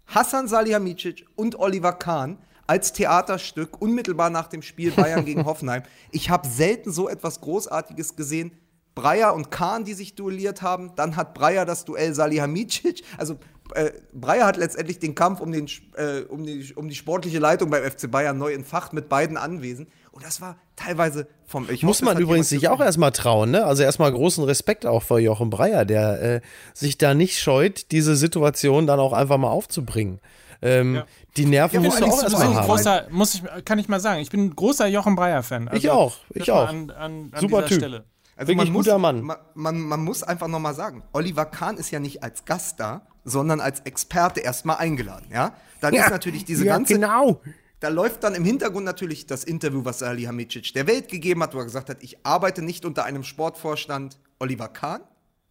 Hassan 0.06 0.48
Salihamidzic 0.48 1.26
und 1.36 1.58
Oliver 1.58 1.94
Kahn. 1.94 2.38
als 2.68 2.94
Theaterstück, 2.94 3.82
unmittelbar 3.82 4.30
nach 4.30 4.48
dem 4.48 4.62
Spiel 4.62 4.92
Bayern 4.92 5.26
gegen 5.26 5.46
Hoffenheim. 5.50 5.82
Ich 6.12 6.30
habe 6.30 6.48
selten 6.48 6.92
so 6.92 7.10
etwas 7.10 7.42
Großartiges 7.42 8.16
gesehen. 8.16 8.52
Breyer 8.98 9.36
und 9.36 9.52
Kahn, 9.52 9.84
die 9.86 9.94
sich 9.94 10.16
duelliert 10.16 10.64
haben. 10.64 10.92
Dann 10.96 11.16
hat 11.16 11.36
Breyer 11.36 11.66
das 11.66 11.86
Duell 11.86 12.16
Salihamidzic. 12.16 13.04
Also 13.20 13.38
äh, 13.76 13.92
Breyer 14.12 14.48
hat 14.48 14.58
letztendlich 14.58 14.98
den 14.98 15.14
Kampf 15.14 15.40
um, 15.40 15.52
den, 15.52 15.68
äh, 15.96 16.22
um, 16.28 16.44
die, 16.44 16.74
um 16.74 16.90
die 16.90 16.96
sportliche 16.96 17.38
Leitung 17.38 17.70
beim 17.70 17.84
FC 17.84 18.10
Bayern 18.10 18.38
neu 18.40 18.54
entfacht 18.54 18.94
mit 18.94 19.08
beiden 19.08 19.38
Anwesen. 19.38 19.88
Und 20.12 20.26
das 20.26 20.42
war 20.42 20.58
teilweise 20.76 21.28
vom. 21.46 21.70
Ich 21.70 21.84
Muss 21.84 21.98
hoffe, 21.98 22.06
man 22.06 22.18
übrigens 22.20 22.50
sich 22.50 22.68
auch 22.70 22.80
erstmal 22.80 23.12
trauen, 23.12 23.52
ne? 23.52 23.66
Also 23.66 23.84
erstmal 23.84 24.12
großen 24.12 24.44
Respekt 24.46 24.88
auch 24.88 25.04
vor 25.04 25.20
Jochen 25.20 25.52
Breyer, 25.52 25.86
der 25.86 26.22
äh, 26.22 26.42
sich 26.74 26.98
da 26.98 27.14
nicht 27.14 27.38
scheut, 27.40 27.92
diese 27.92 28.16
Situation 28.16 28.88
dann 28.88 29.00
auch 29.00 29.14
einfach 29.14 29.38
mal 29.38 29.52
aufzubringen. 29.52 30.20
Ähm, 30.64 31.04
Die 31.36 31.46
Nerven 31.46 31.84
musst 31.84 32.00
du 32.00 32.06
allerdings 32.06 32.20
auch 32.20 32.24
erstmal 32.24 32.50
ich 32.50 32.56
haben. 32.58 32.68
großer, 32.68 33.08
muss 33.12 33.36
ich, 33.36 33.44
kann 33.64 33.78
ich 33.78 33.88
mal 33.90 34.00
sagen, 34.00 34.22
ich 34.22 34.32
bin 34.32 34.46
ein 34.46 34.56
großer 34.56 34.88
Jochen 34.88 35.16
Breyer-Fan. 35.16 35.68
Also, 35.68 35.78
Ich 35.78 35.90
auch, 35.92 36.18
ich 36.34 36.52
auch. 36.52 36.68
An, 36.68 36.90
an, 36.90 37.30
an 37.32 37.40
Super 37.40 37.58
dieser 37.58 37.68
Typ. 37.68 37.78
Stelle. 37.78 38.06
Also 38.38 38.50
Wirklich 38.50 38.68
man 38.70 38.74
muss, 38.74 38.86
guter 38.86 39.00
Mann. 39.00 39.22
Man, 39.22 39.38
man, 39.56 39.80
man 39.80 40.04
muss 40.04 40.22
einfach 40.22 40.48
nochmal 40.48 40.76
sagen, 40.76 41.04
Oliver 41.12 41.46
Kahn 41.46 41.78
ist 41.78 41.90
ja 41.90 42.00
nicht 42.00 42.24
als 42.24 42.46
Gast 42.46 42.80
da, 42.80 43.08
sondern 43.24 43.60
als 43.60 43.80
Experte 43.82 44.42
erstmal 44.42 44.78
eingeladen. 44.78 45.28
Ja? 45.32 45.56
Dann 45.82 45.94
ist 45.94 46.10
natürlich 46.10 46.46
diese 46.46 46.64
ja, 46.64 46.74
ganze. 46.74 46.94
genau. 46.94 47.42
Da 47.80 47.90
läuft 47.90 48.24
dann 48.24 48.36
im 48.36 48.46
Hintergrund 48.46 48.86
natürlich 48.86 49.26
das 49.26 49.44
Interview, 49.44 49.86
was 49.86 50.00
Salihamidzic 50.00 50.74
der 50.74 50.88
Welt 50.88 51.10
gegeben 51.10 51.44
hat, 51.44 51.54
wo 51.54 51.60
er 51.60 51.66
gesagt 51.66 51.90
hat, 51.90 52.02
ich 52.02 52.26
arbeite 52.26 52.62
nicht 52.62 52.86
unter 52.86 53.06
einem 53.06 53.24
Sportvorstand 53.24 54.20
Oliver 54.40 54.68
Kahn. 54.68 55.02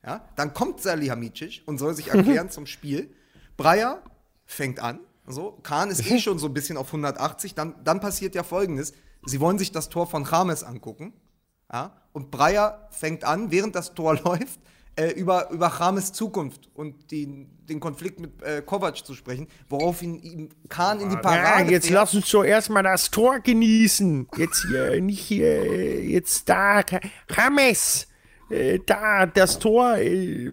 Ja? 0.05 0.25
Dann 0.37 0.55
kommt 0.55 0.81
Salihamidzic 0.81 1.63
und 1.67 1.79
soll 1.79 1.95
sich 1.95 2.09
erklären 2.13 2.51
zum 2.51 2.67
Spiel. 2.67 3.11
Breyer 3.57 4.01
fängt 4.45 4.79
an. 4.79 5.01
So, 5.27 5.59
Kahn 5.65 5.91
ist 5.91 6.09
eh 6.09 6.19
schon 6.21 6.39
so 6.39 6.47
ein 6.47 6.55
bisschen 6.55 6.77
auf 6.77 6.87
180. 6.87 7.55
Dann, 7.55 7.75
dann 7.83 8.01
passiert 8.01 8.37
ja 8.37 8.45
folgendes: 8.45 8.93
Sie 9.25 9.41
wollen 9.41 9.59
sich 9.59 9.73
das 9.73 9.89
Tor 9.89 10.07
von 10.07 10.25
James 10.25 10.63
angucken. 10.63 11.13
Ja? 11.73 12.01
Und 12.17 12.31
Breyer 12.31 12.89
fängt 12.93 13.25
an, 13.25 13.51
während 13.51 13.75
das 13.77 13.93
Tor 13.93 14.19
läuft, 14.25 14.59
äh, 14.99 15.11
über, 15.11 15.51
über 15.51 15.71
James 15.79 16.13
Zukunft 16.15 16.71
und 16.73 17.11
die, 17.11 17.47
den 17.69 17.79
Konflikt 17.79 18.19
mit 18.21 18.43
äh, 18.43 18.63
Kovac 18.63 18.97
zu 19.05 19.13
sprechen, 19.13 19.49
worauf 19.69 20.01
ihn, 20.01 20.19
ihm 20.23 20.49
Kahn 20.71 20.99
in 21.01 21.11
die 21.11 21.17
Ja, 21.17 21.21
Parade 21.21 21.71
jetzt 21.71 21.89
fährt. 21.89 22.01
lass 22.01 22.15
uns 22.15 22.31
doch 22.31 22.43
erstmal 22.43 22.83
das 22.85 23.11
Tor 23.11 23.41
genießen. 23.41 24.29
Jetzt 24.39 24.65
hier, 24.67 24.99
nicht 25.03 25.21
hier, 25.21 26.03
jetzt 26.07 26.49
da, 26.49 26.81
James, 27.37 28.07
äh, 28.49 28.79
da, 28.87 29.27
das 29.27 29.59
Tor, 29.59 29.99
äh, 29.99 30.51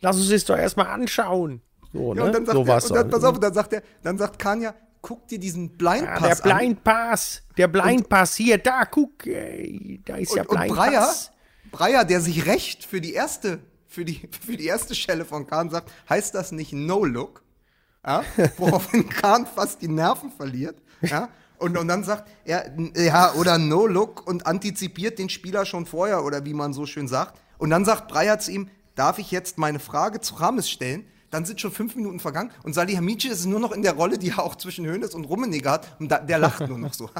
lass 0.00 0.16
uns 0.16 0.30
das 0.30 0.46
doch 0.46 0.56
erstmal 0.56 0.86
anschauen. 0.86 1.60
So, 1.92 2.14
Ja, 2.14 2.24
ne? 2.24 2.24
und 2.24 2.32
dann 2.34 2.46
sagt 2.46 2.56
So 2.56 2.64
er, 2.64 2.82
und 2.88 2.94
dann, 2.94 3.10
pass 3.10 3.24
auf, 3.24 3.34
und 3.34 3.44
dann 3.44 3.52
sagt 3.52 3.72
er, 3.74 3.82
dann 4.02 4.16
sagt 4.16 4.38
Kahn 4.38 4.62
ja, 4.62 4.74
guck 5.06 5.28
dir 5.28 5.38
diesen 5.38 5.78
Ah, 5.80 6.18
der 6.18 6.34
Blindpass 6.34 6.42
an. 6.42 6.58
Blind 6.58 6.84
Pass, 6.84 7.42
der 7.56 7.68
Blind 7.68 8.08
Pass 8.08 8.34
hier, 8.34 8.58
da, 8.58 8.84
guck, 8.84 9.24
äh, 9.24 10.00
da 10.04 10.16
ist 10.16 10.34
der 10.34 10.50
Und, 10.50 10.56
und 10.56 10.58
Blind 10.62 10.74
Breyer, 10.74 11.00
Pass. 11.00 11.30
Breyer, 11.70 12.04
der 12.04 12.20
sich 12.20 12.46
recht 12.46 12.84
für 12.84 13.00
die 13.00 13.12
erste, 13.12 13.60
für 13.86 14.04
die, 14.04 14.28
für 14.44 14.56
die 14.56 14.66
erste 14.66 14.96
Schelle 14.96 15.24
von 15.24 15.46
Kahn 15.46 15.70
sagt, 15.70 15.92
heißt 16.08 16.34
das 16.34 16.50
nicht 16.50 16.72
No-Look? 16.72 17.44
Ja? 18.04 18.24
Woraufhin 18.56 19.08
Kahn 19.22 19.46
fast 19.46 19.80
die 19.80 19.86
Nerven 19.88 20.32
verliert. 20.32 20.82
Ja? 21.02 21.28
Und, 21.58 21.78
und 21.78 21.86
dann 21.86 22.02
sagt 22.02 22.28
er, 22.44 22.72
ja, 22.96 23.32
oder 23.34 23.58
No-Look 23.58 24.26
und 24.26 24.44
antizipiert 24.44 25.20
den 25.20 25.28
Spieler 25.28 25.64
schon 25.66 25.86
vorher, 25.86 26.24
oder 26.24 26.44
wie 26.44 26.52
man 26.52 26.72
so 26.72 26.84
schön 26.84 27.06
sagt. 27.06 27.40
Und 27.58 27.70
dann 27.70 27.84
sagt 27.84 28.08
Breyer 28.08 28.40
zu 28.40 28.50
ihm, 28.50 28.70
darf 28.96 29.20
ich 29.20 29.30
jetzt 29.30 29.56
meine 29.56 29.78
Frage 29.78 30.20
zu 30.20 30.34
Rames 30.34 30.68
stellen? 30.68 31.06
Dann 31.30 31.44
sind 31.44 31.60
schon 31.60 31.72
fünf 31.72 31.96
Minuten 31.96 32.20
vergangen 32.20 32.52
und 32.62 32.74
Salihamidzic 32.74 33.32
ist 33.32 33.46
nur 33.46 33.60
noch 33.60 33.72
in 33.72 33.82
der 33.82 33.94
Rolle, 33.94 34.18
die 34.18 34.30
er 34.30 34.42
auch 34.42 34.54
zwischen 34.54 34.86
Hönes 34.86 35.14
und 35.14 35.24
Rummenigge 35.24 35.70
hat 35.70 35.96
und 36.00 36.08
da, 36.08 36.18
der 36.18 36.38
lacht 36.38 36.68
nur 36.68 36.78
noch 36.78 36.94
so. 36.94 37.10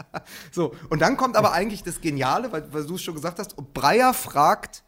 so, 0.52 0.74
und 0.90 1.00
dann 1.00 1.16
kommt 1.16 1.36
aber 1.36 1.52
eigentlich 1.52 1.82
das 1.82 2.00
Geniale, 2.00 2.50
weil, 2.52 2.72
weil 2.72 2.84
du 2.84 2.96
es 2.96 3.02
schon 3.02 3.14
gesagt 3.14 3.38
hast, 3.38 3.56
und 3.56 3.72
Breyer 3.72 4.14
fragt 4.14 4.82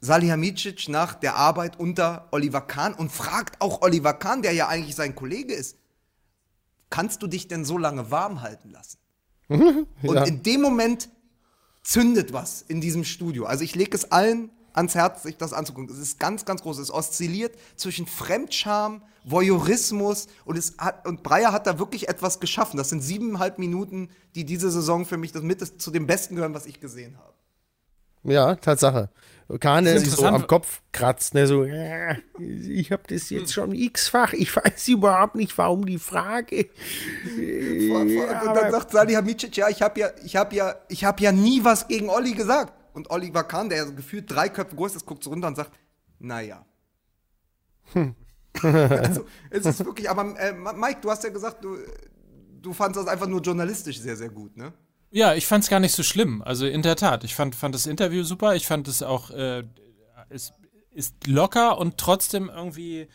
Salihamidzic 0.00 0.88
nach 0.88 1.14
der 1.14 1.36
Arbeit 1.36 1.78
unter 1.78 2.28
Oliver 2.30 2.60
Kahn 2.60 2.94
und 2.94 3.12
fragt 3.12 3.60
auch 3.60 3.82
Oliver 3.82 4.14
Kahn, 4.14 4.42
der 4.42 4.52
ja 4.52 4.68
eigentlich 4.68 4.94
sein 4.94 5.14
Kollege 5.14 5.54
ist, 5.54 5.76
kannst 6.90 7.22
du 7.22 7.26
dich 7.26 7.48
denn 7.48 7.64
so 7.64 7.78
lange 7.78 8.10
warm 8.10 8.42
halten 8.42 8.70
lassen? 8.70 8.98
Und 9.48 10.26
in 10.26 10.42
dem 10.42 10.60
Moment 10.60 11.08
zündet 11.82 12.32
was 12.32 12.62
in 12.62 12.80
diesem 12.80 13.04
Studio. 13.04 13.46
Also 13.46 13.62
ich 13.62 13.76
lege 13.76 13.96
es 13.96 14.10
allen 14.10 14.50
ans 14.76 14.94
Herz, 14.94 15.22
sich 15.22 15.36
das 15.36 15.52
anzugucken. 15.52 15.90
Es 15.90 15.98
ist 15.98 16.20
ganz, 16.20 16.44
ganz 16.44 16.62
groß. 16.62 16.78
Es 16.78 16.90
oszilliert 16.92 17.56
zwischen 17.76 18.06
Fremdscham, 18.06 19.02
Voyeurismus 19.24 20.28
und, 20.44 20.56
es 20.56 20.74
hat, 20.78 21.06
und 21.06 21.22
Breyer 21.22 21.52
hat 21.52 21.66
da 21.66 21.78
wirklich 21.78 22.08
etwas 22.08 22.40
geschaffen. 22.40 22.76
Das 22.76 22.90
sind 22.90 23.00
siebeneinhalb 23.00 23.58
Minuten, 23.58 24.10
die 24.34 24.44
diese 24.44 24.70
Saison 24.70 25.04
für 25.04 25.16
mich 25.16 25.32
das 25.32 25.42
mit 25.42 25.80
zu 25.80 25.90
dem 25.90 26.06
Besten 26.06 26.36
gehören, 26.36 26.54
was 26.54 26.66
ich 26.66 26.80
gesehen 26.80 27.16
habe. 27.18 27.32
Ja, 28.22 28.56
Tatsache. 28.56 29.08
Ist 29.48 30.06
sich 30.06 30.14
so 30.14 30.26
am 30.26 30.48
Kopf 30.48 30.82
kratzt, 30.90 31.34
ne, 31.34 31.46
so, 31.46 31.64
Ja, 31.64 32.16
ich 32.40 32.90
habe 32.90 33.04
das 33.08 33.30
jetzt 33.30 33.52
schon 33.52 33.72
x-fach. 33.72 34.32
Ich 34.32 34.54
weiß 34.56 34.88
überhaupt 34.88 35.36
nicht, 35.36 35.56
warum 35.56 35.86
die 35.86 36.00
Frage. 36.00 36.68
Vor- 37.88 38.06
vor- 38.08 38.48
und 38.48 38.56
dann 38.56 38.72
sagt 38.72 38.90
Salihamidzic, 38.90 39.56
ja, 39.56 39.68
ich 39.68 39.82
habe 39.82 40.00
ja, 40.00 40.10
ich 40.24 40.34
habe 40.34 40.56
ja, 40.56 40.74
ich 40.88 41.04
habe 41.04 41.22
ja 41.22 41.30
nie 41.30 41.62
was 41.62 41.86
gegen 41.86 42.08
Olli 42.08 42.32
gesagt. 42.32 42.72
Und 42.96 43.10
Oliver 43.10 43.44
Kahn, 43.44 43.68
der 43.68 43.84
gefühlt 43.92 44.30
drei 44.30 44.48
Köpfe 44.48 44.74
groß 44.74 44.96
ist, 44.96 45.04
guckt 45.04 45.22
so 45.22 45.28
runter 45.28 45.48
und 45.48 45.54
sagt, 45.54 45.70
naja. 46.18 46.64
also, 48.62 49.26
es 49.50 49.66
ist 49.66 49.84
wirklich, 49.84 50.08
aber 50.08 50.34
äh, 50.40 50.54
Mike, 50.54 51.00
du 51.02 51.10
hast 51.10 51.22
ja 51.22 51.28
gesagt, 51.28 51.62
du, 51.62 51.76
du 52.62 52.72
fandst 52.72 52.98
das 52.98 53.06
einfach 53.06 53.26
nur 53.26 53.42
journalistisch 53.42 54.00
sehr, 54.00 54.16
sehr 54.16 54.30
gut, 54.30 54.56
ne? 54.56 54.72
Ja, 55.10 55.34
ich 55.34 55.46
fand 55.46 55.64
es 55.64 55.68
gar 55.68 55.78
nicht 55.78 55.94
so 55.94 56.02
schlimm. 56.02 56.40
Also 56.40 56.66
in 56.66 56.80
der 56.80 56.96
Tat, 56.96 57.22
ich 57.22 57.34
fand, 57.34 57.54
fand 57.54 57.74
das 57.74 57.84
Interview 57.84 58.22
super. 58.24 58.56
Ich 58.56 58.66
fand 58.66 58.88
es 58.88 59.02
auch, 59.02 59.30
äh, 59.30 59.64
es 60.30 60.54
ist 60.90 61.26
locker 61.26 61.76
und 61.76 61.98
trotzdem 61.98 62.48
irgendwie 62.48 63.08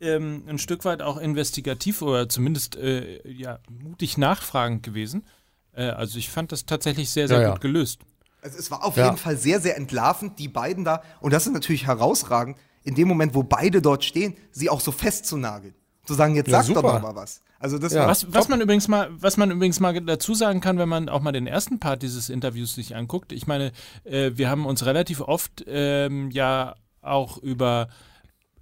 ähm, 0.00 0.42
ein 0.48 0.58
Stück 0.58 0.84
weit 0.84 1.02
auch 1.02 1.18
investigativ 1.18 2.02
oder 2.02 2.28
zumindest 2.28 2.74
äh, 2.74 3.26
ja, 3.30 3.60
mutig 3.68 4.18
nachfragend 4.18 4.82
gewesen. 4.82 5.24
Äh, 5.72 5.84
also 5.84 6.18
ich 6.18 6.30
fand 6.30 6.50
das 6.50 6.66
tatsächlich 6.66 7.10
sehr, 7.10 7.28
sehr 7.28 7.38
Ja, 7.38 7.42
ja. 7.44 7.50
gut 7.52 7.60
gelöst. 7.60 8.00
Also 8.42 8.58
es 8.58 8.70
war 8.70 8.84
auf 8.84 8.96
Ja. 8.96 9.06
jeden 9.06 9.16
Fall 9.18 9.36
sehr, 9.36 9.60
sehr 9.60 9.76
entlarvend, 9.76 10.38
die 10.38 10.48
beiden 10.48 10.84
da, 10.84 11.02
und 11.20 11.32
das 11.32 11.46
ist 11.46 11.52
natürlich 11.52 11.86
herausragend, 11.86 12.56
in 12.82 12.94
dem 12.94 13.08
Moment, 13.08 13.34
wo 13.34 13.42
beide 13.42 13.82
dort 13.82 14.04
stehen, 14.04 14.34
sie 14.52 14.70
auch 14.70 14.80
so 14.80 14.92
festzunageln. 14.92 15.74
Zu 16.06 16.14
sagen, 16.14 16.34
jetzt 16.34 16.48
Ja, 16.48 16.62
sag 16.62 16.74
doch 16.74 16.82
mal 17.02 17.14
was. 17.14 17.42
Also 17.58 17.78
das 17.78 17.92
Ja. 17.92 18.00
war, 18.00 18.08
Was, 18.08 18.32
was 18.32 18.48
man 18.48 18.60
übrigens 18.62 18.88
mal, 18.88 19.10
was 19.12 19.36
man 19.36 19.50
übrigens 19.50 19.80
mal 19.80 19.92
dazu 20.00 20.34
sagen 20.34 20.62
kann, 20.62 20.78
wenn 20.78 20.88
man 20.88 21.10
auch 21.10 21.20
mal 21.20 21.32
den 21.32 21.46
ersten 21.46 21.78
Part 21.78 22.02
dieses 22.02 22.30
Interviews 22.30 22.74
sich 22.74 22.96
anguckt. 22.96 23.32
Ich 23.32 23.46
meine, 23.46 23.72
äh, 24.04 24.30
wir 24.34 24.48
haben 24.48 24.64
uns 24.64 24.86
relativ 24.86 25.20
oft 25.20 25.62
ähm, 25.66 26.30
ja 26.30 26.74
auch 27.02 27.36
über 27.38 27.88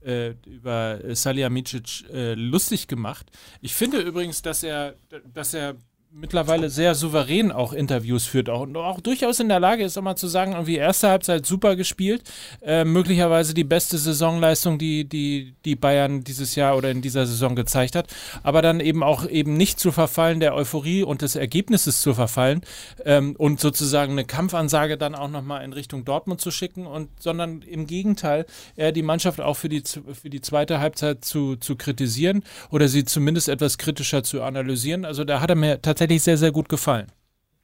äh, 0.01 0.31
über 0.47 0.99
Salihamidzic 1.15 2.09
äh, 2.13 2.35
lustig 2.35 2.87
gemacht. 2.89 3.31
Ich 3.61 3.75
finde 3.75 4.01
übrigens, 4.01 4.43
dass 4.43 4.63
er, 4.63 4.95
dass 5.33 5.55
er 5.55 5.77
mittlerweile 6.11 6.71
sehr 6.71 6.95
souverän 6.95 7.53
auch 7.53 7.73
Interviews 7.73 8.27
führt 8.27 8.49
auch, 8.49 8.61
und 8.63 8.77
auch 8.77 9.01
durchaus 9.01 9.41
in 9.41 9.49
der 9.49 9.61
Lage 9.61 9.85
ist, 9.85 9.99
auch 9.99 10.03
mal 10.03 10.17
zu 10.17 10.27
sagen, 10.27 10.53
irgendwie 10.53 10.77
erste 10.77 11.09
Halbzeit 11.09 11.45
super 11.45 11.77
gespielt, 11.77 12.23
äh, 12.63 12.85
möglicherweise 12.85 13.53
die 13.53 13.65
beste 13.65 13.99
Saisonleistung, 13.99 14.79
die, 14.79 15.05
die, 15.05 15.55
die 15.65 15.77
Bayern 15.77 16.25
dieses 16.25 16.55
Jahr 16.55 16.77
oder 16.77 16.91
in 16.91 17.03
dieser 17.03 17.27
Saison 17.27 17.55
gezeigt 17.55 17.95
hat, 17.95 18.09
aber 18.43 18.63
dann 18.63 18.81
eben 18.81 19.03
auch 19.03 19.29
eben 19.29 19.57
nicht 19.57 19.79
zu 19.79 19.93
verfallen 19.93 20.41
der 20.41 20.55
Euphorie 20.55 21.03
und 21.03 21.21
des 21.23 21.37
Ergebnisses 21.37 22.01
zu 22.01 22.15
verfallen 22.15 22.63
ähm, 23.05 23.37
und 23.37 23.61
sozusagen 23.61 24.13
eine 24.13 24.25
Kampfansage 24.25 24.97
dann 24.97 25.15
auch 25.15 25.29
nochmal 25.29 25.63
in 25.63 25.73
Richtung 25.73 26.05
Dortmund 26.05 26.41
zu 26.41 26.51
schicken 26.51 26.87
und 26.87 27.11
sondern 27.21 27.63
im 27.63 27.87
Gegenteil 27.87 28.47
eher 28.77 28.93
die 28.93 29.03
Mannschaft 29.03 29.41
auch 29.41 29.55
für 29.55 29.69
die, 29.69 29.83
für 29.83 30.31
die 30.31 30.41
zweite 30.41 30.81
Halbzeit 30.81 31.25
zu, 31.25 31.57
zu 31.57 31.77
kritisieren 31.77 32.45
oder 32.71 32.89
sie 32.89 33.05
zumindest 33.05 33.49
etwas 33.49 33.77
kritischer 33.77 34.23
zu 34.23 34.43
analysieren. 34.43 35.05
Also 35.05 35.25
da 35.25 35.41
hat 35.41 35.51
er 35.51 35.57
mir 35.57 35.83
tatsächlich 35.83 35.98
sehr, 36.23 36.37
sehr 36.39 36.53
gut 36.53 36.69
gefallen. 36.69 37.07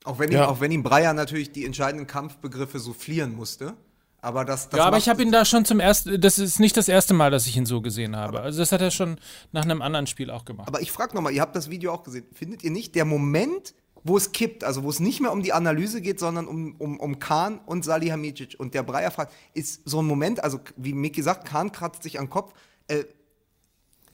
auch, 0.04 0.18
wenn 0.18 0.30
ihm, 0.30 0.36
Ja. 0.36 0.48
auch 0.48 0.60
wenn 0.60 0.70
ihm 0.70 0.82
Breyer 0.82 1.14
natürlich 1.14 1.50
die 1.52 1.64
entscheidenden 1.64 2.06
Kampfbegriffe 2.06 2.78
soufflieren 2.78 3.34
musste. 3.34 3.74
Aber 4.20 4.44
das, 4.44 4.68
das 4.68 4.78
ja, 4.78 4.84
aber 4.86 4.96
ich 4.98 5.08
habe 5.08 5.22
ihn 5.22 5.30
da 5.32 5.44
schon 5.44 5.64
zum 5.66 5.80
ersten, 5.80 6.20
das 6.20 6.38
ist 6.38 6.58
nicht 6.58 6.76
das 6.76 6.88
erste 6.88 7.12
Mal, 7.14 7.30
dass 7.30 7.46
ich 7.46 7.56
ihn 7.56 7.66
so 7.66 7.80
gesehen 7.82 8.16
habe. 8.16 8.40
Also 8.40 8.58
das 8.58 8.72
hat 8.72 8.80
er 8.80 8.90
schon 8.90 9.16
nach 9.52 9.64
einem 9.64 9.82
anderen 9.82 10.06
Spiel 10.06 10.30
auch 10.30 10.44
gemacht. 10.46 10.66
Aber 10.68 10.80
ich 10.80 10.90
frage 10.92 11.14
nochmal, 11.14 11.32
ihr 11.32 11.40
habt 11.42 11.54
das 11.56 11.68
Video 11.70 11.92
auch 11.92 12.02
gesehen. 12.04 12.24
Findet 12.32 12.64
ihr 12.64 12.70
nicht, 12.70 12.94
der 12.94 13.04
Moment, 13.04 13.74
wo 14.02 14.16
es 14.16 14.32
kippt, 14.32 14.64
also 14.64 14.82
wo 14.82 14.90
es 14.90 15.00
nicht 15.00 15.20
mehr 15.20 15.32
um 15.32 15.42
die 15.42 15.52
Analyse 15.54 16.00
geht, 16.02 16.20
sondern 16.20 16.46
um, 16.46 16.74
um, 16.78 17.00
um 17.00 17.18
Kahn 17.18 17.60
und 17.66 17.84
Salihamidzic 17.84 18.56
und 18.58 18.74
der 18.74 18.82
Breyer 18.82 19.10
fragt, 19.10 19.32
ist 19.54 19.82
so 19.88 20.00
ein 20.02 20.06
Moment, 20.06 20.42
also 20.44 20.60
wie 20.76 20.92
Miki 20.92 21.22
sagt, 21.22 21.46
Kahn 21.46 21.72
kratzt 21.72 22.02
sich 22.02 22.18
am 22.18 22.28
Kopf, 22.30 22.52
äh, 22.88 23.04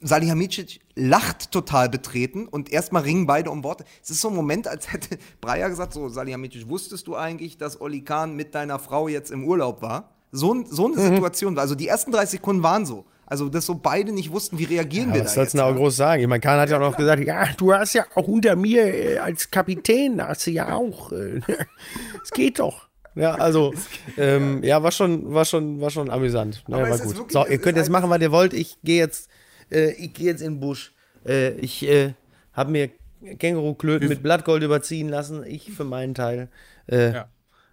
Salihamidzic 0.01 0.81
lacht 0.95 1.51
total 1.51 1.89
betreten 1.89 2.47
und 2.49 2.73
erstmal 2.73 3.03
ringen 3.03 3.27
beide 3.27 3.51
um 3.51 3.65
Worte. 3.65 3.85
Es 4.03 4.11
ist 4.11 4.21
so 4.21 4.29
ein 4.29 4.35
Moment, 4.35 4.67
als 4.69 4.93
hätte 4.93 5.19
Breyer 5.41 5.69
gesagt, 5.69 5.93
so 5.93 6.09
Salihamidzic, 6.09 6.69
wusstest 6.69 7.07
du 7.07 7.17
eigentlich, 7.17 7.59
dass 7.59 7.81
Oli 7.81 8.03
Kahn 8.03 8.35
mit 8.37 8.55
deiner 8.55 8.79
Frau 8.79 9.09
jetzt 9.09 9.31
im 9.31 9.45
Urlaub 9.45 9.83
war? 9.83 10.11
So, 10.33 10.65
so 10.69 10.87
eine 10.87 10.97
Situation, 10.97 11.59
also 11.59 11.75
die 11.75 11.89
ersten 11.89 12.13
30 12.13 12.39
Sekunden 12.41 12.63
waren 12.63 12.87
so. 12.87 13.05
Also, 13.27 13.49
dass 13.49 13.65
so 13.67 13.77
beide 13.77 14.11
nicht 14.11 14.33
wussten, 14.33 14.59
wie 14.59 14.65
reagieren 14.65 15.11
Ja, 15.11 15.15
wir 15.17 15.21
was 15.25 15.31
da 15.31 15.35
sollst 15.37 15.55
jetzt. 15.55 15.61
du 15.63 15.65
auch 15.65 15.75
groß 15.77 15.97
sagen? 15.97 16.21
Ich 16.23 16.29
meine, 16.29 16.41
Kahn 16.41 16.59
hat 16.59 16.69
ja 16.69 16.79
auch 16.79 16.91
noch 16.91 16.97
gesagt, 16.97 17.25
ja, 17.25 17.47
du 17.57 17.73
hast 17.73 17.93
ja 17.95 18.05
auch 18.17 18.27
unter 18.27 18.57
mir 18.57 18.93
äh, 18.93 19.19
als 19.19 19.49
Kapitän, 19.53 20.21
hast 20.21 20.47
du 20.49 20.51
ja 20.51 20.75
auch. 20.75 21.13
Äh, 21.13 21.41
Es 22.25 22.31
geht 22.33 22.59
doch. 22.59 22.89
Ja, 23.15 23.35
also, 23.35 23.73
ähm, 24.17 24.63
ja, 24.65 24.83
war 24.83 24.91
schon, 24.93 25.33
war 25.33 25.45
schon, 25.45 25.81
war 25.81 25.91
schon 25.91 26.11
amüsant. 26.11 26.63
Aber 26.67 26.91
war 26.91 26.99
gut. 26.99 27.17
wirklich- 27.19 27.33
so, 27.33 27.47
ihr 27.47 27.59
könnt 27.59 27.77
jetzt 27.77 27.87
ein- 27.89 27.93
machen, 27.93 28.11
was 28.11 28.21
ihr 28.21 28.33
wollt. 28.33 28.53
Ich 28.53 28.79
gehe 28.83 28.99
jetzt, 28.99 29.29
äh, 29.71 29.93
ich 29.93 30.13
gehe 30.15 30.27
jetzt 30.27 30.41
in 30.43 30.55
den 30.55 30.61
Busch. 30.61 30.93
Äh, 31.27 31.53
ich 31.55 31.83
äh, 31.87 32.15
habe 32.53 32.71
mir 32.71 32.91
Känguru-Klöten 33.39 34.09
mit 34.09 34.23
Blattgold 34.23 34.63
überziehen 34.63 35.09
lassen. 35.09 35.45
Ich 35.45 35.71
für 35.73 35.85
meinen 35.85 36.15
Teil 36.15 36.49
äh, 36.91 37.13
Ja. 37.13 37.29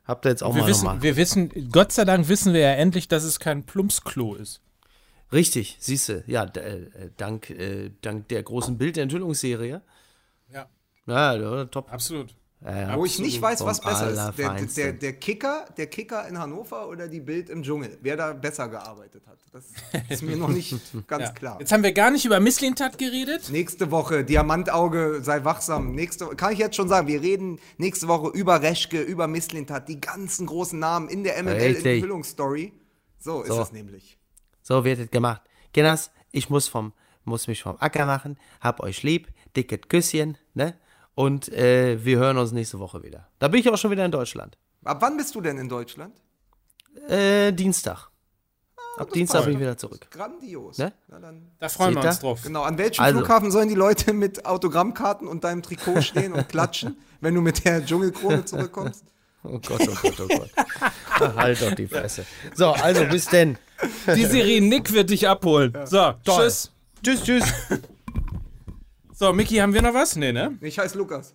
hab 0.05 0.21
da 0.21 0.29
jetzt 0.29 0.43
auch 0.43 0.55
Wir 0.55 0.61
mal 0.63 0.67
wissen, 0.69 0.85
nochmal. 0.85 1.01
wir 1.01 1.15
wissen, 1.15 1.71
Gott 1.71 1.91
sei 1.91 2.03
Dank 2.05 2.27
wissen 2.27 2.53
wir 2.53 2.61
ja 2.61 2.73
endlich, 2.73 3.07
dass 3.07 3.23
es 3.23 3.39
kein 3.39 3.63
Plumpsklo 3.65 4.35
ist. 4.35 4.61
Richtig, 5.31 5.75
siehste, 5.79 6.23
ja, 6.27 6.45
d- 6.45 6.59
äh, 6.61 7.09
dank, 7.17 7.49
äh, 7.49 7.91
dank 8.01 8.27
der 8.29 8.43
großen 8.43 8.77
Bildenthüllungsserie. 8.77 9.81
Ja. 10.53 10.69
Ja, 11.05 11.35
ja, 11.35 11.65
top. 11.65 11.91
Absolut. 11.91 12.33
Ja, 12.59 12.81
ja. 12.81 12.97
Wo 12.97 13.05
ich 13.05 13.19
nicht 13.19 13.39
weiß, 13.39 13.63
was 13.65 13.81
besser 13.81 14.09
ist. 14.09 14.37
Der, 14.39 14.57
der, 14.65 14.93
der, 14.93 15.13
Kicker, 15.13 15.65
der 15.77 15.85
Kicker 15.87 16.27
in 16.27 16.39
Hannover 16.39 16.89
oder 16.89 17.07
die 17.07 17.19
Bild 17.19 17.51
im 17.51 17.61
Dschungel. 17.61 17.99
Wer 18.01 18.17
da 18.17 18.33
besser 18.33 18.67
gearbeitet 18.67 19.27
hat. 19.27 19.37
Das 19.51 19.65
ist 20.09 20.23
mir 20.23 20.35
noch 20.35 20.47
nicht 20.49 20.75
ganz 21.07 21.25
Ja. 21.25 21.31
klar. 21.33 21.57
Jetzt 21.59 21.71
haben 21.71 21.83
wir 21.83 21.91
gar 21.93 22.09
nicht 22.09 22.25
über 22.25 22.39
Misslintat 22.39 22.97
geredet. 22.97 23.49
Nächste 23.51 23.91
Woche, 23.91 24.23
Diamantauge, 24.25 25.19
sei 25.21 25.43
wachsam. 25.43 25.91
Nächste, 25.93 26.25
kann 26.29 26.51
ich 26.51 26.57
jetzt 26.57 26.75
schon 26.75 26.87
sagen, 26.89 27.07
wir 27.07 27.21
reden 27.21 27.59
nächste 27.77 28.07
Woche 28.07 28.29
über 28.35 28.59
Reschke, 28.59 29.01
über 29.01 29.27
Misslintat, 29.27 29.87
die 29.87 30.01
ganzen 30.01 30.47
großen 30.47 30.79
Namen 30.79 31.09
in 31.09 31.23
der. 31.23 31.37
MML-Enthüllungsstory. 31.43 32.73
So 33.19 33.41
ist 33.43 33.49
So. 33.49 33.61
es 33.61 33.71
nämlich. 33.71 34.17
So 34.63 34.83
wird 34.83 34.99
es 34.99 35.11
gemacht. 35.11 35.41
Kinders, 35.73 36.09
ich 36.31 36.49
muss, 36.49 36.67
vom, 36.67 36.91
muss 37.23 37.47
mich 37.47 37.61
vom 37.61 37.77
Acker 37.79 38.07
machen. 38.07 38.37
Hab 38.61 38.79
euch 38.81 39.03
lieb. 39.03 39.27
Dickes 39.55 39.81
Küsschen, 39.87 40.37
ne? 40.55 40.75
Und 41.17 41.49
äh, 41.51 41.97
wir 42.05 42.19
hören 42.19 42.37
uns 42.37 42.51
nächste 42.51 42.77
Woche 42.77 43.01
wieder. 43.01 43.27
Da 43.39 43.47
bin 43.47 43.59
ich 43.59 43.67
auch 43.71 43.77
schon 43.77 43.89
wieder 43.89 44.05
in 44.05 44.11
Deutschland. 44.11 44.55
Ab 44.83 44.97
wann 45.01 45.17
bist 45.17 45.33
du 45.33 45.41
denn 45.41 45.57
in 45.57 45.67
Deutschland? 45.67 46.13
Äh, 47.09 47.51
Dienstag. 47.53 48.11
Ab 48.99 49.09
Dienstag 49.13 49.45
bin 49.45 49.55
ich 49.55 49.59
wieder 49.59 49.75
zurück. 49.75 50.05
Grandios. 50.11 50.77
Ne? 50.77 50.93
Na 51.07 51.17
dann, 51.17 51.49
Da 51.59 51.69
freuen 51.69 51.95
Seht 51.95 52.03
wir 52.03 52.09
uns 52.09 52.19
drauf. 52.19 52.41
genau. 52.43 52.61
An 52.61 52.77
welchem 52.77 53.01
Also- 53.03 53.17
Flughafen 53.17 53.49
sollen 53.49 53.67
die 53.67 53.73
Leute 53.73 54.13
mit 54.13 54.45
Autogrammkarten 54.45 55.27
und 55.27 55.43
deinem 55.43 55.63
Trikot 55.63 56.01
stehen 56.01 56.33
und 56.33 56.49
klatschen, 56.49 56.97
wenn 57.19 57.33
du 57.33 57.41
mit 57.41 57.65
der 57.65 57.83
Dschungelkrone 57.83 58.45
zurückkommst? 58.45 59.03
Oh 59.43 59.57
Gott, 59.59 59.81
oh 59.89 59.95
Gott, 60.03 60.19
oh 60.19 60.27
Gott. 60.27 61.35
Halt 61.35 61.59
doch 61.63 61.73
die 61.73 61.87
Fresse. 61.87 62.27
So, 62.53 62.73
also 62.73 63.05
bis 63.05 63.25
denn. 63.25 63.57
Die 64.15 64.25
Serie 64.25 64.61
Nick 64.61 64.93
wird 64.93 65.09
dich 65.09 65.27
abholen. 65.27 65.73
So, 65.85 66.13
tschüss. 66.23 66.71
Tschüss, 67.03 67.23
tschüss. 67.23 67.43
So, 69.19 69.33
Micky, 69.33 69.55
haben 69.55 69.73
wir 69.73 69.81
noch 69.81 69.95
was? 69.95 70.15
Nee, 70.15 70.31
ne? 70.31 70.59
Ich 70.61 70.77
heiße 70.77 70.95
Lukas. 70.95 71.33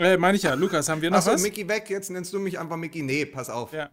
Äh, 0.00 0.16
meine 0.16 0.36
ich 0.36 0.42
ja. 0.42 0.54
Lukas, 0.54 0.88
haben 0.88 1.00
wir 1.00 1.10
noch 1.10 1.18
Achso, 1.18 1.30
was? 1.30 1.42
Mickey 1.42 1.68
weg, 1.68 1.88
jetzt 1.90 2.10
nennst 2.10 2.32
du 2.32 2.40
mich 2.40 2.58
einfach 2.58 2.76
Mickey. 2.76 3.02
Nee, 3.04 3.24
pass 3.24 3.50
auf. 3.50 3.72
Ja. 3.72 3.88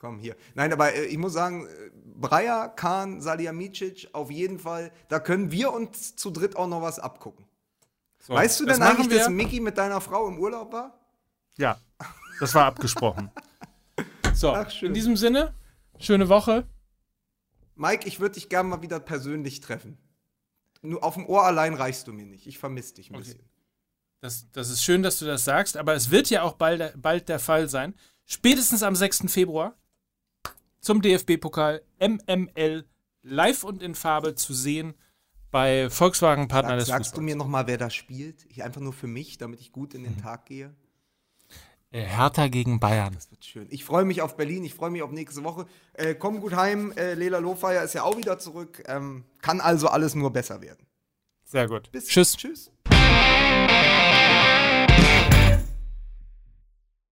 komm 0.00 0.18
hier. 0.18 0.34
Nein, 0.56 0.72
aber 0.72 0.92
äh, 0.92 1.04
ich 1.04 1.16
muss 1.16 1.32
sagen, 1.32 1.68
äh, 1.68 1.90
Breyer, 2.16 2.70
Kahn, 2.70 3.20
Salihamidzic, 3.20 4.08
auf 4.14 4.32
jeden 4.32 4.58
Fall, 4.58 4.90
da 5.06 5.20
können 5.20 5.52
wir 5.52 5.72
uns 5.72 6.16
zu 6.16 6.32
dritt 6.32 6.56
auch 6.56 6.66
noch 6.66 6.82
was 6.82 6.98
abgucken. 6.98 7.44
So, 8.18 8.34
weißt 8.34 8.58
du 8.58 8.66
das 8.66 8.78
denn 8.78 8.84
machen 8.84 8.96
eigentlich, 9.02 9.10
wir? 9.12 9.18
dass 9.20 9.30
Mickey 9.30 9.60
mit 9.60 9.78
deiner 9.78 10.00
Frau 10.00 10.26
im 10.26 10.36
Urlaub 10.40 10.72
war? 10.72 10.98
Ja, 11.56 11.78
das 12.40 12.52
war 12.56 12.66
abgesprochen. 12.66 13.30
So, 14.34 14.52
Ach, 14.52 14.68
schön. 14.68 14.88
in 14.88 14.94
diesem 14.94 15.16
Sinne, 15.16 15.54
schöne 16.00 16.28
Woche. 16.28 16.66
Mike, 17.76 18.08
ich 18.08 18.18
würde 18.18 18.34
dich 18.34 18.48
gerne 18.48 18.68
mal 18.68 18.82
wieder 18.82 18.98
persönlich 18.98 19.60
treffen. 19.60 19.96
Nur 20.84 21.02
auf 21.02 21.14
dem 21.14 21.26
Ohr 21.26 21.44
allein 21.44 21.74
reichst 21.74 22.06
du 22.06 22.12
mir 22.12 22.26
nicht. 22.26 22.46
Ich 22.46 22.58
vermisse 22.58 22.94
dich 22.94 23.10
ein 23.10 23.16
bisschen. 23.18 23.40
Das, 24.20 24.50
das 24.52 24.70
ist 24.70 24.82
schön, 24.84 25.02
dass 25.02 25.18
du 25.18 25.24
das 25.26 25.44
sagst, 25.44 25.76
aber 25.76 25.94
es 25.94 26.10
wird 26.10 26.30
ja 26.30 26.42
auch 26.42 26.54
bald, 26.54 27.00
bald 27.00 27.28
der 27.28 27.38
Fall 27.38 27.68
sein. 27.68 27.94
Spätestens 28.24 28.82
am 28.82 28.94
6. 28.96 29.24
Februar 29.32 29.76
zum 30.80 31.02
DFB-Pokal 31.02 31.82
MML 31.98 32.84
live 33.22 33.64
und 33.64 33.82
in 33.82 33.94
Farbe 33.94 34.34
zu 34.34 34.52
sehen 34.54 34.94
bei 35.50 35.88
Volkswagen 35.88 36.48
Partner 36.48 36.70
Sag, 36.72 36.78
des 36.78 36.88
sagst 36.88 37.00
du 37.12 37.16
Fußballs. 37.16 37.24
mir 37.24 37.36
nochmal, 37.36 37.66
wer 37.66 37.78
da 37.78 37.88
spielt? 37.90 38.44
Ich 38.50 38.62
einfach 38.62 38.80
nur 38.80 38.92
für 38.92 39.06
mich, 39.06 39.38
damit 39.38 39.60
ich 39.60 39.72
gut 39.72 39.94
in 39.94 40.02
Mhm. 40.02 40.06
den 40.06 40.18
Tag 40.22 40.46
gehe. 40.46 40.74
Hertha 42.02 42.48
gegen 42.48 42.80
Bayern. 42.80 43.14
Das 43.14 43.30
wird 43.30 43.44
schön. 43.44 43.66
Ich 43.70 43.84
freue 43.84 44.04
mich 44.04 44.22
auf 44.22 44.36
Berlin, 44.36 44.64
ich 44.64 44.74
freue 44.74 44.90
mich 44.90 45.02
auf 45.02 45.10
nächste 45.10 45.44
Woche. 45.44 45.66
Äh, 45.92 46.14
komm 46.14 46.40
gut 46.40 46.54
heim, 46.54 46.92
äh, 46.96 47.14
Lela 47.14 47.38
Lohfeier 47.38 47.82
ist 47.82 47.94
ja 47.94 48.02
auch 48.02 48.16
wieder 48.16 48.38
zurück. 48.38 48.82
Ähm, 48.86 49.24
kann 49.40 49.60
also 49.60 49.88
alles 49.88 50.14
nur 50.14 50.32
besser 50.32 50.60
werden. 50.60 50.86
Sehr 51.44 51.68
gut. 51.68 51.90
Bis 51.92 52.06
Tschüss. 52.06 52.36
Tschüss. 52.36 52.70